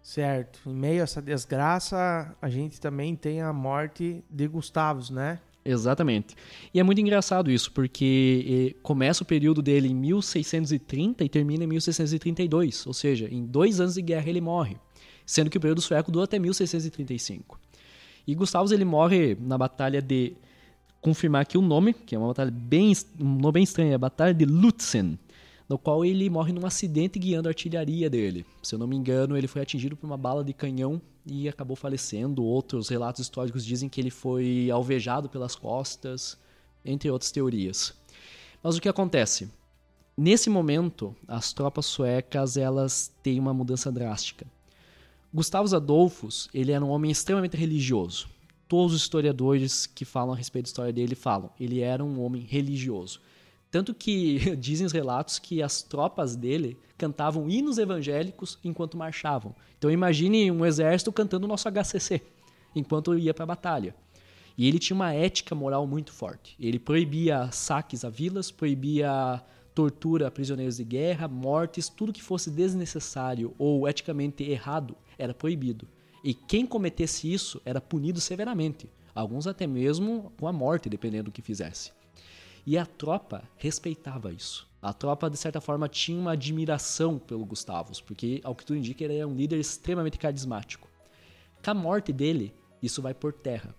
Certo. 0.00 0.60
Em 0.64 0.72
meio 0.72 1.00
a 1.00 1.02
essa 1.02 1.20
desgraça, 1.20 2.36
a 2.40 2.48
gente 2.48 2.80
também 2.80 3.16
tem 3.16 3.40
a 3.40 3.52
morte 3.52 4.22
de 4.30 4.46
Gustavos, 4.46 5.10
né? 5.10 5.40
Exatamente. 5.64 6.36
E 6.72 6.78
é 6.78 6.84
muito 6.84 7.00
engraçado 7.00 7.50
isso, 7.50 7.72
porque 7.72 8.74
eh, 8.76 8.80
começa 8.80 9.24
o 9.24 9.26
período 9.26 9.60
dele 9.60 9.88
em 9.88 9.94
1630 9.94 11.24
e 11.24 11.28
termina 11.28 11.64
em 11.64 11.66
1632, 11.66 12.86
ou 12.86 12.92
seja, 12.92 13.26
em 13.28 13.44
dois 13.44 13.80
anos 13.80 13.94
de 13.94 14.02
guerra 14.02 14.28
ele 14.28 14.42
morre, 14.42 14.76
sendo 15.26 15.50
que 15.50 15.56
o 15.56 15.60
período 15.60 15.80
sueco 15.80 16.12
dura 16.12 16.26
até 16.26 16.38
1635. 16.38 17.58
E 18.26 18.34
Gustavus 18.34 18.72
ele 18.72 18.84
morre 18.84 19.34
na 19.40 19.56
batalha 19.58 20.00
de 20.00 20.36
confirmar 21.04 21.42
aqui 21.42 21.58
o 21.58 21.60
nome, 21.60 21.92
que 21.92 22.14
é 22.14 22.18
uma 22.18 22.28
batalha 22.28 22.50
bem 22.50 22.90
um 23.20 23.34
nome 23.34 23.52
bem 23.52 23.62
estranho, 23.62 23.92
é 23.92 23.94
a 23.94 23.98
batalha 23.98 24.32
de 24.32 24.46
Lutzen, 24.46 25.18
no 25.68 25.76
qual 25.76 26.02
ele 26.02 26.30
morre 26.30 26.50
num 26.50 26.64
acidente 26.64 27.18
guiando 27.18 27.46
a 27.46 27.50
artilharia 27.50 28.08
dele. 28.08 28.46
Se 28.62 28.74
eu 28.74 28.78
não 28.78 28.86
me 28.86 28.96
engano, 28.96 29.36
ele 29.36 29.46
foi 29.46 29.60
atingido 29.60 29.94
por 29.98 30.06
uma 30.06 30.16
bala 30.16 30.42
de 30.42 30.54
canhão 30.54 30.98
e 31.26 31.46
acabou 31.46 31.76
falecendo. 31.76 32.42
Outros 32.42 32.88
relatos 32.88 33.20
históricos 33.20 33.66
dizem 33.66 33.86
que 33.86 34.00
ele 34.00 34.10
foi 34.10 34.70
alvejado 34.72 35.28
pelas 35.28 35.54
costas, 35.54 36.38
entre 36.82 37.10
outras 37.10 37.30
teorias. 37.30 37.92
Mas 38.62 38.74
o 38.74 38.80
que 38.80 38.88
acontece? 38.88 39.50
Nesse 40.16 40.48
momento, 40.48 41.14
as 41.28 41.52
tropas 41.52 41.84
suecas 41.84 42.56
elas 42.56 43.12
têm 43.22 43.38
uma 43.38 43.52
mudança 43.52 43.92
drástica. 43.92 44.46
Gustavus 45.34 45.74
Adolphus, 45.74 46.48
ele 46.54 46.72
era 46.72 46.82
um 46.82 46.88
homem 46.88 47.10
extremamente 47.10 47.58
religioso. 47.58 48.32
Todos 48.66 48.94
os 48.94 49.02
historiadores 49.02 49.86
que 49.86 50.04
falam 50.04 50.34
a 50.34 50.36
respeito 50.36 50.64
da 50.64 50.68
história 50.68 50.92
dele 50.92 51.14
falam, 51.14 51.50
ele 51.60 51.80
era 51.80 52.04
um 52.04 52.22
homem 52.22 52.42
religioso. 52.42 53.20
Tanto 53.70 53.92
que 53.92 54.38
dizem 54.56 54.86
os 54.86 54.92
relatos 54.92 55.38
que 55.38 55.62
as 55.62 55.82
tropas 55.82 56.36
dele 56.36 56.78
cantavam 56.96 57.50
hinos 57.50 57.76
evangélicos 57.76 58.58
enquanto 58.62 58.96
marchavam. 58.96 59.54
Então 59.76 59.90
imagine 59.90 60.50
um 60.50 60.64
exército 60.64 61.12
cantando 61.12 61.44
o 61.44 61.48
nosso 61.48 61.68
HCC 61.68 62.22
enquanto 62.74 63.18
ia 63.18 63.34
para 63.34 63.44
a 63.44 63.48
batalha. 63.48 63.94
E 64.56 64.68
ele 64.68 64.78
tinha 64.78 64.94
uma 64.94 65.12
ética 65.12 65.54
moral 65.54 65.86
muito 65.86 66.12
forte. 66.12 66.56
Ele 66.58 66.78
proibia 66.78 67.50
saques 67.50 68.04
a 68.04 68.08
vilas, 68.08 68.50
proibia 68.50 69.42
tortura 69.74 70.28
a 70.28 70.30
prisioneiros 70.30 70.76
de 70.76 70.84
guerra, 70.84 71.26
mortes, 71.26 71.88
tudo 71.88 72.12
que 72.12 72.22
fosse 72.22 72.50
desnecessário 72.50 73.52
ou 73.58 73.88
eticamente 73.88 74.44
errado 74.44 74.96
era 75.18 75.34
proibido. 75.34 75.88
E 76.24 76.32
quem 76.32 76.64
cometesse 76.64 77.30
isso 77.30 77.60
era 77.66 77.82
punido 77.82 78.18
severamente, 78.18 78.88
alguns 79.14 79.46
até 79.46 79.66
mesmo 79.66 80.32
com 80.40 80.48
a 80.48 80.52
morte, 80.52 80.88
dependendo 80.88 81.24
do 81.24 81.32
que 81.32 81.42
fizesse. 81.42 81.92
E 82.66 82.78
a 82.78 82.86
tropa 82.86 83.44
respeitava 83.58 84.32
isso. 84.32 84.66
A 84.80 84.94
tropa, 84.94 85.28
de 85.28 85.36
certa 85.36 85.60
forma, 85.60 85.86
tinha 85.86 86.18
uma 86.18 86.32
admiração 86.32 87.18
pelo 87.18 87.44
Gustavus, 87.44 88.00
porque, 88.00 88.40
ao 88.42 88.54
que 88.54 88.64
tudo 88.64 88.78
indica, 88.78 89.04
ele 89.04 89.18
é 89.18 89.26
um 89.26 89.34
líder 89.34 89.60
extremamente 89.60 90.16
carismático. 90.16 90.88
Com 91.62 91.70
a 91.70 91.74
morte 91.74 92.10
dele, 92.10 92.54
isso 92.82 93.02
vai 93.02 93.12
por 93.12 93.34
terra. 93.34 93.74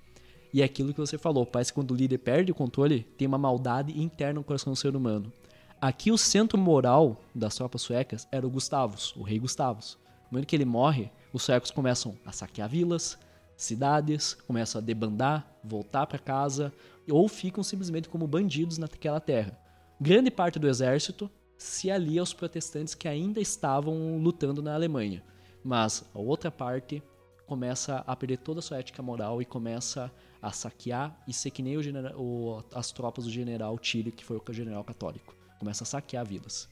E 0.53 0.61
é 0.61 0.65
aquilo 0.65 0.93
que 0.93 0.99
você 0.99 1.17
falou, 1.17 1.47
parece 1.47 1.71
que 1.71 1.75
quando 1.75 1.91
o 1.91 1.95
líder 1.95 2.19
perde 2.19 2.51
o 2.51 2.55
controle, 2.55 3.07
tem 3.17 3.27
uma 3.27 3.39
maldade 3.39 3.99
interna 3.99 4.35
no 4.35 4.43
coração 4.43 4.71
do 4.71 4.77
ser 4.77 4.95
humano. 4.95 5.33
Aqui 5.81 6.11
o 6.11 6.17
centro 6.17 6.59
moral 6.59 7.19
das 7.33 7.55
tropas 7.55 7.81
suecas 7.81 8.27
era 8.31 8.45
o 8.45 8.49
Gustavus, 8.51 9.15
o 9.15 9.23
rei 9.23 9.39
Gustavus. 9.39 9.97
No 10.25 10.33
momento 10.33 10.47
que 10.47 10.55
ele 10.55 10.63
morre, 10.63 11.11
os 11.36 11.43
suecos 11.43 11.69
começam 11.69 12.17
a 12.25 12.31
saquear 12.31 12.69
vilas, 12.69 13.19
cidades, 13.57 14.36
começam 14.47 14.79
a 14.79 14.81
debandar, 14.81 15.45
voltar 15.61 16.07
para 16.07 16.17
casa, 16.17 16.71
ou 17.11 17.27
ficam 17.27 17.61
simplesmente 17.61 18.07
como 18.07 18.25
bandidos 18.25 18.77
naquela 18.77 19.19
terra. 19.19 19.59
Grande 19.99 20.31
parte 20.31 20.57
do 20.57 20.69
exército 20.69 21.29
se 21.57 21.91
alia 21.91 22.21
aos 22.21 22.33
protestantes 22.33 22.95
que 22.95 23.05
ainda 23.05 23.41
estavam 23.41 24.17
lutando 24.17 24.61
na 24.61 24.75
Alemanha, 24.75 25.21
mas 25.61 26.05
a 26.15 26.19
outra 26.19 26.49
parte 26.49 27.03
começa 27.45 27.97
a 28.07 28.15
perder 28.15 28.38
toda 28.38 28.59
a 28.59 28.63
sua 28.63 28.79
ética 28.79 29.03
moral 29.03 29.41
e 29.41 29.45
começa 29.45 30.09
a 30.41 30.53
saquear 30.53 31.21
e 31.27 31.33
ser 31.33 31.51
que 31.51 31.61
nem 31.61 31.75
o 31.75 31.81
o, 32.17 32.63
as 32.73 32.93
tropas 32.93 33.25
do 33.25 33.29
general 33.29 33.78
Tilly, 33.78 34.13
que 34.13 34.24
foi 34.24 34.37
o 34.37 34.53
general 34.53 34.86
católico. 34.86 35.36
Começa 35.59 35.83
a 35.83 35.86
saquear 35.86 36.25
vilas. 36.25 36.70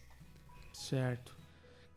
Certo. 0.71 1.42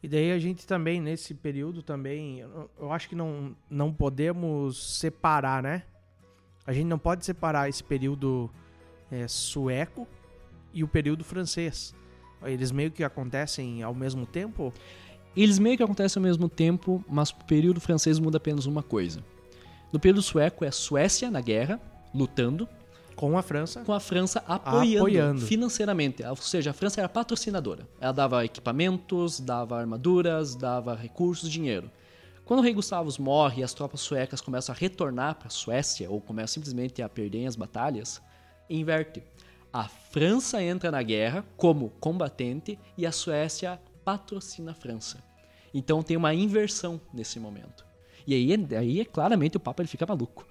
E 0.02 0.08
daí 0.08 0.32
a 0.32 0.38
gente 0.38 0.66
também, 0.66 1.00
nesse 1.00 1.34
período 1.34 1.82
também, 1.82 2.40
eu 2.78 2.92
acho 2.92 3.08
que 3.08 3.14
não, 3.14 3.56
não 3.68 3.92
podemos 3.92 4.98
separar, 4.98 5.62
né? 5.62 5.82
A 6.66 6.72
gente 6.72 6.86
não 6.86 6.98
pode 6.98 7.24
separar 7.24 7.68
esse 7.68 7.82
período 7.82 8.50
é, 9.10 9.26
sueco 9.26 10.06
e 10.72 10.84
o 10.84 10.88
período 10.88 11.24
francês. 11.24 11.94
Eles 12.44 12.70
meio 12.70 12.90
que 12.90 13.02
acontecem 13.02 13.82
ao 13.82 13.94
mesmo 13.94 14.26
tempo? 14.26 14.72
Eles 15.36 15.58
meio 15.58 15.76
que 15.76 15.82
acontecem 15.82 16.20
ao 16.20 16.24
mesmo 16.24 16.48
tempo, 16.48 17.04
mas 17.08 17.30
o 17.30 17.44
período 17.44 17.80
francês 17.80 18.18
muda 18.18 18.36
apenas 18.36 18.66
uma 18.66 18.82
coisa. 18.82 19.22
No 19.92 20.00
período 20.00 20.22
sueco 20.22 20.64
é 20.64 20.70
Suécia 20.70 21.30
na 21.30 21.40
guerra, 21.40 21.80
lutando. 22.14 22.68
Com 23.16 23.38
a 23.38 23.42
França? 23.42 23.80
Com 23.80 23.94
a 23.94 23.98
França 23.98 24.44
apoiando, 24.46 24.98
apoiando, 24.98 25.40
financeiramente. 25.40 26.22
Ou 26.22 26.36
seja, 26.36 26.70
a 26.70 26.74
França 26.74 27.00
era 27.00 27.08
patrocinadora. 27.08 27.88
Ela 27.98 28.12
dava 28.12 28.44
equipamentos, 28.44 29.40
dava 29.40 29.80
armaduras, 29.80 30.54
dava 30.54 30.94
recursos, 30.94 31.50
dinheiro. 31.50 31.90
Quando 32.44 32.60
o 32.60 32.62
rei 32.62 32.74
Gustavus 32.74 33.16
morre 33.16 33.62
e 33.62 33.64
as 33.64 33.72
tropas 33.72 34.00
suecas 34.00 34.42
começam 34.42 34.74
a 34.74 34.78
retornar 34.78 35.34
para 35.36 35.48
a 35.48 35.50
Suécia, 35.50 36.10
ou 36.10 36.20
começam 36.20 36.54
simplesmente 36.54 37.00
a 37.00 37.08
perder 37.08 37.46
as 37.46 37.56
batalhas, 37.56 38.20
inverte. 38.68 39.22
A 39.72 39.88
França 39.88 40.62
entra 40.62 40.90
na 40.90 41.02
guerra 41.02 41.44
como 41.56 41.90
combatente 41.98 42.78
e 42.96 43.06
a 43.06 43.12
Suécia 43.12 43.80
patrocina 44.04 44.72
a 44.72 44.74
França. 44.74 45.18
Então 45.72 46.02
tem 46.02 46.16
uma 46.16 46.34
inversão 46.34 47.00
nesse 47.12 47.40
momento. 47.40 47.84
E 48.26 48.34
aí, 48.34 48.76
aí 48.76 49.00
é 49.00 49.04
claramente 49.04 49.56
o 49.56 49.60
Papa 49.60 49.82
ele 49.82 49.88
fica 49.88 50.06
maluco. 50.06 50.46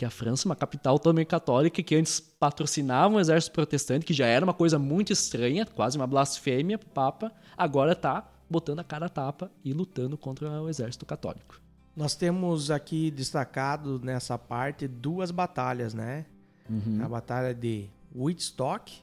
Porque 0.00 0.06
a 0.06 0.10
França 0.10 0.46
é 0.46 0.48
uma 0.48 0.56
capital 0.56 0.98
também 0.98 1.26
católica 1.26 1.82
que 1.82 1.94
antes 1.94 2.20
patrocinava 2.20 3.14
um 3.14 3.20
exército 3.20 3.52
protestante, 3.52 4.06
que 4.06 4.14
já 4.14 4.24
era 4.24 4.42
uma 4.42 4.54
coisa 4.54 4.78
muito 4.78 5.12
estranha, 5.12 5.66
quase 5.66 5.98
uma 5.98 6.06
blasfêmia 6.06 6.78
pro 6.78 6.88
Papa, 6.88 7.30
agora 7.54 7.94
tá 7.94 8.26
botando 8.48 8.78
a 8.78 8.84
cara 8.84 9.04
a 9.04 9.08
tapa 9.10 9.50
e 9.62 9.74
lutando 9.74 10.16
contra 10.16 10.62
o 10.62 10.70
exército 10.70 11.04
católico. 11.04 11.60
Nós 11.94 12.16
temos 12.16 12.70
aqui 12.70 13.10
destacado 13.10 14.00
nessa 14.02 14.38
parte 14.38 14.88
duas 14.88 15.30
batalhas, 15.30 15.92
né? 15.92 16.24
Uhum. 16.70 17.04
A 17.04 17.06
batalha 17.06 17.54
de 17.54 17.90
Woodstock 18.16 19.02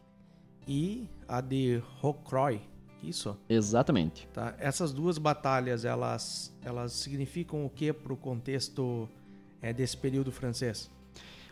e 0.68 1.08
a 1.28 1.42
de 1.42 1.80
Rocroi. 2.00 2.60
Isso? 3.04 3.38
Exatamente. 3.48 4.28
Tá. 4.34 4.56
Essas 4.58 4.92
duas 4.92 5.20
batalhas, 5.20 5.86
elas, 5.86 6.52
elas 6.64 6.92
significam 6.94 7.64
o 7.68 7.70
que 7.70 7.94
para 7.94 8.12
o 8.12 8.18
contexto 8.18 9.08
é, 9.62 9.74
desse 9.74 9.98
período 9.98 10.32
francês? 10.32 10.90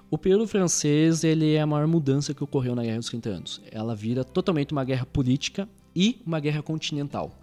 O 0.09 0.17
período 0.17 0.47
francês 0.47 1.23
ele 1.23 1.53
é 1.53 1.61
a 1.61 1.65
maior 1.65 1.87
mudança 1.87 2.33
que 2.33 2.43
ocorreu 2.43 2.75
na 2.75 2.83
Guerra 2.83 2.99
dos 2.99 3.09
30 3.09 3.29
Anos. 3.29 3.61
Ela 3.71 3.95
vira 3.95 4.23
totalmente 4.23 4.71
uma 4.71 4.83
guerra 4.83 5.05
política 5.05 5.67
e 5.95 6.21
uma 6.25 6.39
guerra 6.39 6.61
continental. 6.61 7.35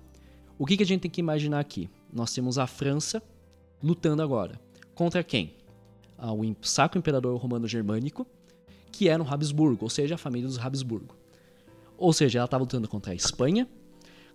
O 0.58 0.64
que, 0.64 0.76
que 0.76 0.82
a 0.82 0.86
gente 0.86 1.00
tem 1.00 1.10
que 1.10 1.20
imaginar 1.20 1.58
aqui? 1.58 1.90
Nós 2.12 2.32
temos 2.32 2.58
a 2.58 2.66
França 2.66 3.22
lutando 3.82 4.22
agora. 4.22 4.60
Contra 4.94 5.24
quem? 5.24 5.54
Ah, 6.16 6.32
o 6.32 6.54
Sacro 6.62 6.98
Imperador 6.98 7.36
Romano 7.36 7.66
Germânico, 7.66 8.24
que 8.92 9.08
era 9.08 9.20
um 9.20 9.26
Habsburgo, 9.26 9.84
ou 9.84 9.90
seja, 9.90 10.14
a 10.14 10.18
família 10.18 10.46
dos 10.46 10.58
Habsburgo. 10.58 11.16
Ou 11.98 12.12
seja, 12.12 12.38
ela 12.38 12.44
estava 12.44 12.62
lutando 12.62 12.86
contra 12.86 13.12
a 13.12 13.14
Espanha, 13.14 13.66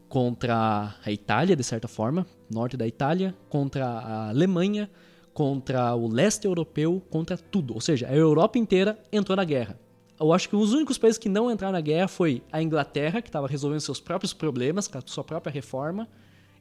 contra 0.09 0.95
a 1.05 1.11
Itália, 1.11 1.55
de 1.55 1.63
certa 1.63 1.87
forma, 1.87 2.25
norte 2.49 2.75
da 2.75 2.85
Itália, 2.85 3.33
contra 3.49 3.85
a 3.85 4.29
Alemanha, 4.29 4.89
contra 5.37 5.93
o 5.93 6.07
leste 6.07 6.45
europeu, 6.45 6.99
contra 7.11 7.37
tudo. 7.37 7.75
Ou 7.75 7.79
seja, 7.79 8.07
a 8.07 8.15
Europa 8.15 8.57
inteira 8.57 8.97
entrou 9.11 9.35
na 9.35 9.43
guerra. 9.43 9.79
Eu 10.19 10.33
acho 10.33 10.49
que 10.49 10.55
os 10.55 10.73
únicos 10.73 10.97
países 10.97 11.19
que 11.19 11.29
não 11.29 11.51
entraram 11.51 11.73
na 11.73 11.79
guerra 11.79 12.07
foi 12.07 12.41
a 12.51 12.59
Inglaterra, 12.59 13.21
que 13.21 13.29
estava 13.29 13.47
resolvendo 13.47 13.81
seus 13.81 13.99
próprios 13.99 14.33
problemas, 14.33 14.87
com 14.87 14.97
a 14.97 15.01
sua 15.05 15.23
própria 15.23 15.53
reforma, 15.53 16.09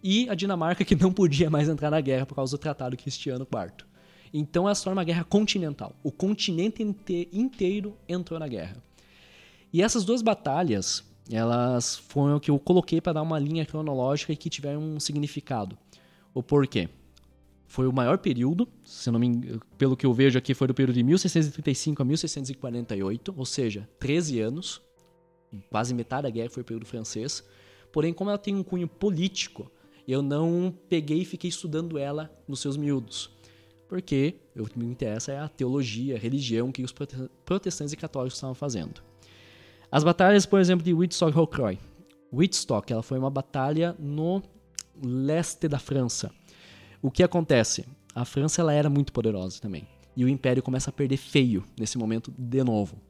e 0.02 0.28
a 0.28 0.34
Dinamarca, 0.34 0.84
que 0.84 0.94
não 0.94 1.10
podia 1.10 1.48
mais 1.48 1.70
entrar 1.70 1.90
na 1.90 2.02
guerra 2.02 2.26
por 2.26 2.34
causa 2.34 2.54
do 2.54 2.60
Tratado 2.60 2.98
Cristiano 2.98 3.48
IV. 3.50 3.86
Então 4.30 4.74
se 4.74 4.84
torna 4.84 4.98
uma 4.98 5.04
guerra 5.04 5.24
continental. 5.24 5.96
O 6.02 6.12
continente 6.12 6.82
inteiro 7.32 7.96
entrou 8.06 8.38
na 8.38 8.46
guerra. 8.46 8.76
E 9.72 9.80
essas 9.80 10.04
duas 10.04 10.20
batalhas, 10.20 11.02
elas 11.30 11.96
foram 11.96 12.36
o 12.36 12.40
que 12.40 12.50
eu 12.50 12.58
coloquei 12.58 13.00
para 13.00 13.14
dar 13.14 13.22
uma 13.22 13.38
linha 13.38 13.64
cronológica 13.64 14.34
e 14.34 14.36
que 14.36 14.50
tiveram 14.50 14.82
um 14.82 15.00
significado. 15.00 15.78
O 16.34 16.42
porquê? 16.42 16.90
Foi 17.66 17.86
o 17.86 17.92
maior 17.92 18.18
período, 18.18 18.68
se 18.84 19.10
não 19.10 19.18
me, 19.18 19.60
pelo 19.76 19.96
que 19.96 20.06
eu 20.06 20.12
vejo 20.12 20.38
aqui, 20.38 20.54
foi 20.54 20.68
do 20.68 20.74
período 20.74 20.94
de 20.94 21.02
1635 21.02 22.00
a 22.00 22.04
1648, 22.04 23.34
ou 23.36 23.44
seja, 23.44 23.88
13 23.98 24.40
anos. 24.40 24.80
Quase 25.70 25.92
metade 25.94 26.22
da 26.22 26.30
guerra 26.30 26.50
foi 26.50 26.62
o 26.62 26.66
período 26.66 26.86
francês. 26.86 27.44
Porém, 27.92 28.12
como 28.12 28.30
ela 28.30 28.38
tem 28.38 28.54
um 28.54 28.62
cunho 28.62 28.86
político, 28.86 29.70
eu 30.06 30.22
não 30.22 30.72
peguei 30.88 31.22
e 31.22 31.24
fiquei 31.24 31.48
estudando 31.48 31.98
ela 31.98 32.30
nos 32.46 32.60
seus 32.60 32.76
miúdos. 32.76 33.30
Porque 33.88 34.36
o 34.56 34.64
que 34.64 34.78
me 34.78 34.86
interessa 34.86 35.32
é 35.32 35.38
a 35.38 35.48
teologia, 35.48 36.16
a 36.16 36.18
religião 36.18 36.70
que 36.70 36.82
os 36.82 36.94
protestantes 37.44 37.92
e 37.92 37.96
católicos 37.96 38.36
estavam 38.36 38.54
fazendo. 38.54 39.02
As 39.90 40.04
batalhas, 40.04 40.46
por 40.46 40.60
exemplo, 40.60 40.84
de 40.84 40.92
Woodstock 40.92 41.32
e 41.32 41.34
Rocroi. 41.34 41.78
Woodstock 42.32 42.92
ela 42.92 43.02
foi 43.02 43.18
uma 43.18 43.30
batalha 43.30 43.94
no 43.98 44.42
leste 45.02 45.68
da 45.68 45.78
França. 45.78 46.30
O 47.06 47.10
que 47.12 47.22
acontece? 47.22 47.86
A 48.12 48.24
França 48.24 48.60
ela 48.60 48.72
era 48.72 48.90
muito 48.90 49.12
poderosa 49.12 49.60
também. 49.60 49.86
E 50.16 50.24
o 50.24 50.28
Império 50.28 50.60
começa 50.60 50.90
a 50.90 50.92
perder 50.92 51.16
feio 51.16 51.62
nesse 51.78 51.96
momento 51.96 52.34
de 52.36 52.64
novo. 52.64 53.00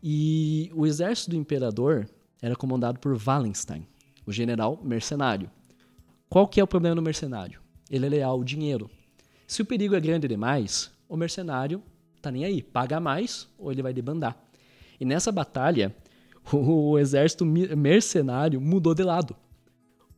E 0.00 0.70
o 0.72 0.86
exército 0.86 1.30
do 1.30 1.36
imperador 1.36 2.08
era 2.40 2.54
comandado 2.54 3.00
por 3.00 3.20
Wallenstein, 3.20 3.84
o 4.24 4.30
general 4.30 4.78
mercenário. 4.84 5.50
Qual 6.28 6.46
que 6.46 6.60
é 6.60 6.62
o 6.62 6.66
problema 6.68 6.94
do 6.94 7.02
mercenário? 7.02 7.60
Ele 7.90 8.06
é 8.06 8.08
leal 8.08 8.30
ao 8.30 8.44
dinheiro. 8.44 8.88
Se 9.48 9.62
o 9.62 9.66
perigo 9.66 9.96
é 9.96 10.00
grande 10.00 10.28
demais, 10.28 10.88
o 11.08 11.16
mercenário 11.16 11.82
tá 12.22 12.30
nem 12.30 12.44
aí, 12.44 12.62
paga 12.62 13.00
mais 13.00 13.48
ou 13.58 13.72
ele 13.72 13.82
vai 13.82 13.92
debandar. 13.92 14.40
E 15.00 15.04
nessa 15.04 15.32
batalha, 15.32 15.92
o 16.54 16.96
exército 16.96 17.44
mercenário 17.44 18.60
mudou 18.60 18.94
de 18.94 19.02
lado. 19.02 19.34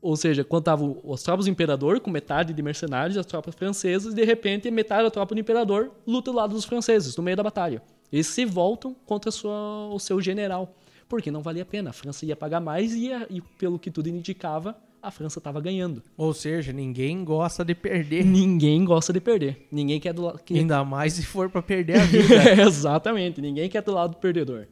Ou 0.02 0.16
seja, 0.16 0.43
quando 0.43 0.62
estavam 0.62 1.02
as 1.12 1.22
tropas 1.22 1.44
do 1.44 1.51
imperador 1.51 2.01
com 2.01 2.10
metade 2.10 2.55
de 2.55 2.62
mercenários 2.62 3.16
e 3.16 3.18
as 3.18 3.27
tropas 3.27 3.55
francesas, 3.55 4.14
de 4.14 4.24
repente 4.24 4.70
metade 4.70 5.05
da 5.05 5.10
tropa 5.10 5.35
do 5.35 5.40
imperador 5.40 5.90
luta 6.06 6.31
do 6.31 6.36
lado 6.36 6.55
dos 6.55 6.64
franceses, 6.64 7.14
no 7.16 7.22
meio 7.22 7.36
da 7.36 7.43
batalha. 7.43 7.82
Eles 8.10 8.27
se 8.27 8.44
voltam 8.44 8.97
contra 9.06 9.31
sua, 9.31 9.89
o 9.93 9.98
seu 9.98 10.20
general, 10.20 10.74
porque 11.09 11.31
não 11.31 11.43
valia 11.43 11.62
a 11.62 11.66
pena. 11.66 11.90
A 11.90 11.93
França 11.93 12.24
ia 12.24 12.35
pagar 12.35 12.60
mais 12.60 12.94
e, 12.94 13.06
ia, 13.06 13.27
e 13.28 13.40
pelo 13.40 13.78
que 13.78 13.90
tudo 13.90 14.09
indicava, 14.09 14.77
a 15.02 15.10
França 15.10 15.39
estava 15.39 15.60
ganhando. 15.60 16.02
Ou 16.16 16.32
seja, 16.32 16.72
ninguém 16.72 17.24
gosta 17.24 17.64
de 17.64 17.74
perder. 17.74 18.24
Ninguém 18.24 18.85
gosta 18.85 19.12
de 19.12 19.20
perder. 19.20 19.66
Ninguém 19.70 20.01
quer 20.01 20.12
do 20.12 20.22
lado. 20.22 20.40
Ainda 20.51 20.85
mais 20.85 21.14
se 21.14 21.24
for 21.24 21.48
para 21.51 21.62
perder 21.62 22.01
a 22.01 22.05
vida. 22.05 22.62
Exatamente. 22.62 23.40
Ninguém 23.40 23.68
quer 23.68 23.82
do 23.82 23.93
lado 23.93 24.12
do 24.12 24.16
perdedor. 24.16 24.66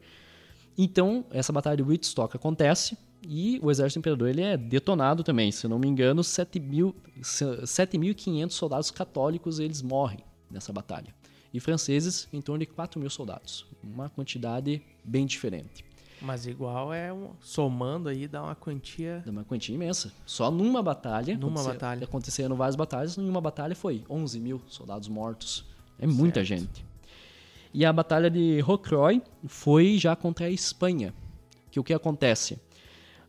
Então, 0.76 1.24
essa 1.30 1.52
batalha 1.52 1.76
de 1.76 1.82
Wittstock 1.82 2.36
acontece 2.36 2.96
e 3.26 3.58
o 3.62 3.70
exército 3.70 3.98
imperador 3.98 4.28
ele 4.28 4.42
é 4.42 4.54
detonado 4.56 5.24
também. 5.24 5.50
Se 5.50 5.68
não 5.68 5.78
me 5.78 5.88
engano, 5.88 6.22
7.500 6.22 8.50
soldados 8.50 8.90
católicos 8.90 9.58
eles 9.58 9.80
morrem 9.82 10.20
nessa 10.50 10.72
batalha. 10.72 11.14
E 11.52 11.60
franceses, 11.60 12.26
em 12.32 12.40
torno 12.40 12.60
de 12.60 12.66
4 12.66 12.98
mil 13.00 13.10
soldados. 13.10 13.66
Uma 13.82 14.08
quantidade 14.08 14.80
bem 15.04 15.26
diferente. 15.26 15.84
Mas 16.20 16.46
igual 16.46 16.92
é 16.92 17.12
um, 17.12 17.30
somando 17.40 18.08
aí 18.08 18.26
dá 18.26 18.42
uma 18.42 18.54
quantia. 18.54 19.22
Dá 19.24 19.30
uma 19.30 19.44
quantia 19.44 19.74
imensa. 19.74 20.12
Só 20.26 20.50
numa 20.50 20.82
batalha. 20.82 21.38
Numa 21.38 21.62
batalha. 21.62 22.04
Aconteceram 22.04 22.56
várias 22.56 22.76
batalhas, 22.76 23.16
numa 23.16 23.40
batalha 23.40 23.74
foi 23.74 24.04
11 24.10 24.40
mil 24.40 24.60
soldados 24.66 25.08
mortos. 25.08 25.64
É 25.98 26.06
certo. 26.06 26.16
muita 26.16 26.44
gente. 26.44 26.84
E 27.72 27.84
a 27.84 27.92
batalha 27.92 28.30
de 28.30 28.60
Rocroi 28.60 29.22
foi 29.46 29.98
já 29.98 30.16
contra 30.16 30.46
a 30.46 30.50
Espanha. 30.50 31.14
Que 31.70 31.78
o 31.78 31.84
que 31.84 31.92
acontece? 31.92 32.58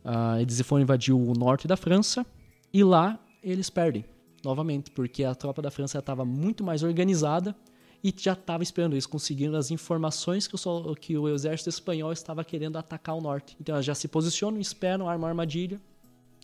Uh, 0.04 0.40
eles 0.40 0.60
foram 0.62 0.82
invadir 0.82 1.14
o 1.14 1.32
norte 1.34 1.68
da 1.68 1.76
França 1.76 2.24
e 2.72 2.82
lá 2.82 3.18
eles 3.42 3.68
perdem 3.68 4.04
novamente, 4.44 4.90
porque 4.90 5.24
a 5.24 5.34
tropa 5.34 5.60
da 5.60 5.70
França 5.70 5.98
estava 5.98 6.24
muito 6.24 6.64
mais 6.64 6.82
organizada 6.82 7.54
e 8.02 8.14
já 8.16 8.32
estava 8.32 8.62
esperando. 8.62 8.94
Eles 8.94 9.06
conseguiram 9.06 9.54
as 9.56 9.70
informações 9.70 10.46
que 10.46 10.56
o, 10.56 10.94
que 10.94 11.16
o 11.16 11.28
exército 11.28 11.68
espanhol 11.68 12.12
estava 12.12 12.44
querendo 12.44 12.76
atacar 12.76 13.16
o 13.16 13.20
norte. 13.20 13.56
Então 13.60 13.74
elas 13.74 13.84
já 13.84 13.94
se 13.94 14.08
posicionam, 14.08 14.58
esperam, 14.60 15.08
armam 15.08 15.26
a 15.26 15.30
armadilha 15.30 15.80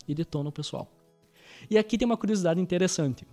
e 0.06 0.14
detonam 0.14 0.48
o 0.50 0.52
pessoal. 0.52 0.90
E 1.70 1.78
aqui 1.78 1.96
tem 1.96 2.06
uma 2.06 2.16
curiosidade 2.16 2.60
interessante. 2.60 3.26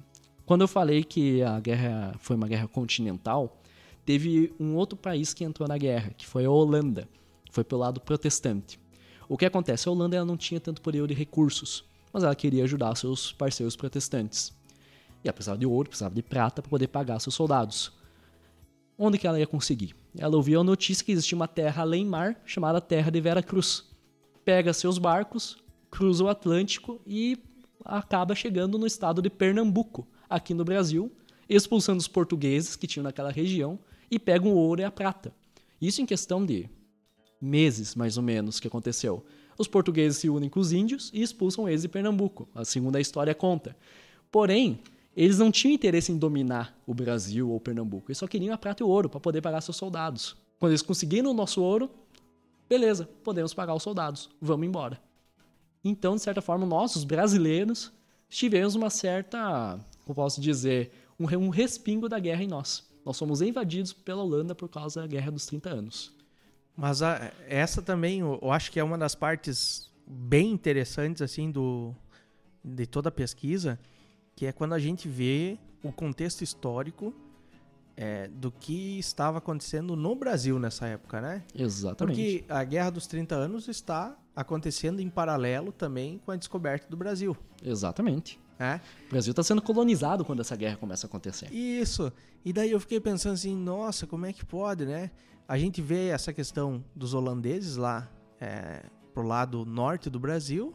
Quando 0.46 0.62
eu 0.62 0.68
falei 0.68 1.04
que 1.04 1.42
a 1.42 1.60
guerra 1.60 2.16
foi 2.20 2.36
uma 2.36 2.48
guerra 2.48 2.68
continental, 2.68 3.62
teve 4.06 4.54
um 4.60 4.76
outro 4.76 4.98
país 4.98 5.34
que 5.34 5.44
entrou 5.44 5.68
na 5.68 5.78
guerra, 5.78 6.12
que 6.18 6.26
foi 6.26 6.46
a 6.46 6.52
Holanda. 6.52 7.08
Foi 7.52 7.64
pelo 7.64 7.82
lado 7.82 8.02
protestante. 8.02 8.80
O 9.28 9.38
que 9.38 9.46
acontece? 9.46 9.88
A 9.88 9.92
Holanda 9.92 10.16
ela 10.16 10.26
não 10.26 10.38
tinha 10.38 10.60
tanto 10.60 10.82
poder 10.82 11.06
de 11.08 11.14
recursos, 11.14 11.84
mas 12.12 12.24
ela 12.24 12.36
queria 12.36 12.64
ajudar 12.64 12.96
seus 12.96 13.32
parceiros 13.32 13.76
protestantes. 13.76 14.54
E 15.24 15.28
ela 15.28 15.34
precisava 15.34 15.58
de 15.58 15.66
ouro, 15.66 15.90
precisava 15.90 16.14
de 16.14 16.22
prata 16.22 16.62
para 16.62 16.70
poder 16.70 16.88
pagar 16.88 17.20
seus 17.20 17.36
soldados. 17.36 17.92
Onde 18.98 19.18
que 19.18 19.26
ela 19.26 19.40
ia 19.40 19.48
conseguir? 19.48 19.96
Ela 20.18 20.36
ouviu 20.36 20.62
a 20.62 20.64
notícia 20.64 21.04
que 21.04 21.12
existia 21.12 21.36
uma 21.36 21.48
terra 21.48 21.82
além 21.82 22.06
mar 22.06 22.40
chamada 22.46 22.80
Terra 22.80 23.10
de 23.10 23.20
Vera 23.20 23.42
Cruz. 23.42 23.86
Pega 24.46 24.74
seus 24.74 24.98
barcos, 24.98 25.58
cruza 25.90 26.24
o 26.24 26.30
Atlântico 26.30 27.02
e 27.08 27.38
acaba 27.84 28.36
chegando 28.36 28.78
no 28.78 28.86
estado 28.86 29.22
de 29.22 29.30
Pernambuco, 29.30 30.08
aqui 30.30 30.54
no 30.54 30.64
Brasil, 30.64 31.12
expulsando 31.50 32.00
os 32.00 32.08
portugueses 32.08 32.76
que 32.76 32.88
tinham 32.88 33.04
naquela 33.04 33.32
região 33.32 33.80
e 34.10 34.20
pega 34.20 34.46
o 34.46 34.56
ouro 34.56 34.82
e 34.82 34.84
a 34.84 34.92
prata. 34.92 35.34
Isso 35.82 36.02
em 36.02 36.06
questão 36.06 36.46
de 36.46 36.70
meses, 37.44 37.96
mais 37.96 38.18
ou 38.18 38.24
menos, 38.24 38.60
que 38.60 38.68
aconteceu. 38.68 39.24
Os 39.58 39.68
portugueses 39.68 40.18
se 40.18 40.30
unem 40.30 40.50
com 40.50 40.60
os 40.60 40.72
índios 40.72 41.12
e 41.14 41.22
expulsam 41.22 41.68
eles 41.68 41.82
de 41.82 41.88
Pernambuco, 41.88 42.48
a 42.56 42.66
segunda 42.66 43.00
história 43.00 43.36
conta. 43.36 43.76
Porém, 44.32 44.80
eles 45.16 45.38
não 45.38 45.52
tinham 45.52 45.76
interesse 45.76 46.12
em 46.12 46.18
dominar 46.18 46.76
o 46.88 46.94
Brasil 46.94 47.52
ou 47.52 47.60
Pernambuco. 47.60 48.10
Eles 48.10 48.18
só 48.18 48.28
queriam 48.28 48.54
a 48.54 48.58
prata 48.58 48.82
e 48.82 48.86
o 48.86 48.90
ouro 48.90 49.10
para 49.10 49.20
poder 49.20 49.42
pagar 49.42 49.62
seus 49.62 49.78
soldados. 49.78 50.36
Quando 50.60 50.72
eles 50.72 50.82
conseguiram 50.82 51.30
o 51.30 51.34
nosso 51.34 51.62
ouro, 51.62 51.90
beleza, 52.68 53.08
podemos 53.24 53.54
pagar 53.54 53.76
os 53.76 53.84
soldados, 53.84 54.30
vamos 54.42 54.66
embora. 54.66 55.00
Então, 55.84 56.16
de 56.16 56.22
certa 56.22 56.42
forma, 56.42 56.66
nós, 56.66 56.96
os 56.96 57.04
brasileiros, 57.04 57.92
tivemos 58.30 58.74
uma 58.74 58.90
certa, 58.90 59.78
como 60.06 60.16
posso 60.16 60.42
dizer, 60.42 60.92
um, 61.20 61.50
respingo 61.50 62.10
da 62.10 62.18
guerra 62.18 62.44
em 62.44 62.48
nós. 62.48 62.90
Nós 63.06 63.20
fomos 63.20 63.42
invadidos 63.42 63.92
pela 63.94 64.24
Holanda 64.24 64.56
por 64.56 64.70
causa 64.70 65.02
da 65.02 65.08
Guerra 65.08 65.32
dos 65.32 65.46
30 65.46 65.70
Anos. 65.70 66.12
Mas 66.76 67.02
a, 67.02 67.32
essa 67.48 67.82
também, 67.82 68.20
eu 68.20 68.52
acho 68.52 68.72
que 68.72 68.80
é 68.80 68.84
uma 68.84 68.98
das 68.98 69.16
partes 69.16 69.92
bem 70.06 70.52
interessantes 70.52 71.22
assim 71.22 71.52
do 71.52 71.96
de 72.64 72.86
toda 72.86 73.10
a 73.10 73.12
pesquisa, 73.12 73.78
que 74.36 74.46
é 74.46 74.52
quando 74.52 74.74
a 74.74 74.80
gente 74.80 75.08
vê 75.08 75.58
o 75.84 75.92
contexto 75.92 76.42
histórico 76.44 77.14
é, 77.96 78.28
do 78.28 78.52
que 78.52 78.98
estava 78.98 79.38
acontecendo 79.38 79.96
no 79.96 80.16
Brasil 80.16 80.58
nessa 80.58 80.88
época, 80.88 81.22
né? 81.22 81.44
Exatamente. 81.54 82.16
Porque 82.16 82.46
a 82.48 82.64
Guerra 82.64 82.90
dos 82.90 83.06
30 83.06 83.36
Anos 83.36 83.68
está 83.68 84.18
acontecendo 84.36 85.00
em 85.00 85.10
paralelo 85.10 85.72
também 85.72 86.20
com 86.26 86.32
a 86.32 86.36
descoberta 86.36 86.88
do 86.90 86.98
Brasil. 86.98 87.38
Exatamente. 87.64 88.40
É? 88.58 88.80
O 89.08 89.10
Brasil 89.10 89.32
está 89.32 89.44
sendo 89.44 89.62
colonizado 89.62 90.24
quando 90.24 90.40
essa 90.40 90.56
guerra 90.56 90.78
começa 90.78 91.06
a 91.06 91.10
acontecer. 91.10 91.54
Isso. 91.54 92.12
E 92.46 92.54
daí 92.54 92.72
eu 92.72 92.80
fiquei 92.80 93.00
pensando 93.00 93.34
assim, 93.34 93.56
nossa, 93.56 94.08
como 94.08 94.26
é 94.26 94.34
que 94.34 94.46
pode, 94.46 94.86
né? 94.86 95.12
A 95.48 95.58
gente 95.58 95.82
vê 95.82 96.08
essa 96.08 96.32
questão 96.32 96.84
dos 96.96 97.14
holandeses 97.14 97.76
lá 97.76 98.10
é, 98.40 98.86
pro 99.14 99.24
lado 99.24 99.66
norte 99.66 100.10
do 100.10 100.20
Brasil 100.20 100.74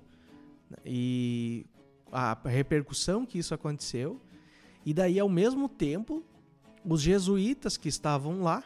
e 0.84 1.66
a 2.12 2.36
repercussão 2.44 3.24
que 3.24 3.38
isso 3.38 3.54
aconteceu. 3.54 4.20
E 4.84 4.92
daí, 4.94 5.18
ao 5.18 5.28
mesmo 5.28 5.68
tempo, 5.68 6.22
os 6.84 7.00
jesuítas 7.00 7.76
que 7.76 7.88
estavam 7.88 8.42
lá 8.42 8.62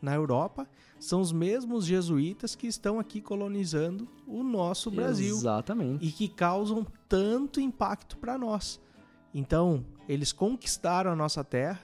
na 0.00 0.14
Europa 0.14 0.68
são 0.98 1.20
os 1.20 1.32
mesmos 1.32 1.84
jesuítas 1.84 2.54
que 2.54 2.66
estão 2.66 2.98
aqui 2.98 3.20
colonizando 3.20 4.08
o 4.26 4.42
nosso 4.42 4.90
Brasil. 4.90 5.36
Exatamente. 5.36 6.06
E 6.06 6.10
que 6.10 6.28
causam 6.28 6.86
tanto 7.08 7.60
impacto 7.60 8.16
para 8.16 8.38
nós. 8.38 8.80
Então, 9.34 9.84
eles 10.08 10.32
conquistaram 10.32 11.10
a 11.10 11.16
nossa 11.16 11.44
terra, 11.44 11.80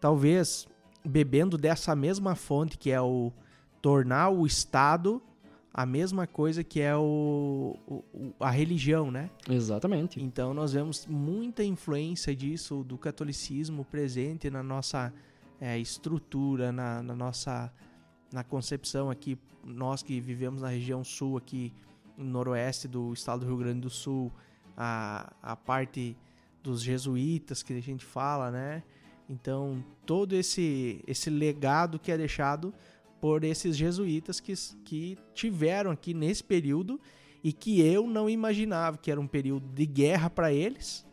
talvez 0.00 0.66
bebendo 1.04 1.56
dessa 1.56 1.94
mesma 1.94 2.34
fonte 2.34 2.76
que 2.76 2.90
é 2.90 3.00
o 3.00 3.32
tornar 3.80 4.30
o 4.30 4.46
Estado 4.46 5.22
a 5.72 5.86
mesma 5.86 6.26
coisa 6.26 6.64
que 6.64 6.80
é 6.80 6.96
o, 6.96 7.76
o, 7.86 8.34
a 8.40 8.50
religião, 8.50 9.12
né? 9.12 9.30
Exatamente. 9.48 10.20
Então 10.20 10.52
nós 10.52 10.72
vemos 10.72 11.06
muita 11.06 11.62
influência 11.62 12.34
disso, 12.34 12.82
do 12.82 12.98
catolicismo 12.98 13.84
presente 13.84 14.50
na 14.50 14.60
nossa 14.60 15.12
é, 15.60 15.78
estrutura, 15.78 16.72
na, 16.72 17.00
na, 17.00 17.14
nossa 17.14 17.72
na 18.32 18.42
concepção 18.42 19.08
aqui, 19.08 19.38
nós 19.64 20.02
que 20.02 20.20
vivemos 20.20 20.62
na 20.62 20.68
região 20.68 21.04
sul 21.04 21.36
aqui, 21.36 21.72
no 22.16 22.24
noroeste 22.24 22.88
do 22.88 23.12
estado 23.12 23.40
do 23.40 23.46
Rio 23.46 23.58
Grande 23.58 23.80
do 23.80 23.90
Sul, 23.90 24.32
a, 24.76 25.32
a 25.40 25.54
parte 25.54 26.16
dos 26.60 26.82
jesuítas 26.82 27.62
que 27.62 27.72
a 27.72 27.80
gente 27.80 28.04
fala, 28.04 28.50
né? 28.50 28.82
Então 29.28 29.84
todo 30.06 30.34
esse, 30.34 31.02
esse 31.06 31.28
legado 31.28 31.98
que 31.98 32.10
é 32.10 32.16
deixado 32.16 32.72
por 33.20 33.44
esses 33.44 33.76
jesuítas 33.76 34.40
que, 34.40 34.54
que 34.84 35.18
tiveram 35.34 35.90
aqui 35.90 36.14
nesse 36.14 36.42
período 36.42 37.00
e 37.42 37.52
que 37.52 37.80
eu 37.80 38.06
não 38.06 38.28
imaginava 38.28 38.96
que 38.96 39.10
era 39.10 39.20
um 39.20 39.26
período 39.26 39.66
de 39.68 39.86
guerra 39.86 40.30
para 40.30 40.52
eles 40.52 41.04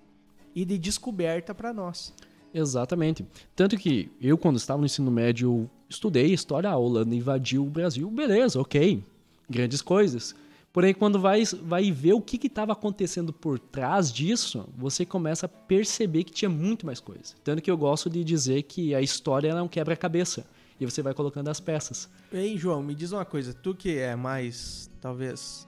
e 0.54 0.64
de 0.64 0.78
descoberta 0.78 1.54
para 1.54 1.74
nós. 1.74 2.14
Exatamente. 2.54 3.26
Tanto 3.56 3.78
que 3.78 4.10
eu, 4.22 4.38
quando 4.38 4.56
estava 4.56 4.80
no 4.80 4.86
ensino 4.86 5.12
médio, 5.12 5.70
estudei 5.90 6.34
história. 6.34 6.70
A 6.70 6.78
Holanda 6.78 7.14
invadiu 7.14 7.64
o 7.66 7.70
Brasil, 7.70 8.10
beleza, 8.10 8.62
ok. 8.62 9.04
Grandes 9.50 9.82
coisas. 9.82 10.34
Porém, 10.76 10.94
quando 10.94 11.18
vai, 11.18 11.42
vai 11.64 11.90
ver 11.90 12.12
o 12.12 12.22
que 12.22 12.36
estava 12.48 12.74
acontecendo 12.74 13.32
por 13.32 13.58
trás 13.58 14.12
disso, 14.12 14.68
você 14.76 15.06
começa 15.06 15.46
a 15.46 15.50
perceber 15.50 16.26
que 16.26 16.34
tinha 16.34 16.50
muito 16.50 16.86
mais 16.86 17.00
coisa. 17.00 17.34
Tanto 17.46 17.62
que 17.62 17.72
eu 17.72 17.78
gosto 17.78 18.10
de 18.10 18.26
dizer 18.26 18.64
que 18.64 18.94
a 18.94 19.00
história 19.02 19.48
é 19.48 19.62
um 19.62 19.70
quebra-cabeça 19.70 20.46
e 20.78 20.86
você 20.86 21.02
vai 21.02 21.14
colocando 21.14 21.48
as 21.48 21.62
peças. 21.62 22.10
Ei, 22.30 22.58
João, 22.58 22.84
me 22.84 22.94
diz 22.94 23.14
uma 23.14 23.24
coisa, 23.24 23.54
tu 23.54 23.74
que 23.74 23.98
é 23.98 24.18
mais, 24.18 24.92
talvez, 25.00 25.66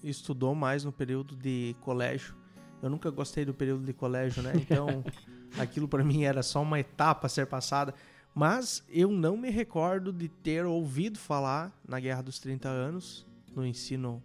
estudou 0.00 0.54
mais 0.54 0.84
no 0.84 0.92
período 0.92 1.34
de 1.34 1.74
colégio. 1.80 2.32
Eu 2.80 2.88
nunca 2.88 3.10
gostei 3.10 3.44
do 3.44 3.52
período 3.52 3.84
de 3.84 3.92
colégio, 3.92 4.44
né? 4.44 4.52
Então, 4.54 5.02
aquilo 5.58 5.88
para 5.88 6.04
mim 6.04 6.22
era 6.22 6.44
só 6.44 6.62
uma 6.62 6.78
etapa 6.78 7.26
a 7.26 7.28
ser 7.28 7.48
passada. 7.48 7.92
Mas 8.32 8.84
eu 8.88 9.10
não 9.10 9.36
me 9.36 9.50
recordo 9.50 10.12
de 10.12 10.28
ter 10.28 10.64
ouvido 10.64 11.18
falar 11.18 11.76
na 11.84 11.98
Guerra 11.98 12.22
dos 12.22 12.38
30 12.38 12.68
Anos, 12.68 13.26
no 13.52 13.66
ensino 13.66 14.22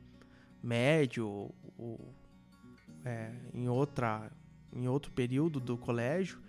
médio 0.61 1.51
ou 1.77 2.13
é, 3.03 3.33
em, 3.53 3.67
outra, 3.67 4.31
em 4.73 4.87
outro 4.87 5.11
período 5.11 5.59
do 5.59 5.77
colégio, 5.77 6.39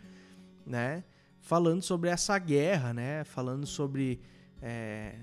né? 0.67 1.05
falando 1.43 1.83
sobre 1.83 2.09
essa 2.09 2.39
guerra, 2.39 2.95
né? 2.95 3.25
Falando 3.25 3.67
sobre. 3.67 4.21
É... 4.63 5.17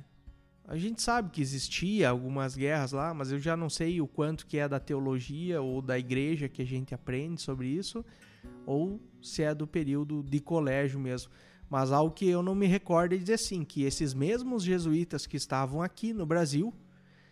A 0.66 0.78
gente 0.78 1.02
sabe 1.02 1.32
que 1.32 1.42
existia 1.42 2.10
algumas 2.10 2.56
guerras 2.56 2.92
lá, 2.92 3.12
mas 3.12 3.32
eu 3.32 3.40
já 3.40 3.58
não 3.58 3.72
sei 3.72 4.00
o 4.00 4.08
quanto 4.08 4.46
que 4.46 4.60
é 4.60 4.68
da 4.68 4.80
teologia 4.80 5.60
ou 5.60 5.82
da 5.82 5.98
igreja 5.98 6.48
que 6.48 6.62
a 6.62 6.66
gente 6.66 6.94
aprende 6.94 7.42
sobre 7.42 7.68
isso, 7.68 8.06
ou 8.68 9.02
se 9.20 9.42
é 9.42 9.56
do 9.56 9.66
período 9.66 10.22
de 10.22 10.40
colégio 10.40 11.00
mesmo. 11.00 11.32
Mas 11.68 11.92
algo 11.92 12.14
que 12.14 12.28
eu 12.28 12.44
não 12.44 12.54
me 12.54 12.68
recordo 12.68 13.16
é 13.16 13.18
dizer 13.18 13.34
assim, 13.34 13.64
que 13.64 13.84
esses 13.84 14.14
mesmos 14.14 14.62
jesuítas 14.62 15.26
que 15.26 15.38
estavam 15.38 15.82
aqui 15.82 16.14
no 16.14 16.26
Brasil 16.26 16.72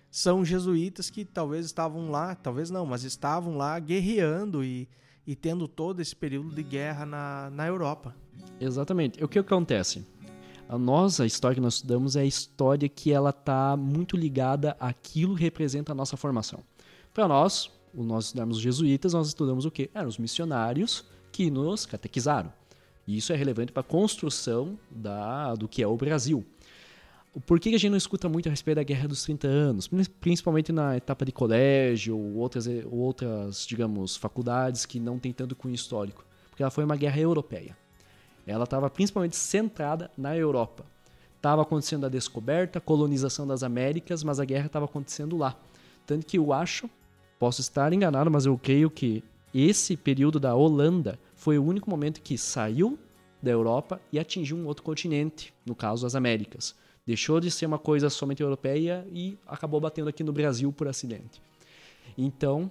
são 0.10 0.44
jesuítas 0.44 1.10
que 1.10 1.26
talvez 1.26 1.66
estavam 1.66 2.10
lá, 2.10 2.36
talvez 2.36 2.70
não, 2.70 2.86
mas 2.86 3.04
estavam 3.04 3.58
lá 3.58 3.78
guerreando 3.80 4.64
e, 4.64 4.88
e 5.26 5.36
tendo 5.36 5.68
todo 5.68 6.02
esse 6.02 6.16
período 6.16 6.56
de 6.56 6.64
guerra 6.64 7.06
na, 7.06 7.50
na 7.50 7.68
Europa. 7.68 8.16
Exatamente. 8.60 9.24
O 9.24 9.28
que 9.28 9.40
acontece? 9.40 10.06
A 10.70 10.78
nossa 10.78 11.26
história 11.26 11.56
que 11.56 11.62
nós 11.62 11.76
estudamos 11.76 12.16
é 12.16 12.22
a 12.22 12.26
história 12.26 12.90
que 12.90 13.12
ela 13.12 13.30
está 13.30 13.78
muito 13.78 14.18
ligada 14.18 14.76
àquilo 14.80 15.36
que 15.36 15.44
representa 15.44 15.94
a 15.94 15.96
nossa 15.96 16.18
formação. 16.18 16.62
Para 17.14 17.28
nós, 17.28 17.72
nós 17.94 18.26
estudamos 18.26 18.58
os 18.58 18.64
jesuítas, 18.64 19.14
nós 19.14 19.28
estudamos 19.28 19.66
o 19.66 19.72
quê? 19.72 19.90
Eram 19.94 20.10
os 20.10 20.18
missionários 20.18 21.06
que 21.32 21.50
nos 21.50 21.86
catequizaram. 21.86 22.52
E 23.08 23.18
isso 23.18 23.32
é 23.32 23.36
relevante 23.36 23.72
para 23.72 23.82
a 23.82 23.84
construção 23.84 24.78
da, 24.92 25.56
do 25.56 25.68
que 25.68 25.82
é 25.82 25.88
o 25.88 25.96
Brasil. 25.96 26.46
Por 27.46 27.60
que 27.60 27.70
a 27.70 27.78
gente 27.78 27.90
não 27.90 27.98
escuta 27.98 28.28
muito 28.28 28.48
a 28.48 28.50
respeito 28.50 28.78
da 28.78 28.84
Guerra 28.84 29.08
dos 29.08 29.24
30 29.24 29.48
Anos? 29.48 29.90
Principalmente 30.20 30.72
na 30.72 30.98
etapa 30.98 31.26
de 31.26 31.32
colégio 31.32 32.18
ou 32.18 32.36
outras, 32.36 32.68
outras 32.90 33.66
digamos, 33.68 34.16
faculdades 34.16 34.86
que 34.86 35.00
não 35.00 35.20
tem 35.20 35.32
tanto 35.32 35.56
cunho 35.56 35.76
histórico. 35.76 36.26
Porque 36.50 36.64
ela 36.64 36.72
foi 36.72 36.84
uma 36.84 36.96
guerra 36.96 37.20
europeia. 37.20 37.78
Ela 38.46 38.64
estava 38.64 38.90
principalmente 38.90 39.36
centrada 39.36 40.10
na 40.18 40.36
Europa. 40.36 40.86
Estava 41.36 41.62
acontecendo 41.62 42.06
a 42.06 42.10
descoberta, 42.10 42.80
a 42.80 42.82
colonização 42.82 43.46
das 43.46 43.62
Américas, 43.62 44.24
mas 44.24 44.40
a 44.40 44.46
guerra 44.46 44.68
estava 44.68 44.86
acontecendo 44.86 45.38
lá. 45.38 45.56
Tanto 46.06 46.26
que 46.26 46.38
eu 46.38 46.52
acho, 46.52 46.90
posso 47.38 47.62
estar 47.62 47.94
enganado, 47.94 48.32
mas 48.32 48.46
eu 48.46 48.58
creio 48.58 48.90
que 48.90 49.24
esse 49.54 49.96
período 49.96 50.40
da 50.40 50.56
Holanda 50.56 51.20
foi 51.36 51.60
o 51.60 51.64
único 51.64 51.90
momento 51.90 52.22
que 52.22 52.38
saiu 52.38 52.98
da 53.42 53.52
Europa 53.52 54.02
e 54.12 54.18
atingiu 54.18 54.58
um 54.58 54.66
outro 54.66 54.84
continente, 54.84 55.54
no 55.66 55.76
caso 55.76 56.08
as 56.08 56.16
Américas. 56.16 56.74
Deixou 57.08 57.40
de 57.40 57.50
ser 57.50 57.66
uma 57.66 57.80
coisa 57.80 58.10
somente 58.10 58.44
europeia 58.44 59.08
e 59.14 59.40
acabou 59.48 59.80
batendo 59.80 60.10
aqui 60.10 60.26
no 60.26 60.34
Brasil 60.34 60.74
por 60.74 60.90
acidente. 60.90 61.42
Então, 62.18 62.70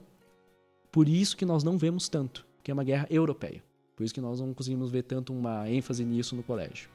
por 0.93 1.09
isso 1.09 1.35
que 1.35 1.47
nós 1.47 1.65
não 1.65 1.79
vemos 1.79 2.07
tanto, 2.07 2.47
que 2.63 2.71
é 2.71 2.75
uma 2.75 2.85
guerra 2.85 3.07
europeia. 3.09 3.65
Por 3.97 4.05
isso 4.05 4.13
que 4.13 4.21
nós 4.21 4.39
não 4.39 4.53
conseguimos 4.53 4.91
ver 4.91 5.05
tanto 5.05 5.33
uma 5.33 5.71
ênfase 5.71 6.05
nisso 6.05 6.37
no 6.37 6.43
colégio. 6.43 6.91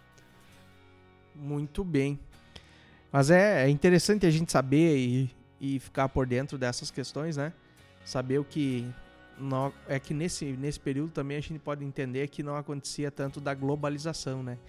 Muito 1.36 1.84
bem. 1.84 2.20
Mas 3.12 3.32
é, 3.32 3.66
é 3.66 3.70
interessante 3.70 4.28
a 4.28 4.30
gente 4.30 4.52
saber 4.52 4.98
e, 4.98 5.32
e 5.60 5.80
ficar 5.80 6.10
por 6.10 6.28
dentro 6.28 6.60
dessas 6.60 6.92
questões, 6.92 7.38
né? 7.38 7.54
Saber 8.06 8.38
o 8.38 8.44
que. 8.44 8.88
Não, 9.40 9.74
é 9.88 10.00
que 10.00 10.14
nesse, 10.14 10.46
nesse 10.46 10.80
período 10.80 11.10
também 11.10 11.38
a 11.38 11.42
gente 11.42 11.58
pode 11.58 11.84
entender 11.84 12.28
que 12.28 12.44
não 12.44 12.56
acontecia 12.56 13.10
tanto 13.10 13.42
da 13.42 13.56
globalização, 13.56 14.44
né? 14.44 14.60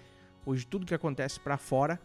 Hoje 0.43 0.65
tudo 0.65 0.87
que 0.87 0.95
acontece 0.95 1.39
para 1.39 1.55
fora 1.55 1.99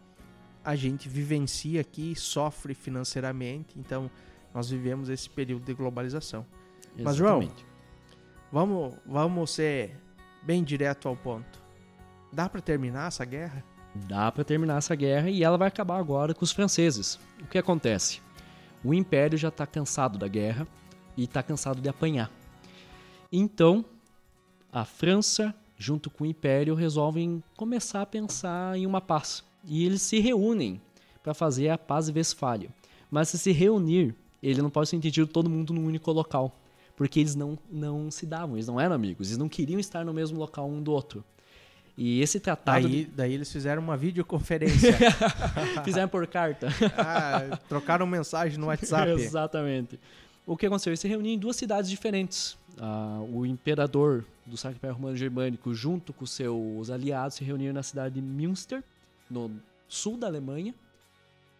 a 0.64 0.76
gente 0.76 1.08
vivencia 1.08 1.80
aqui, 1.80 2.14
sofre 2.14 2.74
financeiramente, 2.74 3.78
então 3.78 4.10
nós 4.52 4.70
vivemos 4.70 5.08
esse 5.08 5.28
período 5.28 5.64
de 5.64 5.74
globalização. 5.74 6.44
Exatamente. 6.96 7.04
Mas 7.04 7.16
João, 7.16 7.50
vamos, 8.50 8.94
vamos 9.06 9.50
ser 9.50 9.96
bem 10.42 10.62
direto 10.64 11.08
ao 11.08 11.16
ponto. 11.16 11.62
Dá 12.32 12.48
para 12.48 12.60
terminar 12.60 13.08
essa 13.08 13.24
guerra? 13.24 13.64
Dá 13.94 14.30
para 14.30 14.44
terminar 14.44 14.78
essa 14.78 14.94
guerra 14.94 15.30
e 15.30 15.42
ela 15.42 15.56
vai 15.56 15.68
acabar 15.68 15.98
agora 15.98 16.34
com 16.34 16.44
os 16.44 16.52
franceses. 16.52 17.18
O 17.42 17.46
que 17.46 17.58
acontece? 17.58 18.20
O 18.84 18.94
Império 18.94 19.36
já 19.36 19.48
está 19.48 19.66
cansado 19.66 20.18
da 20.18 20.28
guerra 20.28 20.66
e 21.16 21.24
está 21.24 21.42
cansado 21.42 21.80
de 21.80 21.88
apanhar. 21.88 22.30
Então, 23.32 23.84
a 24.72 24.84
França, 24.84 25.54
junto 25.76 26.10
com 26.10 26.24
o 26.24 26.26
Império, 26.26 26.74
resolvem 26.74 27.42
começar 27.56 28.02
a 28.02 28.06
pensar 28.06 28.76
em 28.76 28.86
uma 28.86 29.00
paz. 29.00 29.44
E 29.64 29.84
eles 29.84 30.02
se 30.02 30.18
reúnem 30.20 30.80
para 31.22 31.34
fazer 31.34 31.68
a 31.68 31.78
paz 31.78 32.08
Westfália. 32.08 32.70
Mas 33.10 33.28
se 33.28 33.38
se 33.38 33.52
reunir, 33.52 34.14
ele 34.42 34.62
não 34.62 34.70
pode 34.70 34.88
ser 34.88 34.96
entendido 34.96 35.26
todo 35.26 35.50
mundo 35.50 35.72
num 35.72 35.84
único 35.84 36.10
local 36.12 36.54
porque 36.98 37.20
eles 37.20 37.36
não, 37.36 37.56
não 37.70 38.10
se 38.10 38.26
davam, 38.26 38.56
eles 38.56 38.66
não 38.66 38.80
eram 38.80 38.92
amigos, 38.92 39.28
eles 39.28 39.38
não 39.38 39.48
queriam 39.48 39.78
estar 39.78 40.04
no 40.04 40.12
mesmo 40.12 40.36
local 40.36 40.68
um 40.68 40.82
do 40.82 40.90
outro. 40.90 41.24
E 41.96 42.20
esse 42.20 42.40
tratado. 42.40 42.88
Daí, 42.88 43.04
daí 43.06 43.34
eles 43.34 43.52
fizeram 43.52 43.80
uma 43.80 43.96
videoconferência. 43.96 44.96
fizeram 45.84 46.08
por 46.08 46.26
carta. 46.26 46.66
ah, 46.96 47.56
trocaram 47.68 48.04
mensagem 48.04 48.58
no 48.58 48.66
WhatsApp. 48.66 49.12
Exatamente. 49.22 49.98
O 50.44 50.56
que 50.56 50.66
aconteceu? 50.66 50.90
Eles 50.90 50.98
se 50.98 51.06
reuniram 51.06 51.36
em 51.36 51.38
duas 51.38 51.54
cidades 51.54 51.88
diferentes. 51.88 52.58
o 53.32 53.46
imperador 53.46 54.24
do 54.44 54.56
Sacro 54.56 54.78
Império 54.78 54.96
Romano 54.96 55.16
Germânico, 55.16 55.72
junto 55.72 56.12
com 56.12 56.26
seus 56.26 56.90
aliados, 56.90 57.36
se 57.36 57.44
reuniram 57.44 57.74
na 57.74 57.82
cidade 57.84 58.16
de 58.16 58.22
Münster, 58.22 58.82
no 59.30 59.60
sul 59.88 60.16
da 60.16 60.26
Alemanha, 60.26 60.74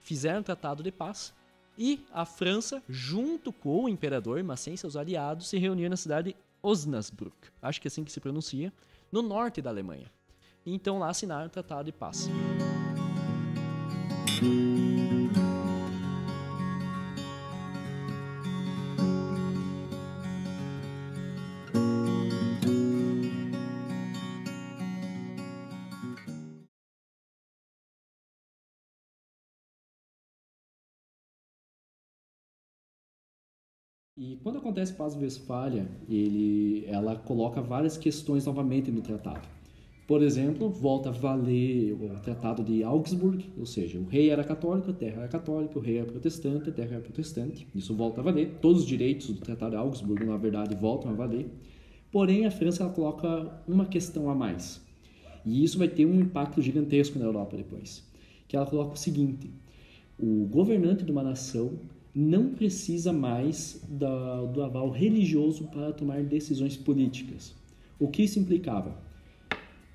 fizeram 0.01 0.41
um 0.41 0.43
tratado 0.43 0.83
de 0.83 0.91
paz 0.93 1.35
e 1.77 2.05
a 2.13 2.25
França, 2.25 2.83
junto 2.89 3.53
com 3.53 3.85
o 3.85 3.89
imperador, 3.89 4.43
mas 4.43 4.61
sem 4.61 4.77
seus 4.77 4.97
aliados, 4.97 5.49
se 5.49 5.59
reuniram 5.59 5.91
na 5.91 5.97
cidade 5.97 6.33
de 6.33 6.37
Osnabrück, 6.63 7.37
acho 7.63 7.81
que 7.81 7.87
é 7.87 7.91
assim 7.91 8.03
que 8.03 8.11
se 8.11 8.21
pronuncia, 8.21 8.73
no 9.13 9.23
norte 9.23 9.63
da 9.63 9.71
Alemanha. 9.71 10.11
Então 10.67 10.99
lá 10.99 11.09
assinaram 11.09 11.47
o 11.47 11.51
tratado 11.51 11.85
de 11.85 11.93
paz. 11.93 12.29
E 34.21 34.37
quando 34.43 34.59
acontece 34.59 34.95
Paz 34.95 35.15
Westfália, 35.15 35.87
ele, 36.11 36.85
ela 36.89 37.15
coloca 37.15 37.63
várias 37.63 37.97
questões 37.97 38.45
novamente 38.47 38.91
no 38.91 39.01
tratado. 39.01 39.47
Por 40.09 40.25
exemplo, 40.25 40.69
volta 40.69 41.11
a 41.11 41.13
valer 41.13 41.93
o 41.93 42.19
Tratado 42.21 42.65
de 42.65 42.83
Augsburg, 42.83 43.49
ou 43.57 43.65
seja, 43.65 43.97
o 43.97 44.07
rei 44.07 44.31
era 44.31 44.43
católico, 44.43 44.91
a 44.91 44.93
terra 44.93 45.19
era 45.19 45.29
católica, 45.29 45.79
o 45.79 45.81
rei 45.81 45.99
era 45.99 46.07
protestante, 46.07 46.69
a 46.69 46.73
terra 46.73 46.95
era 46.95 47.01
protestante. 47.01 47.65
Isso 47.73 47.95
volta 47.95 48.21
a 48.21 48.25
valer. 48.25 48.59
Todos 48.61 48.83
os 48.83 48.89
direitos 48.89 49.29
do 49.29 49.41
Tratado 49.41 49.73
de 49.73 49.77
Augsburg, 49.77 50.25
na 50.25 50.37
verdade, 50.37 50.75
voltam 50.75 51.13
a 51.13 51.15
valer. 51.15 51.47
Porém, 52.11 52.45
a 52.45 52.51
França 52.51 52.83
ela 52.83 52.93
coloca 52.93 53.63
uma 53.69 53.87
questão 53.87 54.29
a 54.29 54.35
mais. 54.35 54.85
E 55.47 55.63
isso 55.63 55.79
vai 55.79 55.87
ter 55.87 56.07
um 56.07 56.19
impacto 56.19 56.61
gigantesco 56.61 57.21
na 57.21 57.25
Europa 57.25 57.57
depois. 57.57 58.05
Que 58.49 58.57
ela 58.57 58.67
coloca 58.67 58.95
o 58.95 58.99
seguinte: 58.99 59.49
o 60.19 60.49
governante 60.51 61.05
de 61.05 61.13
uma 61.13 61.23
nação 61.23 61.79
não 62.15 62.51
precisa 62.51 63.13
mais 63.13 63.85
da, 63.89 64.45
do 64.47 64.63
aval 64.63 64.91
religioso 64.91 65.65
para 65.69 65.93
tomar 65.93 66.23
decisões 66.23 66.77
políticas. 66.77 67.55
O 67.99 68.09
que 68.09 68.23
isso 68.23 68.39
implicava? 68.39 68.97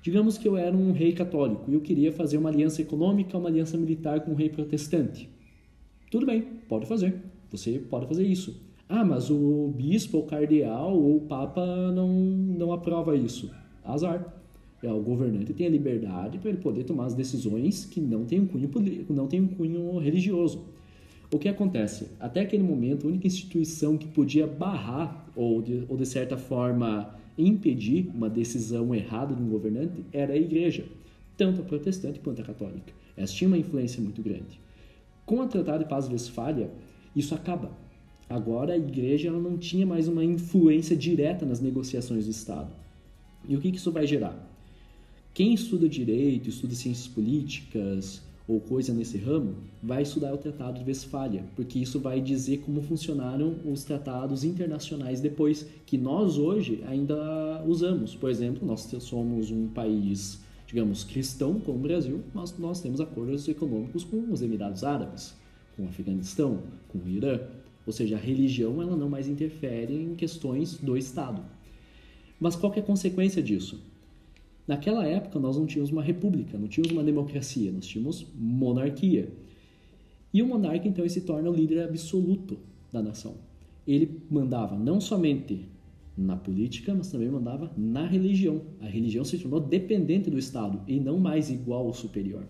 Digamos 0.02 0.36
que 0.36 0.46
eu 0.46 0.56
era 0.56 0.76
um 0.76 0.92
rei 0.92 1.12
católico 1.12 1.70
e 1.70 1.74
eu 1.74 1.80
queria 1.80 2.12
fazer 2.12 2.36
uma 2.36 2.50
aliança 2.50 2.82
econômica, 2.82 3.38
uma 3.38 3.48
aliança 3.48 3.76
militar 3.76 4.20
com 4.20 4.32
um 4.32 4.34
rei 4.34 4.50
protestante. 4.50 5.28
Tudo 6.10 6.26
bem, 6.26 6.42
pode 6.68 6.86
fazer. 6.86 7.22
Você 7.50 7.78
pode 7.78 8.06
fazer 8.06 8.26
isso. 8.26 8.60
Ah, 8.88 9.04
mas 9.04 9.30
o 9.30 9.72
bispo, 9.74 10.18
o 10.18 10.24
cardeal 10.24 10.94
ou 10.94 11.16
o 11.16 11.20
papa 11.22 11.64
não, 11.92 12.08
não 12.08 12.72
aprova 12.72 13.16
isso. 13.16 13.50
Azar. 13.82 14.32
É, 14.82 14.92
o 14.92 15.00
governante 15.00 15.54
tem 15.54 15.66
a 15.66 15.70
liberdade 15.70 16.36
para 16.36 16.50
ele 16.50 16.58
poder 16.58 16.84
tomar 16.84 17.06
as 17.06 17.14
decisões 17.14 17.86
que 17.86 18.02
não 18.02 18.26
têm 18.26 18.40
um 18.40 18.46
cunho, 18.46 18.70
não 19.08 19.26
tem 19.26 19.40
um 19.40 19.48
cunho 19.48 19.96
religioso. 19.96 20.66
O 21.30 21.38
que 21.38 21.48
acontece? 21.48 22.08
Até 22.20 22.40
aquele 22.40 22.62
momento, 22.62 23.06
a 23.06 23.10
única 23.10 23.26
instituição 23.26 23.96
que 23.96 24.06
podia 24.06 24.46
barrar 24.46 25.26
ou 25.34 25.60
de, 25.60 25.84
ou 25.88 25.96
de 25.96 26.06
certa 26.06 26.36
forma 26.36 27.14
impedir 27.36 28.10
uma 28.14 28.30
decisão 28.30 28.94
errada 28.94 29.34
de 29.34 29.42
um 29.42 29.48
governante 29.48 30.04
era 30.12 30.34
a 30.34 30.36
igreja, 30.36 30.84
tanto 31.36 31.60
a 31.60 31.64
protestante 31.64 32.20
quanto 32.20 32.40
a 32.40 32.44
católica. 32.44 32.92
Essa 33.16 33.32
tinha 33.32 33.48
uma 33.48 33.58
influência 33.58 34.00
muito 34.00 34.22
grande. 34.22 34.60
Com 35.26 35.40
o 35.40 35.46
Tratado 35.46 35.82
de 35.84 35.90
Paz 35.90 36.06
de 36.06 36.12
Westfália, 36.12 36.70
isso 37.16 37.34
acaba. 37.34 37.72
Agora 38.28 38.74
a 38.74 38.76
igreja 38.76 39.28
ela 39.28 39.40
não 39.40 39.56
tinha 39.56 39.86
mais 39.86 40.08
uma 40.08 40.24
influência 40.24 40.96
direta 40.96 41.44
nas 41.44 41.60
negociações 41.60 42.24
do 42.24 42.30
Estado. 42.30 42.70
E 43.48 43.56
o 43.56 43.60
que, 43.60 43.70
que 43.70 43.78
isso 43.78 43.92
vai 43.92 44.06
gerar? 44.06 44.50
Quem 45.32 45.52
estuda 45.52 45.88
direito, 45.88 46.48
estuda 46.48 46.74
ciências 46.74 47.08
políticas, 47.08 48.22
ou 48.46 48.60
coisa 48.60 48.92
nesse 48.92 49.16
ramo, 49.16 49.54
vai 49.82 50.02
estudar 50.02 50.34
o 50.34 50.38
Tratado 50.38 50.78
de 50.78 50.84
Westfália, 50.84 51.44
porque 51.56 51.78
isso 51.78 51.98
vai 51.98 52.20
dizer 52.20 52.58
como 52.58 52.82
funcionaram 52.82 53.56
os 53.64 53.84
tratados 53.84 54.44
internacionais 54.44 55.20
depois, 55.20 55.66
que 55.86 55.96
nós 55.96 56.36
hoje 56.36 56.84
ainda 56.86 57.62
usamos. 57.66 58.14
Por 58.14 58.28
exemplo, 58.28 58.66
nós 58.66 58.82
somos 59.00 59.50
um 59.50 59.68
país, 59.68 60.40
digamos, 60.66 61.04
cristão 61.04 61.58
como 61.58 61.78
o 61.78 61.82
Brasil, 61.82 62.20
mas 62.34 62.56
nós 62.58 62.82
temos 62.82 63.00
acordos 63.00 63.48
econômicos 63.48 64.04
com 64.04 64.30
os 64.30 64.42
Emirados 64.42 64.84
Árabes, 64.84 65.34
com 65.74 65.84
o 65.84 65.88
Afeganistão, 65.88 66.64
com 66.88 66.98
o 66.98 67.08
Irã. 67.08 67.40
Ou 67.86 67.92
seja, 67.92 68.16
a 68.16 68.20
religião 68.20 68.80
ela 68.82 68.96
não 68.96 69.08
mais 69.08 69.26
interfere 69.26 69.94
em 69.94 70.14
questões 70.14 70.76
do 70.76 70.96
Estado. 70.96 71.42
Mas 72.38 72.56
qual 72.56 72.72
é 72.74 72.80
a 72.80 72.82
consequência 72.82 73.42
disso? 73.42 73.80
Naquela 74.66 75.06
época, 75.06 75.38
nós 75.38 75.56
não 75.56 75.66
tínhamos 75.66 75.90
uma 75.90 76.02
república, 76.02 76.58
não 76.58 76.68
tínhamos 76.68 76.92
uma 76.92 77.04
democracia, 77.04 77.70
nós 77.70 77.86
tínhamos 77.86 78.26
monarquia. 78.34 79.30
E 80.32 80.42
o 80.42 80.46
monarca, 80.46 80.88
então, 80.88 81.06
se 81.08 81.20
torna 81.20 81.50
o 81.50 81.54
líder 81.54 81.82
absoluto 81.82 82.58
da 82.92 83.02
nação. 83.02 83.36
Ele 83.86 84.22
mandava 84.30 84.76
não 84.76 85.00
somente 85.00 85.68
na 86.16 86.36
política, 86.36 86.94
mas 86.94 87.10
também 87.10 87.28
mandava 87.28 87.70
na 87.76 88.06
religião. 88.06 88.62
A 88.80 88.86
religião 88.86 89.24
se 89.24 89.38
tornou 89.38 89.60
dependente 89.60 90.30
do 90.30 90.38
Estado 90.38 90.80
e 90.86 90.98
não 90.98 91.18
mais 91.18 91.50
igual 91.50 91.86
ou 91.86 91.92
superior. 91.92 92.46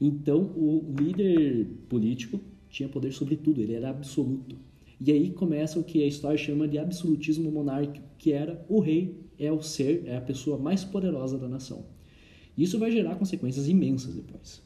Então, 0.00 0.42
o 0.56 0.94
líder 0.98 1.66
político 1.88 2.40
tinha 2.68 2.88
poder 2.88 3.12
sobre 3.12 3.36
tudo, 3.36 3.60
ele 3.60 3.74
era 3.74 3.90
absoluto. 3.90 4.56
E 5.00 5.12
aí 5.12 5.30
começa 5.30 5.78
o 5.78 5.84
que 5.84 6.02
a 6.02 6.06
história 6.06 6.38
chama 6.38 6.66
de 6.66 6.78
absolutismo 6.78 7.50
monárquico, 7.50 8.06
que 8.18 8.32
era 8.32 8.64
o 8.68 8.80
rei 8.80 9.23
é 9.38 9.50
o 9.52 9.62
ser, 9.62 10.04
é 10.06 10.16
a 10.16 10.20
pessoa 10.20 10.58
mais 10.58 10.84
poderosa 10.84 11.38
da 11.38 11.48
nação. 11.48 11.84
Isso 12.56 12.78
vai 12.78 12.90
gerar 12.90 13.16
consequências 13.16 13.68
imensas 13.68 14.14
depois. 14.14 14.62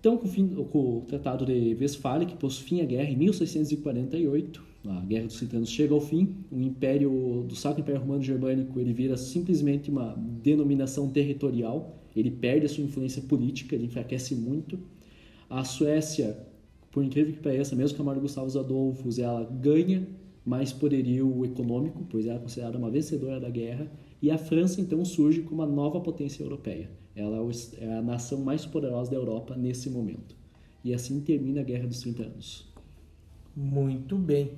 Então, 0.00 0.16
com 0.16 0.26
o, 0.26 0.30
fim, 0.30 0.48
com 0.48 0.98
o 0.98 1.00
Tratado 1.02 1.44
de 1.44 1.76
Westfália, 1.78 2.26
que 2.26 2.34
pôs 2.34 2.58
fim 2.58 2.80
à 2.80 2.84
guerra 2.84 3.10
em 3.10 3.16
1648, 3.16 4.70
a 4.86 5.00
Guerra 5.00 5.26
dos 5.26 5.36
Trinta 5.36 5.58
Anos 5.58 5.68
chega 5.68 5.92
ao 5.92 6.00
fim, 6.00 6.36
o 6.50 6.58
Império 6.58 7.44
do 7.46 7.54
Sacro 7.54 7.82
Império 7.82 8.00
Romano 8.00 8.22
Germânico 8.22 8.80
ele 8.80 8.94
vira 8.94 9.16
simplesmente 9.16 9.90
uma 9.90 10.14
denominação 10.42 11.10
territorial, 11.10 11.98
ele 12.16 12.30
perde 12.30 12.64
a 12.64 12.68
sua 12.68 12.82
influência 12.82 13.20
política, 13.22 13.74
ele 13.74 13.84
enfraquece 13.84 14.34
muito. 14.34 14.78
A 15.50 15.64
Suécia, 15.64 16.38
por 16.90 17.04
incrível 17.04 17.34
que 17.34 17.40
pareça, 17.40 17.76
mesmo 17.76 17.96
com 17.96 18.02
a 18.02 18.06
Maria 18.06 18.22
Gustavo 18.22 18.58
Adolfos, 18.58 19.18
ela 19.18 19.44
ganha 19.44 20.08
mais 20.44 20.72
poderio 20.72 21.44
econômico, 21.44 22.06
pois 22.10 22.26
era 22.26 22.38
considerada 22.38 22.78
uma 22.78 22.90
vencedora 22.90 23.38
da 23.38 23.50
guerra, 23.50 23.90
e 24.22 24.30
a 24.30 24.38
França 24.38 24.80
então 24.80 25.04
surge 25.04 25.42
como 25.42 25.62
uma 25.62 25.66
nova 25.66 26.00
potência 26.00 26.42
europeia. 26.42 26.90
Ela 27.14 27.36
é, 27.36 27.84
é 27.84 27.98
a 27.98 28.02
nação 28.02 28.40
mais 28.40 28.64
poderosa 28.64 29.10
da 29.10 29.16
Europa 29.16 29.56
nesse 29.56 29.90
momento. 29.90 30.34
E 30.82 30.94
assim 30.94 31.20
termina 31.20 31.60
a 31.60 31.64
Guerra 31.64 31.86
dos 31.86 32.00
30 32.00 32.22
Anos. 32.22 32.72
Muito 33.54 34.16
bem. 34.16 34.52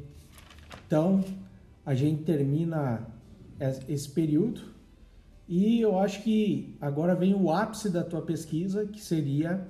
Então, 0.86 1.24
a 1.84 1.94
gente 1.94 2.22
termina 2.22 3.06
esse 3.88 4.08
período 4.10 4.72
e 5.48 5.80
eu 5.80 5.98
acho 5.98 6.22
que 6.22 6.76
agora 6.80 7.14
vem 7.14 7.34
o 7.34 7.50
ápice 7.50 7.90
da 7.90 8.02
tua 8.04 8.22
pesquisa, 8.22 8.86
que 8.86 9.00
seria 9.00 9.66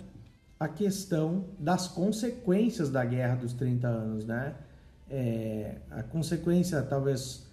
a 0.58 0.68
questão 0.68 1.46
das 1.58 1.88
consequências 1.88 2.90
da 2.90 3.04
Guerra 3.04 3.36
dos 3.36 3.52
30 3.54 3.88
Anos, 3.88 4.24
né? 4.24 4.54
É, 5.12 5.76
a 5.90 6.02
consequência 6.02 6.80
talvez 6.82 7.46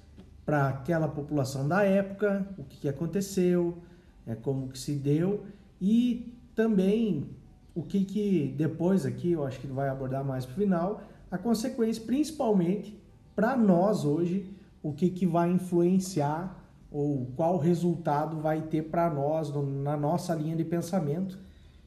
para 0.46 0.70
aquela 0.70 1.10
população 1.10 1.68
da 1.68 1.84
época, 1.84 2.48
o 2.58 2.64
que, 2.64 2.78
que 2.78 2.90
aconteceu, 2.90 3.78
é, 4.26 4.34
como 4.34 4.70
que 4.70 4.80
se 4.80 4.94
deu 4.94 5.46
e 5.82 6.34
também 6.56 7.30
o 7.76 7.84
que, 7.84 8.06
que 8.06 8.56
depois 8.58 9.06
aqui 9.06 9.34
eu 9.34 9.46
acho 9.46 9.60
que 9.60 9.68
vai 9.68 9.90
abordar 9.90 10.24
mais 10.24 10.46
para 10.46 10.54
o 10.54 10.56
final, 10.56 11.02
a 11.30 11.38
consequência 11.38 12.04
principalmente 12.04 12.98
para 13.36 13.56
nós 13.58 14.06
hoje, 14.06 14.52
o 14.82 14.94
que, 14.94 15.10
que 15.10 15.26
vai 15.26 15.52
influenciar 15.52 16.66
ou 16.90 17.28
qual 17.36 17.58
resultado 17.58 18.40
vai 18.40 18.62
ter 18.62 18.84
para 18.84 19.10
nós 19.10 19.54
na 19.84 19.98
nossa 19.98 20.34
linha 20.34 20.56
de 20.56 20.64
pensamento, 20.64 21.38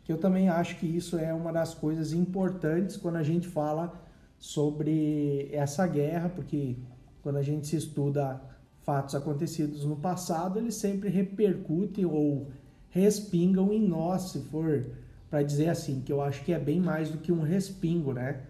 que 0.05 0.12
eu 0.12 0.19
também 0.19 0.49
acho 0.49 0.77
que 0.77 0.86
isso 0.86 1.19
é 1.19 1.32
uma 1.32 1.53
das 1.53 1.74
coisas 1.74 2.12
importantes 2.12 2.97
quando 2.97 3.16
a 3.16 3.23
gente 3.23 3.49
fala 3.49 4.02
sobre 4.43 5.48
essa 5.52 5.86
guerra, 5.86 6.28
porque 6.28 6.74
quando 7.23 7.36
a 7.36 7.43
gente 7.43 7.64
se 7.64 7.77
estuda 7.77 8.43
fatos 8.82 9.14
acontecidos 9.14 9.85
no 9.85 9.94
passado, 9.94 10.59
eles 10.59 10.74
sempre 10.74 11.09
repercutem 11.09 12.05
ou 12.05 12.48
respingam 12.90 13.73
em 13.73 13.81
nós, 13.81 14.32
se 14.32 14.40
for 14.40 14.85
para 15.31 15.44
dizer 15.44 15.69
assim, 15.69 16.01
que 16.01 16.12
eu 16.12 16.20
acho 16.20 16.44
que 16.44 16.52
é 16.52 16.59
bem 16.59 16.81
mais 16.81 17.09
do 17.09 17.19
que 17.19 17.31
um 17.31 17.40
respingo, 17.40 18.12
né? 18.12 18.43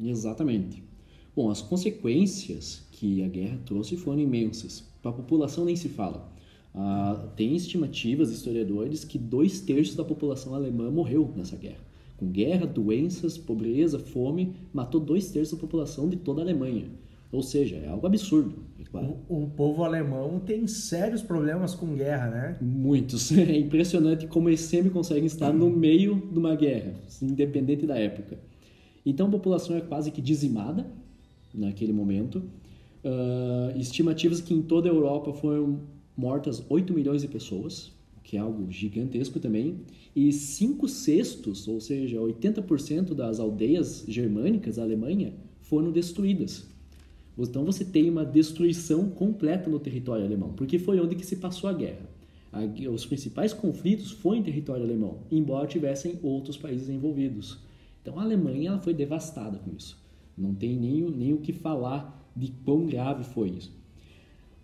Exatamente. 0.00 0.82
Bom, 1.36 1.50
as 1.50 1.60
consequências 1.60 2.82
que 2.90 3.22
a 3.22 3.28
guerra 3.28 3.58
trouxe 3.66 3.98
foram 3.98 4.20
imensas. 4.20 4.84
Para 5.02 5.10
a 5.10 5.14
população 5.14 5.66
nem 5.66 5.76
se 5.76 5.90
fala. 5.90 6.32
Ah, 6.74 7.28
tem 7.36 7.54
estimativas, 7.54 8.30
historiadores, 8.30 9.04
que 9.04 9.18
dois 9.18 9.60
terços 9.60 9.96
da 9.96 10.02
população 10.02 10.54
alemã 10.54 10.90
morreu 10.90 11.30
nessa 11.36 11.56
guerra 11.56 11.83
com 12.16 12.26
guerra, 12.26 12.66
doenças, 12.66 13.36
pobreza, 13.36 13.98
fome, 13.98 14.54
matou 14.72 15.00
dois 15.00 15.30
terços 15.30 15.54
da 15.54 15.60
população 15.60 16.08
de 16.08 16.16
toda 16.16 16.40
a 16.40 16.44
Alemanha. 16.44 16.86
Ou 17.34 17.42
seja, 17.42 17.76
é 17.76 17.88
algo 17.88 18.06
absurdo. 18.06 18.54
O, 19.28 19.42
o, 19.42 19.50
povo 19.50 19.82
alemão 19.82 20.38
tem 20.38 20.68
sérios 20.68 21.20
problemas 21.20 21.74
com 21.74 21.96
guerra, 21.96 22.30
né? 22.30 22.58
Muitos. 22.60 23.32
É 23.36 23.58
impressionante 23.58 24.28
como 24.28 24.48
eles 24.48 24.60
sempre 24.60 24.90
conseguem 24.90 25.26
estar 25.26 25.52
no 25.52 25.68
meio 25.68 26.14
de 26.32 26.38
uma 26.38 26.54
guerra, 26.54 26.94
independente 27.20 27.86
da 27.86 27.98
época. 27.98 28.38
Então 29.04 29.26
a 29.26 29.30
população 29.30 29.76
é 29.76 29.80
quase 29.80 30.12
que 30.12 30.22
dizimada 30.22 30.86
naquele 31.52 31.92
momento. 31.92 32.38
Uh, 33.04 33.76
estimativas 33.78 34.40
que 34.40 34.54
em 34.54 34.62
toda 34.62 34.88
a 34.88 34.92
Europa 34.92 35.32
foram 35.32 35.80
mortas 36.16 36.64
8 36.68 36.94
milhões 36.94 37.22
de 37.22 37.28
pessoas, 37.28 37.92
que 38.24 38.36
é 38.36 38.40
algo 38.40 38.70
gigantesco 38.70 39.38
também, 39.38 39.82
e 40.16 40.32
5 40.32 40.88
sextos, 40.88 41.68
ou 41.68 41.80
seja, 41.80 42.18
80% 42.18 43.14
das 43.14 43.38
aldeias 43.38 44.04
germânicas 44.08 44.76
da 44.76 44.82
Alemanha 44.82 45.34
foram 45.60 45.92
destruídas. 45.92 46.66
Então 47.38 47.64
você 47.64 47.84
tem 47.84 48.08
uma 48.08 48.24
destruição 48.24 49.10
completa 49.10 49.68
no 49.68 49.78
território 49.78 50.24
alemão, 50.24 50.52
porque 50.54 50.78
foi 50.78 50.98
onde 51.00 51.14
que 51.14 51.26
se 51.26 51.36
passou 51.36 51.68
a 51.68 51.72
guerra. 51.72 52.08
os 52.92 53.04
principais 53.04 53.52
conflitos 53.52 54.10
foram 54.10 54.38
em 54.38 54.42
território 54.42 54.84
alemão, 54.84 55.18
embora 55.30 55.66
tivessem 55.66 56.18
outros 56.22 56.56
países 56.56 56.88
envolvidos. 56.88 57.58
Então 58.00 58.18
a 58.18 58.22
Alemanha 58.22 58.70
ela 58.70 58.78
foi 58.78 58.94
devastada 58.94 59.58
com 59.58 59.72
isso. 59.76 60.02
Não 60.36 60.54
tem 60.54 60.76
nem, 60.76 61.02
nem 61.10 61.32
o 61.32 61.38
que 61.38 61.52
falar 61.52 62.24
de 62.34 62.52
quão 62.64 62.86
grave 62.86 63.24
foi 63.24 63.50
isso. 63.50 63.72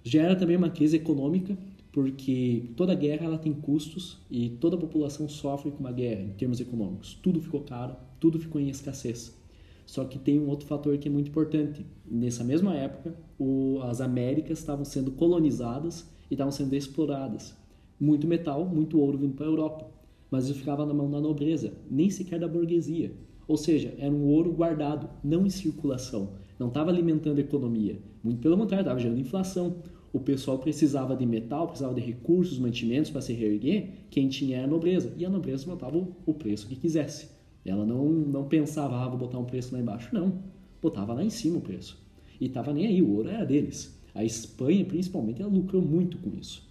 Gera 0.02 0.34
também 0.34 0.56
uma 0.56 0.70
crise 0.70 0.96
econômica, 0.96 1.58
porque 1.92 2.70
toda 2.76 2.94
guerra 2.94 3.26
ela 3.26 3.38
tem 3.38 3.52
custos 3.52 4.18
e 4.30 4.50
toda 4.50 4.76
a 4.76 4.78
população 4.78 5.28
sofre 5.28 5.70
com 5.70 5.80
uma 5.80 5.92
guerra 5.92 6.22
em 6.22 6.32
termos 6.32 6.60
econômicos. 6.60 7.18
Tudo 7.22 7.40
ficou 7.40 7.62
caro, 7.62 7.96
tudo 8.18 8.38
ficou 8.38 8.60
em 8.60 8.68
escassez. 8.68 9.36
Só 9.84 10.04
que 10.04 10.20
tem 10.20 10.38
um 10.38 10.48
outro 10.48 10.66
fator 10.66 10.96
que 10.98 11.08
é 11.08 11.10
muito 11.10 11.30
importante. 11.30 11.84
Nessa 12.08 12.44
mesma 12.44 12.74
época, 12.74 13.12
o, 13.36 13.80
as 13.82 14.00
Américas 14.00 14.60
estavam 14.60 14.84
sendo 14.84 15.10
colonizadas 15.10 16.08
e 16.30 16.34
estavam 16.34 16.52
sendo 16.52 16.74
exploradas. 16.76 17.56
Muito 17.98 18.26
metal, 18.26 18.64
muito 18.64 19.00
ouro 19.00 19.18
vindo 19.18 19.34
para 19.34 19.46
a 19.46 19.48
Europa. 19.48 19.90
Mas 20.30 20.44
isso 20.44 20.60
ficava 20.60 20.86
na 20.86 20.94
mão 20.94 21.10
da 21.10 21.20
nobreza, 21.20 21.72
nem 21.90 22.08
sequer 22.08 22.38
da 22.38 22.46
burguesia. 22.46 23.12
Ou 23.48 23.56
seja, 23.56 23.92
era 23.98 24.14
um 24.14 24.26
ouro 24.26 24.52
guardado, 24.52 25.10
não 25.24 25.44
em 25.44 25.50
circulação. 25.50 26.34
Não 26.56 26.68
estava 26.68 26.88
alimentando 26.88 27.38
a 27.38 27.40
economia. 27.40 27.98
Muito 28.22 28.40
pelo 28.40 28.56
contrário, 28.56 28.82
estava 28.82 29.00
gerando 29.00 29.18
inflação. 29.18 29.78
O 30.12 30.18
pessoal 30.18 30.58
precisava 30.58 31.16
de 31.16 31.24
metal, 31.24 31.68
precisava 31.68 31.94
de 31.94 32.00
recursos, 32.00 32.58
mantimentos 32.58 33.10
para 33.10 33.20
se 33.20 33.32
reerguer. 33.32 33.90
Quem 34.10 34.28
tinha 34.28 34.58
era 34.58 34.66
a 34.66 34.70
nobreza. 34.70 35.12
E 35.16 35.24
a 35.24 35.30
nobreza 35.30 35.66
botava 35.66 36.04
o 36.26 36.34
preço 36.34 36.66
que 36.66 36.74
quisesse. 36.74 37.28
Ela 37.64 37.84
não, 37.84 38.08
não 38.08 38.44
pensava, 38.44 38.96
ah, 38.96 39.08
vou 39.08 39.18
botar 39.18 39.38
um 39.38 39.44
preço 39.44 39.72
lá 39.72 39.80
embaixo. 39.80 40.08
Não. 40.12 40.42
Botava 40.82 41.12
lá 41.12 41.24
em 41.24 41.30
cima 41.30 41.58
o 41.58 41.60
preço. 41.60 41.98
E 42.40 42.46
estava 42.46 42.72
nem 42.72 42.86
aí, 42.86 43.02
o 43.02 43.14
ouro 43.14 43.28
era 43.28 43.44
deles. 43.44 43.96
A 44.14 44.24
Espanha, 44.24 44.84
principalmente, 44.84 45.40
ela 45.40 45.50
lucrou 45.50 45.82
muito 45.82 46.18
com 46.18 46.30
isso. 46.40 46.68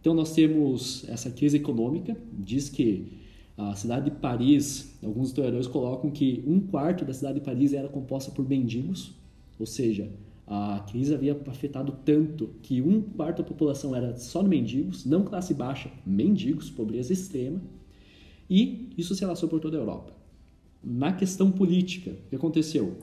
Então 0.00 0.14
nós 0.14 0.34
temos 0.34 1.08
essa 1.08 1.30
crise 1.30 1.56
econômica, 1.56 2.16
diz 2.38 2.68
que 2.68 3.24
a 3.56 3.74
cidade 3.74 4.10
de 4.10 4.16
Paris, 4.16 4.94
alguns 5.02 5.28
historiadores 5.28 5.66
colocam 5.66 6.10
que 6.10 6.44
um 6.46 6.60
quarto 6.60 7.04
da 7.04 7.14
cidade 7.14 7.38
de 7.38 7.44
Paris 7.44 7.72
era 7.72 7.88
composta 7.88 8.30
por 8.30 8.46
mendigos, 8.46 9.14
ou 9.58 9.64
seja, 9.64 10.10
a 10.46 10.84
crise 10.90 11.14
havia 11.14 11.38
afetado 11.46 11.96
tanto 12.04 12.50
que 12.62 12.82
um 12.82 13.00
quarto 13.00 13.42
da 13.42 13.48
população 13.48 13.94
era 13.94 14.16
só 14.16 14.42
mendigos, 14.42 15.04
não 15.04 15.24
classe 15.24 15.54
baixa, 15.54 15.90
mendigos, 16.04 16.70
pobreza 16.70 17.12
extrema, 17.12 17.60
e 18.48 18.90
isso 18.96 19.14
se 19.14 19.24
alastrou 19.24 19.48
por 19.48 19.60
toda 19.60 19.76
a 19.76 19.80
Europa. 19.80 20.12
Na 20.82 21.12
questão 21.12 21.50
política, 21.50 22.10
o 22.10 22.28
que 22.28 22.36
aconteceu? 22.36 22.98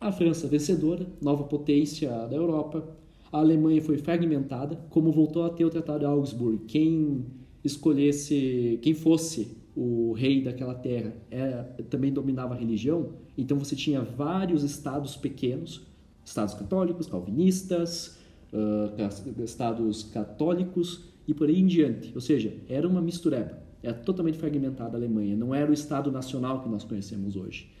A 0.00 0.10
França 0.10 0.48
vencedora, 0.48 1.06
nova 1.22 1.44
potência 1.44 2.10
da 2.26 2.34
Europa, 2.34 2.96
a 3.32 3.38
Alemanha 3.38 3.80
foi 3.80 3.96
fragmentada, 3.98 4.76
como 4.90 5.12
voltou 5.12 5.44
a 5.44 5.50
ter 5.50 5.64
o 5.64 5.70
Tratado 5.70 6.00
de 6.00 6.06
Augsburg, 6.06 6.64
quem 6.66 7.24
escolhesse, 7.62 8.80
quem 8.82 8.94
fosse 8.94 9.56
o 9.76 10.12
rei 10.12 10.42
daquela 10.42 10.74
terra 10.74 11.14
era, 11.30 11.62
também 11.88 12.12
dominava 12.12 12.54
a 12.54 12.56
religião, 12.56 13.10
então 13.38 13.56
você 13.58 13.76
tinha 13.76 14.02
vários 14.02 14.64
estados 14.64 15.16
pequenos, 15.16 15.86
estados 16.24 16.54
católicos, 16.54 17.06
calvinistas, 17.06 18.18
uh, 18.52 19.42
estados 19.42 20.04
católicos 20.04 21.04
e 21.26 21.34
por 21.34 21.48
aí 21.48 21.60
em 21.60 21.66
diante. 21.66 22.12
Ou 22.14 22.20
seja, 22.20 22.54
era 22.68 22.86
uma 22.88 23.00
mistureba. 23.00 23.58
É 23.82 23.92
totalmente 23.92 24.38
fragmentada 24.38 24.96
a 24.96 24.98
Alemanha, 24.98 25.36
não 25.36 25.54
era 25.54 25.70
o 25.70 25.74
Estado 25.74 26.12
nacional 26.12 26.62
que 26.62 26.68
nós 26.68 26.84
conhecemos 26.84 27.34
hoje. 27.34 27.72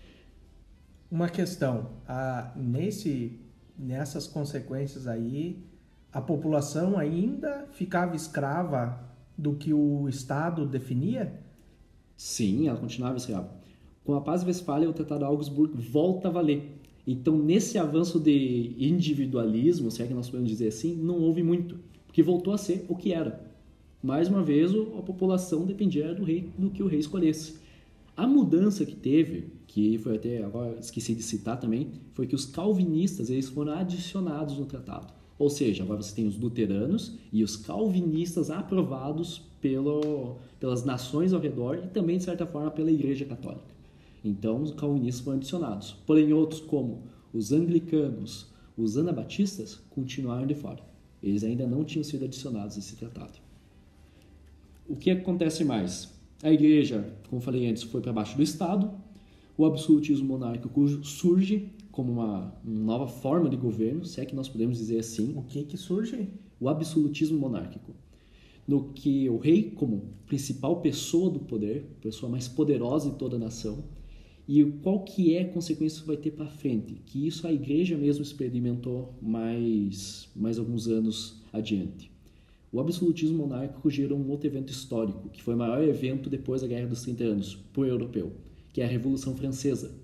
Uma 1.10 1.28
questão, 1.28 1.90
a, 2.06 2.52
nesse, 2.56 3.38
nessas 3.76 4.26
consequências 4.26 5.06
aí, 5.06 5.62
a 6.12 6.20
população 6.20 6.96
ainda 6.96 7.66
ficava 7.72 8.16
escrava 8.16 8.98
do 9.36 9.54
que 9.54 9.74
o 9.74 10.08
Estado 10.08 10.66
definia? 10.66 11.40
Sim, 12.16 12.68
ela 12.68 12.78
continuava 12.78 13.16
escrava. 13.16 13.50
Com 14.04 14.14
a 14.14 14.20
paz 14.20 14.40
de 14.40 14.46
Westfália, 14.46 14.88
o 14.88 14.92
Tratado 14.92 15.20
de 15.20 15.24
Augsburg 15.24 15.76
volta 15.76 16.28
a 16.28 16.30
valer. 16.30 16.79
Então, 17.10 17.36
nesse 17.36 17.76
avanço 17.76 18.20
de 18.20 18.74
individualismo, 18.78 19.90
se 19.90 20.02
é 20.02 20.06
que 20.06 20.14
nós 20.14 20.28
podemos 20.28 20.48
dizer 20.48 20.68
assim, 20.68 20.94
não 20.94 21.18
houve 21.20 21.42
muito, 21.42 21.76
porque 22.06 22.22
voltou 22.22 22.52
a 22.52 22.58
ser 22.58 22.84
o 22.88 22.94
que 22.94 23.12
era 23.12 23.50
mais 24.02 24.28
uma 24.28 24.42
vez 24.42 24.72
a 24.72 25.02
população 25.02 25.66
dependia 25.66 26.14
do 26.14 26.24
rei, 26.24 26.48
do 26.56 26.70
que 26.70 26.82
o 26.82 26.86
rei 26.86 27.00
escolhesse. 27.00 27.56
A 28.16 28.26
mudança 28.26 28.84
que 28.84 28.94
teve, 28.94 29.52
que 29.66 29.98
foi 29.98 30.16
até 30.16 30.42
agora 30.42 30.78
esqueci 30.78 31.14
de 31.14 31.22
citar 31.22 31.58
também, 31.58 31.88
foi 32.12 32.26
que 32.26 32.34
os 32.34 32.46
calvinistas 32.46 33.28
eles 33.28 33.48
foram 33.48 33.72
adicionados 33.72 34.56
no 34.58 34.64
tratado. 34.64 35.12
Ou 35.38 35.48
seja, 35.50 35.82
agora 35.82 36.02
você 36.02 36.14
tem 36.14 36.26
os 36.26 36.38
luteranos 36.38 37.16
e 37.32 37.42
os 37.42 37.56
calvinistas 37.56 38.50
aprovados 38.50 39.42
pelo, 39.60 40.36
pelas 40.58 40.84
nações 40.84 41.32
ao 41.32 41.40
redor 41.40 41.80
e 41.84 41.88
também, 41.88 42.18
de 42.18 42.24
certa 42.24 42.46
forma, 42.46 42.70
pela 42.70 42.90
Igreja 42.90 43.24
Católica. 43.24 43.79
Então, 44.24 44.62
os 44.62 44.72
calvinistas 44.72 45.24
foram 45.24 45.38
adicionados. 45.38 45.96
Porém, 46.06 46.32
outros, 46.32 46.60
como 46.60 47.02
os 47.32 47.52
anglicanos, 47.52 48.48
os 48.76 48.96
anabatistas, 48.96 49.76
continuaram 49.90 50.46
de 50.46 50.54
fora. 50.54 50.82
Eles 51.22 51.44
ainda 51.44 51.66
não 51.66 51.84
tinham 51.84 52.04
sido 52.04 52.24
adicionados 52.24 52.76
a 52.76 52.78
esse 52.78 52.96
tratado 52.96 53.38
o 54.90 54.96
que 54.96 55.08
acontece 55.08 55.64
mais? 55.64 56.12
A 56.42 56.50
igreja, 56.50 57.08
como 57.28 57.40
falei 57.40 57.68
antes, 57.68 57.84
foi 57.84 58.00
para 58.00 58.12
baixo 58.12 58.36
do 58.36 58.42
Estado, 58.42 58.90
o 59.56 59.64
absolutismo 59.64 60.26
monárquico 60.26 60.88
surge 61.04 61.70
como 61.92 62.12
uma, 62.12 62.52
uma, 62.64 62.84
nova 62.84 63.06
forma 63.06 63.48
de 63.48 63.56
governo, 63.56 64.04
se 64.04 64.20
é 64.20 64.24
que 64.24 64.34
nós 64.34 64.48
podemos 64.48 64.78
dizer 64.78 64.98
assim. 64.98 65.32
O 65.36 65.42
que 65.42 65.62
que 65.62 65.76
surge? 65.76 66.28
O 66.58 66.68
absolutismo 66.68 67.38
monárquico. 67.38 67.94
No 68.66 68.92
que 68.92 69.28
o 69.28 69.36
rei, 69.36 69.70
como 69.70 70.02
principal 70.26 70.80
pessoa 70.80 71.30
do 71.30 71.38
poder, 71.38 71.84
pessoa 72.00 72.30
mais 72.30 72.48
poderosa 72.48 73.10
de 73.10 73.16
toda 73.16 73.36
a 73.36 73.38
nação, 73.38 73.84
e 74.52 74.64
qual 74.82 75.04
que 75.04 75.36
é 75.36 75.42
a 75.42 75.48
consequência 75.48 76.00
que 76.00 76.08
vai 76.08 76.16
ter 76.16 76.32
para 76.32 76.48
frente? 76.48 77.00
Que 77.06 77.24
isso 77.24 77.46
a 77.46 77.52
igreja 77.52 77.96
mesmo 77.96 78.24
experimentou 78.24 79.14
mais, 79.22 80.28
mais 80.34 80.58
alguns 80.58 80.88
anos 80.88 81.40
adiante. 81.52 82.10
O 82.72 82.80
absolutismo 82.80 83.38
monárquico 83.38 83.88
gerou 83.88 84.18
um 84.18 84.28
outro 84.28 84.48
evento 84.48 84.72
histórico, 84.72 85.28
que 85.28 85.40
foi 85.40 85.54
o 85.54 85.56
maior 85.56 85.80
evento 85.84 86.28
depois 86.28 86.62
da 86.62 86.66
Guerra 86.66 86.88
dos 86.88 87.02
30 87.02 87.22
Anos, 87.22 87.54
por 87.72 87.86
europeu, 87.86 88.32
que 88.72 88.80
é 88.80 88.84
a 88.84 88.88
Revolução 88.88 89.36
Francesa. 89.36 89.94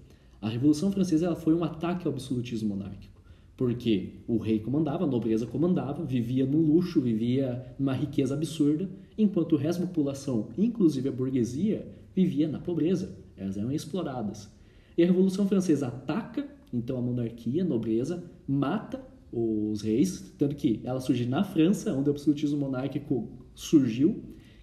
A 0.40 0.48
Revolução 0.48 0.92
Francesa 0.92 1.26
ela 1.26 1.34
foi 1.34 1.52
um 1.52 1.64
ataque 1.64 2.06
ao 2.06 2.12
absolutismo 2.12 2.68
monárquico, 2.68 3.20
porque 3.56 4.10
o 4.28 4.36
rei 4.36 4.60
comandava, 4.60 5.02
a 5.02 5.08
nobreza 5.08 5.44
comandava, 5.44 6.04
vivia 6.04 6.46
num 6.46 6.60
luxo, 6.60 7.00
vivia 7.00 7.74
numa 7.80 7.94
riqueza 7.94 8.34
absurda, 8.34 8.88
enquanto 9.18 9.54
o 9.54 9.58
resto 9.58 9.80
da 9.80 9.88
população, 9.88 10.50
inclusive 10.56 11.08
a 11.08 11.12
burguesia, 11.12 11.84
vivia 12.14 12.46
na 12.46 12.60
pobreza. 12.60 13.25
Elas 13.36 13.56
eram 13.56 13.70
exploradas. 13.72 14.50
E 14.96 15.02
a 15.02 15.06
Revolução 15.06 15.46
Francesa 15.46 15.88
ataca, 15.88 16.46
então, 16.72 16.98
a 16.98 17.02
monarquia, 17.02 17.62
a 17.62 17.66
nobreza, 17.66 18.24
mata 18.46 19.00
os 19.32 19.82
reis, 19.82 20.32
tanto 20.38 20.56
que 20.56 20.80
ela 20.84 21.00
surgiu 21.00 21.28
na 21.28 21.44
França, 21.44 21.92
onde 21.92 22.08
o 22.08 22.12
absolutismo 22.12 22.58
monárquico 22.58 23.28
surgiu, 23.54 24.22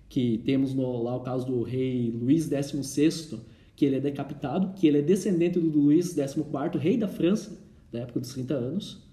que 0.10 0.40
temos 0.40 0.74
no, 0.74 1.02
lá 1.04 1.16
o 1.16 1.22
caso 1.22 1.46
do 1.46 1.64
rei 1.64 2.12
Luís 2.12 2.46
XVI, 2.46 3.40
que 3.76 3.86
ele 3.86 3.98
é 3.98 4.00
decapitado, 4.00 4.74
que 4.74 4.88
ele 4.88 5.00
é 5.00 5.02
descendente 5.02 5.60
do 5.60 5.68
Luís 5.68 6.14
XIV, 6.14 6.44
rei 6.80 6.98
da 6.98 7.08
França, 7.08 7.58
da 7.92 8.00
época 8.00 8.20
dos 8.20 8.34
30 8.34 8.54
anos. 8.54 9.04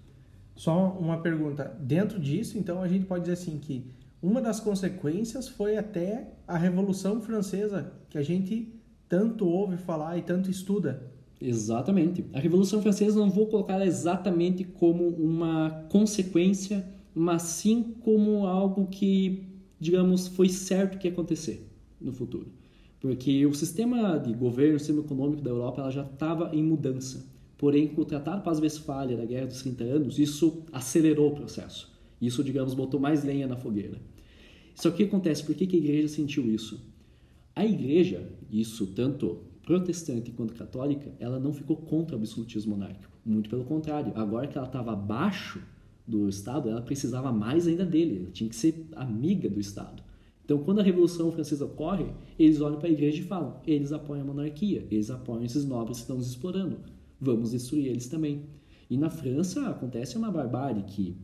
Só 0.55 0.97
uma 0.99 1.17
pergunta, 1.21 1.75
dentro 1.79 2.19
disso, 2.19 2.57
então 2.57 2.81
a 2.81 2.87
gente 2.87 3.05
pode 3.05 3.21
dizer 3.21 3.33
assim 3.33 3.57
que 3.57 3.85
uma 4.21 4.41
das 4.41 4.59
consequências 4.59 5.47
foi 5.47 5.77
até 5.77 6.33
a 6.47 6.57
Revolução 6.57 7.21
Francesa, 7.21 7.91
que 8.09 8.17
a 8.17 8.21
gente 8.21 8.80
tanto 9.11 9.45
ouve 9.45 9.75
falar 9.75 10.17
e 10.17 10.21
tanto 10.21 10.49
estuda. 10.49 11.11
Exatamente. 11.41 12.23
A 12.31 12.39
Revolução 12.39 12.81
Francesa 12.81 13.19
não 13.19 13.29
vou 13.29 13.47
colocar 13.47 13.85
exatamente 13.85 14.63
como 14.63 15.05
uma 15.09 15.85
consequência, 15.89 16.87
mas 17.13 17.41
sim 17.41 17.93
como 17.99 18.47
algo 18.47 18.87
que, 18.87 19.43
digamos, 19.77 20.27
foi 20.27 20.47
certo 20.47 20.97
que 20.97 21.09
ia 21.09 21.11
acontecer 21.11 21.69
no 21.99 22.13
futuro. 22.13 22.53
Porque 23.01 23.45
o 23.45 23.53
sistema 23.53 24.17
de 24.17 24.31
governo, 24.31 24.77
o 24.77 24.79
sistema 24.79 25.01
econômico 25.01 25.41
da 25.41 25.49
Europa 25.49 25.81
ela 25.81 25.91
já 25.91 26.03
estava 26.03 26.55
em 26.55 26.63
mudança. 26.63 27.29
Porém, 27.57 27.89
com 27.89 28.03
o 28.03 28.05
Tratado 28.05 28.41
Paz 28.43 28.61
Westfália 28.61 29.17
da 29.17 29.25
Guerra 29.25 29.47
dos 29.47 29.61
30 29.61 29.83
Anos, 29.83 30.19
isso 30.19 30.63
acelerou 30.71 31.31
o 31.31 31.35
processo. 31.35 31.91
Isso, 32.21 32.41
digamos, 32.45 32.73
botou 32.73 32.97
mais 32.97 33.25
lenha 33.25 33.45
na 33.45 33.57
fogueira. 33.57 33.99
Só 34.73 34.89
que 34.89 34.93
o 34.93 34.97
que 34.99 35.03
acontece? 35.03 35.43
Por 35.43 35.53
que, 35.53 35.67
que 35.67 35.75
a 35.75 35.79
igreja 35.79 36.07
sentiu 36.07 36.49
isso? 36.49 36.90
A 37.55 37.65
igreja, 37.65 38.29
isso 38.49 38.87
tanto 38.87 39.39
protestante 39.63 40.31
quanto 40.31 40.53
católica, 40.53 41.11
ela 41.19 41.39
não 41.39 41.53
ficou 41.53 41.77
contra 41.77 42.15
o 42.15 42.19
absolutismo 42.19 42.75
monárquico. 42.75 43.11
Muito 43.25 43.49
pelo 43.49 43.63
contrário. 43.63 44.11
Agora 44.15 44.47
que 44.47 44.57
ela 44.57 44.67
estava 44.67 44.93
abaixo 44.93 45.61
do 46.07 46.27
Estado, 46.27 46.69
ela 46.69 46.81
precisava 46.81 47.31
mais 47.31 47.67
ainda 47.67 47.85
dele. 47.85 48.17
Ela 48.23 48.31
tinha 48.31 48.49
que 48.49 48.55
ser 48.55 48.87
amiga 48.95 49.49
do 49.49 49.59
Estado. 49.59 50.01
Então, 50.43 50.57
quando 50.57 50.79
a 50.79 50.83
Revolução 50.83 51.31
Francesa 51.31 51.65
ocorre, 51.65 52.07
eles 52.37 52.59
olham 52.59 52.79
para 52.79 52.87
a 52.89 52.91
igreja 52.91 53.21
e 53.21 53.23
falam: 53.23 53.57
eles 53.65 53.91
apoiam 53.91 54.23
a 54.23 54.25
monarquia, 54.25 54.85
eles 54.89 55.09
apoiam 55.09 55.43
esses 55.43 55.63
nobres 55.63 55.97
que 55.97 56.01
estão 56.01 56.17
nos 56.17 56.27
explorando 56.27 56.77
vamos 57.21 57.51
destruir 57.51 57.85
eles 57.85 58.07
também. 58.07 58.41
E 58.89 58.97
na 58.97 59.09
França 59.09 59.69
acontece 59.69 60.17
uma 60.17 60.31
barbárie 60.31 60.83
que, 60.83 61.15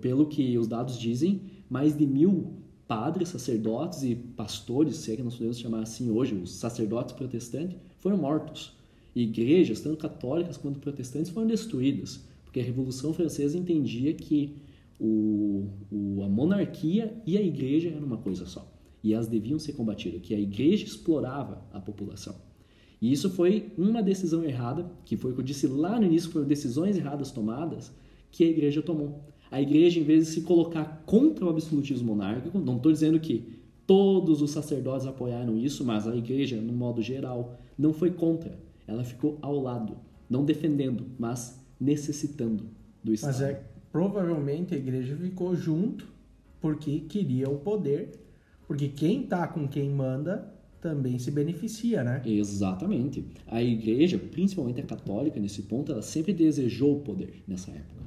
pelo 0.00 0.26
que 0.26 0.58
os 0.58 0.66
dados 0.66 0.98
dizem, 0.98 1.42
mais 1.70 1.96
de 1.96 2.06
mil 2.06 2.57
padres, 2.88 3.28
sacerdotes 3.28 4.02
e 4.02 4.14
pastores, 4.16 4.96
se 4.96 5.12
é 5.12 5.16
que 5.16 5.22
nós 5.22 5.34
podemos 5.34 5.58
chamar 5.58 5.82
assim 5.82 6.10
hoje, 6.10 6.34
os 6.34 6.54
sacerdotes 6.54 7.14
protestantes, 7.14 7.76
foram 7.98 8.16
mortos. 8.16 8.74
E 9.14 9.22
igrejas, 9.24 9.80
tanto 9.80 9.98
católicas 9.98 10.56
quanto 10.56 10.80
protestantes, 10.80 11.30
foram 11.30 11.46
destruídas, 11.46 12.24
porque 12.44 12.60
a 12.60 12.62
Revolução 12.62 13.12
Francesa 13.12 13.58
entendia 13.58 14.14
que 14.14 14.56
o, 14.98 15.66
o, 15.92 16.22
a 16.24 16.28
monarquia 16.28 17.14
e 17.26 17.36
a 17.36 17.42
igreja 17.42 17.90
eram 17.90 18.06
uma 18.06 18.16
coisa 18.16 18.46
só. 18.46 18.66
E 19.04 19.12
elas 19.12 19.28
deviam 19.28 19.58
ser 19.58 19.74
combatidas, 19.74 20.22
que 20.22 20.34
a 20.34 20.40
igreja 20.40 20.84
explorava 20.84 21.62
a 21.72 21.80
população. 21.80 22.34
E 23.00 23.12
isso 23.12 23.30
foi 23.30 23.70
uma 23.76 24.02
decisão 24.02 24.42
errada, 24.42 24.90
que 25.04 25.16
foi 25.16 25.30
o 25.30 25.34
que 25.34 25.40
eu 25.40 25.44
disse 25.44 25.66
lá 25.66 26.00
no 26.00 26.06
início, 26.06 26.30
foram 26.30 26.46
decisões 26.46 26.96
erradas 26.96 27.30
tomadas, 27.30 27.92
que 28.30 28.44
a 28.44 28.48
igreja 28.48 28.82
tomou. 28.82 29.22
A 29.50 29.60
igreja, 29.60 29.98
em 29.98 30.02
vez 30.02 30.26
de 30.26 30.32
se 30.32 30.40
colocar 30.42 31.02
contra 31.06 31.44
o 31.44 31.48
absolutismo 31.48 32.14
monárquico, 32.14 32.58
não 32.58 32.76
estou 32.76 32.92
dizendo 32.92 33.18
que 33.18 33.58
todos 33.86 34.42
os 34.42 34.50
sacerdotes 34.50 35.06
apoiaram 35.06 35.56
isso, 35.56 35.84
mas 35.84 36.06
a 36.06 36.14
igreja, 36.14 36.60
no 36.60 36.72
modo 36.72 37.00
geral, 37.00 37.58
não 37.78 37.92
foi 37.92 38.10
contra. 38.10 38.58
Ela 38.86 39.04
ficou 39.04 39.38
ao 39.40 39.58
lado, 39.60 39.96
não 40.28 40.44
defendendo, 40.44 41.06
mas 41.18 41.58
necessitando 41.80 42.66
do 43.02 43.14
Estado. 43.14 43.32
Mas 43.32 43.42
é, 43.42 43.62
provavelmente 43.90 44.74
a 44.74 44.76
igreja 44.76 45.16
ficou 45.16 45.56
junto 45.56 46.06
porque 46.60 47.00
queria 47.00 47.48
o 47.48 47.58
poder, 47.58 48.10
porque 48.66 48.88
quem 48.88 49.22
está 49.22 49.46
com 49.46 49.66
quem 49.66 49.88
manda 49.90 50.52
também 50.80 51.18
se 51.18 51.30
beneficia, 51.30 52.04
né? 52.04 52.22
Exatamente. 52.24 53.24
A 53.46 53.62
igreja, 53.62 54.18
principalmente 54.18 54.80
a 54.80 54.84
católica, 54.84 55.40
nesse 55.40 55.62
ponto, 55.62 55.92
ela 55.92 56.02
sempre 56.02 56.32
desejou 56.32 56.98
o 56.98 57.00
poder 57.00 57.42
nessa 57.46 57.70
época. 57.70 57.98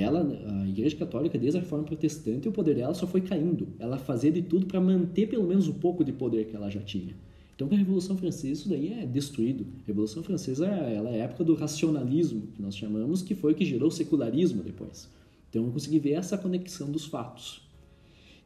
Ela, 0.00 0.20
a 0.46 0.68
igreja 0.68 0.96
católica, 0.96 1.38
desde 1.38 1.58
a 1.58 1.60
reforma 1.60 1.84
protestante, 1.84 2.48
o 2.48 2.52
poder 2.52 2.74
dela 2.74 2.94
só 2.94 3.06
foi 3.06 3.20
caindo. 3.20 3.68
Ela 3.78 3.98
fazia 3.98 4.30
de 4.30 4.42
tudo 4.42 4.66
para 4.66 4.80
manter 4.80 5.28
pelo 5.28 5.44
menos 5.44 5.66
um 5.66 5.72
pouco 5.72 6.04
de 6.04 6.12
poder 6.12 6.46
que 6.46 6.54
ela 6.56 6.70
já 6.70 6.80
tinha. 6.80 7.14
Então, 7.54 7.68
com 7.68 7.74
a 7.74 7.78
Revolução 7.78 8.16
Francesa, 8.16 8.52
isso 8.52 8.68
daí 8.68 8.92
é 8.92 9.04
destruído. 9.04 9.66
A 9.82 9.86
Revolução 9.86 10.22
Francesa 10.22 10.66
ela 10.66 11.10
é 11.10 11.22
a 11.22 11.24
época 11.24 11.42
do 11.42 11.54
racionalismo, 11.54 12.42
que 12.54 12.62
nós 12.62 12.76
chamamos, 12.76 13.20
que 13.22 13.34
foi 13.34 13.52
o 13.52 13.54
que 13.54 13.64
gerou 13.64 13.88
o 13.88 13.90
secularismo 13.90 14.62
depois. 14.62 15.10
Então, 15.50 15.64
eu 15.64 15.72
consegui 15.72 15.98
ver 15.98 16.12
essa 16.12 16.38
conexão 16.38 16.90
dos 16.90 17.06
fatos. 17.06 17.68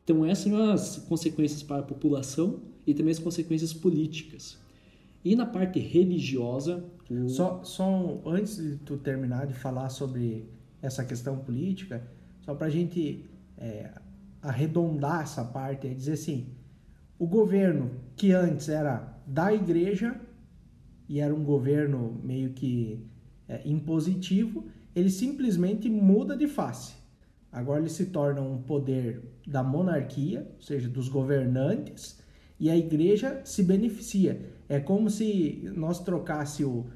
Então, 0.02 0.24
essas 0.24 0.44
são 0.44 0.70
as 0.70 0.96
consequências 1.08 1.62
para 1.62 1.80
a 1.80 1.82
população 1.82 2.60
e 2.86 2.94
também 2.94 3.12
as 3.12 3.18
consequências 3.18 3.72
políticas. 3.72 4.58
E 5.24 5.36
na 5.36 5.46
parte 5.46 5.78
religiosa. 5.78 6.84
O... 7.10 7.28
Só, 7.28 7.62
só 7.62 8.20
antes 8.26 8.56
de 8.56 8.76
tu 8.76 8.96
terminar 8.96 9.46
de 9.46 9.54
falar 9.54 9.88
sobre 9.90 10.44
essa 10.82 11.04
questão 11.04 11.38
política, 11.38 12.02
só 12.42 12.54
para 12.54 12.66
a 12.66 12.70
gente 12.70 13.24
é, 13.56 13.90
arredondar 14.42 15.22
essa 15.22 15.44
parte, 15.44 15.86
é 15.86 15.94
dizer 15.94 16.14
assim: 16.14 16.48
o 17.18 17.26
governo 17.26 17.92
que 18.16 18.32
antes 18.32 18.68
era 18.68 19.16
da 19.26 19.54
igreja 19.54 20.20
e 21.08 21.20
era 21.20 21.34
um 21.34 21.44
governo 21.44 22.20
meio 22.22 22.52
que 22.52 23.06
é, 23.48 23.62
impositivo, 23.64 24.66
ele 24.94 25.10
simplesmente 25.10 25.88
muda 25.88 26.36
de 26.36 26.48
face. 26.48 26.94
Agora 27.50 27.80
ele 27.80 27.90
se 27.90 28.06
torna 28.06 28.40
um 28.40 28.62
poder 28.62 29.22
da 29.46 29.62
monarquia, 29.62 30.50
ou 30.56 30.62
seja, 30.62 30.88
dos 30.88 31.08
governantes, 31.08 32.18
e 32.58 32.70
a 32.70 32.76
igreja 32.76 33.42
se 33.44 33.62
beneficia. 33.62 34.40
É 34.68 34.80
como 34.80 35.10
se 35.10 35.70
nós 35.76 36.00
trocasse 36.00 36.64
o, 36.64 36.86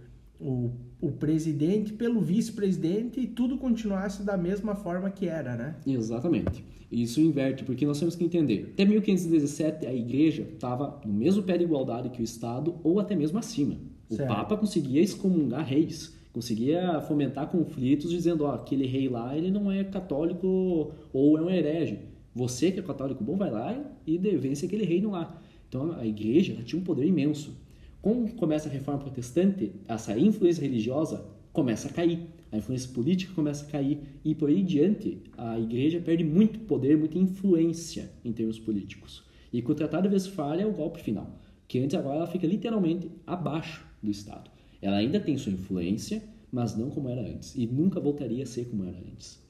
o, 0.41 0.73
o 1.01 1.11
presidente 1.13 1.93
pelo 1.93 2.21
vice-presidente 2.21 3.21
e 3.21 3.27
tudo 3.27 3.59
continuasse 3.59 4.23
da 4.23 4.37
mesma 4.37 4.75
forma 4.75 5.11
que 5.11 5.27
era, 5.27 5.55
né? 5.55 5.77
Exatamente. 5.87 6.65
Isso 6.91 7.21
inverte, 7.21 7.65
porque 7.65 7.85
nós 7.85 7.99
temos 7.99 8.15
que 8.15 8.25
entender. 8.25 8.71
Até 8.73 8.85
1517, 8.85 9.87
a 9.87 9.95
igreja 9.95 10.43
estava 10.43 11.01
no 11.05 11.13
mesmo 11.13 11.43
pé 11.43 11.59
de 11.59 11.65
igualdade 11.65 12.11
que 12.11 12.21
o 12.21 12.25
Estado, 12.25 12.77
ou 12.83 13.01
até 13.01 13.15
mesmo 13.15 13.39
acima. 13.39 13.77
O 14.09 14.15
certo. 14.15 14.29
Papa 14.29 14.57
conseguia 14.57 15.03
excomungar 15.03 15.67
reis, 15.67 16.17
conseguia 16.33 17.01
fomentar 17.01 17.49
conflitos 17.49 18.11
dizendo, 18.11 18.45
ó, 18.45 18.55
aquele 18.55 18.87
rei 18.87 19.09
lá, 19.09 19.37
ele 19.37 19.51
não 19.51 19.71
é 19.71 19.83
católico 19.83 20.93
ou 21.13 21.37
é 21.37 21.43
um 21.43 21.51
herege. 21.51 21.99
Você 22.35 22.71
que 22.71 22.79
é 22.79 22.83
católico 22.83 23.25
bom, 23.25 23.37
vai 23.37 23.51
lá 23.51 23.85
e 24.07 24.17
vence 24.19 24.67
aquele 24.67 24.85
reino 24.85 25.11
lá. 25.11 25.41
Então 25.69 25.93
a 25.93 26.07
igreja 26.07 26.57
tinha 26.65 26.81
um 26.81 26.85
poder 26.85 27.07
imenso. 27.07 27.57
Quando 28.01 28.33
começa 28.35 28.69
a 28.69 28.73
reforma 28.73 29.01
protestante, 29.01 29.73
essa 29.89 30.19
influência 30.19 30.63
religiosa 30.63 31.27
começa 31.53 31.89
a 31.89 31.93
cair, 31.93 32.27
a 32.53 32.59
influência 32.59 32.91
política 32.93 33.33
começa 33.35 33.67
a 33.67 33.69
cair 33.69 34.01
e 34.25 34.35
por 34.35 34.49
aí 34.49 34.63
diante 34.63 35.23
a 35.37 35.59
igreja 35.59 36.01
perde 36.01 36.23
muito 36.23 36.61
poder, 36.61 36.97
muita 36.97 37.19
influência 37.19 38.11
em 38.25 38.33
termos 38.33 38.59
políticos. 38.59 39.25
E 39.53 39.63
com 39.63 39.73
o 39.73 39.75
Tratado 39.75 40.09
de 40.09 40.15
Westfália 40.15 40.63
é 40.63 40.67
o 40.67 40.73
golpe 40.73 41.01
final, 41.01 41.39
que 41.67 41.79
antes 41.79 41.97
agora 41.97 42.17
ela 42.17 42.27
fica 42.27 42.47
literalmente 42.47 43.11
abaixo 43.27 43.85
do 44.03 44.11
Estado. 44.11 44.51
Ela 44.81 44.99
ainda 44.99 45.19
tem 45.19 45.37
sua 45.37 45.53
influência, 45.53 46.23
mas 46.53 46.77
não 46.77 46.91
como 46.91 47.09
era 47.09 47.23
antes 47.23 47.55
e 47.57 47.67
nunca 47.67 47.99
voltaria 48.01 48.45
a 48.45 48.47
ser 48.47 48.67
como 48.67 48.85
era 48.85 48.99
antes. 48.99 49.43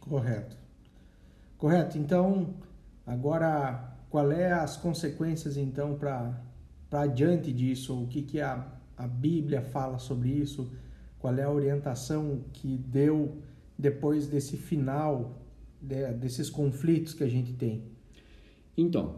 Correto. 0.00 0.56
Correto. 1.56 1.98
Então, 1.98 2.54
agora 3.06 3.96
qual 4.10 4.30
é 4.32 4.52
as 4.52 4.76
consequências 4.76 5.56
então 5.56 5.94
para 5.94 6.40
adiante 6.90 7.52
disso? 7.52 8.02
O 8.02 8.06
que, 8.06 8.22
que 8.22 8.40
a, 8.40 8.66
a 8.96 9.06
Bíblia 9.06 9.62
fala 9.62 9.98
sobre 9.98 10.30
isso? 10.30 10.70
Qual 11.18 11.34
é 11.36 11.42
a 11.42 11.50
orientação 11.50 12.40
que 12.52 12.78
deu 12.78 13.36
depois 13.78 14.26
desse 14.26 14.56
final 14.56 15.42
de, 15.80 16.12
desses 16.12 16.48
conflitos 16.48 17.14
que 17.14 17.24
a 17.24 17.28
gente 17.28 17.52
tem? 17.52 17.82
Então, 18.76 19.16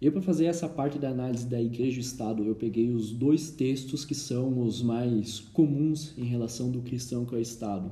eu 0.00 0.12
para 0.12 0.22
fazer 0.22 0.44
essa 0.44 0.68
parte 0.68 0.98
da 0.98 1.08
análise 1.08 1.46
da 1.46 1.60
igreja 1.60 1.98
e 1.98 2.00
Estado, 2.00 2.44
eu 2.44 2.54
peguei 2.54 2.90
os 2.90 3.10
dois 3.10 3.50
textos 3.50 4.04
que 4.04 4.14
são 4.14 4.60
os 4.60 4.82
mais 4.82 5.40
comuns 5.40 6.16
em 6.16 6.24
relação 6.24 6.70
do 6.70 6.82
cristão 6.82 7.24
com 7.24 7.34
o 7.34 7.40
Estado 7.40 7.90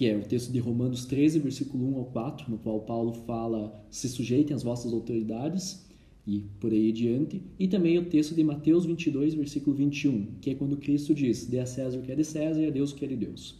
que 0.00 0.06
é 0.06 0.16
o 0.16 0.22
texto 0.22 0.50
de 0.50 0.58
Romanos 0.58 1.04
13, 1.04 1.40
versículo 1.40 1.92
1 1.94 1.98
ao 1.98 2.04
4, 2.06 2.50
no 2.50 2.58
qual 2.58 2.80
Paulo 2.80 3.12
fala: 3.12 3.84
se 3.90 4.08
sujeitem 4.08 4.56
às 4.56 4.62
vossas 4.62 4.92
autoridades, 4.92 5.84
e 6.30 6.44
por 6.60 6.70
aí 6.70 6.90
adiante, 6.90 7.42
e 7.58 7.66
também 7.66 7.98
o 7.98 8.04
texto 8.04 8.36
de 8.36 8.44
Mateus 8.44 8.84
22, 8.84 9.34
versículo 9.34 9.74
21, 9.74 10.26
que 10.40 10.50
é 10.50 10.54
quando 10.54 10.76
Cristo 10.76 11.12
diz: 11.12 11.44
dê 11.44 11.58
a 11.58 11.66
César 11.66 11.98
o 11.98 12.02
que 12.02 12.12
é 12.12 12.14
de 12.14 12.22
César 12.22 12.60
e 12.62 12.66
a 12.66 12.70
Deus 12.70 12.92
o 12.92 12.94
que 12.94 13.04
é 13.04 13.08
de 13.08 13.16
Deus. 13.16 13.58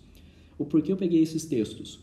O 0.56 0.64
porquê 0.64 0.92
eu 0.92 0.96
peguei 0.96 1.20
esses 1.20 1.44
textos? 1.44 1.98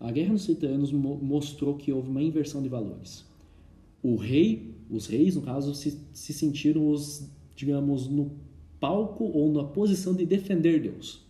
A 0.00 0.10
Guerra 0.10 0.32
dos 0.32 0.46
30 0.46 0.66
Anos 0.66 0.92
mostrou 0.92 1.74
que 1.74 1.92
houve 1.92 2.08
uma 2.08 2.22
inversão 2.22 2.62
de 2.62 2.70
valores. 2.70 3.26
O 4.02 4.16
rei, 4.16 4.70
os 4.88 5.06
reis, 5.06 5.36
no 5.36 5.42
caso, 5.42 5.74
se, 5.74 5.98
se 6.14 6.32
sentiram 6.32 6.88
os, 6.88 7.28
digamos, 7.54 8.08
no 8.08 8.30
palco 8.80 9.24
ou 9.24 9.52
na 9.52 9.64
posição 9.64 10.14
de 10.14 10.24
defender 10.24 10.80
Deus. 10.80 11.26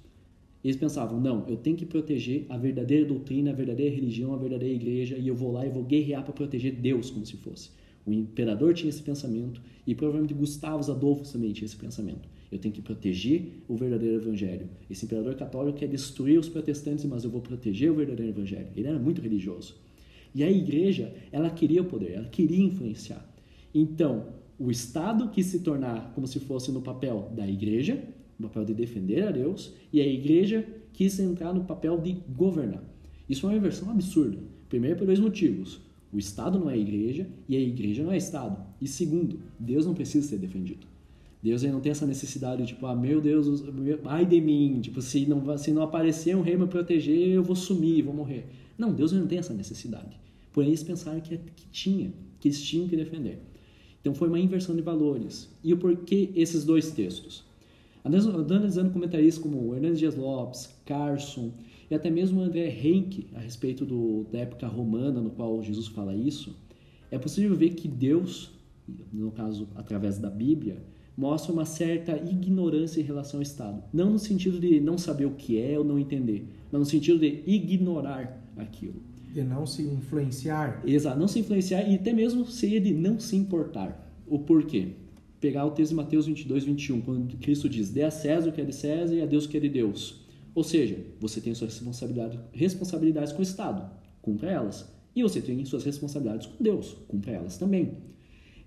Eles 0.63 0.77
pensavam, 0.77 1.21
não, 1.21 1.49
eu 1.49 1.57
tenho 1.57 1.77
que 1.77 1.87
proteger 1.87 2.47
a 2.49 2.57
verdadeira 2.57 3.07
doutrina, 3.07 3.51
a 3.51 3.55
verdadeira 3.55 3.93
religião, 3.93 4.35
a 4.35 4.37
verdadeira 4.37 4.75
igreja, 4.75 5.17
e 5.17 5.27
eu 5.27 5.35
vou 5.35 5.51
lá 5.51 5.67
e 5.67 5.71
vou 5.71 5.83
guerrear 5.83 6.23
para 6.23 6.33
proteger 6.33 6.75
Deus, 6.75 7.11
como 7.11 7.27
se 7.27 7.37
fosse. 7.39 7.71
O 8.09 8.13
imperador 8.15 8.73
tinha 8.73 8.89
esse 8.89 9.03
pensamento, 9.03 9.61
e 9.87 9.95
provavelmente 9.95 10.33
Gustavo 10.33 10.91
Adolfo 10.91 11.31
também 11.31 11.53
tinha 11.53 11.67
esse 11.67 11.77
pensamento. 11.77 12.27
Eu 12.51 12.59
tenho 12.59 12.73
que 12.73 12.81
proteger 12.81 13.63
o 13.69 13.77
verdadeiro 13.77 14.17
evangelho. 14.17 14.67
Esse 14.89 15.05
imperador 15.05 15.35
católico 15.35 15.77
quer 15.77 15.89
destruir 15.89 16.39
os 16.39 16.49
protestantes, 16.49 17.05
mas 17.05 17.25
eu 17.25 17.29
vou 17.29 17.43
proteger 17.43 17.91
o 17.91 17.95
verdadeiro 17.95 18.33
evangelho. 18.33 18.69
Ele 18.75 18.89
era 18.89 18.99
muito 18.99 19.21
religioso. 19.21 19.77
E 20.35 20.43
a 20.43 20.51
igreja, 20.51 21.15
ela 21.31 21.51
queria 21.51 21.83
o 21.83 21.85
poder, 21.85 22.13
ela 22.13 22.29
queria 22.29 22.65
influenciar. 22.65 23.23
Então, 23.75 24.29
o 24.59 24.71
Estado 24.71 25.29
quis 25.29 25.45
se 25.45 25.61
tornar 25.61 26.11
como 26.15 26.27
se 26.27 26.41
fosse 26.41 26.73
no 26.73 26.81
papel 26.81 27.31
da 27.37 27.47
igreja, 27.47 28.03
o 28.41 28.45
papel 28.45 28.65
de 28.65 28.73
defender 28.73 29.25
a 29.25 29.31
Deus, 29.31 29.75
e 29.93 30.01
a 30.01 30.07
igreja 30.07 30.67
quis 30.95 31.21
entrar 31.21 31.53
no 31.53 31.65
papel 31.65 32.01
de 32.01 32.17
governar. 32.35 32.83
Isso 33.29 33.45
é 33.45 33.51
uma 33.51 33.59
inversão 33.59 33.91
absurda. 33.91 34.39
Primeiro, 34.71 34.97
por 34.97 35.07
dois 35.07 35.21
motivos. 35.21 35.87
O 36.13 36.19
Estado 36.19 36.59
não 36.59 36.71
é 36.71 36.79
igreja 36.79 37.29
e 37.49 37.57
a 37.57 37.61
igreja 37.61 38.03
não 38.03 38.13
é 38.13 38.17
Estado. 38.17 38.57
E 38.81 38.87
segundo, 38.87 39.41
Deus 39.59 39.85
não 39.85 39.95
precisa 39.95 40.27
ser 40.27 40.39
defendido. 40.39 40.87
Deus 41.43 41.63
ele 41.63 41.73
não 41.73 41.81
tem 41.81 41.93
essa 41.93 42.07
necessidade, 42.07 42.67
tipo, 42.67 42.85
ah, 42.87 42.97
meu 42.97 43.21
Deus, 43.21 43.63
ai 44.05 44.27
de 44.27 44.41
mim, 44.41 44.81
tipo, 44.81 45.01
se 45.01 45.25
não, 45.27 45.57
se 45.57 45.71
não 45.71 45.83
aparecer 45.83 46.37
um 46.37 46.43
rei 46.43 46.57
me 46.57 46.67
proteger, 46.67 47.29
eu 47.29 47.45
vou 47.45 47.55
sumir, 47.55 48.03
vou 48.03 48.13
morrer. 48.13 48.47
Não, 48.77 48.93
Deus 48.93 49.13
não 49.13 49.27
tem 49.27 49.39
essa 49.39 49.55
necessidade. 49.55 50.19
Porém, 50.53 50.71
eles 50.71 50.83
pensaram 50.83 51.21
que, 51.21 51.39
que 51.39 51.67
tinha, 51.71 52.13
que 52.41 52.49
eles 52.49 52.61
tinham 52.61 52.89
que 52.89 52.97
defender. 52.97 53.39
Então, 54.01 54.15
foi 54.15 54.29
uma 54.29 54.41
inversão 54.41 54.75
de 54.75 54.83
valores. 54.83 55.49
E 55.63 55.73
o 55.73 55.77
porquê 55.77 56.31
esses 56.35 56.65
dois 56.65 56.91
textos? 56.91 57.45
Analisando 58.03 58.91
comentaristas 58.91 59.43
como 59.43 59.75
Hernandes 59.75 59.99
Dias 59.99 60.17
Lopes, 60.17 60.75
Carson 60.87 61.53
e 61.91 61.95
até 61.95 62.11
mesmo 62.11 62.41
André 62.41 62.69
Henke 62.69 63.29
a 63.35 63.41
respeito 63.41 63.85
do, 63.85 64.27
da 64.31 64.41
época 64.41 64.67
romana 64.67 65.21
no 65.21 65.31
qual 65.31 65.63
Jesus 65.63 65.87
fala 65.89 66.15
isso, 66.15 66.57
é 67.11 67.19
possível 67.19 67.57
ver 67.57 67.71
que 67.71 67.89
Deus, 67.89 68.53
no 69.13 69.31
caso 69.31 69.69
através 69.75 70.19
da 70.19 70.29
Bíblia, 70.29 70.83
mostra 71.17 71.53
uma 71.53 71.65
certa 71.65 72.17
ignorância 72.17 73.01
em 73.01 73.05
relação 73.05 73.39
ao 73.39 73.43
Estado. 73.43 73.83
Não 73.93 74.11
no 74.11 74.19
sentido 74.19 74.61
de 74.61 74.79
não 74.79 74.97
saber 74.97 75.25
o 75.25 75.33
que 75.33 75.59
é 75.59 75.77
ou 75.79 75.85
não 75.85 75.99
entender, 75.99 76.47
mas 76.71 76.79
no 76.79 76.87
sentido 76.87 77.19
de 77.19 77.43
ignorar 77.47 78.41
aquilo. 78.57 79.03
De 79.33 79.43
não 79.43 79.67
se 79.67 79.83
influenciar. 79.83 80.83
Exato, 80.87 81.19
não 81.19 81.27
se 81.27 81.41
influenciar 81.41 81.83
e 81.89 81.97
até 81.97 82.13
mesmo 82.13 82.47
seria 82.47 82.81
de 82.81 82.95
não 82.95 83.19
se 83.19 83.35
importar. 83.35 84.07
O 84.27 84.39
porquê? 84.39 84.91
Pegar 85.41 85.65
o 85.67 85.71
texto 85.71 85.91
de 85.91 85.97
Mateus 85.97 86.27
22, 86.27 86.65
21, 86.65 87.01
quando 87.01 87.37
Cristo 87.39 87.69
diz: 87.69 87.91
Dê 87.91 88.03
a 88.03 88.11
César 88.11 88.51
o 88.51 88.53
que 88.53 88.61
é 88.61 88.65
de 88.65 88.75
César 88.75 89.15
e 89.15 89.23
a 89.23 89.27
Deus 89.27 89.45
o 89.45 89.49
que 89.49 89.57
é 89.57 89.61
de 89.61 89.69
Deus. 89.69 90.28
Ou 90.59 90.65
seja, 90.65 90.99
você 91.21 91.41
tem 91.41 91.55
suas 91.55 91.73
responsabilidades, 91.73 92.41
responsabilidades 92.51 93.33
com 93.33 93.39
o 93.39 93.45
Estado, 93.45 93.89
cumpra 94.21 94.51
elas. 94.51 94.93
E 95.15 95.23
você 95.23 95.41
tem 95.41 95.65
suas 95.65 95.85
responsabilidades 95.85 96.49
com 96.49 96.65
Deus, 96.65 96.97
cumpra 97.07 97.31
elas 97.31 97.57
também. 97.57 97.99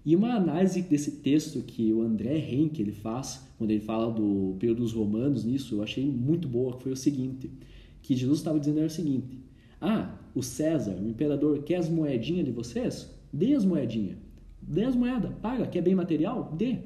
E 0.05 0.15
uma 0.15 0.33
análise 0.33 0.81
desse 0.83 1.11
texto 1.17 1.61
que 1.63 1.91
o 1.91 2.01
André 2.01 2.37
Henke 2.49 2.81
ele 2.81 2.93
faz, 2.93 3.45
quando 3.57 3.71
ele 3.71 3.81
fala 3.81 4.09
do 4.09 4.55
período 4.57 4.83
dos 4.83 4.93
romanos 4.93 5.43
nisso, 5.43 5.75
eu 5.75 5.83
achei 5.83 6.05
muito 6.05 6.47
boa, 6.47 6.79
foi 6.79 6.93
o 6.93 6.95
seguinte, 6.95 7.51
que 8.01 8.15
Jesus 8.15 8.39
estava 8.39 8.57
dizendo 8.57 8.77
era 8.77 8.87
o 8.87 8.89
seguinte, 8.89 9.43
ah, 9.81 10.17
o 10.33 10.41
César, 10.41 10.95
o 10.95 11.09
imperador, 11.09 11.61
quer 11.63 11.75
as 11.75 11.89
moedinhas 11.89 12.45
de 12.45 12.51
vocês? 12.51 13.13
Dê 13.33 13.53
as 13.53 13.65
moedinhas. 13.65 14.15
Dê 14.61 14.85
as 14.85 14.95
moedas, 14.95 15.33
paga, 15.41 15.67
quer 15.67 15.81
bem 15.81 15.93
material? 15.93 16.53
Dê. 16.57 16.77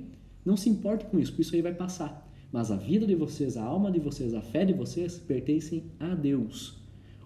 Não 0.43 0.57
se 0.57 0.67
importe 0.67 1.05
com 1.05 1.19
isso, 1.19 1.31
porque 1.31 1.43
isso 1.43 1.53
aí 1.53 1.61
vai 1.61 1.75
passar. 1.75 2.24
Mas 2.51 2.71
a 2.71 2.75
vida 2.75 3.05
de 3.05 3.15
vocês, 3.15 3.57
a 3.57 3.63
alma 3.63 3.91
de 3.91 3.99
vocês, 3.99 4.33
a 4.33 4.41
fé 4.41 4.63
de 4.65 4.73
vocês 4.73 5.17
pertencem 5.17 5.83
a 5.99 6.15
Deus. 6.15 6.77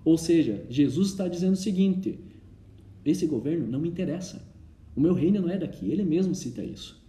Ou 0.03 0.17
seja, 0.17 0.65
Jesus 0.69 1.09
está 1.09 1.27
dizendo 1.27 1.53
o 1.53 1.57
seguinte: 1.57 2.19
esse 3.05 3.25
governo 3.25 3.67
não 3.67 3.79
me 3.79 3.89
interessa. 3.89 4.47
O 4.95 5.01
meu 5.01 5.13
reino 5.13 5.41
não 5.41 5.49
é 5.49 5.57
daqui. 5.57 5.91
Ele 5.91 6.03
mesmo 6.03 6.33
cita 6.35 6.63
isso. 6.63 6.99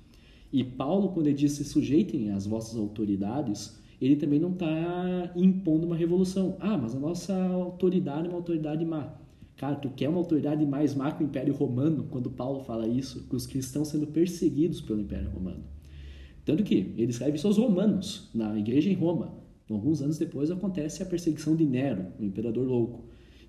E 0.52 0.64
Paulo, 0.64 1.10
quando 1.10 1.26
ele 1.26 1.36
diz 1.36 1.52
se 1.52 1.64
sujeitem 1.64 2.30
às 2.30 2.46
vossas 2.46 2.76
autoridades, 2.78 3.78
ele 4.00 4.16
também 4.16 4.40
não 4.40 4.52
está 4.52 5.32
impondo 5.36 5.86
uma 5.86 5.96
revolução. 5.96 6.56
Ah, 6.60 6.76
mas 6.76 6.94
a 6.94 6.98
nossa 6.98 7.34
autoridade 7.34 8.26
é 8.26 8.30
uma 8.30 8.38
autoridade 8.38 8.84
má. 8.84 9.14
Cara, 9.56 9.76
tu 9.76 9.90
quer 9.90 10.08
uma 10.08 10.18
autoridade 10.18 10.64
mais 10.64 10.94
má 10.94 11.12
que 11.12 11.22
o 11.22 11.26
Império 11.26 11.54
Romano, 11.54 12.06
quando 12.10 12.30
Paulo 12.30 12.60
fala 12.60 12.88
isso, 12.88 13.26
que 13.28 13.36
os 13.36 13.46
cristãos 13.46 13.88
sendo 13.88 14.06
perseguidos 14.06 14.80
pelo 14.80 15.00
Império 15.00 15.30
Romano. 15.30 15.62
Tanto 16.44 16.62
que 16.62 16.94
ele 16.96 17.10
escreve 17.10 17.36
isso 17.36 17.46
aos 17.46 17.58
romanos, 17.58 18.28
na 18.34 18.58
igreja 18.58 18.90
em 18.90 18.94
Roma. 18.94 19.34
Alguns 19.68 20.02
anos 20.02 20.18
depois 20.18 20.50
acontece 20.50 21.02
a 21.02 21.06
perseguição 21.06 21.54
de 21.54 21.64
Nero, 21.64 22.06
o 22.18 22.24
imperador 22.24 22.66
louco. 22.66 23.04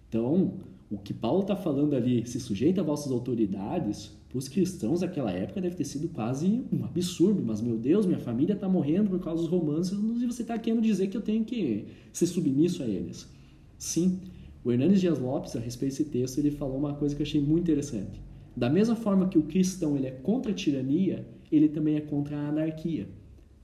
Então, 0.08 0.60
o 0.90 0.98
que 0.98 1.14
Paulo 1.14 1.42
está 1.42 1.56
falando 1.56 1.96
ali, 1.96 2.26
se 2.28 2.40
sujeita 2.40 2.82
a 2.82 2.84
vossas 2.84 3.12
autoridades, 3.12 4.12
para 4.32 4.38
os 4.38 4.48
cristãos 4.48 5.02
daquela 5.02 5.30
época 5.30 5.60
deve 5.60 5.76
ter 5.76 5.84
sido 5.84 6.08
quase 6.08 6.64
um 6.72 6.86
absurdo. 6.86 7.44
Mas, 7.46 7.60
meu 7.60 7.78
Deus, 7.78 8.06
minha 8.06 8.20
família 8.20 8.54
está 8.54 8.70
morrendo 8.70 9.10
por 9.10 9.20
causa 9.20 9.42
dos 9.42 9.52
romanos 9.52 9.92
e 9.92 10.26
você 10.26 10.42
está 10.42 10.58
querendo 10.58 10.82
dizer 10.82 11.08
que 11.08 11.18
eu 11.18 11.22
tenho 11.22 11.44
que 11.44 11.86
ser 12.14 12.28
submisso 12.28 12.82
a 12.82 12.86
eles. 12.86 13.28
Sim, 13.78 14.20
o 14.64 14.72
Hernandes 14.72 15.02
Dias 15.02 15.20
Lopes, 15.20 15.56
a 15.56 15.60
respeito 15.60 15.92
desse 15.92 16.06
texto, 16.06 16.38
ele 16.38 16.52
falou 16.52 16.78
uma 16.78 16.94
coisa 16.94 17.14
que 17.14 17.22
eu 17.22 17.26
achei 17.26 17.42
muito 17.42 17.64
interessante. 17.64 18.22
Da 18.56 18.70
mesma 18.70 18.96
forma 18.96 19.28
que 19.28 19.38
o 19.38 19.44
cristão 19.44 19.98
ele 19.98 20.08
é 20.08 20.12
contra 20.12 20.52
a 20.52 20.56
tirania, 20.56 21.28
ele 21.52 21.69
também 21.69 21.95
é 21.95 22.02
contra 22.02 22.38
a 22.38 22.49
anarquia. 22.49 23.10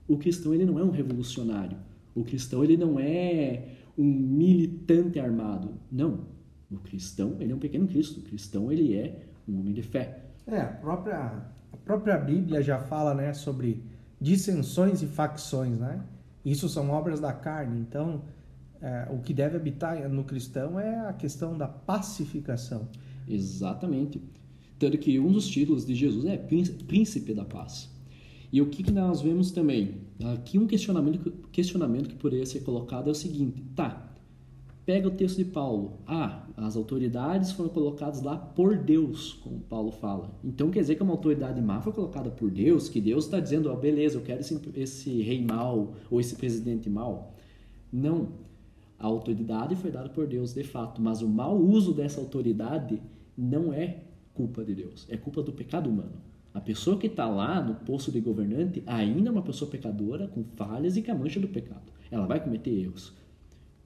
O 0.07 0.17
cristão 0.17 0.53
ele 0.53 0.65
não 0.65 0.79
é 0.79 0.83
um 0.83 0.91
revolucionário. 0.91 1.77
O 2.13 2.23
cristão 2.23 2.63
ele 2.63 2.77
não 2.77 2.99
é 2.99 3.69
um 3.97 4.03
militante 4.03 5.19
armado. 5.19 5.73
Não. 5.91 6.25
O 6.69 6.77
cristão 6.77 7.35
ele 7.39 7.51
é 7.51 7.55
um 7.55 7.59
pequeno 7.59 7.87
Cristo. 7.87 8.19
O 8.19 8.23
cristão 8.23 8.71
ele 8.71 8.95
é 8.95 9.27
um 9.47 9.59
homem 9.59 9.73
de 9.73 9.81
fé. 9.81 10.23
É, 10.45 10.61
a 10.61 10.67
própria, 10.67 11.17
a 11.71 11.77
própria 11.77 12.17
Bíblia 12.17 12.61
já 12.61 12.79
fala 12.79 13.13
né, 13.13 13.33
sobre 13.33 13.83
dissensões 14.19 15.01
e 15.01 15.07
facções, 15.07 15.77
né? 15.77 16.03
Isso 16.43 16.69
são 16.69 16.89
obras 16.89 17.19
da 17.19 17.33
carne. 17.33 17.79
Então, 17.79 18.23
é, 18.81 19.07
o 19.11 19.19
que 19.19 19.33
deve 19.33 19.57
habitar 19.57 20.07
no 20.09 20.23
cristão 20.23 20.79
é 20.79 21.07
a 21.07 21.13
questão 21.13 21.57
da 21.57 21.67
pacificação. 21.67 22.87
Exatamente. 23.27 24.21
Tanto 24.79 24.97
que 24.97 25.19
um 25.19 25.31
dos 25.31 25.47
títulos 25.47 25.85
de 25.85 25.95
Jesus 25.95 26.25
é 26.25 26.37
Príncipe 26.37 27.33
da 27.33 27.45
Paz. 27.45 27.89
E 28.51 28.61
o 28.61 28.67
que, 28.67 28.91
nós 28.91 29.21
vemos 29.21 29.51
também? 29.51 29.95
Aqui 30.33 30.57
um 30.57 30.67
questionamento, 30.67 31.31
questionamento 31.51 32.09
que 32.09 32.15
poderia 32.15 32.45
ser 32.45 32.61
colocado 32.61 33.09
é 33.09 33.11
o 33.11 33.15
seguinte: 33.15 33.61
tá, 33.75 34.07
Pega 34.87 35.09
o 35.09 35.11
texto 35.11 35.35
de 35.35 35.43
Paulo. 35.43 35.99
Ah, 36.07 36.47
as 36.55 36.77
autoridades 36.77 37.51
foram 37.51 37.69
colocadas 37.69 38.21
lá 38.21 38.37
por 38.37 38.77
Deus, 38.77 39.33
como 39.43 39.59
Paulo 39.59 39.91
fala. 39.91 40.31
Então 40.41 40.71
quer 40.71 40.79
dizer 40.79 40.95
que 40.95 41.03
uma 41.03 41.11
autoridade 41.11 41.61
má 41.61 41.81
foi 41.81 41.91
colocada 41.91 42.29
por 42.31 42.49
Deus, 42.49 42.87
que 42.87 43.01
Deus 43.01 43.25
está 43.25 43.41
dizendo, 43.41 43.69
oh, 43.69 43.75
beleza, 43.75 44.17
eu 44.17 44.21
quero 44.21 44.39
esse, 44.39 44.57
esse 44.75 45.21
rei 45.21 45.43
mau 45.43 45.93
ou 46.09 46.21
esse 46.21 46.37
presidente 46.37 46.89
mau. 46.89 47.35
Não. 47.91 48.29
A 48.97 49.07
autoridade 49.07 49.75
foi 49.75 49.91
dada 49.91 50.07
por 50.07 50.25
Deus 50.25 50.53
de 50.53 50.63
fato, 50.63 51.01
mas 51.01 51.21
o 51.21 51.27
mau 51.27 51.57
uso 51.57 51.93
dessa 51.93 52.21
autoridade 52.21 53.01
não 53.37 53.73
é 53.73 54.03
culpa 54.37 54.63
de 54.63 54.75
Deus, 54.75 55.05
é 55.09 55.17
culpa 55.17 55.41
do 55.41 55.51
pecado 55.51 55.89
humano. 55.89 56.21
A 56.53 56.61
pessoa 56.61 56.97
que 56.97 57.07
está 57.07 57.27
lá 57.27 57.61
no 57.61 57.75
posto 57.75 58.11
de 58.11 58.21
governante 58.21 58.81
ainda 58.85 59.29
é 59.29 59.31
uma 59.31 59.41
pessoa 59.41 59.69
pecadora, 59.69 60.27
com 60.27 60.43
falhas 60.55 60.95
e 60.95 61.01
com 61.01 61.11
a 61.11 61.15
mancha 61.15 61.39
do 61.39 61.47
pecado. 61.47 61.91
Ela 62.09 62.25
vai 62.25 62.41
cometer 62.41 62.71
erros 62.71 63.13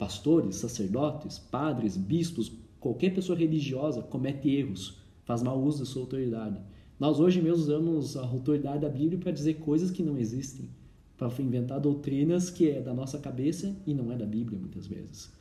pastores, 0.02 0.56
sacerdotes, 0.56 1.38
padres, 1.38 1.96
bispos, 1.96 2.52
qualquer 2.80 3.14
pessoa 3.14 3.38
religiosa 3.38 4.02
comete 4.02 4.50
erros, 4.50 4.98
faz 5.24 5.44
mau 5.44 5.62
uso 5.62 5.78
da 5.78 5.86
sua 5.86 6.02
autoridade. 6.02 6.60
Nós 7.00 7.20
hoje 7.20 7.40
mesmo 7.40 7.58
usamos 7.58 8.18
a 8.18 8.26
autoridade 8.26 8.80
da 8.80 8.90
Bíblia 8.90 9.20
para 9.20 9.32
dizer 9.32 9.60
coisas 9.60 9.92
que 9.92 10.02
não 10.02 10.18
existem, 10.18 10.68
para 11.16 11.32
inventar 11.40 11.80
doutrinas 11.80 12.50
que 12.50 12.68
é 12.68 12.82
da 12.82 12.96
nossa 12.96 13.20
cabeça 13.20 13.78
e 13.86 13.94
não 13.94 14.12
é 14.12 14.18
da 14.18 14.26
Bíblia 14.26 14.58
muitas 14.58 14.88
vezes. 14.88 15.32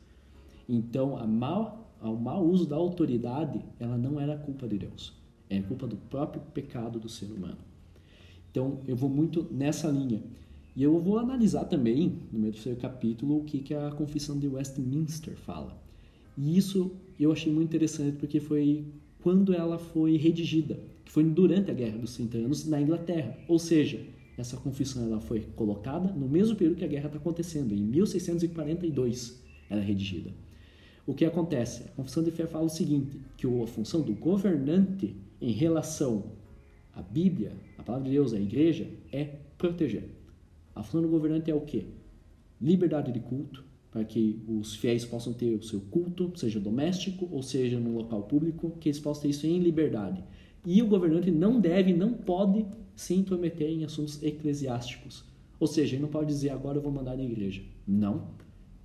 Então, 0.69 1.17
a 1.17 1.25
mal, 1.25 1.80
o 2.09 2.17
mau 2.17 2.45
uso 2.45 2.65
da 2.65 2.75
autoridade, 2.75 3.61
ela 3.79 3.97
não 3.97 4.19
era 4.19 4.37
culpa 4.37 4.67
de 4.67 4.77
Deus, 4.77 5.13
é 5.49 5.61
culpa 5.61 5.87
do 5.87 5.95
próprio 5.95 6.41
pecado 6.53 6.99
do 6.99 7.09
ser 7.09 7.25
humano. 7.25 7.57
Então, 8.49 8.79
eu 8.87 8.95
vou 8.95 9.09
muito 9.09 9.47
nessa 9.51 9.89
linha. 9.89 10.21
E 10.75 10.83
eu 10.83 10.99
vou 10.99 11.17
analisar 11.17 11.65
também, 11.65 12.19
no 12.31 12.39
meu 12.39 12.51
terceiro 12.51 12.79
capítulo, 12.79 13.37
o 13.37 13.43
que, 13.43 13.59
que 13.59 13.73
a 13.73 13.91
Confissão 13.91 14.39
de 14.39 14.47
Westminster 14.47 15.35
fala. 15.35 15.77
E 16.37 16.57
isso 16.57 16.91
eu 17.19 17.31
achei 17.31 17.51
muito 17.51 17.69
interessante 17.69 18.17
porque 18.17 18.39
foi 18.39 18.85
quando 19.21 19.53
ela 19.53 19.77
foi 19.77 20.17
redigida, 20.17 20.79
que 21.05 21.11
foi 21.11 21.23
durante 21.23 21.69
a 21.69 21.73
Guerra 21.73 21.97
dos 21.97 22.15
30 22.15 22.37
Anos 22.37 22.67
na 22.67 22.81
Inglaterra. 22.81 23.37
Ou 23.47 23.59
seja, 23.59 23.99
essa 24.37 24.57
confissão 24.57 25.03
ela 25.03 25.19
foi 25.19 25.41
colocada 25.55 26.11
no 26.13 26.27
mesmo 26.27 26.55
período 26.55 26.77
que 26.77 26.85
a 26.85 26.87
guerra 26.87 27.07
está 27.07 27.17
acontecendo, 27.17 27.73
em 27.73 27.83
1642 27.83 29.41
ela 29.69 29.81
é 29.81 29.83
redigida. 29.83 30.31
O 31.05 31.13
que 31.13 31.25
acontece? 31.25 31.83
A 31.83 31.91
confissão 31.95 32.23
de 32.23 32.31
fé 32.31 32.45
fala 32.45 32.65
o 32.65 32.69
seguinte, 32.69 33.19
que 33.35 33.47
a 33.47 33.67
função 33.67 34.01
do 34.01 34.13
governante 34.13 35.15
em 35.41 35.51
relação 35.51 36.25
à 36.93 37.01
Bíblia, 37.01 37.53
a 37.77 37.83
palavra 37.83 38.07
de 38.07 38.15
Deus, 38.15 38.33
à 38.33 38.39
igreja, 38.39 38.87
é 39.11 39.23
proteger. 39.57 40.09
A 40.75 40.83
função 40.83 41.01
do 41.01 41.07
governante 41.07 41.49
é 41.49 41.55
o 41.55 41.61
quê? 41.61 41.85
Liberdade 42.61 43.11
de 43.11 43.19
culto, 43.19 43.63
para 43.91 44.05
que 44.05 44.41
os 44.47 44.75
fiéis 44.75 45.03
possam 45.03 45.33
ter 45.33 45.55
o 45.55 45.63
seu 45.63 45.81
culto, 45.81 46.31
seja 46.35 46.59
doméstico 46.59 47.27
ou 47.31 47.41
seja 47.41 47.79
no 47.79 47.97
local 47.97 48.23
público, 48.23 48.71
que 48.79 48.89
eles 48.89 48.99
possam 48.99 49.23
ter 49.23 49.29
isso 49.29 49.47
em 49.47 49.59
liberdade. 49.59 50.23
E 50.65 50.81
o 50.81 50.87
governante 50.87 51.31
não 51.31 51.59
deve, 51.59 51.91
não 51.93 52.13
pode 52.13 52.65
se 52.95 53.15
intrometer 53.15 53.69
em 53.69 53.83
assuntos 53.83 54.21
eclesiásticos. 54.21 55.25
Ou 55.59 55.67
seja, 55.67 55.95
ele 55.95 56.03
não 56.03 56.09
pode 56.09 56.27
dizer 56.27 56.51
agora 56.51 56.77
eu 56.77 56.81
vou 56.81 56.91
mandar 56.91 57.17
na 57.17 57.23
igreja. 57.23 57.61
Não. 57.87 58.29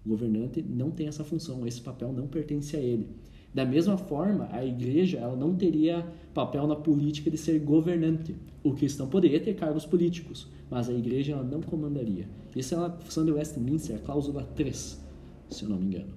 O 0.07 0.11
governante 0.11 0.63
não 0.63 0.93
tem 0.93 1.09
essa 1.09 1.25
função, 1.25 1.67
esse 1.67 1.81
papel 1.81 2.13
não 2.13 2.29
pertence 2.29 2.77
a 2.77 2.81
ele. 2.81 3.09
Da 3.53 3.65
mesma 3.65 3.99
forma, 3.99 4.49
a 4.53 4.65
igreja 4.65 5.19
ela 5.19 5.35
não 5.35 5.57
teria 5.57 6.07
papel 6.33 6.65
na 6.69 6.77
política 6.77 7.29
de 7.29 7.37
ser 7.37 7.59
governante. 7.59 8.37
O 8.63 8.73
cristão 8.73 9.09
poderia 9.09 9.41
ter 9.41 9.55
cargos 9.55 9.85
políticos, 9.85 10.47
mas 10.71 10.89
a 10.89 10.93
igreja 10.93 11.33
ela 11.33 11.43
não 11.43 11.61
comandaria. 11.61 12.29
Isso 12.55 12.75
é 12.75 12.79
uma 12.79 12.91
função 12.91 13.25
de 13.25 13.33
Westminster, 13.33 13.97
a 13.97 13.99
cláusula 13.99 14.45
3, 14.45 15.05
se 15.51 15.65
eu 15.65 15.69
não 15.69 15.79
me 15.79 15.87
engano. 15.87 16.15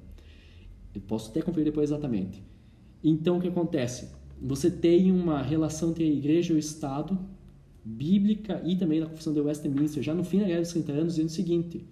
Eu 0.94 1.02
posso 1.02 1.32
até 1.32 1.42
conferir 1.42 1.66
depois 1.66 1.90
exatamente. 1.90 2.44
Então, 3.04 3.38
o 3.38 3.42
que 3.42 3.48
acontece? 3.48 4.12
Você 4.40 4.70
tem 4.70 5.12
uma 5.12 5.42
relação 5.42 5.90
entre 5.90 6.04
a 6.04 6.08
igreja 6.08 6.54
e 6.54 6.56
o 6.56 6.60
Estado 6.60 7.18
bíblica 7.84 8.62
e 8.64 8.76
também 8.76 9.00
na 9.00 9.08
Confissão 9.08 9.34
de 9.34 9.40
Westminster, 9.40 10.04
já 10.04 10.14
no 10.14 10.24
fim 10.24 10.40
da 10.40 10.46
Guerra 10.46 10.62
dos 10.62 10.74
30 10.74 10.92
Anos, 10.92 11.16
dizendo 11.16 11.30
o 11.30 11.32
seguinte: 11.32 11.88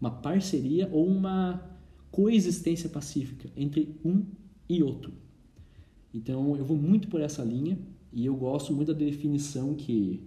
uma 0.00 0.10
parceria 0.10 0.88
ou 0.92 1.06
uma 1.06 1.62
coexistência 2.10 2.88
pacífica 2.88 3.50
entre 3.56 3.96
um 4.04 4.24
e 4.68 4.82
outro. 4.82 5.12
Então 6.12 6.56
eu 6.56 6.64
vou 6.64 6.76
muito 6.76 7.08
por 7.08 7.20
essa 7.20 7.42
linha 7.42 7.78
e 8.12 8.24
eu 8.26 8.34
gosto 8.34 8.72
muito 8.72 8.92
da 8.92 8.98
definição 8.98 9.74
que 9.74 10.22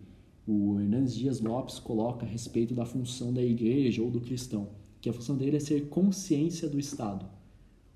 o 0.47 0.79
Hernandes 0.79 1.15
Dias 1.15 1.39
Lopes 1.39 1.79
coloca 1.79 2.25
a 2.25 2.29
respeito 2.29 2.73
da 2.73 2.85
função 2.85 3.33
da 3.33 3.41
igreja 3.41 4.01
ou 4.01 4.09
do 4.09 4.19
cristão, 4.19 4.69
que 4.99 5.09
a 5.09 5.13
função 5.13 5.37
dele 5.37 5.57
é 5.57 5.59
ser 5.59 5.87
consciência 5.87 6.67
do 6.67 6.79
Estado. 6.79 7.25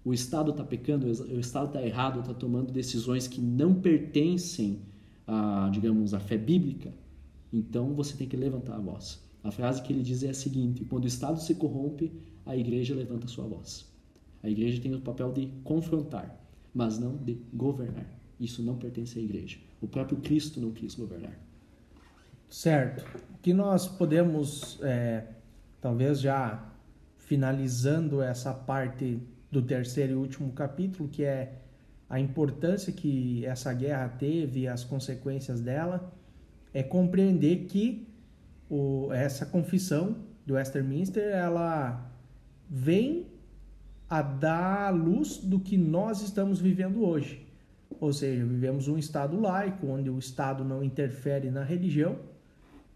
O 0.03 0.13
Estado 0.13 0.51
está 0.51 0.63
pecando, 0.63 1.07
o 1.07 1.39
Estado 1.39 1.67
está 1.67 1.85
errado, 1.85 2.19
está 2.19 2.33
tomando 2.33 2.71
decisões 2.71 3.27
que 3.27 3.41
não 3.41 3.73
pertencem 3.73 4.79
a, 5.25 5.69
digamos, 5.73 6.13
a 6.13 6.19
fé 6.19 6.37
bíblica. 6.37 6.93
Então 7.51 7.93
você 7.95 8.15
tem 8.15 8.27
que 8.27 8.37
levantar 8.37 8.75
a 8.75 8.79
voz. 8.79 9.24
A 9.45 9.51
frase 9.51 9.83
que 9.83 9.93
ele 9.93 10.01
diz 10.01 10.23
é 10.23 10.29
a 10.29 10.33
seguinte: 10.33 10.83
quando 10.85 11.03
o 11.03 11.07
Estado 11.07 11.39
se 11.39 11.53
corrompe, 11.53 12.11
a 12.45 12.57
igreja 12.57 12.95
levanta 12.95 13.27
sua 13.27 13.45
voz. 13.45 13.85
A 14.41 14.49
igreja 14.49 14.81
tem 14.81 14.93
o 14.93 14.99
papel 14.99 15.31
de 15.31 15.51
confrontar, 15.63 16.35
mas 16.73 16.97
não 16.97 17.15
de 17.15 17.37
governar. 17.53 18.07
Isso 18.39 18.63
não 18.63 18.75
pertence 18.75 19.19
à 19.19 19.21
igreja. 19.21 19.57
O 19.79 19.87
próprio 19.87 20.17
Cristo 20.17 20.59
não 20.59 20.71
quis 20.71 20.95
governar. 20.95 21.39
Certo. 22.49 23.05
O 23.35 23.37
que 23.37 23.53
nós 23.53 23.87
podemos, 23.87 24.79
é, 24.81 25.27
talvez 25.79 26.19
já 26.19 26.71
finalizando 27.17 28.21
essa 28.21 28.51
parte 28.53 29.19
do 29.51 29.61
terceiro 29.61 30.13
e 30.13 30.15
último 30.15 30.51
capítulo, 30.53 31.07
que 31.07 31.23
é 31.23 31.61
a 32.09 32.19
importância 32.19 32.91
que 32.91 33.45
essa 33.45 33.71
guerra 33.73 34.09
teve 34.09 34.61
e 34.61 34.67
as 34.67 34.83
consequências 34.83 35.61
dela, 35.61 36.11
é 36.73 36.81
compreender 36.81 37.65
que 37.65 38.07
o, 38.69 39.09
essa 39.13 39.45
confissão 39.45 40.15
do 40.45 40.55
Westminster 40.55 41.23
ela 41.23 42.11
vem 42.69 43.27
a 44.09 44.21
dar 44.21 44.93
luz 44.93 45.37
do 45.37 45.59
que 45.59 45.77
nós 45.77 46.21
estamos 46.21 46.59
vivendo 46.59 47.03
hoje. 47.03 47.45
Ou 47.99 48.13
seja, 48.13 48.45
vivemos 48.45 48.87
um 48.87 48.97
Estado 48.97 49.39
laico, 49.39 49.87
onde 49.87 50.09
o 50.09 50.19
Estado 50.19 50.63
não 50.63 50.83
interfere 50.83 51.49
na 51.49 51.63
religião, 51.63 52.17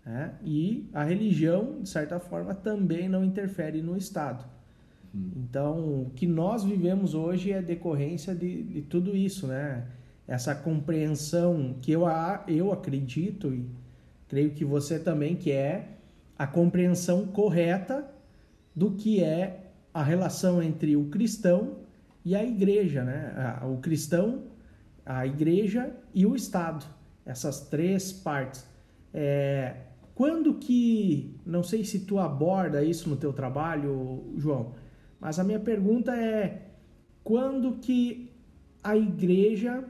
né? 0.06 0.34
e 0.44 0.90
a 0.94 1.04
religião, 1.04 1.82
de 1.82 1.90
certa 1.90 2.20
forma, 2.20 2.54
também 2.54 3.08
não 3.08 3.24
interfere 3.24 3.82
no 3.82 3.98
Estado. 3.98 4.46
Hum. 5.14 5.32
Então, 5.38 6.02
o 6.02 6.12
que 6.16 6.28
nós 6.28 6.64
vivemos 6.64 7.14
hoje 7.14 7.52
é 7.52 7.62
decorrência 7.62 8.36
de, 8.36 8.64
de 8.64 8.82
tudo 8.82 9.16
isso, 9.16 9.48
né? 9.48 9.88
Essa 10.28 10.54
compreensão 10.54 11.76
que 11.82 11.92
eu, 11.92 12.04
eu 12.48 12.72
acredito 12.72 13.52
e 13.52 13.66
creio 14.30 14.52
que 14.52 14.64
você 14.64 14.98
também, 15.00 15.36
que 15.36 15.52
é 15.52 15.90
a 16.38 16.48
compreensão 16.48 17.26
correta 17.28 18.10
do 18.74 18.92
que 18.92 19.22
é 19.22 19.72
a 19.94 20.02
relação 20.02 20.64
entre 20.64 20.96
o 20.96 21.10
cristão 21.10 21.80
e 22.24 22.36
a 22.36 22.44
igreja, 22.44 23.04
né? 23.04 23.60
O 23.64 23.78
cristão, 23.78 24.44
a 25.06 25.26
igreja 25.26 25.92
e 26.14 26.26
o 26.26 26.36
Estado. 26.36 26.86
Essas 27.26 27.68
três 27.68 28.14
partes. 28.14 28.66
É, 29.14 29.76
quando 30.16 30.54
que, 30.54 31.36
não 31.46 31.64
sei 31.64 31.84
se 31.84 32.02
tu 32.02 32.20
aborda 32.20 32.84
isso 32.84 33.10
no 33.10 33.18
teu 33.18 33.34
trabalho, 33.34 34.34
João, 34.38 34.74
mas 35.20 35.40
a 35.40 35.44
minha 35.44 35.60
pergunta 35.60 36.16
é 36.16 36.70
quando 37.24 37.74
que 37.78 38.32
a 38.84 38.96
igreja 38.96 39.84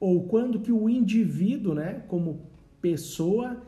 ou 0.00 0.24
quando 0.24 0.60
que 0.60 0.72
o 0.72 0.88
indivíduo, 0.88 1.74
né, 1.74 2.02
como 2.08 2.50
pessoa, 2.80 3.62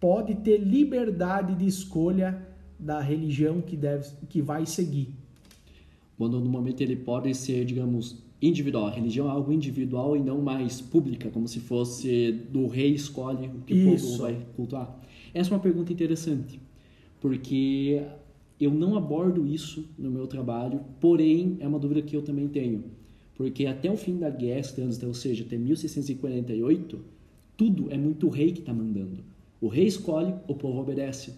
pode 0.00 0.34
ter 0.36 0.58
liberdade 0.58 1.54
de 1.54 1.66
escolha 1.66 2.46
da 2.78 3.00
religião 3.00 3.60
que 3.60 3.76
deve 3.76 4.08
que 4.28 4.42
vai 4.42 4.66
seguir. 4.66 5.08
Quando 6.16 6.40
no 6.40 6.48
momento 6.48 6.80
ele 6.80 6.96
pode 6.96 7.34
ser, 7.34 7.64
digamos, 7.64 8.22
individual. 8.40 8.86
A 8.86 8.90
religião 8.90 9.26
é 9.26 9.30
algo 9.30 9.52
individual 9.52 10.16
e 10.16 10.20
não 10.20 10.40
mais 10.40 10.80
pública, 10.80 11.30
como 11.30 11.48
se 11.48 11.60
fosse 11.60 12.32
do 12.50 12.66
rei 12.66 12.94
escolhe 12.94 13.48
o 13.48 13.60
que 13.60 13.74
Isso. 13.74 14.06
o 14.06 14.10
povo 14.10 14.22
vai 14.22 14.46
cultuar. 14.54 15.00
Essa 15.32 15.50
é 15.50 15.54
uma 15.54 15.60
pergunta 15.60 15.92
interessante, 15.92 16.60
porque 17.20 18.02
eu 18.60 18.70
não 18.70 18.96
abordo 18.96 19.46
isso 19.46 19.86
no 19.98 20.10
meu 20.10 20.26
trabalho, 20.26 20.80
porém 21.00 21.56
é 21.60 21.68
uma 21.68 21.78
dúvida 21.78 22.00
que 22.02 22.16
eu 22.16 22.22
também 22.22 22.48
tenho. 22.48 22.84
Porque 23.34 23.66
até 23.66 23.90
o 23.90 23.96
fim 23.96 24.16
da 24.16 24.30
guerra, 24.30 24.62
ou 25.06 25.12
seja, 25.12 25.44
até 25.44 25.58
1648, 25.58 26.98
tudo 27.54 27.90
é 27.90 27.98
muito 27.98 28.28
rei 28.30 28.52
que 28.52 28.60
está 28.60 28.72
mandando. 28.72 29.22
O 29.60 29.68
rei 29.68 29.86
escolhe, 29.86 30.34
o 30.46 30.54
povo 30.54 30.80
obedece. 30.80 31.34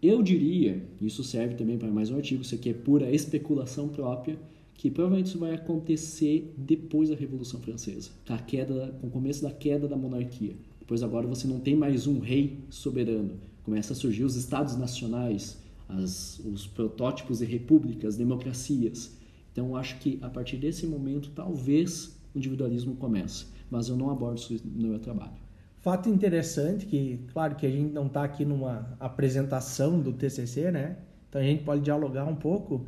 Eu 0.00 0.22
diria, 0.22 0.82
isso 1.00 1.24
serve 1.24 1.54
também 1.54 1.78
para 1.78 1.90
mais 1.90 2.10
um 2.10 2.16
artigo, 2.16 2.42
isso 2.42 2.54
aqui 2.54 2.70
é 2.70 2.74
pura 2.74 3.10
especulação 3.10 3.88
própria, 3.88 4.38
que 4.74 4.90
provavelmente 4.90 5.26
isso 5.26 5.38
vai 5.38 5.54
acontecer 5.54 6.54
depois 6.56 7.08
da 7.08 7.16
Revolução 7.16 7.60
Francesa, 7.60 8.10
com, 8.24 8.32
a 8.32 8.38
queda, 8.38 8.94
com 9.00 9.08
o 9.08 9.10
começo 9.10 9.42
da 9.42 9.50
queda 9.50 9.88
da 9.88 9.96
monarquia. 9.96 10.54
Depois 10.78 11.02
agora 11.02 11.26
você 11.26 11.48
não 11.48 11.58
tem 11.58 11.74
mais 11.74 12.06
um 12.06 12.20
rei 12.20 12.58
soberano, 12.70 13.40
começa 13.64 13.92
a 13.92 13.96
surgir 13.96 14.22
os 14.22 14.36
estados 14.36 14.76
nacionais, 14.76 15.58
as, 15.88 16.38
os 16.40 16.66
protótipos 16.66 17.38
de 17.38 17.46
repúblicas, 17.46 18.16
democracias. 18.16 19.16
Então 19.50 19.74
acho 19.74 19.98
que 19.98 20.18
a 20.22 20.28
partir 20.28 20.58
desse 20.58 20.86
momento 20.86 21.32
talvez 21.34 22.16
o 22.32 22.38
individualismo 22.38 22.94
comece, 22.96 23.46
mas 23.68 23.88
eu 23.88 23.96
não 23.96 24.10
abordo 24.10 24.38
isso 24.38 24.60
no 24.64 24.88
meu 24.88 25.00
trabalho. 25.00 25.47
Fato 25.80 26.08
interessante 26.08 26.86
que, 26.86 27.24
claro 27.32 27.54
que 27.54 27.66
a 27.66 27.70
gente 27.70 27.92
não 27.92 28.06
está 28.06 28.24
aqui 28.24 28.44
numa 28.44 28.96
apresentação 28.98 30.00
do 30.00 30.12
TCC, 30.12 30.70
né? 30.70 30.96
Então 31.28 31.40
a 31.40 31.44
gente 31.44 31.62
pode 31.62 31.82
dialogar 31.82 32.24
um 32.24 32.34
pouco, 32.34 32.84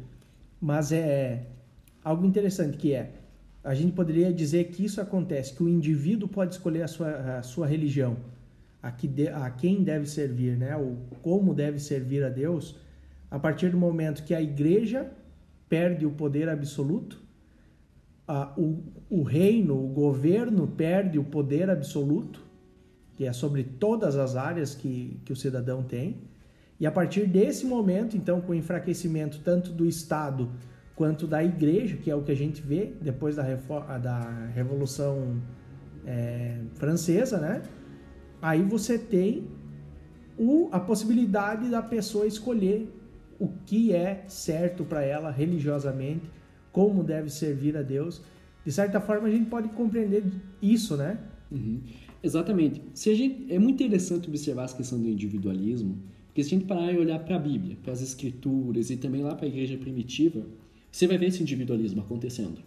mas 0.60 0.90
é 0.90 1.46
algo 2.02 2.26
interessante 2.26 2.76
que 2.76 2.92
é 2.92 3.12
a 3.62 3.74
gente 3.74 3.92
poderia 3.92 4.32
dizer 4.32 4.64
que 4.68 4.84
isso 4.84 5.00
acontece, 5.00 5.54
que 5.54 5.62
o 5.62 5.68
indivíduo 5.68 6.28
pode 6.28 6.54
escolher 6.54 6.82
a 6.82 6.88
sua, 6.88 7.38
a 7.38 7.42
sua 7.42 7.66
religião, 7.66 8.16
a, 8.82 8.90
que 8.90 9.06
de, 9.06 9.28
a 9.28 9.50
quem 9.50 9.82
deve 9.82 10.06
servir, 10.06 10.56
né? 10.56 10.76
Ou 10.76 10.96
como 11.22 11.54
deve 11.54 11.78
servir 11.78 12.24
a 12.24 12.30
Deus, 12.30 12.76
a 13.30 13.38
partir 13.38 13.70
do 13.70 13.76
momento 13.76 14.24
que 14.24 14.34
a 14.34 14.40
igreja 14.40 15.10
perde 15.68 16.06
o 16.06 16.10
poder 16.10 16.48
absoluto, 16.48 17.22
a, 18.26 18.52
o, 18.58 18.82
o 19.10 19.22
reino, 19.22 19.74
o 19.74 19.88
governo 19.88 20.66
perde 20.66 21.18
o 21.18 21.24
poder 21.24 21.68
absoluto, 21.68 22.42
que 23.20 23.26
é 23.26 23.34
sobre 23.34 23.62
todas 23.62 24.16
as 24.16 24.34
áreas 24.34 24.74
que, 24.74 25.20
que 25.26 25.30
o 25.34 25.36
cidadão 25.36 25.82
tem. 25.82 26.22
E 26.80 26.86
a 26.86 26.90
partir 26.90 27.26
desse 27.26 27.66
momento, 27.66 28.16
então, 28.16 28.40
com 28.40 28.52
o 28.52 28.54
enfraquecimento 28.54 29.42
tanto 29.44 29.72
do 29.72 29.84
Estado 29.84 30.48
quanto 30.94 31.26
da 31.26 31.44
igreja, 31.44 31.98
que 31.98 32.10
é 32.10 32.16
o 32.16 32.22
que 32.22 32.32
a 32.32 32.34
gente 32.34 32.62
vê 32.62 32.94
depois 32.98 33.36
da, 33.36 33.42
da 33.98 34.20
Revolução 34.54 35.38
é, 36.06 36.60
Francesa, 36.76 37.36
né? 37.36 37.62
Aí 38.40 38.62
você 38.62 38.98
tem 38.98 39.48
o, 40.38 40.70
a 40.72 40.80
possibilidade 40.80 41.68
da 41.68 41.82
pessoa 41.82 42.26
escolher 42.26 42.90
o 43.38 43.48
que 43.66 43.94
é 43.94 44.24
certo 44.28 44.82
para 44.82 45.02
ela 45.02 45.30
religiosamente, 45.30 46.24
como 46.72 47.04
deve 47.04 47.28
servir 47.28 47.76
a 47.76 47.82
Deus. 47.82 48.22
De 48.64 48.72
certa 48.72 48.98
forma, 48.98 49.28
a 49.28 49.30
gente 49.30 49.50
pode 49.50 49.68
compreender 49.68 50.24
isso, 50.62 50.96
né? 50.96 51.18
Uhum. 51.52 51.82
Exatamente. 52.22 52.82
Se 52.92 53.10
a 53.10 53.14
gente, 53.14 53.52
é 53.52 53.58
muito 53.58 53.82
interessante 53.82 54.28
observar 54.28 54.64
essa 54.64 54.76
questão 54.76 55.00
do 55.00 55.08
individualismo, 55.08 55.98
porque 56.26 56.44
se 56.44 56.54
a 56.54 56.58
gente 56.58 56.68
parar 56.68 56.92
e 56.92 56.98
olhar 56.98 57.18
para 57.20 57.36
a 57.36 57.38
Bíblia, 57.38 57.76
para 57.82 57.92
as 57.92 58.02
Escrituras 58.02 58.90
e 58.90 58.96
também 58.96 59.22
lá 59.22 59.34
para 59.34 59.46
a 59.46 59.48
igreja 59.48 59.76
primitiva, 59.76 60.46
você 60.90 61.06
vai 61.06 61.16
ver 61.16 61.26
esse 61.26 61.42
individualismo 61.42 62.00
acontecendo. 62.00 62.58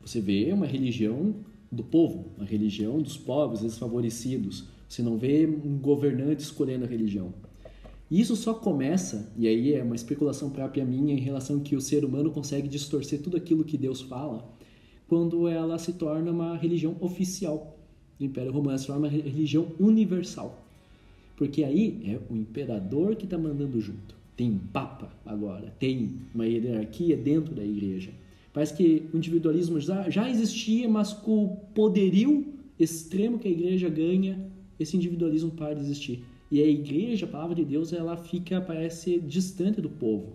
Você 0.00 0.20
vê 0.20 0.52
uma 0.52 0.66
religião 0.66 1.34
do 1.72 1.82
povo, 1.82 2.26
uma 2.36 2.46
religião 2.46 3.00
dos 3.00 3.16
pobres, 3.16 3.62
desfavorecidos. 3.62 4.68
Você 4.88 5.02
não 5.02 5.18
vê 5.18 5.46
um 5.46 5.76
governante 5.78 6.42
escolhendo 6.42 6.84
a 6.84 6.88
religião. 6.88 7.34
Isso 8.10 8.36
só 8.36 8.54
começa, 8.54 9.32
e 9.36 9.48
aí 9.48 9.74
é 9.74 9.82
uma 9.82 9.96
especulação 9.96 10.50
própria 10.50 10.84
minha 10.84 11.14
em 11.14 11.20
relação 11.20 11.58
que 11.58 11.74
o 11.74 11.80
ser 11.80 12.04
humano 12.04 12.30
consegue 12.30 12.68
distorcer 12.68 13.20
tudo 13.20 13.36
aquilo 13.36 13.64
que 13.64 13.78
Deus 13.78 14.02
fala, 14.02 14.48
quando 15.08 15.48
ela 15.48 15.78
se 15.78 15.94
torna 15.94 16.30
uma 16.30 16.56
religião 16.56 16.96
oficial 17.00 17.73
Império 18.24 18.52
Romano, 18.52 18.78
se 18.78 18.86
torna 18.86 19.06
uma 19.06 19.08
religião 19.08 19.68
universal. 19.78 20.64
Porque 21.36 21.64
aí 21.64 22.00
é 22.06 22.18
o 22.32 22.36
imperador 22.36 23.16
que 23.16 23.24
está 23.24 23.36
mandando 23.36 23.80
junto. 23.80 24.14
Tem 24.36 24.60
papa 24.72 25.10
agora, 25.24 25.72
tem 25.78 26.12
uma 26.34 26.46
hierarquia 26.46 27.16
dentro 27.16 27.54
da 27.54 27.64
igreja. 27.64 28.10
Parece 28.52 28.76
que 28.76 29.08
o 29.12 29.16
individualismo 29.16 29.80
já, 29.80 30.08
já 30.08 30.28
existia, 30.30 30.88
mas 30.88 31.12
com 31.12 31.44
o 31.44 31.56
poderio 31.74 32.46
extremo 32.78 33.38
que 33.38 33.48
a 33.48 33.50
igreja 33.50 33.88
ganha, 33.88 34.38
esse 34.78 34.96
individualismo 34.96 35.50
para 35.50 35.74
de 35.74 35.80
existir. 35.80 36.24
E 36.50 36.62
a 36.62 36.66
igreja, 36.66 37.26
a 37.26 37.28
palavra 37.28 37.54
de 37.54 37.64
Deus, 37.64 37.92
ela 37.92 38.16
fica, 38.16 38.60
parece, 38.60 39.18
distante 39.18 39.80
do 39.80 39.88
povo. 39.88 40.34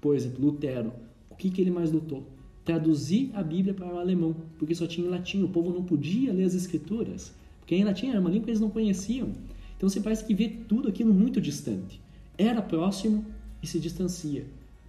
Por 0.00 0.14
exemplo, 0.14 0.44
Lutero, 0.44 0.92
o 1.30 1.34
que, 1.34 1.50
que 1.50 1.60
ele 1.60 1.70
mais 1.70 1.90
lutou? 1.90 2.26
Traduzir 2.64 3.30
a 3.34 3.42
Bíblia 3.42 3.74
para 3.74 3.92
o 3.92 3.98
alemão, 3.98 4.36
porque 4.58 4.74
só 4.74 4.86
tinha 4.86 5.06
em 5.06 5.10
latim, 5.10 5.42
o 5.42 5.48
povo 5.48 5.70
não 5.70 5.82
podia 5.82 6.32
ler 6.32 6.44
as 6.44 6.54
escrituras. 6.54 7.34
Porque 7.60 7.74
ainda 7.74 7.92
tinha 7.92 8.18
uma 8.18 8.30
língua 8.30 8.44
que 8.44 8.50
eles 8.50 8.60
não 8.60 8.70
conheciam. 8.70 9.30
Então 9.76 9.88
você 9.88 10.00
parece 10.00 10.24
que 10.24 10.34
vê 10.34 10.48
tudo 10.48 10.88
aquilo 10.88 11.12
muito 11.12 11.40
distante. 11.40 12.00
Era 12.36 12.62
próximo 12.62 13.24
e 13.62 13.66
se 13.66 13.78
distancia. 13.78 14.44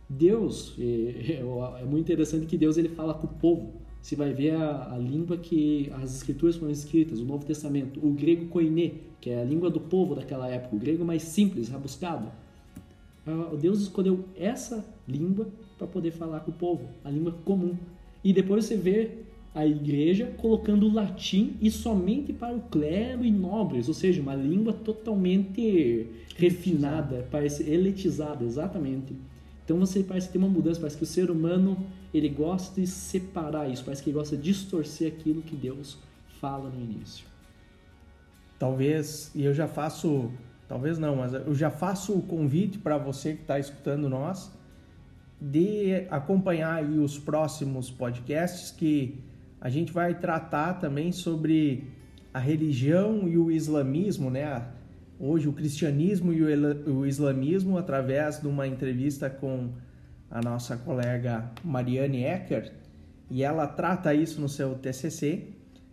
Deus, 0.09 0.75
é, 0.79 1.39
é, 1.39 1.85
muito 1.85 2.03
interessante 2.03 2.45
que 2.45 2.57
Deus 2.57 2.77
ele 2.77 2.89
fala 2.89 3.13
com 3.13 3.27
o 3.27 3.29
povo. 3.29 3.73
Você 4.01 4.15
vai 4.15 4.33
ver 4.33 4.55
a, 4.55 4.93
a, 4.93 4.97
língua 4.97 5.37
que 5.37 5.89
as 5.93 6.13
escrituras 6.13 6.57
foram 6.57 6.71
escritas, 6.71 7.19
o 7.19 7.25
Novo 7.25 7.45
Testamento, 7.45 8.05
o 8.05 8.11
grego 8.11 8.47
koiné, 8.47 8.91
que 9.21 9.29
é 9.29 9.41
a 9.41 9.45
língua 9.45 9.69
do 9.69 9.79
povo 9.79 10.13
daquela 10.13 10.47
época, 10.49 10.75
o 10.75 10.79
grego 10.79 11.05
mais 11.05 11.23
simples, 11.23 11.69
rabuscado. 11.69 12.29
Ah, 13.25 13.55
Deus 13.59 13.81
escolheu 13.81 14.25
essa 14.35 14.85
língua 15.07 15.47
para 15.83 15.87
poder 15.87 16.11
falar 16.11 16.39
com 16.41 16.51
o 16.51 16.53
povo, 16.53 16.87
a 17.03 17.09
língua 17.09 17.33
comum. 17.43 17.75
E 18.23 18.31
depois 18.31 18.65
você 18.65 18.77
vê 18.77 19.11
a 19.53 19.67
igreja 19.67 20.33
colocando 20.37 20.87
o 20.87 20.93
latim 20.93 21.55
e 21.61 21.69
somente 21.69 22.31
para 22.31 22.55
o 22.55 22.61
clero 22.61 23.23
e 23.23 23.29
nobres, 23.29 23.87
ou 23.87 23.93
seja, 23.93 24.21
uma 24.21 24.33
língua 24.33 24.73
totalmente 24.73 26.07
refinada, 26.35 27.27
parece 27.29 27.69
elitizada, 27.69 28.43
exatamente. 28.43 29.15
Então 29.63 29.77
você 29.77 30.01
parece 30.01 30.31
ter 30.31 30.37
uma 30.37 30.47
mudança, 30.47 30.79
parece 30.79 30.97
que 30.97 31.03
o 31.03 31.07
ser 31.07 31.29
humano 31.29 31.77
ele 32.13 32.29
gosta 32.29 32.79
de 32.79 32.87
separar 32.87 33.69
isso, 33.69 33.83
parece 33.83 34.01
que 34.01 34.09
ele 34.09 34.17
gosta 34.17 34.35
de 34.35 34.43
distorcer 34.43 35.11
aquilo 35.11 35.41
que 35.41 35.55
Deus 35.55 35.97
fala 36.39 36.69
no 36.69 36.81
início. 36.81 37.25
Talvez, 38.57 39.31
e 39.35 39.43
eu 39.43 39.53
já 39.53 39.67
faço, 39.67 40.31
talvez 40.67 40.97
não, 40.97 41.17
mas 41.17 41.33
eu 41.33 41.53
já 41.53 41.69
faço 41.69 42.13
o 42.13 42.21
convite 42.21 42.77
para 42.77 42.97
você 42.97 43.33
que 43.33 43.41
está 43.41 43.59
escutando 43.59 44.09
nós 44.09 44.51
de 45.43 46.07
acompanhar 46.09 46.75
aí 46.75 46.97
os 46.97 47.19
próximos 47.19 47.91
podcasts 47.91 48.71
que 48.71 49.21
a 49.59 49.69
gente 49.69 49.91
vai 49.91 50.17
tratar 50.17 50.75
também 50.75 51.11
sobre 51.11 51.91
a 52.33 52.39
religião 52.39 53.27
e 53.27 53.37
o 53.37 53.51
islamismo, 53.51 54.29
né? 54.29 54.65
Hoje 55.19 55.49
o 55.49 55.53
cristianismo 55.53 56.31
e 56.31 56.41
o 56.41 57.05
islamismo 57.05 57.77
através 57.77 58.39
de 58.39 58.47
uma 58.47 58.65
entrevista 58.65 59.29
com 59.29 59.71
a 60.31 60.41
nossa 60.41 60.77
colega 60.77 61.51
Mariane 61.61 62.23
Ecker 62.23 62.71
e 63.29 63.43
ela 63.43 63.67
trata 63.67 64.13
isso 64.13 64.39
no 64.39 64.47
seu 64.47 64.75
TCC 64.75 65.49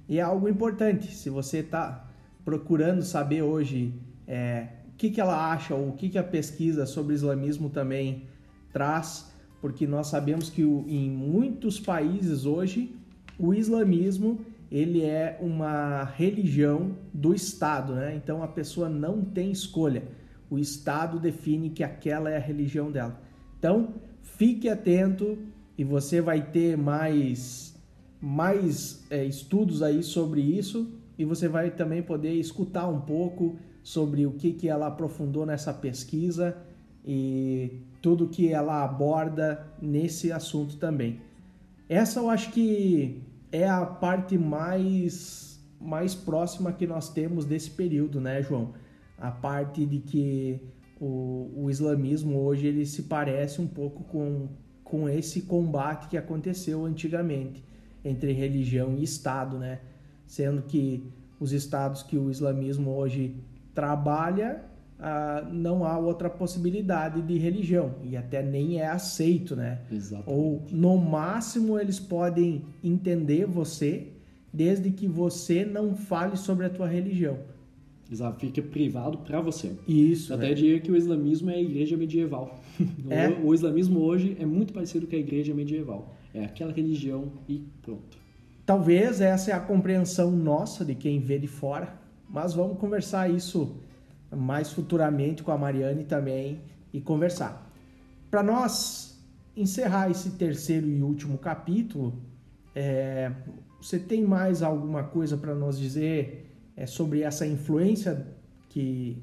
e 0.08 0.18
é 0.18 0.22
algo 0.22 0.48
importante. 0.48 1.12
Se 1.12 1.28
você 1.28 1.58
está 1.58 2.08
procurando 2.44 3.02
saber 3.02 3.42
hoje 3.42 3.94
é, 4.28 4.68
o 4.88 4.96
que, 4.96 5.10
que 5.10 5.20
ela 5.20 5.52
acha 5.52 5.74
ou 5.74 5.88
o 5.88 5.92
que, 5.92 6.08
que 6.08 6.18
a 6.18 6.24
pesquisa 6.24 6.86
sobre 6.86 7.14
islamismo 7.14 7.68
também 7.68 8.28
traz, 8.72 9.29
porque 9.60 9.86
nós 9.86 10.06
sabemos 10.06 10.48
que 10.48 10.62
em 10.62 11.10
muitos 11.10 11.78
países 11.78 12.46
hoje 12.46 12.94
o 13.38 13.52
islamismo 13.54 14.40
ele 14.70 15.02
é 15.02 15.36
uma 15.40 16.04
religião 16.04 16.92
do 17.12 17.34
Estado, 17.34 17.94
né? 17.94 18.14
Então 18.14 18.42
a 18.42 18.48
pessoa 18.48 18.88
não 18.88 19.24
tem 19.24 19.50
escolha. 19.50 20.04
O 20.48 20.58
Estado 20.58 21.18
define 21.18 21.70
que 21.70 21.82
aquela 21.82 22.30
é 22.30 22.36
a 22.36 22.40
religião 22.40 22.90
dela. 22.90 23.20
Então 23.58 23.94
fique 24.22 24.68
atento 24.68 25.38
e 25.76 25.84
você 25.84 26.20
vai 26.20 26.50
ter 26.50 26.76
mais 26.76 27.70
mais 28.20 29.04
é, 29.10 29.24
estudos 29.24 29.82
aí 29.82 30.02
sobre 30.02 30.42
isso 30.42 30.92
e 31.18 31.24
você 31.24 31.48
vai 31.48 31.70
também 31.70 32.02
poder 32.02 32.34
escutar 32.34 32.86
um 32.86 33.00
pouco 33.00 33.58
sobre 33.82 34.26
o 34.26 34.32
que, 34.32 34.52
que 34.52 34.68
ela 34.68 34.86
aprofundou 34.86 35.46
nessa 35.46 35.72
pesquisa 35.72 36.56
e 37.04 37.80
tudo 38.00 38.28
que 38.28 38.48
ela 38.52 38.82
aborda 38.82 39.66
nesse 39.80 40.32
assunto 40.32 40.76
também. 40.76 41.20
Essa 41.88 42.20
eu 42.20 42.30
acho 42.30 42.50
que 42.52 43.22
é 43.52 43.68
a 43.68 43.84
parte 43.84 44.38
mais 44.38 45.50
mais 45.80 46.14
próxima 46.14 46.72
que 46.72 46.86
nós 46.86 47.08
temos 47.08 47.46
desse 47.46 47.70
período, 47.70 48.20
né, 48.20 48.42
João? 48.42 48.74
A 49.16 49.30
parte 49.30 49.86
de 49.86 49.98
que 49.98 50.60
o, 51.00 51.50
o 51.56 51.70
islamismo 51.70 52.38
hoje 52.38 52.66
ele 52.66 52.84
se 52.84 53.04
parece 53.04 53.62
um 53.62 53.66
pouco 53.66 54.04
com, 54.04 54.48
com 54.84 55.08
esse 55.08 55.42
combate 55.42 56.08
que 56.08 56.18
aconteceu 56.18 56.84
antigamente 56.84 57.64
entre 58.04 58.32
religião 58.32 58.94
e 58.94 59.02
Estado, 59.02 59.58
né? 59.58 59.80
Sendo 60.26 60.62
que 60.62 61.02
os 61.40 61.52
estados 61.52 62.02
que 62.02 62.18
o 62.18 62.30
islamismo 62.30 62.90
hoje 62.90 63.34
trabalha 63.74 64.62
ah, 65.02 65.48
não 65.50 65.84
há 65.84 65.98
outra 65.98 66.28
possibilidade 66.28 67.22
de 67.22 67.38
religião 67.38 67.94
e 68.04 68.16
até 68.16 68.42
nem 68.42 68.80
é 68.80 68.86
aceito, 68.86 69.56
né? 69.56 69.80
Exatamente. 69.90 70.30
Ou 70.30 70.62
no 70.70 70.98
máximo 70.98 71.78
eles 71.78 71.98
podem 71.98 72.64
entender 72.84 73.46
você 73.46 74.08
desde 74.52 74.90
que 74.90 75.08
você 75.08 75.64
não 75.64 75.94
fale 75.94 76.36
sobre 76.36 76.66
a 76.66 76.70
tua 76.70 76.86
religião. 76.86 77.38
Exato, 78.12 78.40
fica 78.40 78.60
privado 78.60 79.18
para 79.18 79.40
você. 79.40 79.72
Isso. 79.86 80.34
Até 80.34 80.50
é. 80.50 80.54
diria 80.54 80.80
que 80.80 80.90
o 80.90 80.96
islamismo 80.96 81.48
é 81.48 81.54
a 81.54 81.60
igreja 81.60 81.96
medieval. 81.96 82.60
É? 83.08 83.28
O, 83.40 83.48
o 83.48 83.54
islamismo 83.54 84.00
hoje 84.00 84.36
é 84.38 84.44
muito 84.44 84.72
parecido 84.72 85.06
com 85.06 85.14
a 85.14 85.18
igreja 85.18 85.54
medieval. 85.54 86.14
É 86.34 86.44
aquela 86.44 86.72
religião 86.72 87.32
e 87.48 87.64
pronto. 87.80 88.18
Talvez 88.66 89.20
essa 89.20 89.50
é 89.50 89.54
a 89.54 89.60
compreensão 89.60 90.30
nossa 90.30 90.84
de 90.84 90.94
quem 90.94 91.20
vê 91.20 91.38
de 91.38 91.46
fora, 91.46 91.94
mas 92.28 92.52
vamos 92.52 92.78
conversar 92.78 93.30
isso 93.30 93.76
mais 94.34 94.72
futuramente 94.72 95.42
com 95.42 95.50
a 95.50 95.58
Mariane 95.58 96.04
também 96.04 96.60
e 96.92 97.00
conversar. 97.00 97.70
Para 98.30 98.42
nós 98.42 99.20
encerrar 99.56 100.10
esse 100.10 100.30
terceiro 100.30 100.86
e 100.86 101.02
último 101.02 101.36
capítulo, 101.38 102.22
é, 102.74 103.32
você 103.80 103.98
tem 103.98 104.24
mais 104.24 104.62
alguma 104.62 105.02
coisa 105.04 105.36
para 105.36 105.54
nos 105.54 105.78
dizer 105.78 106.50
é, 106.76 106.86
sobre 106.86 107.22
essa 107.22 107.46
influência 107.46 108.26
que, 108.68 109.22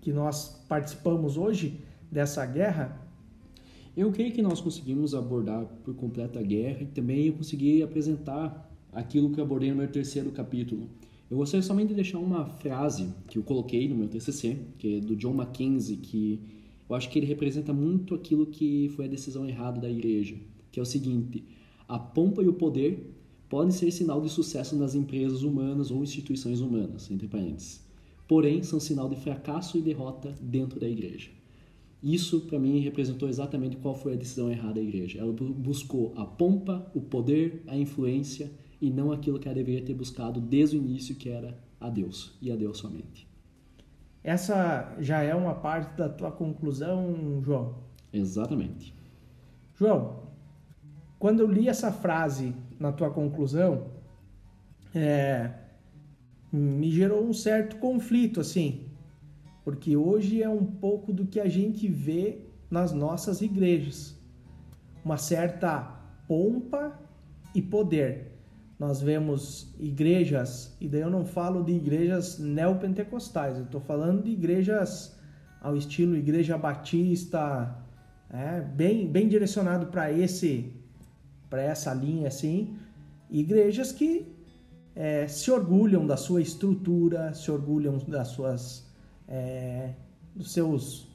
que 0.00 0.12
nós 0.12 0.64
participamos 0.68 1.36
hoje 1.36 1.84
dessa 2.10 2.44
guerra? 2.46 3.06
Eu 3.96 4.10
creio 4.12 4.32
que 4.32 4.40
nós 4.40 4.60
conseguimos 4.60 5.14
abordar 5.14 5.64
por 5.84 5.94
completo 5.94 6.38
a 6.38 6.42
guerra 6.42 6.82
e 6.82 6.86
também 6.86 7.26
eu 7.26 7.34
consegui 7.34 7.82
apresentar 7.82 8.70
aquilo 8.92 9.30
que 9.30 9.40
abordei 9.40 9.70
no 9.70 9.76
meu 9.76 9.88
terceiro 9.88 10.30
capítulo, 10.30 10.88
eu 11.30 11.36
gostaria 11.36 11.62
somente 11.62 11.88
de 11.88 11.94
deixar 11.94 12.18
uma 12.18 12.46
frase 12.46 13.12
que 13.28 13.38
eu 13.38 13.42
coloquei 13.42 13.88
no 13.88 13.94
meu 13.94 14.08
TCC, 14.08 14.58
que 14.78 14.96
é 14.96 15.00
do 15.00 15.14
John 15.14 15.34
Mackenzie, 15.34 15.98
que 15.98 16.40
eu 16.88 16.96
acho 16.96 17.10
que 17.10 17.18
ele 17.18 17.26
representa 17.26 17.72
muito 17.72 18.14
aquilo 18.14 18.46
que 18.46 18.88
foi 18.96 19.04
a 19.04 19.08
decisão 19.08 19.46
errada 19.46 19.80
da 19.80 19.90
igreja, 19.90 20.36
que 20.72 20.80
é 20.80 20.82
o 20.82 20.86
seguinte: 20.86 21.44
a 21.86 21.98
pompa 21.98 22.42
e 22.42 22.48
o 22.48 22.54
poder 22.54 23.14
podem 23.48 23.70
ser 23.70 23.90
sinal 23.90 24.20
de 24.22 24.30
sucesso 24.30 24.74
nas 24.76 24.94
empresas 24.94 25.42
humanas 25.42 25.90
ou 25.90 26.02
instituições 26.02 26.60
humanas, 26.60 27.10
entre 27.10 27.28
parênteses. 27.28 27.86
Porém, 28.26 28.62
são 28.62 28.80
sinal 28.80 29.08
de 29.08 29.16
fracasso 29.16 29.78
e 29.78 29.82
derrota 29.82 30.34
dentro 30.40 30.78
da 30.80 30.88
igreja. 30.88 31.30
Isso, 32.02 32.42
para 32.42 32.58
mim, 32.58 32.78
representou 32.78 33.28
exatamente 33.28 33.76
qual 33.76 33.94
foi 33.94 34.12
a 34.12 34.16
decisão 34.16 34.50
errada 34.50 34.74
da 34.74 34.82
igreja. 34.82 35.18
Ela 35.18 35.32
buscou 35.32 36.12
a 36.16 36.24
pompa, 36.24 36.90
o 36.94 37.00
poder, 37.00 37.62
a 37.66 37.76
influência 37.76 38.50
e 38.80 38.90
não 38.90 39.12
aquilo 39.12 39.38
que 39.38 39.48
ela 39.48 39.54
deveria 39.54 39.84
ter 39.84 39.94
buscado 39.94 40.40
desde 40.40 40.76
o 40.76 40.80
início, 40.80 41.14
que 41.14 41.28
era 41.28 41.58
a 41.80 41.88
Deus 41.88 42.36
e 42.40 42.50
a 42.50 42.56
Deus 42.56 42.78
somente. 42.78 43.28
Essa 44.22 44.96
já 44.98 45.22
é 45.22 45.34
uma 45.34 45.54
parte 45.54 45.96
da 45.96 46.08
tua 46.08 46.30
conclusão, 46.30 47.40
João? 47.42 47.76
Exatamente. 48.12 48.94
João, 49.74 50.24
quando 51.18 51.40
eu 51.40 51.50
li 51.50 51.68
essa 51.68 51.92
frase 51.92 52.54
na 52.78 52.92
tua 52.92 53.10
conclusão, 53.10 53.86
é, 54.94 55.50
me 56.52 56.90
gerou 56.90 57.24
um 57.24 57.32
certo 57.32 57.76
conflito, 57.76 58.40
assim, 58.40 58.86
porque 59.64 59.96
hoje 59.96 60.42
é 60.42 60.48
um 60.48 60.64
pouco 60.64 61.12
do 61.12 61.26
que 61.26 61.40
a 61.40 61.48
gente 61.48 61.88
vê 61.88 62.40
nas 62.70 62.92
nossas 62.92 63.40
igrejas, 63.40 64.16
uma 65.04 65.16
certa 65.16 65.80
pompa 66.26 66.98
e 67.54 67.62
poder 67.62 68.37
nós 68.78 69.00
vemos 69.00 69.74
igrejas, 69.78 70.76
e 70.80 70.88
daí 70.88 71.00
eu 71.00 71.10
não 71.10 71.24
falo 71.24 71.64
de 71.64 71.72
igrejas 71.72 72.38
neopentecostais, 72.38 73.58
eu 73.58 73.64
estou 73.64 73.80
falando 73.80 74.22
de 74.22 74.30
igrejas 74.30 75.18
ao 75.60 75.76
estilo 75.76 76.16
igreja 76.16 76.56
batista, 76.56 77.76
é, 78.30 78.60
bem, 78.60 79.10
bem 79.10 79.28
direcionado 79.28 79.86
para 79.86 80.12
esse 80.12 80.72
para 81.50 81.62
essa 81.62 81.94
linha 81.94 82.28
assim, 82.28 82.76
igrejas 83.30 83.90
que 83.90 84.26
é, 84.94 85.26
se 85.26 85.50
orgulham 85.50 86.06
da 86.06 86.16
sua 86.16 86.42
estrutura, 86.42 87.32
se 87.32 87.50
orgulham 87.50 87.98
das 88.06 88.28
suas 88.28 88.86
é, 89.26 89.94
dos 90.36 90.52
seus 90.52 91.08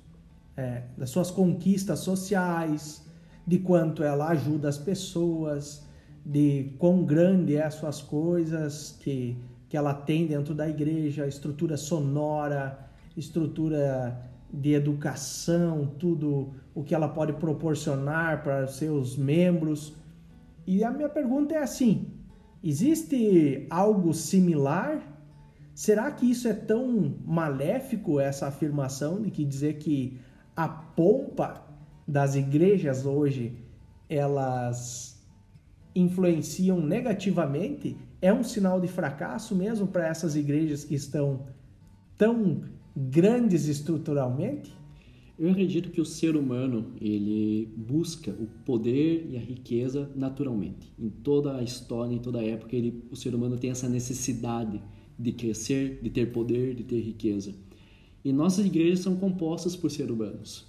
é, 0.58 0.84
das 0.98 1.10
suas 1.10 1.32
conquistas 1.32 2.00
sociais, 2.00 3.06
de 3.46 3.60
quanto 3.60 4.04
ela 4.04 4.30
ajuda 4.30 4.68
as 4.70 4.78
pessoas, 4.78 5.83
de 6.26 6.74
quão 6.78 7.04
grande 7.04 7.56
é 7.56 7.64
as 7.64 7.76
suas 7.76 8.02
coisas 8.02 8.98
que, 9.00 9.38
que 9.68 9.76
ela 9.76 9.94
tem 9.94 10.26
dentro 10.26 10.54
da 10.54 10.68
igreja, 10.68 11.28
estrutura 11.28 11.78
sonora, 11.78 12.80
estrutura 13.16 14.22
de 14.52 14.74
educação, 14.74 15.92
tudo 16.00 16.54
o 16.74 16.84
que 16.84 16.94
ela 16.94 17.08
pode 17.08 17.34
proporcionar 17.34 18.44
para 18.44 18.68
seus 18.68 19.18
membros. 19.18 19.94
E 20.66 20.84
a 20.84 20.92
minha 20.92 21.10
pergunta 21.10 21.56
é 21.56 21.58
assim: 21.58 22.08
existe 22.64 23.68
algo 23.70 24.14
similar 24.14 25.14
Será 25.74 26.12
que 26.12 26.30
isso 26.30 26.48
é 26.48 26.54
tão 26.54 27.16
maléfico, 27.26 28.20
essa 28.20 28.48
afirmação 28.48 29.22
de 29.22 29.32
que 29.32 29.44
dizer 29.44 29.80
que 29.80 30.20
a 30.56 30.68
pompa 30.68 31.64
das 32.08 32.36
igrejas 32.36 33.06
hoje 33.06 33.58
elas 34.08 35.13
influenciam 35.96 36.80
negativamente? 36.80 37.98
É 38.22 38.34
um 38.34 38.44
sinal 38.44 38.80
de 38.80 38.88
fracasso 38.88 39.56
mesmo 39.56 39.88
para 39.88 40.08
essas 40.08 40.36
igrejas 40.36 40.84
que 40.84 40.96
estão 40.96 41.46
tão 42.18 42.64
grandes 42.96 43.68
estruturalmente? 43.68 44.74
Eu 45.38 45.50
acredito 45.50 45.90
que 45.90 46.00
o 46.00 46.06
ser 46.06 46.36
humano 46.36 46.94
ele 47.02 47.68
busca 47.76 48.32
o 48.32 48.46
poder 48.64 49.28
e 49.30 49.36
a 49.36 49.40
riqueza 49.40 50.10
naturalmente. 50.16 50.94
Em 50.98 51.10
toda 51.10 51.58
a 51.58 51.64
história, 51.64 52.14
em 52.14 52.20
toda 52.20 52.40
a 52.40 52.44
época, 52.44 52.76
ele, 52.76 53.04
o 53.10 53.16
ser 53.16 53.34
humano 53.34 53.58
tem 53.58 53.72
essa 53.72 53.90
necessidade 53.90 54.80
de 55.18 55.32
crescer, 55.32 56.00
de 56.04 56.10
ter 56.10 56.32
poder, 56.32 56.76
de 56.76 56.84
ter 56.84 57.00
riqueza. 57.02 57.54
E 58.24 58.32
nossas 58.32 58.66
igrejas 58.66 59.00
são 59.00 59.16
compostas 59.16 59.76
por 59.76 59.90
seres 59.90 60.12
humanos. 60.12 60.68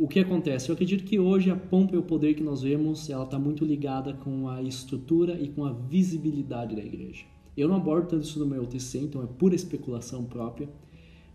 O 0.00 0.06
que 0.06 0.20
acontece? 0.20 0.68
Eu 0.68 0.74
acredito 0.74 1.02
que 1.02 1.18
hoje 1.18 1.50
a 1.50 1.56
pompa 1.56 1.96
e 1.96 1.98
o 1.98 2.04
poder 2.04 2.34
que 2.34 2.42
nós 2.44 2.62
vemos, 2.62 3.10
ela 3.10 3.24
está 3.24 3.36
muito 3.36 3.64
ligada 3.64 4.12
com 4.12 4.48
a 4.48 4.62
estrutura 4.62 5.36
e 5.40 5.48
com 5.48 5.64
a 5.64 5.72
visibilidade 5.72 6.76
da 6.76 6.84
igreja. 6.84 7.24
Eu 7.56 7.66
não 7.66 7.74
abordo 7.74 8.10
tanto 8.10 8.22
isso 8.22 8.38
no 8.38 8.46
meu 8.46 8.64
TC, 8.64 8.98
então 8.98 9.20
é 9.24 9.26
pura 9.26 9.56
especulação 9.56 10.22
própria, 10.22 10.68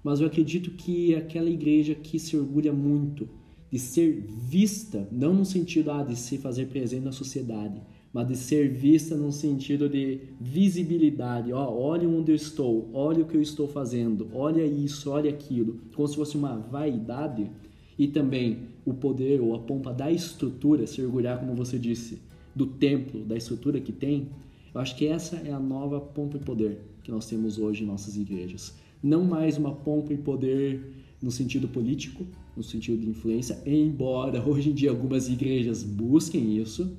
mas 0.02 0.22
eu 0.22 0.27
acredito 0.27 0.72
que 0.72 1.14
aquela 1.14 1.49
igreja 1.49 1.94
que 1.94 2.18
se 2.18 2.38
orgulha 2.38 2.72
muito 2.72 3.27
de 3.69 3.77
ser 3.77 4.26
vista, 4.48 5.10
não 5.11 5.34
no 5.34 5.44
sentido 5.44 5.91
ah, 5.91 6.02
de 6.02 6.15
se 6.15 6.38
fazer 6.38 6.68
presente 6.68 7.03
na 7.03 7.11
sociedade, 7.11 7.81
mas 8.14 8.27
de 8.30 8.38
ser 8.38 8.69
vista 8.69 9.14
num 9.18 9.31
sentido 9.31 9.90
de 9.90 10.22
visibilidade. 10.40 11.52
Ó, 11.52 11.69
oh, 11.69 11.81
olha 11.81 12.07
onde 12.07 12.31
eu 12.31 12.35
estou, 12.35 12.90
olha 12.94 13.23
o 13.23 13.27
que 13.27 13.35
eu 13.35 13.41
estou 13.41 13.68
fazendo, 13.68 14.30
olha 14.34 14.65
isso, 14.65 15.10
olha 15.10 15.30
aquilo, 15.30 15.81
como 15.94 16.07
se 16.07 16.15
fosse 16.15 16.38
uma 16.38 16.56
vaidade 16.56 17.52
e 17.98 18.07
também 18.07 18.60
o 18.86 18.94
poder 18.94 19.41
ou 19.41 19.56
a 19.56 19.60
pompa 19.60 19.94
da 19.94 20.11
estrutura, 20.11 20.88
se 20.88 21.02
orgulhar, 21.02 21.40
como 21.40 21.53
você 21.53 21.78
disse, 21.78 22.20
do 22.56 22.65
templo, 22.65 23.24
da 23.24 23.36
estrutura 23.36 23.80
que 23.80 23.91
tem. 23.91 24.30
Eu 24.74 24.82
acho 24.82 24.95
que 24.95 25.07
essa 25.07 25.38
é 25.38 25.52
a 25.52 25.60
nova 25.60 25.99
pompa 25.99 26.38
e 26.38 26.40
poder 26.40 26.80
que 27.03 27.11
nós 27.11 27.28
temos 27.28 27.57
hoje 27.57 27.84
em 27.84 27.88
nossas 27.88 28.18
igrejas. 28.18 28.74
Não 29.02 29.24
mais 29.24 29.57
uma 29.57 29.74
pompa 29.74 30.14
e 30.14 30.18
poder 30.18 30.82
no 31.22 31.32
sentido 31.32 31.68
político, 31.68 32.26
no 32.56 32.64
sentido 32.64 33.02
de 33.02 33.10
influência, 33.10 33.61
embora 33.65 34.44
hoje 34.48 34.70
em 34.70 34.74
dia 34.74 34.90
algumas 34.90 35.30
igrejas 35.30 35.84
busquem 35.84 36.57
isso, 36.57 36.91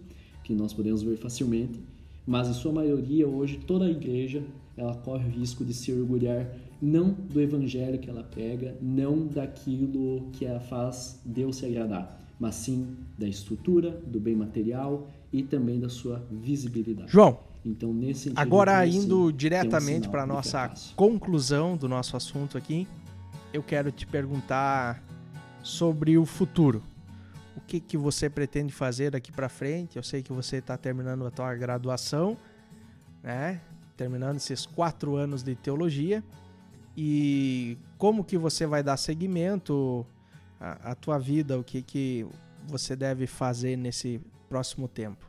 que 0.42 0.54
nós 0.54 0.72
podemos 0.72 1.02
ver 1.02 1.16
facilmente, 1.16 1.78
mas 2.26 2.48
em 2.48 2.52
sua 2.54 2.72
maioria 2.72 3.26
hoje 3.26 3.58
toda 3.66 3.86
a 3.86 3.90
igreja 3.90 4.42
ela 4.76 4.94
corre 4.94 5.26
o 5.26 5.30
risco 5.30 5.64
de 5.64 5.72
se 5.72 5.92
orgulhar 5.92 6.50
não 6.84 7.12
do 7.12 7.40
evangelho 7.40 7.98
que 7.98 8.10
ela 8.10 8.22
prega, 8.22 8.76
não 8.80 9.26
daquilo 9.26 10.28
que 10.32 10.44
ela 10.44 10.60
faz 10.60 11.18
Deus 11.24 11.56
se 11.56 11.64
agradar, 11.66 12.20
mas 12.38 12.56
sim 12.56 12.94
da 13.18 13.26
estrutura, 13.26 13.90
do 13.90 14.20
bem 14.20 14.36
material 14.36 15.08
e 15.32 15.42
também 15.42 15.80
da 15.80 15.88
sua 15.88 16.22
visibilidade. 16.30 17.10
João, 17.10 17.38
então 17.64 17.92
nesse 17.92 18.24
sentido, 18.24 18.38
agora 18.38 18.86
indo 18.86 19.32
diretamente 19.32 20.08
um 20.08 20.10
para 20.10 20.24
a 20.24 20.26
nossa 20.26 20.74
conclusão 20.94 21.74
do 21.74 21.88
nosso 21.88 22.18
assunto 22.18 22.58
aqui, 22.58 22.86
eu 23.50 23.62
quero 23.62 23.90
te 23.90 24.06
perguntar 24.06 25.02
sobre 25.62 26.18
o 26.18 26.26
futuro 26.26 26.82
o 27.56 27.60
que, 27.62 27.80
que 27.80 27.96
você 27.96 28.28
pretende 28.28 28.74
fazer 28.74 29.12
daqui 29.12 29.32
para 29.32 29.48
frente. 29.48 29.96
Eu 29.96 30.02
sei 30.02 30.22
que 30.22 30.32
você 30.32 30.56
está 30.56 30.76
terminando 30.76 31.24
a 31.24 31.30
tua 31.30 31.54
graduação, 31.54 32.36
né? 33.22 33.60
Terminando 33.96 34.36
esses 34.36 34.66
quatro 34.66 35.16
anos 35.16 35.42
de 35.42 35.54
teologia 35.54 36.22
e 36.96 37.76
como 37.98 38.24
que 38.24 38.38
você 38.38 38.66
vai 38.66 38.82
dar 38.82 38.96
seguimento 38.96 40.06
à, 40.60 40.92
à 40.92 40.94
tua 40.94 41.18
vida, 41.18 41.58
o 41.58 41.64
que 41.64 41.82
que 41.82 42.26
você 42.66 42.94
deve 42.94 43.26
fazer 43.26 43.76
nesse 43.76 44.20
próximo 44.48 44.86
tempo? 44.88 45.28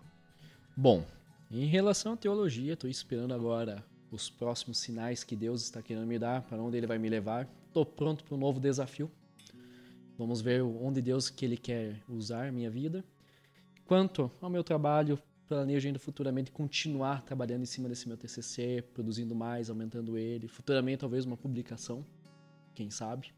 Bom, 0.76 1.06
em 1.50 1.66
relação 1.66 2.14
à 2.14 2.18
teologia, 2.18 2.74
estou 2.74 2.90
esperando 2.90 3.34
agora 3.34 3.84
os 4.12 4.30
próximos 4.30 4.78
sinais 4.78 5.24
que 5.24 5.36
Deus 5.36 5.64
está 5.64 5.82
querendo 5.82 6.08
me 6.08 6.20
dar, 6.20 6.42
para 6.44 6.62
onde 6.62 6.78
Ele 6.78 6.88
vai 6.88 6.98
me 6.98 7.10
levar. 7.10 7.48
Estou 7.68 7.86
pronto 7.86 8.24
para 8.24 8.36
um 8.36 8.40
novo 8.40 8.60
desafio. 8.60 9.12
Vamos 10.18 10.42
ver 10.42 10.62
onde 10.62 11.02
Deus 11.02 11.30
que 11.30 11.46
Ele 11.46 11.58
quer 11.58 12.02
usar 12.08 12.52
minha 12.52 12.70
vida. 12.70 13.04
Quanto 13.86 14.32
ao 14.42 14.50
meu 14.50 14.64
trabalho, 14.64 15.20
planejo 15.48 15.88
ainda 15.88 16.00
futuramente 16.00 16.52
continuar 16.52 17.24
trabalhando 17.24 17.64
em 17.64 17.66
cima 17.66 17.88
desse 17.88 18.08
meu 18.08 18.18
TCC, 18.18 18.84
produzindo 18.94 19.36
mais, 19.36 19.70
aumentando 19.70 20.18
ele. 20.18 20.48
Futuramente, 20.48 21.00
talvez 21.00 21.26
uma 21.26 21.38
publicação, 21.38 22.06
quem 22.74 22.90
sabe. 22.90 23.34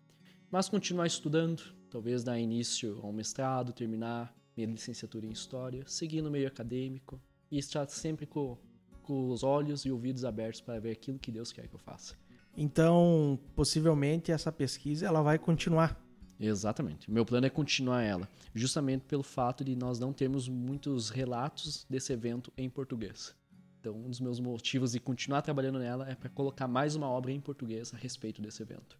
Mas 0.49 0.69
continuar 0.69 1.07
estudando, 1.07 1.61
talvez 1.89 2.23
dar 2.23 2.39
início 2.39 2.99
a 3.03 3.07
um 3.07 3.11
mestrado, 3.11 3.73
terminar 3.73 4.33
minha 4.55 4.67
licenciatura 4.69 5.25
em 5.25 5.31
História, 5.31 5.83
seguir 5.85 6.21
no 6.21 6.31
meio 6.31 6.47
acadêmico 6.47 7.21
e 7.51 7.57
estar 7.57 7.87
sempre 7.89 8.25
com, 8.25 8.57
com 9.03 9.29
os 9.29 9.43
olhos 9.43 9.85
e 9.85 9.91
ouvidos 9.91 10.25
abertos 10.25 10.61
para 10.61 10.79
ver 10.79 10.91
aquilo 10.91 11.19
que 11.19 11.31
Deus 11.31 11.51
quer 11.51 11.67
que 11.67 11.75
eu 11.75 11.79
faça. 11.79 12.15
Então, 12.55 13.39
possivelmente 13.55 14.31
essa 14.31 14.51
pesquisa 14.51 15.05
ela 15.05 15.21
vai 15.21 15.37
continuar 15.37 16.01
Exatamente. 16.39 17.09
Meu 17.09 17.25
plano 17.25 17.47
é 17.47 17.49
continuar 17.49 18.03
ela, 18.03 18.29
justamente 18.53 19.05
pelo 19.05 19.23
fato 19.23 19.63
de 19.63 19.75
nós 19.75 19.99
não 19.99 20.13
termos 20.13 20.47
muitos 20.47 21.09
relatos 21.09 21.85
desse 21.89 22.13
evento 22.13 22.51
em 22.57 22.69
português. 22.69 23.35
Então, 23.79 23.95
um 23.95 24.09
dos 24.09 24.19
meus 24.19 24.39
motivos 24.39 24.91
de 24.91 24.99
continuar 24.99 25.41
trabalhando 25.41 25.79
nela 25.79 26.09
é 26.09 26.15
para 26.15 26.29
colocar 26.29 26.67
mais 26.67 26.95
uma 26.95 27.07
obra 27.07 27.31
em 27.31 27.39
português 27.39 27.93
a 27.93 27.97
respeito 27.97 28.41
desse 28.41 28.61
evento. 28.61 28.99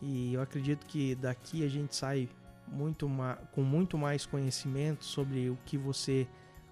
E 0.00 0.34
eu 0.34 0.40
acredito 0.40 0.86
que 0.86 1.14
daqui 1.14 1.64
a 1.64 1.68
gente 1.68 1.94
sai 1.94 2.28
muito 2.68 3.10
com 3.52 3.62
muito 3.62 3.98
mais 3.98 4.26
conhecimento 4.26 5.04
sobre 5.04 5.50
o 5.50 5.58
que 5.64 5.76
você 5.76 6.26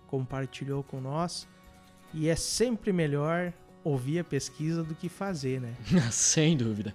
compartilhou 0.06 0.82
com 0.82 1.00
nós. 1.00 1.48
E 2.14 2.28
é 2.28 2.36
sempre 2.36 2.92
melhor 2.92 3.52
ouvir 3.84 4.20
a 4.20 4.24
pesquisa 4.24 4.82
do 4.82 4.94
que 4.94 5.08
fazer, 5.08 5.60
né? 5.60 5.74
Sem 6.10 6.56
dúvida. 6.56 6.94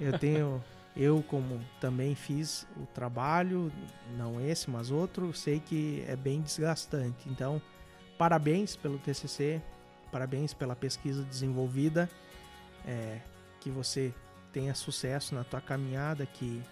eu 0.00 0.18
tenho, 0.18 0.64
eu 0.96 1.22
como 1.22 1.60
também 1.80 2.14
fiz 2.14 2.66
o 2.76 2.86
trabalho, 2.86 3.72
não 4.16 4.40
esse, 4.40 4.70
mas 4.70 4.90
outro, 4.90 5.32
sei 5.34 5.60
que 5.60 6.04
é 6.06 6.16
bem 6.16 6.40
desgastante. 6.40 7.28
Então, 7.28 7.60
parabéns 8.16 8.76
pelo 8.76 8.98
TCC, 8.98 9.60
parabéns 10.10 10.54
pela 10.54 10.76
pesquisa 10.76 11.22
desenvolvida, 11.24 12.08
é, 12.86 13.20
que 13.60 13.70
você 13.70 14.12
tenha 14.52 14.74
sucesso 14.74 15.34
na 15.34 15.44
tua 15.44 15.60
caminhada, 15.60 16.26
que 16.26 16.62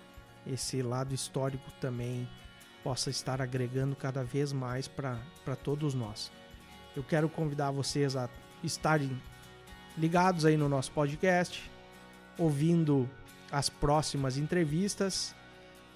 esse 0.47 0.83
lado 0.83 1.15
histórico 1.15 1.71
também 1.81 2.29
possa 2.83 3.11
estar 3.11 3.41
agregando 3.43 3.95
cada 3.95 4.25
vez 4.25 4.53
mais 4.53 4.89
para 4.89 5.19
todos 5.63 5.95
nós. 5.95 6.31
Eu 6.97 7.03
quero 7.03 7.29
convidar 7.29 7.71
vocês 7.71 8.17
a 8.17 8.29
estarem 8.63 9.11
ligados 9.97 10.45
aí 10.45 10.57
no 10.57 10.69
nosso 10.69 10.91
podcast, 10.93 11.71
ouvindo 12.39 13.09
as 13.51 13.69
próximas 13.69 14.37
entrevistas 14.37 15.35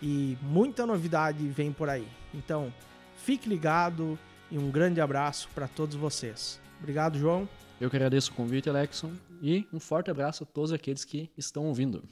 e 0.03 0.37
muita 0.43 0.85
novidade 0.85 1.47
vem 1.49 1.73
por 1.73 1.89
aí. 1.89 2.07
Então, 2.33 2.73
fique 3.17 3.49
ligado 3.49 4.19
e 4.51 4.59
um 4.59 4.71
grande 4.71 5.01
abraço 5.01 5.49
para 5.55 5.67
todos 5.67 5.97
vocês. 5.97 6.61
Obrigado, 6.79 7.19
João. 7.19 7.49
Eu 7.81 7.91
que 7.91 7.97
agradeço 7.97 8.31
o 8.31 8.35
convite, 8.35 8.69
Alexson, 8.69 9.13
e 9.43 9.67
um 9.73 9.81
forte 9.81 10.11
abraço 10.11 10.45
a 10.45 10.47
todos 10.47 10.73
aqueles 10.73 11.05
que 11.05 11.31
estão 11.37 11.67
ouvindo. 11.67 12.03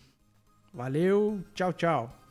Valeu, 0.73 1.41
tchau, 1.55 1.73
tchau. 1.73 2.22